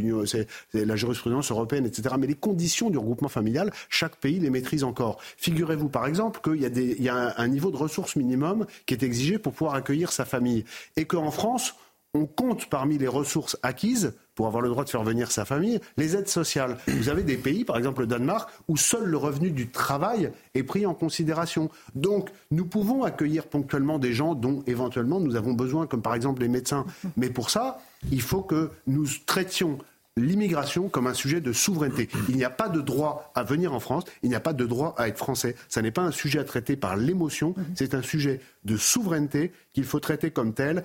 la 0.74 0.96
jurisprudence 0.96 1.52
européenne, 1.52 1.86
etc. 1.86 2.16
Mais 2.20 2.28
les 2.28 2.36
conditions 2.36 2.90
du 2.90 2.98
regroupement 2.98 3.30
familial, 3.30 3.72
chaque 3.90 4.18
pays 4.18 4.40
les 4.40 4.50
maîtrise 4.50 4.84
encore. 4.84 5.20
Figurez-vous 5.38 5.90
par 5.90 6.08
exemple 6.08 6.42
qu'il 6.42 6.62
y 7.02 7.10
a 7.10 7.34
un, 7.38 7.48
niveau 7.48 7.72
de 7.72 7.78
ressources 7.78 8.16
minimum 8.16 8.66
qui 8.86 8.94
est 8.94 9.04
exigé 9.04 9.40
pour 9.40 9.54
pouvoir 9.54 9.76
accueillir 9.76 10.12
sa 10.12 10.26
famille, 10.26 10.66
et 10.98 11.06
qu'en 11.06 11.32
France 11.32 11.76
on 12.14 12.26
compte 12.26 12.68
parmi 12.68 12.98
les 12.98 13.08
ressources 13.08 13.58
acquises 13.62 14.14
pour 14.40 14.48
avoir 14.48 14.62
le 14.62 14.70
droit 14.70 14.86
de 14.86 14.90
faire 14.90 15.04
venir 15.04 15.34
sa 15.34 15.44
famille, 15.44 15.82
les 15.98 16.16
aides 16.16 16.30
sociales. 16.30 16.78
Vous 16.88 17.10
avez 17.10 17.24
des 17.24 17.36
pays, 17.36 17.66
par 17.66 17.78
exemple 17.78 18.00
le 18.00 18.08
Danemark, 18.08 18.50
où 18.70 18.78
seul 18.78 19.04
le 19.04 19.18
revenu 19.18 19.52
du 19.52 19.68
travail 19.68 20.32
est 20.56 20.64
pris 20.64 20.86
en 20.86 20.94
considération. 20.94 21.70
Donc, 21.94 22.30
nous 22.50 22.64
pouvons 22.64 23.04
accueillir 23.04 23.48
ponctuellement 23.48 24.00
des 24.00 24.14
gens 24.14 24.36
dont 24.36 24.64
éventuellement 24.66 25.20
nous 25.20 25.36
avons 25.36 25.52
besoin, 25.52 25.88
comme 25.88 26.02
par 26.02 26.16
exemple 26.16 26.42
les 26.42 26.48
médecins. 26.48 26.86
Mais 27.18 27.30
pour 27.30 27.50
ça, 27.50 27.80
il 28.14 28.22
faut 28.22 28.42
que 28.42 28.72
nous 28.88 29.08
traitions 29.26 29.78
l'immigration 30.16 30.88
comme 30.88 31.08
un 31.08 31.14
sujet 31.14 31.42
de 31.42 31.52
souveraineté. 31.52 32.08
Il 32.30 32.38
n'y 32.38 32.46
a 32.46 32.50
pas 32.50 32.70
de 32.70 32.80
droit 32.80 33.34
à 33.36 33.44
venir 33.44 33.74
en 33.74 33.82
France, 33.82 34.06
il 34.24 34.30
n'y 34.30 34.36
a 34.36 34.40
pas 34.40 34.54
de 34.54 34.66
droit 34.66 34.96
à 34.98 35.10
être 35.10 35.18
français. 35.18 35.58
Ce 35.68 35.82
n'est 35.82 35.92
pas 35.92 36.04
un 36.04 36.12
sujet 36.12 36.40
à 36.40 36.46
traiter 36.46 36.78
par 36.78 36.96
l'émotion, 36.96 37.56
c'est 37.76 37.94
un 37.94 38.02
sujet 38.02 38.40
de 38.64 38.78
souveraineté 38.78 39.52
qu'il 39.74 39.84
faut 39.84 40.00
traiter 40.00 40.32
comme 40.32 40.54
tel 40.54 40.84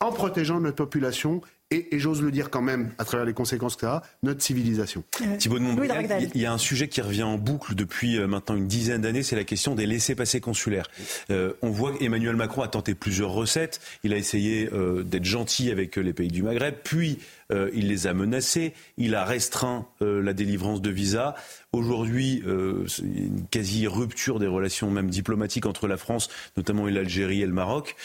en 0.00 0.12
protégeant 0.12 0.60
notre 0.60 0.76
population 0.76 1.40
et, 1.72 1.98
j'ose 1.98 2.22
le 2.22 2.30
dire 2.30 2.50
quand 2.50 2.62
même, 2.62 2.92
à 2.98 3.04
travers 3.04 3.26
les 3.26 3.32
conséquences 3.32 3.76
que 3.76 3.82
ça 3.82 3.94
a, 3.94 4.02
notre 4.22 4.42
civilisation. 4.42 5.04
Euh, 5.22 5.36
Thibault 5.36 5.58
de 5.58 5.64
Montbrial, 5.64 6.30
il 6.34 6.40
y 6.40 6.46
a 6.46 6.52
un 6.52 6.58
sujet 6.58 6.88
qui 6.88 7.00
revient 7.00 7.22
en 7.22 7.38
boucle 7.38 7.74
depuis 7.74 8.18
euh, 8.18 8.26
maintenant 8.26 8.56
une 8.56 8.68
dizaine 8.68 9.00
d'années, 9.00 9.22
c'est 9.22 9.36
la 9.36 9.44
question 9.44 9.74
des 9.74 9.86
laissés-passer 9.86 10.40
consulaires. 10.40 10.88
Euh, 11.30 11.52
on 11.62 11.70
voit 11.70 11.92
qu'Emmanuel 11.92 12.36
Macron 12.36 12.62
a 12.62 12.68
tenté 12.68 12.94
plusieurs 12.94 13.30
recettes. 13.30 13.80
Il 14.04 14.12
a 14.12 14.16
essayé 14.16 14.68
d'être 15.04 15.24
gentil 15.24 15.70
avec 15.70 15.96
les 15.96 16.12
pays 16.12 16.28
du 16.28 16.42
Maghreb, 16.42 16.74
puis 16.84 17.18
il 17.50 17.88
les 17.88 18.06
a 18.06 18.14
menacés, 18.14 18.72
il 18.96 19.14
a 19.14 19.24
restreint 19.24 19.86
la 20.00 20.32
délivrance 20.32 20.80
de 20.80 20.90
visas. 20.90 21.34
Aujourd'hui, 21.72 22.42
une 22.44 23.46
quasi 23.50 23.86
rupture 23.86 24.38
des 24.38 24.46
relations 24.46 24.90
même 24.90 25.10
diplomatiques 25.10 25.66
entre 25.66 25.86
la 25.86 25.96
France, 25.96 26.28
notamment 26.56 26.86
l'Algérie 26.86 27.42
et 27.42 27.46
le 27.46 27.52
Maroc 27.52 27.96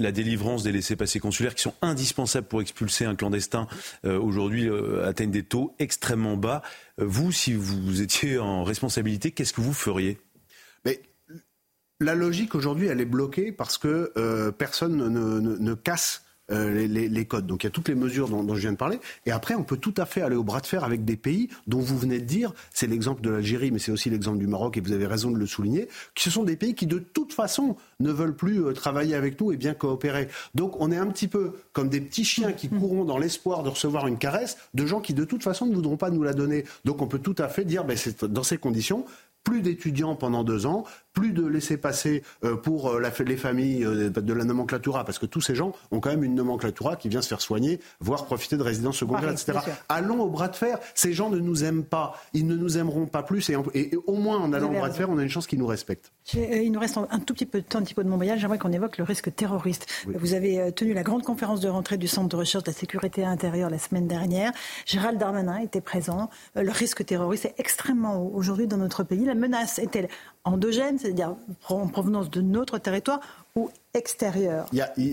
la 0.00 0.12
délivrance 0.12 0.62
des 0.62 0.72
laissés-passer 0.72 1.20
consulaires 1.20 1.54
qui 1.54 1.62
sont 1.62 1.74
indispensables 1.82 2.46
pour 2.46 2.60
expulser 2.60 3.04
un 3.04 3.14
clandestin 3.14 3.66
euh, 4.04 4.18
aujourd'hui 4.18 4.68
euh, 4.68 5.06
atteignent 5.06 5.30
des 5.30 5.42
taux 5.42 5.74
extrêmement 5.78 6.36
bas. 6.36 6.62
Euh, 7.00 7.04
vous, 7.06 7.32
si 7.32 7.54
vous 7.54 8.00
étiez 8.00 8.38
en 8.38 8.64
responsabilité, 8.64 9.30
qu'est-ce 9.30 9.52
que 9.52 9.60
vous 9.60 9.72
feriez? 9.72 10.18
Mais 10.84 11.02
la 12.00 12.14
logique 12.14 12.54
aujourd'hui, 12.54 12.86
elle 12.86 13.00
est 13.00 13.06
bloquée 13.06 13.52
parce 13.52 13.76
que 13.76 14.50
personne 14.56 14.96
ne 14.96 15.74
casse 15.74 16.24
euh, 16.50 16.86
les, 16.86 17.24
codes. 17.24 17.46
Donc 17.46 17.62
il 17.62 17.66
y 17.66 17.68
a 17.68 17.70
toutes 17.70 17.88
les 17.88 17.94
mesures 17.94 18.28
dont, 18.28 18.54
je 18.54 18.60
viens 18.60 18.72
de 18.72 18.76
parler. 18.76 18.98
Et 19.26 19.30
après, 19.30 19.54
on 19.54 19.62
peut 19.62 19.76
tout 19.76 19.94
à 19.96 20.06
fait 20.06 20.22
aller 20.22 20.36
au 20.36 20.44
bras 20.44 20.60
de 20.60 20.66
fer 20.66 20.84
avec 20.84 21.04
des 21.04 21.16
pays 21.16 21.48
dont 21.66 21.80
vous 21.80 21.98
venez 21.98 22.18
de 22.18 22.24
dire, 22.24 22.52
c'est 22.72 22.86
l'exemple 22.86 23.22
de 23.22 23.30
l'Algérie, 23.30 23.70
mais 23.70 23.78
c'est 23.78 23.92
aussi 23.92 24.10
l'exemple 24.10 24.38
du 24.38 24.46
Maroc, 24.46 24.76
et 24.76 24.80
vous 24.80 24.92
avez 24.92 25.06
raison 25.06 25.30
de 25.30 25.38
le 25.38 25.46
souligner, 25.46 25.86
que 26.14 26.22
ce 26.22 26.30
sont 26.30 26.44
des 26.44 26.56
pays 26.56 26.74
qui 26.74 26.86
de 26.86 26.98
toute 26.98 27.32
façon 27.32 27.76
ne 28.00 28.10
veulent 28.10 28.34
plus 28.34 28.64
euh, 28.64 28.72
travailler 28.72 29.14
avec 29.14 29.40
nous 29.40 29.52
et 29.52 29.56
bien 29.56 29.74
coopérer. 29.74 30.28
Donc 30.54 30.80
on 30.80 30.90
est 30.90 30.96
un 30.96 31.06
petit 31.06 31.28
peu 31.28 31.52
comme 31.72 31.88
des 31.88 32.00
petits 32.00 32.24
chiens 32.24 32.52
qui 32.52 32.68
courront 32.68 33.04
dans 33.04 33.18
l'espoir 33.18 33.62
de 33.62 33.68
recevoir 33.68 34.06
une 34.06 34.18
caresse 34.18 34.58
de 34.74 34.86
gens 34.86 35.00
qui 35.00 35.14
de 35.14 35.24
toute 35.24 35.42
façon 35.42 35.66
ne 35.66 35.74
voudront 35.74 35.96
pas 35.96 36.10
nous 36.10 36.22
la 36.22 36.32
donner. 36.32 36.64
Donc 36.84 37.02
on 37.02 37.06
peut 37.06 37.18
tout 37.18 37.36
à 37.38 37.48
fait 37.48 37.64
dire, 37.64 37.84
ben, 37.84 37.96
c'est 37.96 38.24
dans 38.24 38.42
ces 38.42 38.58
conditions, 38.58 39.04
plus 39.44 39.62
d'étudiants 39.62 40.14
pendant 40.14 40.44
deux 40.44 40.66
ans, 40.66 40.84
plus 41.12 41.32
de 41.32 41.44
laisser 41.44 41.76
passer 41.76 42.22
euh, 42.44 42.56
pour 42.56 42.90
euh, 42.90 43.10
les 43.26 43.36
familles 43.36 43.84
euh, 43.84 44.10
de 44.10 44.32
la 44.32 44.44
nomenclatura, 44.44 45.04
parce 45.04 45.18
que 45.18 45.26
tous 45.26 45.40
ces 45.40 45.54
gens 45.54 45.72
ont 45.90 46.00
quand 46.00 46.10
même 46.10 46.24
une 46.24 46.34
nomenclatura 46.34 46.96
qui 46.96 47.08
vient 47.08 47.22
se 47.22 47.28
faire 47.28 47.40
soigner, 47.40 47.80
voire 48.00 48.26
profiter 48.26 48.56
de 48.56 48.62
résidences 48.62 48.98
secondaires, 48.98 49.30
etc. 49.30 49.58
Allons 49.88 50.20
au 50.20 50.28
bras 50.28 50.48
de 50.48 50.56
fer. 50.56 50.78
Ces 50.94 51.12
gens 51.12 51.30
ne 51.30 51.38
nous 51.38 51.64
aiment 51.64 51.84
pas, 51.84 52.14
ils 52.32 52.46
ne 52.46 52.56
nous 52.56 52.78
aimeront 52.78 53.06
pas 53.06 53.22
plus, 53.22 53.50
et, 53.50 53.56
au 54.06 54.14
moins 54.14 54.38
en 54.38 54.52
allant 54.52 54.70
au 54.70 54.78
bras 54.78 54.88
de 54.88 54.94
fer, 54.94 55.10
on 55.10 55.18
a 55.18 55.22
une 55.22 55.28
chance 55.28 55.46
qu'ils 55.46 55.58
nous 55.58 55.66
respectent. 55.66 56.12
Il 56.34 56.72
nous 56.72 56.80
reste 56.80 56.98
un 56.98 57.18
tout 57.18 57.34
petit 57.34 57.46
peu 57.46 57.60
de 57.60 57.66
temps, 57.66 57.78
un 57.78 57.82
petit 57.82 57.94
peu 57.94 58.04
de 58.04 58.08
mon 58.08 58.16
voyage. 58.16 58.40
J'aimerais 58.40 58.58
qu'on 58.58 58.72
évoque 58.72 58.98
le 58.98 59.04
risque 59.04 59.34
terroriste. 59.34 59.86
Vous 60.06 60.34
avez 60.34 60.72
tenu 60.72 60.92
la 60.92 61.02
grande 61.02 61.22
conférence 61.22 61.60
de 61.60 61.68
rentrée 61.68 61.96
du 61.96 62.08
Centre 62.08 62.28
de 62.28 62.36
recherche 62.36 62.64
de 62.64 62.70
la 62.70 62.76
sécurité 62.76 63.24
intérieure 63.24 63.70
la 63.70 63.78
semaine 63.78 64.06
dernière. 64.06 64.52
Gérald 64.86 65.18
Darmanin 65.18 65.58
était 65.58 65.80
présent. 65.80 66.30
Le 66.54 66.70
risque 66.70 67.04
terroriste 67.04 67.46
est 67.46 67.54
extrêmement 67.58 68.22
haut 68.22 68.32
aujourd'hui 68.34 68.66
dans 68.66 68.76
notre 68.76 69.02
pays. 69.02 69.24
La 69.24 69.34
menace 69.34 69.78
est-elle 69.78 70.08
endogène, 70.44 70.98
c'est-à-dire 70.98 71.36
en 71.68 71.86
provenance 71.88 72.30
de 72.30 72.40
notre 72.40 72.78
territoire, 72.78 73.20
ou 73.56 73.70
extérieure 73.94 74.66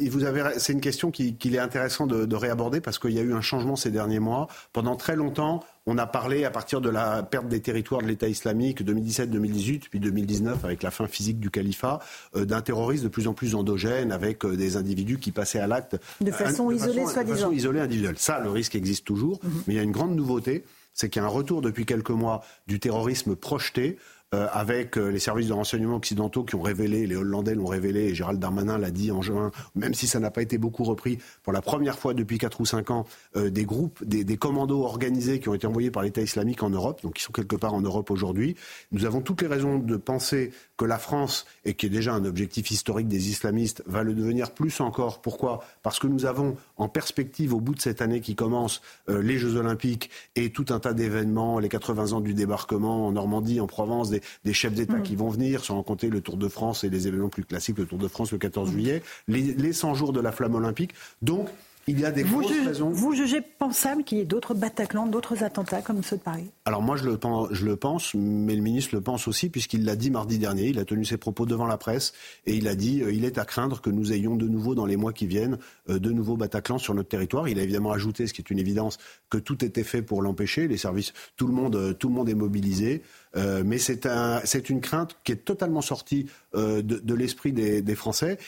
vous 0.10 0.24
avez, 0.24 0.44
C'est 0.58 0.74
une 0.74 0.82
question 0.82 1.12
qu'il 1.12 1.56
est 1.56 1.60
intéressant 1.60 2.06
de, 2.08 2.36
réaborder 2.36 2.82
parce 2.82 3.00
qu'il 3.00 3.12
y 3.12 3.20
a 3.20 3.24
eu 3.24 3.34
un 3.34 3.42
changement 3.42 3.76
ces 3.76 3.90
derniers 3.90 4.20
mois. 4.20 4.48
Pendant 4.74 4.96
très 4.96 5.16
longtemps, 5.16 5.64
on 5.88 5.98
a 5.98 6.06
parlé 6.06 6.46
à 6.46 6.52
partir 6.52 6.82
de 6.82 6.90
la 6.90 7.24
perte 7.24 7.48
des 7.48 7.62
territoires 7.62 8.02
de 8.02 8.08
l'État 8.08 8.28
islamique 8.28 8.84
2017-2018, 8.84 9.90
puis 9.90 10.00
2019 10.00 10.64
avec 10.64 10.84
la 10.84 10.92
fin 10.92 11.08
physique 11.08 11.40
du 11.40 11.50
califat, 11.50 12.00
euh, 12.36 12.46
d'un 12.46 12.62
terrorisme 12.62 13.06
de 13.06 13.10
plus 13.10 13.28
en 13.28 13.34
plus 13.34 13.56
endogène 13.56 14.12
avec 14.12 14.46
euh, 14.46 14.56
des 14.56 14.78
individus 14.78 15.18
qui 15.18 15.32
passaient 15.32 15.60
à 15.60 15.68
l'acte 15.68 15.98
de 16.22 16.32
façon 16.32 16.70
isolée, 16.70 17.06
soi-disant. 17.06 17.22
De 17.24 17.40
façon 17.40 17.52
isolée, 17.52 17.80
individuelle. 17.80 18.18
Ça, 18.18 18.40
le 18.40 18.52
risque 18.52 18.76
existe 18.76 19.06
toujours, 19.06 19.40
mhm. 19.44 19.52
mais 19.66 19.74
il 19.74 19.78
y 19.78 19.80
a 19.80 19.84
une 19.84 19.92
grande 19.92 20.16
nouveauté, 20.16 20.64
c'est 20.94 21.10
qu'il 21.10 21.22
y 21.22 21.26
a 21.26 21.28
un 21.28 21.32
retour 21.32 21.62
depuis 21.62 21.86
quelques 21.86 22.10
mois 22.10 22.42
du 22.68 22.80
terrorisme 22.80 23.36
projeté. 23.36 23.98
Euh, 24.36 24.46
avec 24.52 24.98
euh, 24.98 25.08
les 25.08 25.20
services 25.20 25.48
de 25.48 25.54
renseignement 25.54 25.96
occidentaux 25.96 26.44
qui 26.44 26.56
ont 26.56 26.62
révélé, 26.62 27.08
les 27.08 27.16
Hollandais 27.16 27.56
l'ont 27.56 27.66
révélé, 27.66 28.08
et 28.08 28.14
Gérald 28.14 28.42
Darmanin 28.42 28.78
l'a 28.78 28.92
dit 28.92 29.10
en 29.10 29.22
juin, 29.22 29.52
même 29.74 29.94
si 29.94 30.06
ça 30.06 30.20
n'a 30.20 30.32
pas 30.32 30.42
été 30.42 30.58
beaucoup 30.58 30.84
repris, 30.84 31.18
pour 31.44 31.54
la 31.54 31.62
première 31.62 31.98
fois 31.98 32.14
depuis 32.14 32.38
4 32.38 32.60
ou 32.60 32.66
5 32.66 32.92
ans, 32.92 33.06
euh, 33.38 33.50
des 33.50 33.64
groupes, 33.64 34.04
des, 34.04 34.26
commandos 34.36 34.84
organisés 34.84 35.40
qui 35.40 35.48
ont 35.48 35.54
été 35.54 35.66
envoyés 35.66 35.92
par 35.92 36.04
l'État 36.04 36.20
islamique 36.20 36.62
en 36.62 36.70
Europe, 36.70 37.02
donc 37.04 37.14
qui 37.14 37.24
sont 37.24 37.32
quelque 37.32 37.56
part 37.56 37.74
en 37.74 37.80
Europe 37.80 38.12
aujourd'hui. 38.12 38.58
Nous 38.92 39.06
avons 39.06 39.22
toutes 39.22 39.42
les 39.42 39.48
raisons 39.48 39.80
de 39.80 39.96
penser 39.96 40.52
que 40.76 40.84
la 40.84 40.98
France, 40.98 41.46
et 41.64 41.76
qui 41.76 41.86
est 41.86 41.90
déjà 41.90 42.14
un 42.14 42.26
objectif 42.26 42.70
historique 42.70 43.08
des 43.08 43.30
islamistes, 43.30 43.82
va 43.86 44.04
le 44.04 44.14
devenir 44.14 44.52
plus 44.52 44.82
encore. 44.82 45.22
Pourquoi? 45.22 45.64
Parce 45.84 46.00
que 46.00 46.08
nous 46.08 46.26
avons 46.26 46.58
en 46.76 46.90
perspective, 46.90 47.54
au 47.54 47.62
bout 47.62 47.76
de 47.76 47.82
cette 47.82 48.02
année 48.02 48.20
qui 48.20 48.36
commence, 48.36 48.82
les 49.08 49.38
Jeux 49.38 49.56
Olympiques 49.56 50.10
et 50.36 50.52
tout 50.52 50.66
un 50.70 50.80
tas 50.80 50.94
d'événements, 50.94 51.60
les 51.60 51.70
80 51.70 52.12
ans 52.12 52.20
du 52.20 52.34
débarquement 52.34 53.08
en 53.08 53.14
Normandie, 53.14 53.62
en 53.62 53.68
Provence, 53.68 54.12
chefs 54.54 54.74
d'État 54.74 54.98
mm. 54.98 55.04
qui 55.04 55.16
vont 55.16 55.30
venir, 55.30 55.64
sans 55.64 55.82
compter 55.84 56.10
le 56.10 56.22
Tour 56.22 56.38
de 56.38 56.48
France 56.48 56.84
et 56.84 56.90
les 56.90 57.08
événements 57.08 57.30
plus 57.30 57.46
classiques, 57.46 57.78
le 57.78 57.86
Tour 57.86 58.00
de 58.00 58.08
France 58.08 58.32
le 58.32 58.38
14 58.38 58.72
juillet, 58.72 59.02
les, 59.28 59.54
les 59.54 59.74
100 59.74 59.96
jours 59.96 60.14
de 60.14 60.20
la 60.20 60.32
flamme 60.32 60.56
olympique. 60.56 60.92
Donc, 61.22 61.48
il 61.88 62.00
y 62.00 62.06
a 62.06 62.12
des 62.12 62.24
vous 62.24 62.42
grosses 62.42 62.66
raisons. 62.66 62.90
Vous 62.90 63.14
jugez 63.14 63.40
pensable 63.42 64.04
qu'il 64.04 64.18
y 64.18 64.22
ait 64.22 64.26
d'autres 64.26 64.54
Bataclan, 64.54 65.08
d'autres 65.08 65.44
attentats 65.44 65.82
comme 65.82 66.04
ceux 66.04 66.18
de 66.18 66.22
Paris? 66.22 66.50
Alors 66.66 66.82
moi, 66.82 66.98
je 66.98 67.06
le, 67.06 67.18
pense, 67.18 67.48
je 67.52 67.66
le 67.66 67.78
pense, 67.78 68.14
mais 68.14 68.56
le 68.56 68.62
ministre 68.62 68.94
le 68.94 69.02
pense 69.02 69.28
aussi, 69.28 69.50
puisqu'il 69.50 69.86
l'a 69.86 69.96
dit 69.96 70.12
mardi 70.12 70.38
dernier. 70.38 70.68
Il 70.68 70.80
a 70.80 70.86
tenu 70.86 71.06
ses 71.06 71.18
propos 71.18 71.46
devant 71.46 71.66
la 71.66 71.78
presse 71.78 72.14
et 72.46 72.56
il 72.56 72.68
a 72.68 72.76
dit 72.76 73.02
euh, 73.02 73.14
il 73.14 73.24
est 73.24 73.38
à 73.38 73.46
craindre 73.46 73.80
que 73.80 73.90
nous 73.90 74.12
ayons 74.12 74.36
de 74.36 74.48
nouveau, 74.48 74.76
dans 74.76 74.86
les 74.86 74.98
mois 74.98 75.14
qui 75.14 75.28
viennent, 75.28 75.58
euh, 75.90 75.98
de 75.98 76.12
nouveaux 76.12 76.36
Bataclan 76.36 76.78
sur 76.78 76.94
notre 76.94 77.10
territoire. 77.10 77.48
Il 77.48 77.58
a 77.58 77.64
évidemment 77.64 77.94
ajouté, 77.94 78.28
ce 78.28 78.34
qui 78.34 78.42
est 78.42 78.50
une 78.50 78.60
évidence, 78.60 78.98
que 79.30 79.38
tout 79.38 79.64
était 79.64 79.84
fait 79.84 80.02
pour 80.02 80.22
l'empêcher. 80.22 80.68
Les 80.68 80.78
services, 80.78 81.14
tout 81.38 81.48
le 81.48 81.54
monde, 81.54 81.78
euh, 81.78 81.94
tout 81.94 82.10
le 82.10 82.16
monde 82.16 82.28
est 82.28 82.36
mobilisé. 82.36 83.02
mais 83.36 83.78
c'est 83.78 84.06
un, 84.08 84.42
une 84.70 84.82
crainte 84.82 85.18
qui 85.24 85.32
est 85.32 85.46
totalement 85.46 85.82
sortie 85.82 86.26
de, 86.54 86.82
de 86.82 87.14
l'esprit 87.14 87.54
des, 87.54 87.82
des 87.82 87.96
Français 87.96 88.40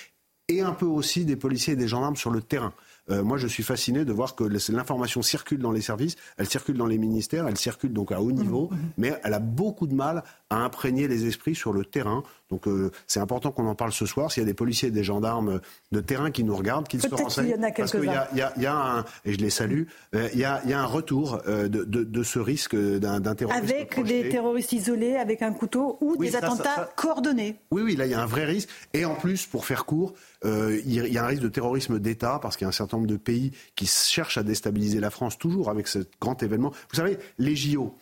et 0.50 0.62
un 0.62 0.74
peu 0.74 0.86
aussi 0.86 1.26
des 1.26 1.36
policiers 1.36 1.74
et 1.74 1.78
des 1.78 1.88
gendarmes 1.88 2.16
sur 2.16 2.32
le 2.32 2.42
terrain. 2.42 2.74
Euh, 3.10 3.24
moi, 3.24 3.38
je 3.38 3.48
suis 3.48 3.64
fasciné 3.64 4.06
de 4.06 4.14
voir 4.14 4.36
que 4.36 4.44
l'information 4.44 5.22
circule 5.22 5.60
dans 5.60 5.72
les 5.72 5.82
services, 5.82 6.16
elle 6.38 6.48
circule 6.48 6.78
dans 6.78 6.86
les 6.86 6.98
ministères, 6.98 7.48
elle 7.48 7.58
circule 7.58 7.94
donc 7.94 8.12
à 8.12 8.22
haut 8.22 8.32
niveau, 8.32 8.70
mmh, 8.70 8.76
mmh. 8.76 8.90
mais 8.98 9.20
elle 9.24 9.34
a 9.34 9.40
beaucoup 9.40 9.88
de 9.88 9.96
mal 9.96 10.24
à 10.50 10.58
imprégner 10.58 11.08
les 11.08 11.26
esprits 11.26 11.56
sur 11.56 11.74
le 11.74 11.86
terrain. 11.86 12.24
Donc 12.50 12.68
euh, 12.68 12.92
c'est 13.08 13.20
important 13.20 13.52
qu'on 13.52 13.68
en 13.68 13.76
parle 13.76 13.92
ce 13.92 14.06
soir. 14.06 14.32
S'il 14.32 14.42
y 14.42 14.46
a 14.46 14.48
des 14.48 14.54
policiers 14.54 14.90
et 14.90 14.92
des 14.92 15.04
gendarmes 15.04 15.62
de 15.92 16.00
terrain 16.00 16.32
qui 16.32 16.44
nous 16.44 16.56
regardent, 16.56 16.88
qu'ils 16.88 17.02
se 17.02 17.14
renseignent. 17.14 17.56
parce 17.76 17.92
qu'il 17.92 18.04
y, 18.04 18.62
y, 18.62 18.66
a 18.66 18.76
un, 18.76 19.06
et 19.26 19.34
je 19.34 19.38
les 19.40 19.50
salue, 19.50 19.84
euh, 20.16 20.30
il 20.34 20.40
y, 20.40 20.46
a, 20.46 20.62
y, 20.66 20.74
a, 20.74 20.80
un 20.80 20.86
retour 20.86 21.42
de, 21.46 21.68
de, 21.68 22.04
de, 22.04 22.24
ce 22.24 22.40
risque 22.40 22.76
d'un 22.76 23.22
terrorisme. 23.36 23.64
Avec 23.64 24.04
des 24.04 24.30
terroristes 24.30 24.74
isolés, 24.74 25.16
avec 25.16 25.42
un 25.42 25.54
couteau 25.54 25.98
ou 26.02 26.18
des 26.18 26.36
attentats 26.36 26.90
coordonnés. 26.96 27.58
Oui, 27.72 27.82
oui, 27.82 27.96
là 27.96 28.06
il 28.06 28.12
y 28.12 28.16
a 28.16 28.22
un 28.22 28.26
vrai 28.26 28.46
risque. 28.46 28.70
Et 28.94 29.06
en 29.06 29.16
plus, 29.16 29.46
pour 29.46 29.66
faire 29.66 29.86
court, 29.86 30.14
il 30.44 30.92
y 30.92 31.18
a 31.18 31.24
un 31.24 31.28
risque 31.28 31.44
de 31.44 31.50
terrorisme 31.50 32.00
d'État 32.00 32.40
parce 32.42 32.58
qu'il 32.58 32.66
y 32.66 32.68
a 32.68 32.70
un 32.70 32.72
certain 32.72 33.00
de 33.06 33.18
pays 33.18 33.52
qui 33.76 33.86
cherchent 33.86 34.38
à 34.38 34.44
déstabiliser 34.44 35.00
la 35.00 35.10
France, 35.10 35.38
toujours 35.38 35.70
avec 35.70 35.88
ce 35.88 36.00
grand 36.20 36.42
événement. 36.44 36.72
Vous 36.90 36.96
savez, 36.96 37.18
les 37.38 37.56
JO. 37.56 37.96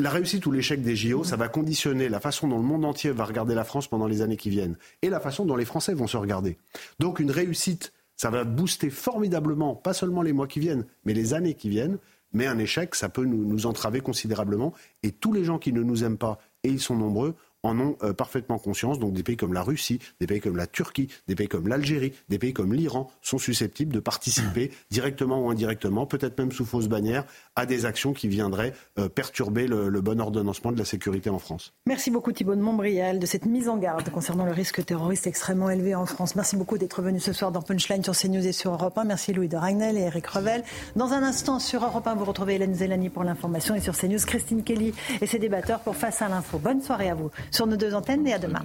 La 0.00 0.08
réussite 0.08 0.46
ou 0.46 0.50
l'échec 0.50 0.80
des 0.80 0.96
JO, 0.96 1.24
ça 1.24 1.36
va 1.36 1.48
conditionner 1.48 2.08
la 2.08 2.20
façon 2.20 2.48
dont 2.48 2.56
le 2.56 2.64
monde 2.64 2.86
entier 2.86 3.10
va 3.10 3.26
regarder 3.26 3.54
la 3.54 3.64
France 3.64 3.86
pendant 3.86 4.06
les 4.06 4.22
années 4.22 4.38
qui 4.38 4.48
viennent 4.48 4.76
et 5.02 5.10
la 5.10 5.20
façon 5.20 5.44
dont 5.44 5.56
les 5.56 5.66
Français 5.66 5.92
vont 5.92 6.06
se 6.06 6.16
regarder. 6.16 6.56
Donc 6.98 7.20
une 7.20 7.30
réussite, 7.30 7.92
ça 8.16 8.30
va 8.30 8.44
booster 8.44 8.88
formidablement, 8.88 9.74
pas 9.74 9.92
seulement 9.92 10.22
les 10.22 10.32
mois 10.32 10.46
qui 10.46 10.58
viennent, 10.58 10.86
mais 11.04 11.12
les 11.12 11.34
années 11.34 11.52
qui 11.52 11.68
viennent. 11.68 11.98
Mais 12.32 12.46
un 12.46 12.58
échec, 12.58 12.94
ça 12.94 13.10
peut 13.10 13.26
nous, 13.26 13.44
nous 13.44 13.66
entraver 13.66 14.00
considérablement. 14.00 14.72
Et 15.02 15.10
tous 15.10 15.34
les 15.34 15.44
gens 15.44 15.58
qui 15.58 15.72
ne 15.72 15.82
nous 15.82 16.02
aiment 16.02 16.16
pas, 16.16 16.38
et 16.62 16.68
ils 16.68 16.80
sont 16.80 16.96
nombreux, 16.96 17.34
en 17.62 17.78
ont 17.78 17.96
euh, 18.02 18.12
parfaitement 18.12 18.58
conscience. 18.58 18.98
Donc 18.98 19.12
des 19.12 19.22
pays 19.22 19.36
comme 19.36 19.52
la 19.52 19.62
Russie, 19.62 19.98
des 20.20 20.26
pays 20.26 20.40
comme 20.40 20.56
la 20.56 20.66
Turquie, 20.66 21.08
des 21.28 21.34
pays 21.34 21.48
comme 21.48 21.68
l'Algérie, 21.68 22.12
des 22.28 22.38
pays 22.38 22.52
comme 22.52 22.72
l'Iran 22.72 23.10
sont 23.22 23.38
susceptibles 23.38 23.92
de 23.92 24.00
participer 24.00 24.70
directement 24.90 25.44
ou 25.44 25.50
indirectement, 25.50 26.06
peut-être 26.06 26.38
même 26.38 26.52
sous 26.52 26.64
fausse 26.64 26.88
bannière, 26.88 27.24
à 27.60 27.66
des 27.66 27.84
actions 27.84 28.14
qui 28.14 28.26
viendraient 28.26 28.72
euh, 28.98 29.08
perturber 29.08 29.66
le, 29.66 30.00
bon 30.00 30.18
ordonnancement 30.18 30.72
de 30.72 30.78
la 30.78 30.86
sécurité 30.86 31.28
en 31.28 31.38
France. 31.38 31.74
Merci 31.86 32.10
beaucoup 32.10 32.32
Thibault 32.32 32.54
de 32.54 32.62
Montbrial 32.62 33.18
de 33.18 33.26
cette 33.26 33.44
mise 33.44 33.68
en 33.68 33.76
garde 33.76 34.08
concernant 34.08 34.46
le 34.46 34.52
risque 34.52 34.84
terroriste 34.84 35.26
extrêmement 35.26 35.68
élevé 35.68 35.94
en 35.94 36.06
France. 36.06 36.36
Merci 36.36 36.56
beaucoup 36.56 36.78
d'être 36.78 37.02
venu 37.02 37.20
ce 37.20 37.34
soir 37.34 37.52
dans 37.52 37.60
Punchline 37.60 38.02
sur 38.02 38.16
CNews 38.16 38.46
et 38.46 38.52
sur 38.52 38.72
Europe 38.72 38.96
1. 38.96 39.04
Merci 39.04 39.34
Louis 39.34 39.48
de 39.48 39.56
Ragnel 39.56 39.98
et 39.98 40.02
Eric 40.02 40.26
Revel. 40.26 40.64
Dans 40.96 41.12
un 41.12 41.22
instant 41.22 41.58
sur 41.58 41.84
Europe 41.84 42.06
1, 42.06 42.14
vous 42.14 42.24
retrouvez 42.24 42.54
Hélène 42.54 42.74
Zélani 42.74 43.10
pour 43.10 43.24
l'information 43.24 43.74
et 43.74 43.80
sur 43.80 43.94
CNews, 43.94 44.24
Christine 44.26 44.64
Kelly 44.64 44.94
et 45.20 45.26
ses 45.26 45.38
débatteurs 45.38 45.80
pour 45.80 45.96
Face 45.96 46.22
à 46.22 46.28
l'info. 46.28 46.58
Bonne 46.58 46.80
soirée 46.80 47.10
à 47.10 47.14
vous 47.14 47.30
sur 47.50 47.66
nos 47.66 47.76
deux 47.76 47.94
antennes 47.94 48.26
et 48.26 48.32
à 48.32 48.38
demain. 48.38 48.64